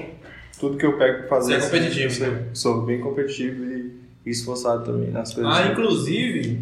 tudo 0.58 0.76
que 0.78 0.86
eu 0.86 0.96
pego 0.96 1.18
pra 1.20 1.28
fazer. 1.28 1.60
Você 1.60 1.76
é 1.76 1.80
competitivo, 1.80 2.14
Sou, 2.14 2.34
sou 2.54 2.82
bem 2.82 3.00
competitivo 3.00 3.64
e 3.64 4.30
esforçado 4.30 4.84
também 4.84 5.10
nas 5.10 5.32
coisas. 5.34 5.52
Ah, 5.52 5.66
inclusive, 5.66 6.60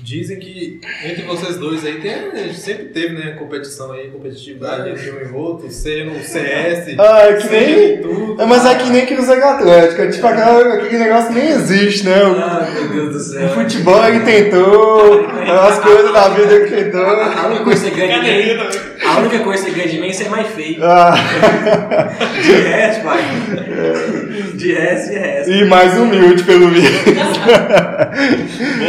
dizem 0.00 0.38
que 0.38 0.80
entre 1.04 1.22
vocês 1.22 1.56
dois 1.58 1.84
aí 1.84 2.00
tem, 2.00 2.52
sempre 2.54 2.86
teve, 2.86 3.14
né, 3.14 3.32
competição 3.38 3.92
aí, 3.92 4.08
competitividade 4.08 4.90
entre 4.90 5.10
um 5.10 5.20
e 5.28 5.32
outro, 5.32 5.70
seja 5.70 6.04
no 6.04 6.20
CS, 6.22 6.94
Ah, 6.98 7.22
é 7.28 7.32
que 7.34 7.48
nem. 7.48 7.92
em 7.94 7.98
tudo. 8.02 8.42
É, 8.42 8.46
mas 8.46 8.64
é 8.66 8.74
que 8.74 8.90
nem 8.90 9.06
Cruzeiro 9.06 9.44
Atlético. 9.44 10.02
É 10.02 10.06
tipo 10.08 10.26
aquela, 10.26 10.74
aquele 10.74 10.98
negócio 10.98 11.28
que 11.28 11.34
nem 11.34 11.48
existe, 11.48 12.04
né? 12.04 12.22
O, 12.24 12.32
Ah, 12.36 12.68
meu 12.72 12.88
Deus 12.88 13.10
do 13.10 13.16
o 13.16 13.20
céu. 13.20 13.48
futebol 13.50 14.04
ele 14.08 14.20
tentou, 14.20 15.26
as 15.68 15.78
coisas 15.80 16.12
da 16.12 16.28
vida 16.30 16.52
ele 16.52 16.70
tentou. 16.84 17.04
A 17.04 17.46
única 17.46 17.64
coisa 17.64 17.90
que 17.90 17.96
ganha 17.96 18.22
a 19.16 19.18
única 19.20 19.38
coisa 19.40 19.64
que 19.64 19.70
você 19.70 19.76
ganha 19.76 19.88
de 19.88 20.00
mim 20.00 20.08
é 20.08 20.12
ser 20.12 20.28
mais 20.28 20.46
feio. 20.48 20.78
Ah. 20.84 21.14
De 22.42 22.52
resto, 22.52 23.02
pai. 23.04 23.20
De 24.54 24.72
resto, 24.74 25.10
de 25.12 25.18
resto. 25.18 25.50
E 25.52 25.64
mais 25.64 25.96
humilde, 25.98 26.42
pelo 26.44 26.68
visto. 26.68 27.10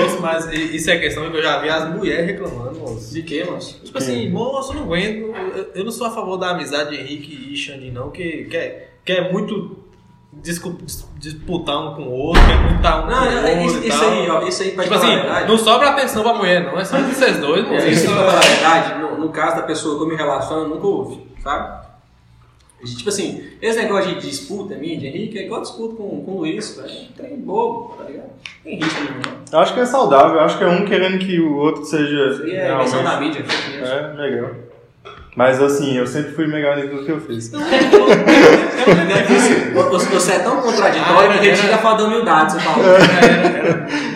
Moço, 0.01 0.21
mas 0.21 0.51
isso 0.51 0.89
é 0.91 0.97
questão 0.97 1.30
que 1.30 1.38
eu 1.38 1.41
já 1.43 1.59
vi 1.59 1.69
as 1.69 1.89
mulheres 1.95 2.26
reclamando, 2.26 2.80
moço. 2.80 3.13
De 3.13 3.21
quê, 3.24 3.43
moço? 3.49 3.80
Tipo 3.84 3.97
assim, 3.97 4.30
moço, 4.30 4.71
eu 4.71 4.76
não 4.78 4.84
aguento, 4.84 5.34
eu- 5.76 5.84
não 5.84 5.91
sou 5.91 6.07
a 6.07 6.11
favor 6.11 6.38
da 6.38 6.49
amizade 6.51 6.91
de 6.91 6.97
Henrique 7.01 7.49
e 7.51 7.55
Xandi 7.55 7.91
não, 7.91 8.09
que 8.09 8.45
quer, 8.45 8.93
quer 9.05 9.32
muito 9.32 9.53
discu- 9.53 9.78
dis- 9.78 9.92
disputar 10.41 11.77
um 11.77 11.95
com 11.95 12.01
o 12.03 12.11
outro, 12.11 12.41
estar 12.75 13.05
um 13.05 13.09
Não, 13.09 13.17
com 13.19 13.23
o 13.23 13.27
é- 13.47 13.61
outro 13.61 13.77
isso, 13.79 13.88
isso 13.88 14.03
aí, 14.03 14.29
ó, 14.29 14.41
isso 14.47 14.63
aí 14.63 14.71
pra 14.71 14.84
Tipo 14.84 14.95
assim, 14.95 15.15
verdade. 15.15 15.47
não 15.47 15.57
sobra 15.57 15.89
atenção 15.89 16.23
pra 16.23 16.34
mulher, 16.34 16.63
não. 16.65 16.79
É 16.79 16.84
só 16.86 16.97
entre 16.97 17.13
vocês 17.13 17.38
dois, 17.39 17.63
moço. 17.67 17.86
É, 17.86 17.89
isso 17.89 18.05
pra 18.07 18.15
falar 18.15 18.38
a 18.38 18.41
verdade, 18.41 19.01
no, 19.01 19.17
no 19.19 19.29
caso 19.29 19.55
da 19.57 19.61
pessoa 19.63 19.97
que 19.97 20.03
eu 20.03 20.07
me 20.07 20.15
relaciono, 20.15 20.67
nunca 20.67 20.86
houve, 20.88 21.25
sabe? 21.41 21.84
Tipo 22.86 23.07
assim, 23.07 23.41
esse 23.61 23.77
negócio 23.81 24.13
de 24.13 24.19
disputa 24.27 24.75
minha, 24.75 24.97
de 24.99 25.07
Henrique, 25.07 25.39
é 25.39 25.45
igual 25.45 25.61
disputa 25.61 25.95
com, 25.95 26.21
com 26.25 26.31
o 26.31 26.38
Luiz, 26.39 26.75
velho. 26.75 27.07
Tem 27.15 27.38
bobo, 27.39 27.95
tá 27.95 28.03
ligado? 28.03 28.27
Tem 28.61 28.75
risco 28.75 28.99
nenhum. 29.01 29.21
Eu 29.53 29.59
acho 29.59 29.73
que 29.73 29.79
é 29.79 29.86
saudável, 29.86 30.34
eu 30.36 30.41
acho 30.41 30.57
que 30.57 30.63
é 30.65 30.67
um 30.67 30.84
querendo 30.84 31.17
que 31.17 31.39
o 31.39 31.55
outro 31.55 31.86
seja. 31.86 32.31
Isso 32.31 32.43
aí 32.43 32.51
é 32.55 32.69
a 32.69 32.75
invenção 32.75 33.01
da 33.01 33.19
mídia. 33.21 33.45
É, 33.81 34.21
legal. 34.21 34.49
Mas 35.38 35.61
assim, 35.61 35.95
eu 35.97 36.05
sempre 36.05 36.34
fui 36.34 36.45
melhor 36.45 36.75
naquilo 36.75 37.05
que 37.05 37.11
eu 37.11 37.21
fiz. 37.21 37.49
Você 39.91 40.09
você 40.09 40.31
é 40.34 40.39
tão 40.39 40.61
contraditório 40.61 41.31
Ah, 41.31 41.38
que 41.39 41.47
era- 41.47 41.55
retira 41.55 41.75
a 41.75 41.77
falta 41.79 42.03
da 42.03 42.09
humildade, 42.09 42.53
você 42.53 42.59
falou. 42.59 42.86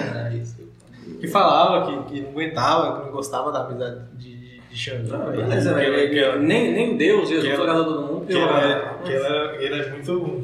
Que 1.20 1.28
falava 1.28 1.88
que, 1.88 2.14
que 2.14 2.22
não 2.22 2.30
aguentava, 2.30 3.00
que 3.00 3.06
não 3.08 3.12
gostava 3.12 3.52
da 3.52 3.62
amizade 3.66 4.02
de, 4.14 4.36
de, 4.38 4.60
de 4.70 4.78
Xandão. 4.78 5.18
Não, 5.18 5.32
né? 5.32 6.38
Nem, 6.40 6.72
nem 6.74 6.96
Deus, 6.96 7.28
Jesus, 7.28 7.50
que- 7.50 7.56
jogador 7.58 7.84
todo 7.86 8.02
mundo. 8.06 8.26
que 8.28 8.34
ele 8.34 8.44
era, 8.44 8.94
que 9.04 9.12
ele 9.12 9.26
era, 9.26 9.56
ele 9.64 9.82
era 9.82 9.92
muito, 9.92 10.44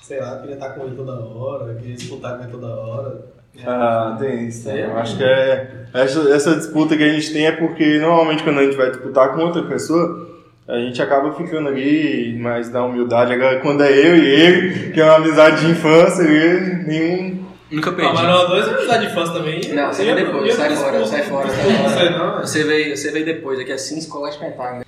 sei 0.00 0.18
lá, 0.20 0.38
queria 0.38 0.54
estar 0.54 0.70
com 0.70 0.86
ele 0.86 0.96
toda 0.96 1.12
hora, 1.12 1.74
queria 1.74 1.94
disputar 1.96 2.36
com 2.38 2.44
ele 2.44 2.50
toda 2.52 2.66
hora. 2.66 3.26
Ah, 3.66 4.16
tem 4.18 4.46
isso. 4.48 4.66
né? 4.68 4.86
Eu 4.86 4.96
acho 4.98 5.16
que 5.18 5.24
é. 5.24 5.84
Essa, 5.92 6.30
essa 6.30 6.56
disputa 6.56 6.96
que 6.96 7.02
a 7.04 7.08
gente 7.12 7.32
tem 7.32 7.46
é 7.46 7.52
porque 7.52 7.98
normalmente 7.98 8.42
quando 8.42 8.58
a 8.60 8.64
gente 8.64 8.76
vai 8.76 8.90
disputar 8.90 9.34
com 9.34 9.42
outra 9.42 9.62
pessoa, 9.64 10.26
a 10.68 10.78
gente 10.78 11.00
acaba 11.00 11.32
ficando 11.32 11.68
ali 11.68 12.36
mais 12.38 12.70
na 12.72 12.84
humildade. 12.84 13.32
Agora, 13.32 13.60
quando 13.60 13.82
é 13.84 13.90
eu 13.92 14.16
e 14.16 14.26
ele, 14.26 14.90
que 14.92 15.00
é 15.00 15.04
uma 15.04 15.16
amizade 15.16 15.64
de 15.64 15.70
infância, 15.72 16.22
ele, 16.22 16.74
nenhum. 16.86 17.46
Nunca 17.70 17.90
Ah, 17.90 17.92
perdi. 17.94 18.12
mas 18.14 18.22
nós 18.22 18.48
dois 18.48 18.68
é 18.68 18.70
amizade 18.74 19.06
de 19.06 19.12
infância 19.12 19.34
também. 19.34 19.60
Não, 19.74 19.92
você 19.92 20.04
vem 20.04 20.14
depois, 20.14 20.54
sai 20.54 20.76
fora, 20.76 21.04
sai 21.06 21.22
fora, 21.22 21.48
sai 21.50 22.10
não. 22.10 22.40
Você 22.40 22.64
veio, 22.64 22.96
você 22.96 23.10
veio 23.10 23.24
depois, 23.24 23.58
aqui 23.58 23.72
é 23.72 23.74
assim, 23.74 23.98
escola 23.98 24.30
de 24.30 24.38
pentágono. 24.38 24.84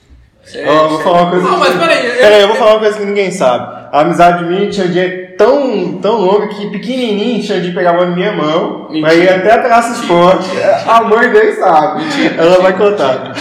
Eu 0.55 0.89
vou 0.89 1.01
falar 1.01 1.23
uma 1.23 1.31
coisa. 1.31 1.45
Não, 1.45 1.59
mas 1.59 1.75
peraí, 1.77 2.07
eu- 2.07 2.17
Peraí, 2.17 2.41
eu 2.41 2.49
vou 2.49 2.57
falar 2.57 2.71
uma 2.75 2.81
coisa 2.81 2.99
que 2.99 3.05
ninguém 3.05 3.31
sabe. 3.31 3.89
A 3.93 4.01
amizade 4.01 4.45
minha 4.45 4.65
e 4.65 4.73
Xandi 4.73 4.99
é 4.99 5.28
tão, 5.39 5.99
tão 6.03 6.21
longa 6.21 6.49
que 6.49 6.69
pequenininho 6.71 7.43
Xandi 7.43 7.71
pegava 7.73 8.05
na 8.05 8.15
minha 8.15 8.33
mão, 8.33 8.89
Mentira. 8.91 9.07
vai 9.07 9.19
ir 9.21 9.29
até 9.31 9.53
a 9.55 9.59
Praça 9.63 10.01
Esporte. 10.01 10.49
A 10.87 11.01
mãe 11.03 11.31
dele 11.31 11.53
sabe. 11.53 12.03
Ela 12.37 12.59
vai 12.61 12.77
contar. 12.77 13.33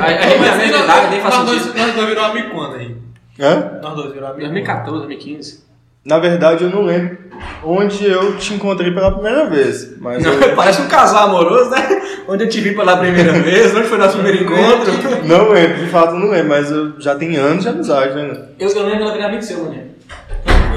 A, 0.00 0.04
a 0.04 0.10
gente 0.12 0.28
tem 0.28 0.38
a 0.38 0.56
mesma 0.56 0.64
idade, 0.64 1.10
nem 1.10 1.20
faz 1.20 1.34
nós 1.36 1.48
sentido. 1.50 1.72
dois, 1.74 1.86
nós 1.86 1.94
dois 1.94 2.08
virou 2.08 2.24
amigo 2.24 2.50
quando 2.50 2.74
aí? 2.76 2.96
Hã? 3.38 3.78
Nós 3.82 3.94
dois 3.94 4.12
virou 4.12 4.28
amigo 4.28 4.40
2014, 4.40 4.96
2015. 5.06 5.66
Na 6.04 6.18
verdade, 6.18 6.64
eu 6.64 6.70
não 6.70 6.82
lembro 6.82 7.18
onde 7.64 8.06
eu 8.06 8.36
te 8.36 8.54
encontrei 8.54 8.92
pela 8.92 9.10
primeira 9.12 9.46
vez. 9.50 9.98
Mas 10.00 10.24
eu 10.24 10.38
Não, 10.38 10.48
parece 10.56 10.80
um 10.80 10.88
casal 10.88 11.28
amoroso, 11.28 11.68
né? 11.70 12.02
Onde 12.28 12.44
eu 12.44 12.48
te 12.48 12.60
vi 12.60 12.74
pela 12.74 12.96
primeira 12.96 13.32
vez, 13.32 13.74
onde 13.74 13.88
foi 13.88 13.98
nosso 13.98 14.14
primeiro 14.18 14.44
encontro. 14.44 14.92
não 15.26 15.50
lembro, 15.50 15.78
de 15.78 15.86
fato 15.90 16.14
eu 16.14 16.20
não 16.20 16.30
lembro, 16.30 16.48
mas 16.48 16.70
eu 16.70 16.98
já 16.98 17.14
tenho 17.14 17.40
anos 17.40 17.62
de 17.62 17.68
amizade, 17.68 18.14
né? 18.14 18.32
Eu, 18.58 18.68
eu 18.68 18.82
lembro 18.84 18.98
que 18.98 19.02
ela 19.02 19.12
virou 19.12 19.26
amigo 19.26 19.42
seu, 19.42 19.64
mano. 19.64 19.95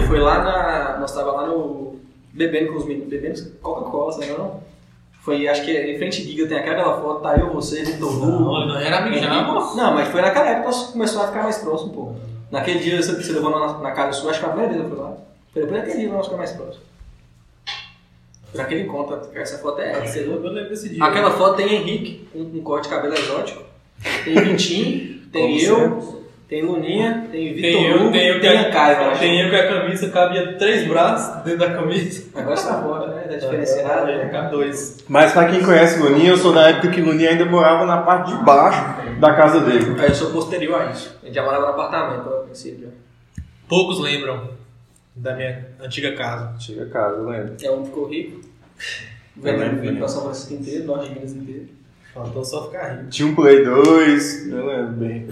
Foi 0.08 0.20
lá 0.20 0.44
na. 0.44 1.00
Nós 1.00 1.14
tava 1.14 1.32
lá 1.32 1.48
no. 1.48 2.00
Bebendo 2.34 2.72
com 2.72 2.78
os 2.78 2.86
meninos. 2.86 3.10
Bebendo 3.10 3.52
Coca-Cola, 3.62 4.18
lembra 4.18 4.38
não? 4.38 4.70
Foi, 5.22 5.48
acho 5.48 5.64
que 5.64 5.72
em 5.72 5.98
frente 5.98 6.24
Giga 6.24 6.48
tem 6.48 6.58
aquela 6.58 7.00
foto, 7.02 7.22
tá 7.22 7.36
eu, 7.38 7.52
você, 7.52 7.84
Vitor 7.84 8.10
Hugo. 8.10 8.26
Não, 8.26 8.68
não 8.68 8.78
era 8.80 9.00
amigo 9.00 9.18
já. 9.18 9.44
Não, 9.76 9.94
mas 9.94 10.08
foi 10.08 10.22
naquela 10.22 10.48
época 10.48 10.62
que 10.62 10.68
nós 10.68 10.92
começamos 10.92 11.24
a 11.24 11.28
ficar 11.28 11.44
mais 11.44 11.58
próximo, 11.58 11.94
pô. 11.94 12.14
Naquele 12.50 12.80
dia 12.80 13.02
você, 13.02 13.14
você 13.14 13.34
levou 13.34 13.52
na, 13.52 13.78
na 13.80 13.92
casa 13.92 14.14
sua, 14.14 14.32
acho 14.32 14.40
que 14.40 14.46
foi 14.46 14.54
a 14.54 14.56
primeira 14.56 14.74
vez 14.74 14.84
eu 14.84 14.96
fui 14.96 15.06
lá. 15.06 15.18
Foi 15.54 15.62
depois 15.62 15.82
daquele 15.82 16.00
dia 16.00 16.10
nós 16.10 16.26
ficamos 16.26 16.38
mais 16.38 16.52
próximos. 16.52 16.90
Por 18.52 18.62
aquele 18.62 18.82
encontro, 18.82 19.20
essa 19.36 19.60
foto 19.60 19.82
é. 19.82 20.08
Você 20.08 20.22
Eu 20.22 20.42
lembro 20.42 20.70
desse 20.70 20.90
dia. 20.90 21.04
Aquela 21.04 21.32
foto 21.32 21.58
tem 21.58 21.76
Henrique, 21.76 22.28
um, 22.34 22.42
um 22.42 22.62
corte 22.64 22.86
de 22.86 22.96
cabelo 22.96 23.14
exótico. 23.14 23.62
Tem 24.24 24.34
Vitinho, 24.34 25.22
tem 25.32 25.62
eu, 25.62 26.19
tem 26.50 26.64
Luninha, 26.64 27.28
tem 27.32 27.54
Vitor 27.54 27.62
Tem 27.62 27.86
eu, 27.86 27.96
Hugo, 27.98 28.12
tem 28.12 28.40
tem 28.40 28.58
a 28.58 28.72
Caio, 28.72 28.98
eu 28.98 29.10
acho. 29.12 29.20
Tem 29.20 29.40
eu 29.40 29.50
que 29.52 29.56
a 29.56 29.68
camisa 29.68 30.10
cabia 30.10 30.58
três 30.58 30.88
braços 30.88 31.44
dentro 31.44 31.60
da 31.60 31.74
camisa. 31.76 32.28
Agora 32.34 32.58
você 32.58 32.68
tá 32.68 32.82
forte, 32.82 33.10
né? 33.10 33.22
Tá 33.22 33.36
diferenciado. 33.36 34.10
É, 34.10 34.26
né? 34.26 34.30
cabe 34.30 34.50
dois. 34.50 34.98
Mas 35.08 35.32
pra 35.32 35.48
quem 35.48 35.64
conhece 35.64 36.00
Luninha, 36.00 36.32
eu 36.32 36.38
sou 36.38 36.52
da 36.52 36.70
época 36.70 36.90
que 36.90 37.02
Luninha 37.02 37.30
ainda 37.30 37.46
morava 37.46 37.86
na 37.86 38.02
parte 38.02 38.36
de 38.36 38.44
baixo 38.44 38.82
da 39.20 39.36
casa 39.36 39.60
dele. 39.60 39.96
Aí 40.00 40.08
eu 40.08 40.16
sou 40.16 40.32
posterior 40.32 40.82
a 40.82 40.90
isso. 40.90 41.16
A 41.22 41.28
gente 41.28 41.36
já 41.36 41.44
morava 41.44 41.68
no 41.68 41.74
apartamento, 41.74 42.28
a 42.28 42.40
princípio. 42.42 42.92
Poucos 43.68 44.00
lembram 44.00 44.50
da 45.16 45.36
minha 45.36 45.68
antiga 45.80 46.16
casa. 46.16 46.60
Chega 46.60 46.86
a 46.86 46.90
casa, 46.90 47.18
eu 47.18 47.30
lembro. 47.30 47.58
É 47.62 47.72
um 47.72 47.86
ficou 47.86 48.08
rico. 48.08 48.42
Veio 49.36 49.98
pra 49.98 50.08
São 50.08 50.24
Francisco 50.24 50.56
inteiro, 50.56 50.86
norte 50.86 51.10
de 51.10 51.14
Minas 51.14 51.34
inteiro. 51.34 51.68
Faltou 52.12 52.44
só 52.44 52.66
ficar 52.66 52.88
rico. 52.96 53.10
Tinha 53.12 53.28
um 53.28 53.36
Play 53.36 53.64
2, 53.64 54.48
eu 54.50 54.66
lembro 54.66 54.94
bem. 54.94 55.30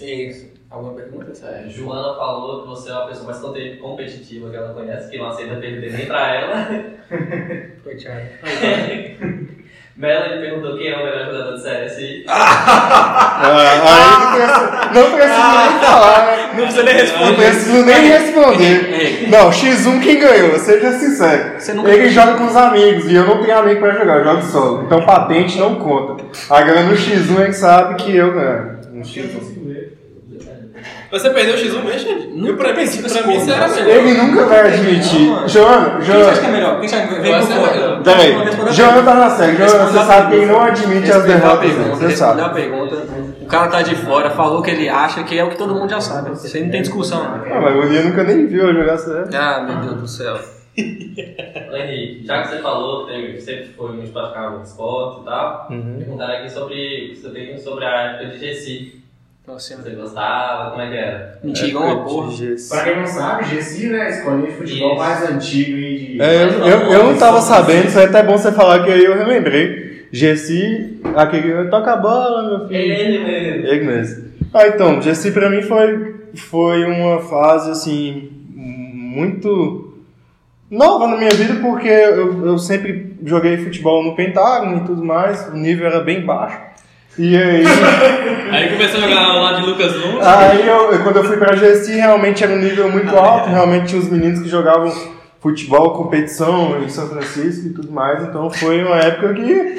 Isso. 0.00 0.49
Alguma 0.70 0.94
pergunta? 0.94 1.32
É, 1.48 1.68
Joana 1.68 2.14
falou 2.14 2.62
que 2.62 2.68
você 2.68 2.90
é 2.90 2.92
uma 2.92 3.06
pessoa 3.06 3.26
mais 3.26 3.40
competitiva 3.80 4.50
que 4.50 4.56
ela 4.56 4.72
conhece, 4.72 5.10
que 5.10 5.18
não 5.18 5.26
aceita 5.26 5.56
perder 5.56 5.92
nem 5.92 6.06
pra 6.06 6.32
ela. 6.32 6.68
Foi, 7.82 7.96
Thiago. 7.96 8.28
Melanie 9.96 10.40
perguntou 10.40 10.78
quem 10.78 10.92
é 10.92 10.96
o 10.96 11.04
melhor 11.04 11.26
jogador 11.26 11.50
do 11.52 11.58
CS. 11.58 12.24
Ah, 13.42 13.80
aí 13.82 14.94
não 14.94 15.12
preciso, 15.12 15.16
preciso 15.16 15.56
nem 15.56 15.80
falar, 15.80 16.26
né? 16.26 16.50
Não 16.54 16.62
precisa 16.64 16.82
nem 16.82 17.26
Não 17.26 17.34
preciso 17.34 17.84
nem 17.86 18.00
responder. 18.08 19.28
Não, 19.28 19.50
X1 19.50 20.02
quem 20.02 20.20
ganhou, 20.20 20.58
seja 20.58 20.92
sincero. 20.92 21.88
Ele 21.88 22.08
joga 22.10 22.34
com 22.34 22.46
os 22.46 22.56
amigos 22.56 23.06
e 23.10 23.14
eu 23.14 23.26
não 23.26 23.42
tenho 23.42 23.58
amigo 23.58 23.80
pra 23.80 23.92
jogar, 23.92 24.18
eu 24.18 24.24
jogo 24.24 24.42
solo. 24.42 24.82
Então 24.84 25.04
patente 25.06 25.58
não 25.58 25.76
conta. 25.76 26.24
Agora 26.50 26.82
no 26.82 26.94
X1 26.94 27.40
ele 27.40 27.52
sabe 27.52 27.94
que 28.02 28.14
eu 28.14 28.32
ganho. 28.32 28.78
No 28.92 29.02
X1. 29.02 29.59
Você 31.10 31.30
perdeu 31.30 31.54
o 31.54 31.58
X1 31.58 31.84
mesmo, 31.84 31.98
gente? 32.08 32.26
Nunca 32.28 32.48
Eu, 32.50 32.56
pra 32.56 32.68
mim, 32.68 32.74
perdi 32.76 33.02
pra 33.02 33.22
mim 33.26 33.36
isso 33.36 33.50
era 33.50 33.68
melhor. 33.68 33.88
Ele 33.88 34.14
nunca 34.14 34.46
vai 34.46 34.60
admitir. 34.68 35.20
Não, 35.26 35.32
mano. 35.34 35.48
Joana, 35.48 35.90
Quem 35.90 36.00
você 36.06 36.12
acha 36.12 36.40
que 36.40 36.46
é 36.46 36.50
Joana. 36.50 36.52
melhor? 36.52 36.80
Quem 36.80 36.88
você 36.88 36.94
acha 36.96 37.08
que 37.08 37.14
vem 37.20 37.32
é 37.34 37.42
fora? 37.42 37.72
melhor. 37.72 38.02
Peraí, 38.02 38.72
Joana 38.72 39.02
tá 39.02 39.14
na 39.14 39.30
série. 39.30 39.56
Joana, 39.56 39.86
você 39.86 39.98
sabe 39.98 40.28
que 40.28 40.34
ele 40.36 40.46
pergunta. 40.46 40.52
não 40.52 40.62
admite 40.62 41.10
as 41.12 41.24
derrotas 41.24 41.72
você 41.72 42.10
sabe. 42.16 42.40
a 42.42 42.48
pergunta. 42.50 42.96
O 43.40 43.46
cara 43.46 43.68
tá 43.68 43.82
de 43.82 43.94
fora, 43.96 44.30
falou 44.30 44.62
que 44.62 44.70
ele 44.70 44.88
acha, 44.88 45.24
que 45.24 45.36
é 45.36 45.42
o 45.42 45.50
que 45.50 45.56
todo 45.58 45.74
mundo 45.74 45.90
já 45.90 46.00
sabe. 46.00 46.30
Isso 46.32 46.56
aí 46.56 46.62
não 46.62 46.70
tem 46.70 46.82
discussão. 46.82 47.20
Ah, 47.24 47.60
mas 47.60 47.74
o 47.74 47.78
Luninha 47.80 48.02
nunca 48.02 48.22
nem 48.22 48.46
viu 48.46 48.68
eu 48.68 48.74
jogar 48.74 48.96
sério. 48.96 49.28
Ah, 49.34 49.62
meu 49.68 49.76
Deus 49.88 50.00
do 50.02 50.06
céu. 50.08 50.38
Henrique, 50.78 52.24
já 52.26 52.42
que 52.42 52.48
você 52.48 52.58
falou 52.58 53.06
que 53.06 53.40
sempre 53.40 53.66
foi 53.76 53.92
muito 53.92 54.12
praticar 54.12 54.56
um 54.56 54.62
esporte 54.62 55.22
e 55.22 55.24
tal, 55.24 55.66
Uhum. 55.70 55.96
perguntaram 55.98 56.34
aqui 56.34 56.50
sobre, 56.50 57.14
você 57.16 57.58
sobre 57.58 57.84
a 57.84 58.00
época 58.12 58.26
de 58.30 58.38
GC. 58.38 58.99
Nossa 59.50 59.76
Você 59.76 59.90
gostava, 59.90 60.70
como 60.70 60.80
é 60.80 60.90
que 60.90 60.96
era? 60.96 61.38
Mentira, 61.42 61.68
igual 61.68 61.84
uma 61.84 62.04
porra. 62.04 62.32
Pra 62.68 62.84
quem 62.84 62.96
não 62.96 63.06
sabe, 63.06 63.44
Gessi, 63.46 63.88
né, 63.88 64.10
escolinha 64.10 64.46
de 64.46 64.56
futebol 64.56 64.90
Isso. 64.90 64.98
mais 64.98 65.28
antigo 65.28 65.76
aí 65.76 65.98
de... 65.98 66.22
É, 66.22 66.44
eu, 66.44 66.48
eu, 66.50 66.92
eu 66.92 67.04
não 67.04 67.18
tava 67.18 67.40
sabendo, 67.40 67.88
foi 67.88 68.04
até 68.04 68.22
bom 68.22 68.38
você 68.38 68.52
falar 68.52 68.84
que 68.84 68.92
aí 68.92 69.04
eu 69.04 69.18
relembrei. 69.18 70.06
Gessi, 70.12 71.00
aquele 71.16 71.68
toca 71.68 71.92
a 71.92 71.96
bola, 71.96 72.58
meu 72.58 72.68
filho. 72.68 72.80
Ele 72.80 73.18
mesmo. 73.24 73.66
Ele 73.66 73.84
mesmo. 73.84 74.30
Ah, 74.54 74.68
então, 74.68 75.02
Gessi 75.02 75.32
pra 75.32 75.50
mim 75.50 75.62
foi, 75.62 76.14
foi 76.36 76.84
uma 76.84 77.18
fase, 77.18 77.72
assim, 77.72 78.30
muito 78.54 79.98
nova 80.70 81.08
na 81.08 81.16
minha 81.16 81.30
vida, 81.30 81.54
porque 81.60 81.88
eu, 81.88 82.46
eu 82.46 82.58
sempre 82.58 83.16
joguei 83.24 83.56
futebol 83.56 84.04
no 84.04 84.14
Pentágono 84.14 84.78
e 84.78 84.86
tudo 84.86 85.04
mais, 85.04 85.48
o 85.48 85.56
nível 85.56 85.86
era 85.86 86.00
bem 86.00 86.24
baixo. 86.24 86.69
E 87.18 87.36
aí, 87.36 87.64
Aí 88.50 88.68
começou 88.70 88.98
a 88.98 89.08
jogar 89.08 89.32
lado 89.34 89.60
de 89.60 89.66
Lucas 89.68 89.94
Lund. 89.94 90.18
aí 90.22 90.66
eu, 90.66 90.98
quando 91.02 91.16
eu 91.16 91.24
fui 91.24 91.36
pra 91.36 91.54
Gessi, 91.56 91.92
realmente 91.92 92.42
era 92.42 92.52
um 92.52 92.58
nível 92.58 92.90
muito 92.90 93.14
alto, 93.16 93.48
realmente 93.48 93.88
tinha 93.88 94.00
os 94.00 94.08
meninos 94.08 94.40
que 94.40 94.48
jogavam 94.48 94.92
futebol, 95.40 95.92
competição 95.94 96.82
em 96.82 96.88
São 96.88 97.08
Francisco 97.08 97.68
e 97.68 97.70
tudo 97.70 97.90
mais, 97.90 98.22
então 98.22 98.50
foi 98.50 98.84
uma 98.84 98.96
época 98.96 99.34
que 99.34 99.76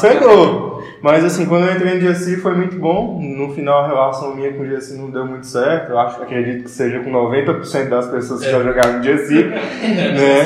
pegou. 0.00 0.82
Mas 1.00 1.24
assim, 1.24 1.46
quando 1.46 1.66
eu 1.66 1.74
entrei 1.74 1.94
no 1.94 2.12
GSI 2.12 2.36
foi 2.36 2.54
muito 2.54 2.76
bom. 2.76 3.20
No 3.20 3.54
final 3.54 3.84
a 3.84 3.86
relação 3.86 4.34
minha 4.34 4.52
com 4.52 4.62
o 4.62 4.66
GSI 4.66 4.98
não 4.98 5.10
deu 5.10 5.24
muito 5.24 5.46
certo. 5.46 5.90
Eu 5.90 5.98
acho, 5.98 6.20
acredito 6.20 6.64
que 6.64 6.70
seja 6.70 6.98
com 7.00 7.10
90% 7.10 7.88
das 7.88 8.06
pessoas 8.08 8.44
que 8.44 8.50
já 8.50 8.60
jogaram 8.60 8.94
no 8.94 9.00
GSI. 9.00 9.44
né? 9.44 10.44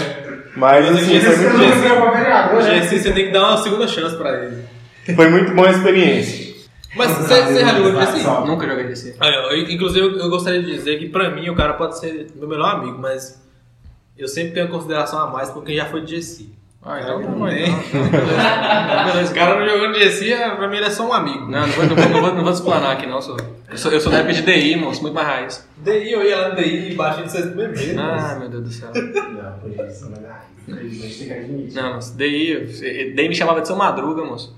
Mas 0.54 0.86
assim, 0.86 1.16
o 1.16 1.20
foi 1.20 1.34
GSI 1.34 1.48
muito, 1.48 1.86
é 1.86 2.10
vereador, 2.18 2.60
O? 2.60 2.62
GSI 2.62 2.98
você 2.98 3.12
tem 3.12 3.26
que 3.26 3.32
dar 3.32 3.48
uma 3.48 3.56
segunda 3.56 3.88
chance 3.88 4.14
pra 4.16 4.30
ele. 4.44 4.71
Foi 5.14 5.28
muito 5.28 5.52
boa 5.54 5.68
a 5.68 5.70
experiência. 5.72 6.52
Mas 6.94 7.10
você, 7.10 7.58
já 7.60 7.74
jogou 7.74 7.92
GSI? 7.92 8.46
Nunca 8.46 8.66
joguei. 8.68 8.84
Aí, 9.18 9.30
ó, 9.30 9.50
eu- 9.52 9.70
inclusive, 9.70 10.00
eu- 10.06 10.18
eu 10.18 10.28
gostaria 10.28 10.62
de 10.62 10.72
dizer 10.72 10.98
que 10.98 11.08
pra 11.08 11.30
mim 11.30 11.48
o 11.48 11.54
cara 11.54 11.72
pode 11.74 11.98
ser 11.98 12.30
meu 12.36 12.46
melhor 12.48 12.74
amigo, 12.76 12.98
mas 12.98 13.42
eu 14.18 14.28
sempre 14.28 14.52
tenho 14.52 14.68
consideração 14.68 15.18
a 15.18 15.26
mais 15.30 15.48
por 15.50 15.64
quem 15.64 15.76
já 15.76 15.86
foi 15.86 16.02
de 16.02 16.16
GSI. 16.16 16.52
Ah, 16.84 17.00
então 17.00 17.22
tá 17.22 17.28
Não 17.30 17.48
então. 17.48 17.74
Beleza. 19.12 19.30
O 19.30 19.34
cara 19.34 19.58
não 19.60 19.68
jogou 19.68 19.88
no 19.88 19.94
GSI, 19.94 20.32
é- 20.32 20.50
pra 20.54 20.68
mim 20.68 20.76
ele 20.76 20.86
é 20.86 20.90
só 20.90 21.08
um 21.08 21.12
amigo. 21.12 21.46
Não, 21.48 21.60
não 21.60 21.68
vou, 21.68 21.86
não 21.86 21.96
vou, 21.96 22.08
não 22.10 22.20
vou, 22.20 22.34
não 22.34 22.42
vou 22.44 22.52
explanar 22.52 22.92
aqui, 22.92 23.06
não. 23.06 23.22
Sou, 23.22 23.36
eu, 23.70 23.78
sou, 23.78 23.90
eu 23.92 24.00
sou 24.00 24.10
da 24.12 24.18
época 24.18 24.34
de 24.34 24.42
DI, 24.42 24.76
moço, 24.76 25.00
muito 25.00 25.14
mais 25.14 25.26
raiz. 25.26 25.68
DI, 25.78 26.12
eu 26.12 26.22
ia 26.24 26.36
lá 26.36 26.48
no 26.50 26.56
DI 26.56 26.90
e 26.90 26.94
baixei 26.94 27.24
de 27.24 27.30
vocês 27.32 27.46
bebê. 27.54 27.94
Ah, 27.98 28.36
meu 28.38 28.48
Deus 28.50 28.64
do 28.64 28.70
céu. 28.70 28.90
Não, 28.92 29.52
por 29.60 29.70
isso, 29.86 30.10
mas 30.10 30.24
ah. 30.26 30.40
Não, 31.74 31.94
moço, 31.94 32.16
DI, 32.18 33.12
DI 33.14 33.28
me 33.28 33.34
chamava 33.34 33.60
de 33.62 33.66
seu 33.68 33.76
Madruga, 33.76 34.24
moço. 34.24 34.54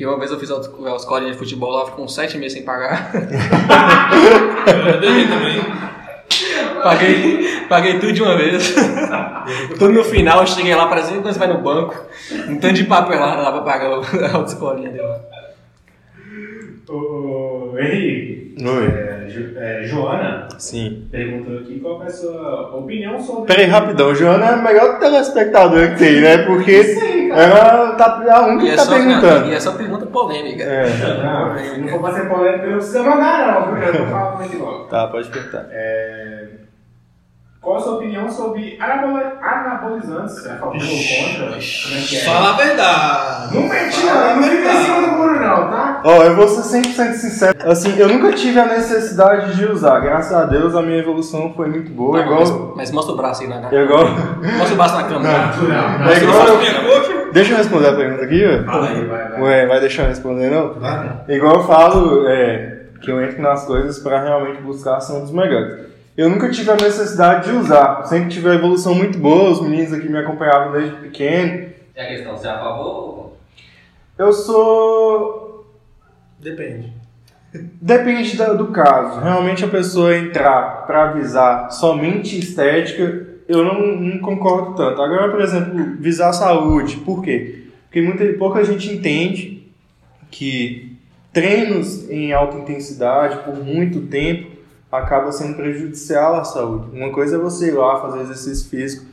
Que 0.00 0.06
uma 0.06 0.18
vez 0.18 0.30
eu 0.30 0.40
fiz 0.40 0.50
a 0.50 0.56
a 0.56 0.96
escolinha 0.96 1.30
de 1.32 1.36
futebol 1.36 1.70
lá, 1.72 1.84
ficou 1.84 2.06
uns 2.06 2.14
sete 2.14 2.38
meses 2.38 2.54
sem 2.54 2.62
pagar. 2.62 3.10
Eu 3.14 3.20
também. 5.28 5.60
paguei, 6.82 7.60
Paguei 7.68 7.98
tudo 7.98 8.10
de 8.14 8.22
uma 8.22 8.34
vez. 8.34 8.74
tudo 9.78 9.92
no 9.92 10.02
final, 10.02 10.40
eu 10.40 10.46
cheguei 10.46 10.74
lá, 10.74 10.86
parecendo 10.86 11.20
quando 11.20 11.34
você 11.34 11.38
vai 11.38 11.48
no 11.48 11.58
banco, 11.60 11.94
um 12.48 12.56
tanto 12.58 12.72
de 12.76 12.84
papelada 12.84 13.42
lá 13.42 13.52
pra 13.52 13.60
pagar 13.60 13.90
o- 13.98 14.00
a 14.24 14.36
autoescolinha 14.36 14.88
dele. 14.88 15.04
Ô, 16.88 17.72
ô, 17.74 17.78
Henrique, 17.78 18.56
Oi. 18.66 18.86
é, 18.86 19.26
Jo- 19.28 19.58
é, 19.58 19.82
Joana 19.84 20.48
Sim. 20.58 21.08
perguntou 21.10 21.58
aqui 21.58 21.78
qual 21.78 22.02
é 22.02 22.06
a 22.06 22.10
sua 22.10 22.74
opinião 22.74 23.20
sobre. 23.22 23.48
Peraí, 23.54 23.66
rapidão. 23.66 24.14
Joana 24.14 24.46
é 24.46 24.54
o 24.56 24.62
melhor 24.62 24.98
telespectador 24.98 25.90
que 25.90 25.98
tem, 25.98 26.22
né? 26.22 26.38
Porque 26.38 26.70
ela 27.32 27.92
tá 27.92 28.22
a 28.30 28.40
única 28.42 28.64
que 28.64 28.70
é, 28.70 28.76
tá 28.76 28.84
só, 28.84 28.92
perguntando. 28.94 29.46
e 29.48 29.54
é 29.54 29.60
só 29.60 29.72
pergunta 29.72 30.06
polêmica. 30.06 30.62
É. 30.62 30.86
Não, 31.22 31.78
não 31.78 31.88
for 31.88 32.00
pra 32.00 32.12
ser 32.14 32.28
polêmico, 32.28 32.66
não 32.66 32.76
precisa 32.76 33.02
mandar, 33.02 33.60
não. 33.60 33.74
viu? 33.74 33.82
Eu 33.84 33.96
tô 33.98 34.06
falando 34.06 34.42
aqui 34.42 34.56
logo. 34.56 34.84
Tá, 34.84 35.06
pode 35.08 35.28
perguntar. 35.28 35.66
Qual 37.60 37.76
a 37.76 37.80
sua 37.80 37.96
opinião 37.96 38.30
sobre 38.30 38.78
anaboli- 38.80 39.34
anabolizantes? 39.42 40.46
É 40.46 40.52
a 40.52 40.56
favor 40.56 40.76
ou 40.76 40.80
contra? 40.80 41.44
Como 41.44 41.54
é 41.54 41.58
que 42.08 42.16
é? 42.16 42.20
Fala 42.24 42.48
a 42.48 42.52
verdade. 42.52 43.54
Não 43.54 43.68
Fala 43.68 44.34
não. 44.34 44.36
Não 44.36 44.40
a 44.40 44.48
fica 44.50 44.72
em 44.72 44.84
cima 44.84 45.00
do 45.02 45.08
muro, 45.08 45.40
não, 45.40 45.70
tá? 45.70 46.00
Ó, 46.02 46.22
eu 46.22 46.36
vou 46.36 46.48
ser 46.48 46.80
100% 46.80 47.12
sincero. 47.12 47.70
Assim, 47.70 47.98
eu 47.98 48.08
nunca 48.08 48.32
tive 48.32 48.58
a 48.58 48.64
necessidade 48.64 49.56
de 49.56 49.66
usar. 49.66 50.00
Graças 50.00 50.32
a 50.32 50.46
Deus, 50.46 50.74
a 50.74 50.80
minha 50.80 51.00
evolução 51.00 51.52
foi 51.54 51.68
muito 51.68 51.90
boa. 51.90 52.18
Tá 52.18 52.24
bom, 52.24 52.32
igual... 52.32 52.58
mas, 52.68 52.76
mas 52.76 52.92
mostra 52.92 53.12
o 53.12 53.16
braço 53.18 53.42
aí 53.42 53.48
na 53.48 53.68
É 53.70 53.82
igual... 53.84 54.06
Mostra 54.08 54.72
o 54.72 54.76
braço 54.76 54.94
na 54.96 55.02
câmera. 55.02 55.50
Não, 55.58 55.68
não. 55.68 56.10
É 56.10 56.16
igual... 56.16 57.19
Deixa 57.32 57.52
eu 57.52 57.56
responder 57.56 57.88
a 57.88 57.96
pergunta 57.96 58.24
aqui, 58.24 58.44
ó. 58.44 58.64
Fala 58.64 58.88
aí, 58.88 59.04
vai, 59.04 59.28
vai. 59.28 59.40
Ué, 59.42 59.66
vai 59.66 59.80
deixar 59.80 60.02
eu 60.02 60.08
responder, 60.08 60.50
não? 60.50 60.74
Vai. 60.74 61.20
Igual 61.28 61.56
eu 61.56 61.62
falo, 61.64 62.28
é, 62.28 62.80
que 63.00 63.10
eu 63.10 63.22
entro 63.22 63.40
nas 63.40 63.64
coisas 63.64 63.98
para 63.98 64.22
realmente 64.22 64.60
buscar 64.62 64.92
a 64.92 64.96
ação 64.98 65.20
dos 65.20 65.32
melhores. 65.32 65.88
Eu 66.16 66.28
nunca 66.28 66.50
tive 66.50 66.70
a 66.70 66.76
necessidade 66.76 67.50
de 67.50 67.56
usar. 67.56 68.04
Sempre 68.04 68.28
tive 68.28 68.50
a 68.50 68.54
evolução 68.54 68.94
muito 68.94 69.18
boa, 69.18 69.50
os 69.50 69.62
meninos 69.62 69.92
aqui 69.92 70.08
me 70.08 70.18
acompanhavam 70.18 70.72
desde 70.72 70.96
pequeno. 70.96 71.70
É 71.94 72.04
a 72.04 72.08
questão, 72.08 72.36
você 72.36 72.46
é 72.46 72.50
a 72.50 72.58
favor 72.58 72.86
ou 72.86 73.12
contra? 73.14 73.36
Eu 74.18 74.32
sou. 74.32 75.66
Depende. 76.38 76.92
Depende 77.52 78.36
do 78.36 78.68
caso. 78.68 79.20
Realmente 79.20 79.64
a 79.64 79.68
pessoa 79.68 80.16
entrar 80.16 80.86
para 80.86 81.12
visar 81.12 81.70
somente 81.70 82.38
estética, 82.38 83.26
eu 83.50 83.64
não, 83.64 83.96
não 83.96 84.18
concordo 84.20 84.76
tanto. 84.76 85.02
Agora, 85.02 85.28
por 85.28 85.40
exemplo, 85.40 85.96
visar 85.98 86.32
saúde. 86.32 86.98
Por 86.98 87.20
quê? 87.20 87.64
Porque 87.84 88.00
muita, 88.00 88.24
pouca 88.38 88.62
gente 88.62 88.88
entende 88.88 89.68
que 90.30 90.96
treinos 91.32 92.08
em 92.08 92.32
alta 92.32 92.58
intensidade 92.58 93.38
por 93.38 93.56
muito 93.56 94.02
tempo 94.02 94.52
acaba 94.90 95.32
sendo 95.32 95.56
prejudicial 95.56 96.36
à 96.36 96.44
saúde. 96.44 96.96
Uma 96.96 97.10
coisa 97.10 97.36
é 97.36 97.38
você 97.40 97.68
ir 97.68 97.72
lá 97.72 98.00
fazer 98.00 98.20
exercício 98.20 98.70
físico 98.70 99.04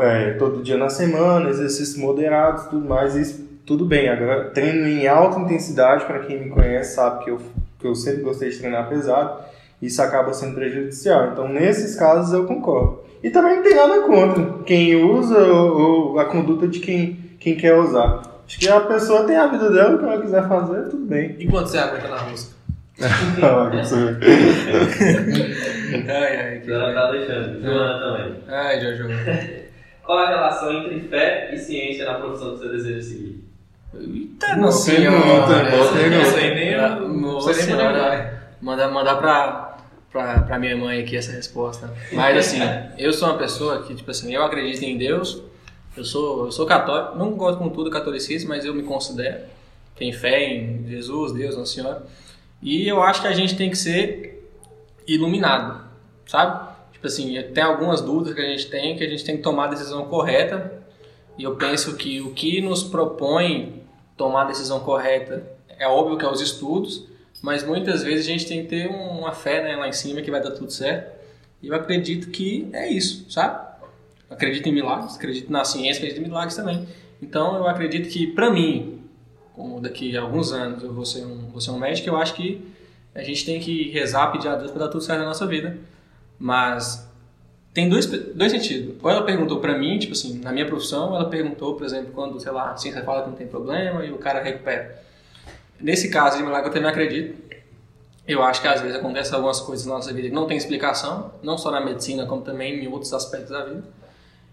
é, 0.00 0.34
todo 0.34 0.62
dia 0.62 0.76
na 0.76 0.88
semana, 0.88 1.50
exercícios 1.50 1.96
moderados, 1.96 2.66
tudo 2.66 2.86
mais, 2.86 3.16
isso 3.16 3.44
tudo 3.66 3.84
bem. 3.84 4.08
Agora, 4.08 4.50
treino 4.50 4.86
em 4.86 5.08
alta 5.08 5.40
intensidade, 5.40 6.04
para 6.04 6.20
quem 6.20 6.44
me 6.44 6.50
conhece 6.50 6.94
sabe 6.94 7.24
que 7.24 7.30
eu, 7.30 7.40
que 7.80 7.86
eu 7.86 7.94
sempre 7.96 8.22
gostei 8.22 8.50
de 8.50 8.58
treinar 8.58 8.88
pesado, 8.88 9.42
isso 9.82 10.00
acaba 10.00 10.32
sendo 10.32 10.54
prejudicial. 10.54 11.32
Então, 11.32 11.48
nesses 11.48 11.96
casos, 11.96 12.32
eu 12.32 12.46
concordo. 12.46 13.03
E 13.24 13.30
também 13.30 13.56
não 13.56 13.62
tem 13.62 13.74
nada 13.74 14.02
contra 14.02 14.62
quem 14.64 15.02
usa 15.02 15.38
ou, 15.38 16.10
ou 16.12 16.18
a 16.18 16.26
conduta 16.26 16.68
de 16.68 16.78
quem, 16.78 17.14
quem 17.40 17.56
quer 17.56 17.74
usar. 17.74 18.20
Acho 18.46 18.58
que 18.58 18.68
a 18.68 18.80
pessoa 18.80 19.24
tem 19.24 19.34
a 19.34 19.46
vida 19.46 19.70
dela, 19.70 19.94
o 19.94 19.98
que 19.98 20.04
ela 20.04 20.20
quiser 20.20 20.46
fazer, 20.46 20.90
tudo 20.90 21.06
bem. 21.06 21.34
E 21.38 21.48
quando 21.48 21.66
você 21.66 21.78
aguenta 21.78 22.06
na 22.06 22.22
música? 22.24 22.54
Ai, 26.06 26.36
ai, 26.36 26.60
que... 26.60 26.66
Joana 26.66 26.92
tá 26.92 27.00
Alexandre, 27.06 27.62
Joana 27.62 27.98
também. 27.98 28.34
ai, 28.48 28.80
Jojo. 28.80 29.08
Qual 30.04 30.18
a 30.18 30.28
relação 30.28 30.72
entre 30.72 31.00
fé 31.08 31.50
e 31.52 31.58
ciência 31.58 32.04
na 32.04 32.14
profissão 32.14 32.52
que 32.52 32.58
você 32.58 32.68
deseja 32.68 33.00
seguir? 33.00 33.44
Eita, 33.94 34.70
senhora. 34.72 35.70
boa 35.70 35.92
pergunta. 35.92 36.22
Isso 36.22 36.36
aí 36.36 36.54
nem 36.54 36.76
não 36.76 37.40
sei 37.40 37.66
nem. 37.66 37.76
Mandar, 38.60 38.90
mandar 38.90 39.16
pra, 39.16 39.63
pra 40.14 40.58
minha 40.60 40.76
mãe 40.76 41.02
aqui 41.02 41.16
essa 41.16 41.32
resposta. 41.32 41.92
Mas 42.12 42.36
assim, 42.36 42.60
eu 42.96 43.12
sou 43.12 43.28
uma 43.28 43.36
pessoa 43.36 43.82
que, 43.82 43.96
tipo 43.96 44.08
assim, 44.08 44.32
eu 44.32 44.44
acredito 44.44 44.84
em 44.84 44.96
Deus, 44.96 45.42
eu 45.96 46.04
sou, 46.04 46.46
eu 46.46 46.52
sou 46.52 46.64
católico, 46.64 47.18
não 47.18 47.32
gosto 47.32 47.58
com 47.58 47.68
tudo 47.68 47.90
catolicismo, 47.90 48.50
mas 48.50 48.64
eu 48.64 48.72
me 48.72 48.84
considero. 48.84 49.42
Tenho 49.96 50.16
fé 50.16 50.54
em 50.54 50.86
Jesus, 50.86 51.32
Deus, 51.32 51.56
Nossa 51.56 51.74
Senhora. 51.74 52.06
E 52.62 52.86
eu 52.88 53.02
acho 53.02 53.22
que 53.22 53.26
a 53.26 53.32
gente 53.32 53.56
tem 53.56 53.68
que 53.68 53.76
ser 53.76 54.48
iluminado, 55.06 55.84
sabe? 56.26 56.72
Tipo 56.92 57.08
assim, 57.08 57.42
tem 57.52 57.64
algumas 57.64 58.00
dúvidas 58.00 58.34
que 58.34 58.40
a 58.40 58.48
gente 58.48 58.66
tem, 58.68 58.96
que 58.96 59.02
a 59.02 59.08
gente 59.08 59.24
tem 59.24 59.36
que 59.36 59.42
tomar 59.42 59.64
a 59.64 59.68
decisão 59.68 60.04
correta. 60.06 60.80
E 61.36 61.42
eu 61.42 61.56
penso 61.56 61.96
que 61.96 62.20
o 62.20 62.32
que 62.32 62.60
nos 62.60 62.84
propõe 62.84 63.82
tomar 64.16 64.42
a 64.42 64.46
decisão 64.46 64.78
correta 64.78 65.44
é 65.76 65.88
óbvio 65.88 66.16
que 66.16 66.24
é 66.24 66.30
os 66.30 66.40
estudos, 66.40 67.08
mas 67.44 67.62
muitas 67.62 68.02
vezes 68.02 68.24
a 68.24 68.30
gente 68.30 68.46
tem 68.46 68.62
que 68.62 68.68
ter 68.68 68.86
uma 68.88 69.30
fé 69.30 69.62
né, 69.62 69.76
lá 69.76 69.86
em 69.86 69.92
cima 69.92 70.22
que 70.22 70.30
vai 70.30 70.42
dar 70.42 70.52
tudo 70.52 70.72
certo. 70.72 71.12
E 71.60 71.68
eu 71.68 71.74
acredito 71.74 72.30
que 72.30 72.70
é 72.72 72.90
isso, 72.90 73.30
sabe? 73.30 73.62
Acredito 74.30 74.66
em 74.66 74.72
milagres, 74.72 75.16
acredito 75.16 75.52
na 75.52 75.62
ciência, 75.62 75.98
acredito 75.98 76.24
em 76.24 76.28
milagres 76.28 76.56
também. 76.56 76.88
Então 77.20 77.54
eu 77.56 77.68
acredito 77.68 78.08
que, 78.08 78.28
pra 78.28 78.50
mim, 78.50 79.02
como 79.52 79.78
daqui 79.78 80.16
a 80.16 80.22
alguns 80.22 80.52
anos 80.52 80.82
eu 80.82 80.94
vou 80.94 81.04
ser 81.04 81.26
um, 81.26 81.50
vou 81.50 81.60
ser 81.60 81.70
um 81.72 81.78
médico, 81.78 82.08
eu 82.08 82.16
acho 82.16 82.34
que 82.34 82.66
a 83.14 83.22
gente 83.22 83.44
tem 83.44 83.60
que 83.60 83.90
rezar, 83.90 84.32
pedir 84.32 84.48
a 84.48 84.56
Deus 84.56 84.70
para 84.70 84.86
dar 84.86 84.88
tudo 84.88 85.04
certo 85.04 85.18
na 85.18 85.26
nossa 85.26 85.46
vida. 85.46 85.76
Mas 86.38 87.06
tem 87.74 87.90
dois, 87.90 88.06
dois 88.06 88.52
sentidos. 88.52 88.94
Ou 89.02 89.10
ela 89.10 89.22
perguntou 89.22 89.60
pra 89.60 89.76
mim, 89.76 89.98
tipo 89.98 90.14
assim, 90.14 90.38
na 90.38 90.50
minha 90.50 90.64
profissão, 90.64 91.14
ela 91.14 91.28
perguntou, 91.28 91.74
por 91.74 91.84
exemplo, 91.84 92.10
quando, 92.14 92.40
sei 92.40 92.52
lá, 92.52 92.70
a 92.70 92.76
ciência 92.78 93.04
fala 93.04 93.22
que 93.22 93.28
não 93.28 93.36
tem 93.36 93.46
problema 93.46 94.02
e 94.02 94.10
o 94.10 94.16
cara 94.16 94.42
recupera. 94.42 95.04
Nesse 95.80 96.08
caso 96.08 96.36
de 96.38 96.42
milagre, 96.42 96.68
eu 96.68 96.72
também 96.72 96.88
acredito. 96.88 97.42
Eu 98.26 98.42
acho 98.42 98.62
que 98.62 98.68
às 98.68 98.80
vezes 98.80 98.96
acontecem 98.96 99.34
algumas 99.34 99.60
coisas 99.60 99.84
na 99.86 99.94
nossa 99.94 100.12
vida 100.12 100.28
que 100.28 100.34
não 100.34 100.46
tem 100.46 100.56
explicação, 100.56 101.32
não 101.42 101.58
só 101.58 101.70
na 101.70 101.80
medicina, 101.84 102.24
como 102.24 102.40
também 102.42 102.82
em 102.82 102.88
outros 102.88 103.12
aspectos 103.12 103.50
da 103.50 103.64
vida. 103.64 103.84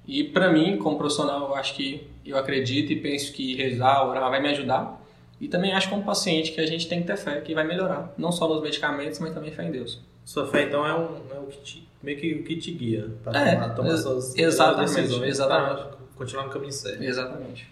E 0.05 0.23
pra 0.25 0.51
mim, 0.51 0.77
como 0.77 0.97
profissional, 0.97 1.49
eu 1.49 1.55
acho 1.55 1.75
que 1.75 2.05
eu 2.25 2.37
acredito 2.37 2.91
e 2.91 2.97
penso 2.97 3.31
que 3.31 3.55
rezar, 3.55 4.05
orar 4.05 4.29
vai 4.29 4.41
me 4.41 4.49
ajudar. 4.49 4.99
E 5.39 5.47
também 5.47 5.73
acho 5.73 5.89
como 5.89 6.03
paciente 6.03 6.51
que 6.51 6.59
a 6.59 6.65
gente 6.65 6.87
tem 6.87 7.01
que 7.01 7.07
ter 7.07 7.17
fé 7.17 7.39
que 7.41 7.55
vai 7.55 7.65
melhorar, 7.65 8.13
não 8.17 8.31
só 8.31 8.47
nos 8.47 8.61
medicamentos, 8.61 9.19
mas 9.19 9.33
também 9.33 9.51
fé 9.51 9.63
em 9.63 9.71
Deus. 9.71 9.99
Sua 10.25 10.45
fé, 10.47 10.63
então, 10.63 10.85
é, 10.85 10.93
um, 10.93 11.17
é 11.35 11.39
o 11.39 11.47
que 11.47 11.57
te, 11.61 11.87
meio 12.03 12.17
que 12.19 12.33
o 12.35 12.43
que 12.43 12.55
te 12.57 12.71
guia 12.71 13.09
para 13.23 13.39
É, 13.39 13.53
tomar, 13.55 13.69
tomar 13.75 13.97
suas 13.97 14.37
exatamente, 14.37 14.95
decisões 14.95 15.29
exatamente. 15.29 15.97
continuar 16.15 16.43
no 16.45 16.51
caminho 16.51 16.71
certo. 16.71 17.01
Exatamente. 17.01 17.67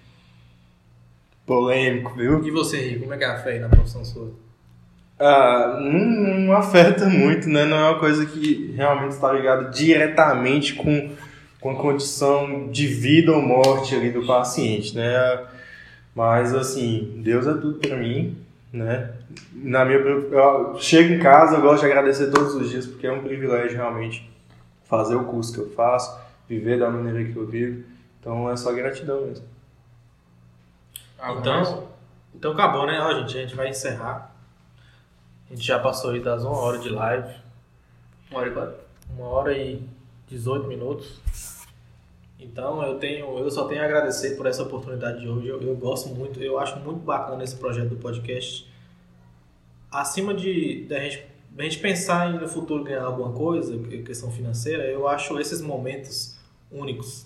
Polêmico, 1.50 2.14
viu? 2.14 2.46
E 2.46 2.52
você, 2.52 2.78
Rico, 2.78 3.00
como 3.00 3.14
é 3.16 3.18
que 3.18 3.24
é 3.24 3.28
a 3.28 3.40
fé 3.40 3.54
aí 3.54 3.60
na 3.60 3.70
profissão 3.70 4.06
sua? 4.06 4.30
Ah, 5.20 5.80
não, 5.82 6.40
não 6.42 6.54
afeta 6.54 7.08
muito, 7.08 7.50
né? 7.50 7.66
Não 7.66 7.76
é 7.76 7.90
uma 7.90 8.00
coisa 8.00 8.24
que 8.24 8.72
realmente 8.76 9.14
está 9.14 9.34
ligada 9.34 9.72
diretamente 9.72 10.76
com, 10.76 11.10
com 11.60 11.72
a 11.72 11.76
condição 11.76 12.68
de 12.70 12.86
vida 12.86 13.32
ou 13.32 13.42
morte 13.42 13.96
ali 13.96 14.12
do 14.12 14.28
paciente, 14.28 14.96
né? 14.96 15.44
Mas, 16.14 16.54
assim, 16.54 17.20
Deus 17.24 17.48
é 17.48 17.54
tudo 17.56 17.80
para 17.80 17.98
mim, 17.98 18.38
né? 18.72 19.10
Na 19.52 19.84
minha, 19.84 19.98
eu 19.98 20.78
chego 20.78 21.16
em 21.16 21.20
casa, 21.20 21.56
eu 21.56 21.62
gosto 21.62 21.80
de 21.80 21.88
agradecer 21.88 22.30
todos 22.30 22.54
os 22.54 22.70
dias, 22.70 22.86
porque 22.86 23.08
é 23.08 23.12
um 23.12 23.24
privilégio 23.24 23.76
realmente 23.76 24.30
fazer 24.84 25.16
o 25.16 25.24
curso 25.24 25.52
que 25.52 25.60
eu 25.62 25.70
faço, 25.72 26.16
viver 26.48 26.78
da 26.78 26.92
maneira 26.92 27.28
que 27.28 27.36
eu 27.36 27.48
vivo. 27.48 27.84
Então, 28.20 28.48
é 28.52 28.56
só 28.56 28.72
gratidão 28.72 29.26
mesmo. 29.26 29.49
Então, 31.38 31.90
então 32.34 32.52
acabou, 32.54 32.86
né? 32.86 33.00
Ó, 33.02 33.14
gente, 33.20 33.38
a 33.38 33.42
gente 33.42 33.56
vai 33.56 33.70
encerrar. 33.70 34.34
A 35.50 35.54
gente 35.54 35.66
já 35.66 35.80
passou 35.80 36.12
aí 36.12 36.20
das 36.20 36.44
uma 36.44 36.58
hora 36.58 36.78
de 36.78 36.90
live. 36.90 37.36
Uma 38.32 38.40
hora 38.40 38.50
e 38.50 38.54
quatro. 38.54 38.76
Uma 39.10 39.28
hora 39.28 39.58
e 39.58 39.84
18 40.28 40.68
minutos. 40.68 41.20
Então 42.40 42.82
eu 42.84 42.98
tenho, 42.98 43.38
eu 43.38 43.52
só 43.52 43.68
tenho 43.68 43.82
a 43.82 43.86
agradecer 43.86 44.38
por 44.38 44.46
essa 44.46 44.64
oportunidade 44.64 45.20
de 45.20 45.28
hoje. 45.28 45.48
Eu, 45.48 45.62
eu 45.62 45.76
gosto 45.76 46.10
muito, 46.10 46.42
eu 46.42 46.58
acho 46.58 46.80
muito 46.80 47.00
bacana 47.00 47.44
esse 47.44 47.56
projeto 47.56 47.90
do 47.90 47.98
podcast. 47.98 48.72
Acima 49.92 50.34
de 50.34 50.86
da 50.88 51.00
gente, 51.00 51.26
da 51.52 51.64
gente 51.64 51.80
pensar 51.80 52.34
em 52.34 52.40
no 52.40 52.48
futuro 52.48 52.84
ganhar 52.84 53.04
alguma 53.04 53.34
coisa, 53.34 53.78
questão 54.04 54.32
financeira, 54.32 54.86
eu 54.86 55.08
acho 55.08 55.38
esses 55.40 55.62
momentos 55.62 56.38
únicos 56.72 57.26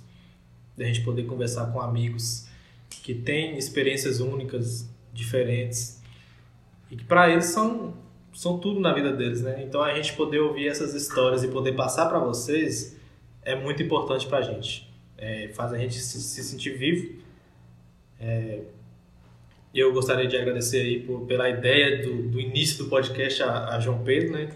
da 0.75 0.85
gente 0.85 1.01
poder 1.01 1.23
conversar 1.23 1.67
com 1.71 1.79
amigos 1.79 2.42
que 3.01 3.13
têm 3.13 3.57
experiências 3.57 4.19
únicas, 4.19 4.89
diferentes 5.13 6.01
e 6.89 6.95
que 6.95 7.03
para 7.03 7.29
eles 7.29 7.45
são 7.45 7.93
são 8.33 8.57
tudo 8.57 8.79
na 8.79 8.91
vida 8.93 9.13
deles, 9.13 9.41
né? 9.41 9.63
Então 9.63 9.81
a 9.81 9.93
gente 9.93 10.13
poder 10.13 10.39
ouvir 10.39 10.67
essas 10.67 10.93
histórias 10.95 11.43
e 11.43 11.47
poder 11.47 11.73
passar 11.73 12.07
para 12.07 12.17
vocês 12.17 12.97
é 13.43 13.55
muito 13.55 13.83
importante 13.83 14.25
para 14.27 14.39
a 14.39 14.41
gente. 14.41 14.91
É, 15.17 15.49
faz 15.49 15.71
a 15.71 15.77
gente 15.77 15.95
se, 15.95 16.19
se 16.21 16.43
sentir 16.43 16.71
vivo. 16.71 17.21
É, 18.19 18.61
eu 19.73 19.91
gostaria 19.93 20.27
de 20.27 20.37
agradecer 20.37 20.81
aí 20.81 20.99
por, 21.01 21.25
pela 21.25 21.49
ideia 21.49 22.03
do, 22.03 22.29
do 22.29 22.39
início 22.39 22.83
do 22.83 22.89
podcast 22.89 23.41
a, 23.43 23.75
a 23.75 23.79
João 23.79 24.03
Pedro, 24.03 24.33
né? 24.33 24.49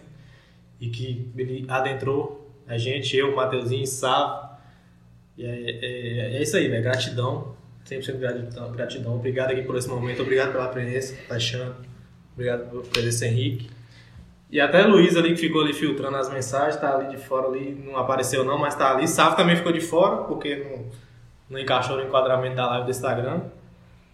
E 0.80 0.90
que 0.90 1.32
ele 1.36 1.66
adentrou 1.68 2.52
A 2.68 2.78
gente, 2.78 3.16
eu, 3.16 3.36
Mateuzinho, 3.36 3.86
Sávio. 3.86 4.48
E 5.38 5.46
é, 5.46 5.72
é, 5.72 6.38
é 6.38 6.42
isso 6.42 6.56
aí, 6.58 6.68
velho. 6.68 6.84
Gratidão. 6.84 7.57
100% 7.90 8.18
gratidão, 8.20 8.72
gratidão. 8.72 9.16
Obrigado 9.16 9.52
aqui 9.52 9.62
por 9.62 9.76
esse 9.78 9.88
momento. 9.88 10.22
Obrigado 10.22 10.52
pela 10.52 10.68
presença, 10.68 11.16
Paixão. 11.28 11.76
Obrigado 12.34 12.70
pela 12.70 12.84
presença, 12.84 13.26
Henrique. 13.26 13.70
E 14.50 14.62
até 14.62 14.84
Luiz 14.84 15.16
ali 15.16 15.30
que 15.32 15.38
ficou 15.38 15.62
ali 15.62 15.74
filtrando 15.74 16.16
as 16.16 16.32
mensagens, 16.32 16.78
tá 16.78 16.96
ali 16.96 17.10
de 17.10 17.18
fora 17.18 17.48
ali, 17.48 17.82
não 17.86 17.98
apareceu 17.98 18.46
não, 18.46 18.58
mas 18.58 18.76
tá 18.76 18.92
ali. 18.92 19.08
Sávio 19.08 19.36
também 19.36 19.56
ficou 19.56 19.72
de 19.72 19.82
fora, 19.82 20.24
porque 20.24 20.56
não, 20.56 20.86
não 21.50 21.60
encaixou 21.60 21.98
no 21.98 22.04
enquadramento 22.04 22.56
da 22.56 22.68
live 22.68 22.86
do 22.86 22.92
Instagram. 22.92 23.42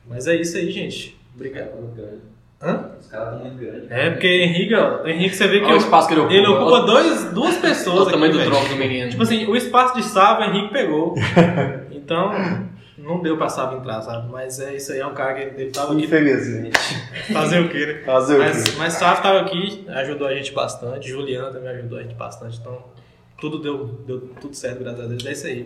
Mas 0.08 0.28
é 0.28 0.36
isso 0.36 0.58
aí, 0.58 0.72
gente. 0.72 1.20
Obrigado. 1.36 1.70
Hã? 2.62 2.92
Os 3.00 3.08
caras 3.08 3.34
estão 3.36 3.40
muito 3.50 3.58
grandes. 3.58 3.92
É, 3.92 4.10
porque 4.12 4.28
Henrique, 4.28 4.74
ó, 4.74 5.06
Henrique, 5.06 5.36
você 5.36 5.48
vê 5.48 5.60
que 5.60 5.66
Olha 5.66 5.76
o 5.76 5.78
espaço 5.78 6.08
que 6.08 6.14
ele 6.14 6.22
ocupa. 6.22 6.36
ele 6.36 6.48
ocupa 6.48 6.82
dois, 6.82 7.34
duas 7.34 7.58
pessoas 7.58 8.00
Olha 8.00 8.08
o 8.08 8.12
tamanho 8.12 8.32
aqui, 8.32 8.44
do 8.44 8.50
velho. 8.50 8.52
tronco 8.52 8.70
do 8.70 8.80
menino. 8.80 9.10
Tipo 9.10 9.24
assim, 9.24 9.46
o 9.46 9.56
espaço 9.56 9.96
de 9.96 10.20
o 10.20 10.44
Henrique 10.44 10.74
pegou. 10.74 11.14
Então, 12.04 12.34
não 13.04 13.22
deu 13.22 13.38
pra 13.38 13.50
Sávio 13.50 13.78
entrar, 13.80 14.02
sabe? 14.02 14.30
Mas 14.32 14.60
é 14.60 14.76
isso 14.76 14.92
aí, 14.94 15.00
é 15.00 15.06
um 15.06 15.14
cara 15.14 15.34
que 15.34 15.42
ele 15.62 15.70
tava 15.72 15.94
aqui 15.94 16.06
Infelizmente. 16.06 16.78
fazer 17.34 17.60
o 17.60 17.70
quê, 17.70 17.86
né? 17.86 18.02
Fazer 18.06 18.36
o 18.36 18.38
quê? 18.40 18.44
Mas, 18.46 18.76
mas 18.78 18.94
Sávio 18.94 19.22
tava 19.24 19.40
aqui, 19.42 19.86
ajudou 19.90 20.28
a 20.28 20.34
gente 20.36 20.52
bastante. 20.54 21.10
Juliana 21.10 21.52
também 21.52 21.70
ajudou 21.70 22.00
a 22.00 22.02
gente 22.04 22.16
bastante. 22.16 22.58
Então, 22.60 22.82
tudo 23.40 23.60
deu, 23.60 23.86
deu 24.08 24.22
tudo 24.40 24.56
certo, 24.56 24.80
graças 24.84 25.04
a 25.04 25.08
Deus. 25.08 25.26
É 25.26 25.32
isso 25.34 25.48
aí. 25.48 25.64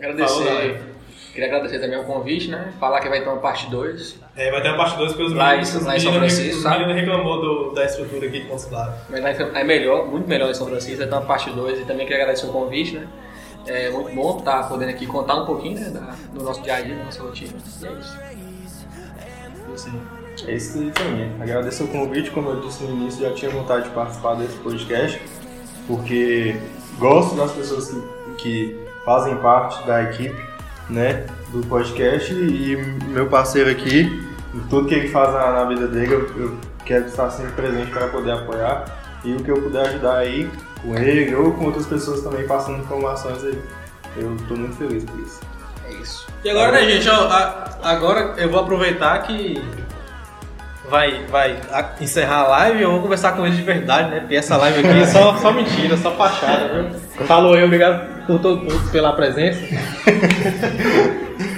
Falou, 0.00 0.12
Agradecer. 0.12 0.44
galera. 0.44 0.92
Queria 1.32 1.46
agradecer 1.48 1.78
também 1.78 1.98
o 1.98 2.04
convite, 2.04 2.50
né? 2.50 2.74
Falar 2.78 3.00
que 3.00 3.08
vai 3.08 3.22
ter 3.22 3.28
uma 3.28 3.38
parte 3.38 3.70
2. 3.70 4.18
É, 4.36 4.50
vai 4.50 4.60
ter 4.60 4.68
uma 4.68 4.76
parte 4.76 4.98
2 4.98 5.12
porque 5.12 5.24
os 5.24 5.32
Lá 5.32 5.54
em- 5.54 5.58
meninos, 5.60 5.74
os 5.76 5.86
lá 5.86 5.96
em 5.96 6.00
São 6.00 6.12
Francisco, 6.12 6.60
sabe? 6.60 6.80
meninos 6.80 7.00
reclamou 7.00 7.40
do, 7.40 7.70
da 7.74 7.84
estrutura 7.86 8.26
aqui 8.26 8.40
consular. 8.44 9.06
Mas 9.08 9.22
vai 9.22 9.34
ser- 9.34 9.50
é 9.56 9.64
melhor, 9.64 10.06
muito 10.08 10.28
melhor 10.28 10.50
em 10.50 10.54
São 10.54 10.66
Francisco, 10.66 10.98
vai 10.98 11.06
ter 11.06 11.14
uma 11.14 11.22
parte 11.22 11.48
2 11.50 11.78
e 11.80 11.84
também 11.86 12.06
queria 12.06 12.22
agradecer 12.22 12.46
o 12.46 12.52
convite, 12.52 12.96
né? 12.96 13.06
É 13.66 13.90
muito 13.90 14.14
bom 14.14 14.38
estar 14.38 14.68
podendo 14.68 14.90
aqui 14.90 15.06
contar 15.06 15.36
um 15.36 15.46
pouquinho 15.46 15.78
né, 15.78 15.90
da- 15.90 16.14
do 16.34 16.42
nosso 16.44 16.60
dia 16.62 16.74
a 16.76 16.80
dia, 16.80 16.96
da 16.96 17.04
nossa 17.04 17.22
rotina. 17.22 17.52
E 17.82 17.86
é 17.86 17.92
isso. 17.92 18.18
É 20.46 20.54
isso 20.54 20.90
também. 20.94 21.30
Agradeço 21.40 21.84
o 21.84 21.88
convite, 21.88 22.30
como 22.30 22.50
eu 22.50 22.60
disse 22.60 22.82
no 22.84 22.90
início, 22.92 23.20
já 23.22 23.32
tinha 23.34 23.50
vontade 23.50 23.84
de 23.84 23.90
participar 23.90 24.34
desse 24.34 24.56
podcast, 24.58 25.20
porque 25.86 26.56
gosto 26.98 27.34
das 27.36 27.52
pessoas 27.52 27.88
que, 27.90 28.02
que 28.38 28.80
fazem 29.04 29.36
parte 29.36 29.84
da 29.86 30.02
equipe 30.02 30.40
né, 30.90 31.26
do 31.52 31.64
podcast 31.66 32.32
e 32.34 32.76
meu 33.08 33.26
parceiro 33.28 33.70
aqui, 33.70 34.10
tudo 34.68 34.88
que 34.88 34.94
ele 34.94 35.08
faz 35.08 35.32
na, 35.32 35.52
na 35.52 35.64
vida 35.64 35.86
dele, 35.86 36.12
eu, 36.14 36.36
eu 36.36 36.56
quero 36.84 37.06
estar 37.06 37.30
sempre 37.30 37.52
presente 37.52 37.90
para 37.90 38.08
poder 38.08 38.32
apoiar 38.32 38.84
e 39.24 39.32
o 39.32 39.36
que 39.42 39.50
eu 39.50 39.62
puder 39.62 39.86
ajudar 39.88 40.16
aí 40.18 40.50
com 40.82 40.96
ele 40.96 41.34
ou 41.34 41.52
com 41.52 41.66
outras 41.66 41.86
pessoas 41.86 42.22
também 42.22 42.46
passando 42.46 42.78
informações 42.80 43.42
aí. 43.44 43.58
Eu 44.16 44.34
estou 44.36 44.56
muito 44.56 44.76
feliz 44.76 45.04
por 45.04 45.18
isso. 45.20 45.40
É 45.88 45.92
isso. 45.94 46.26
E 46.44 46.50
agora, 46.50 46.72
né, 46.72 46.82
gente, 46.90 47.08
ó, 47.08 47.28
a- 47.28 47.78
agora 47.82 48.34
eu 48.36 48.50
vou 48.50 48.60
aproveitar 48.60 49.18
que 49.22 49.62
vai, 50.90 51.24
vai 51.26 51.56
a- 51.72 51.92
encerrar 52.00 52.40
a 52.40 52.48
live 52.48 52.78
e 52.80 52.82
eu 52.82 52.90
vou 52.90 53.00
conversar 53.02 53.32
com 53.32 53.46
eles 53.46 53.56
de 53.56 53.62
verdade, 53.62 54.10
né? 54.10 54.20
Porque 54.20 54.34
essa 54.36 54.56
live 54.56 54.80
aqui 54.86 55.00
é 55.00 55.06
só, 55.06 55.36
só 55.38 55.52
mentira, 55.52 55.96
só 55.96 56.10
fachada, 56.16 56.68
viu? 56.82 57.00
Falou 57.26 57.54
aí, 57.54 57.64
obrigado 57.64 58.26
por 58.26 58.38
todo, 58.40 58.66
por- 58.66 58.90
pela 58.90 59.12
presença. 59.14 59.60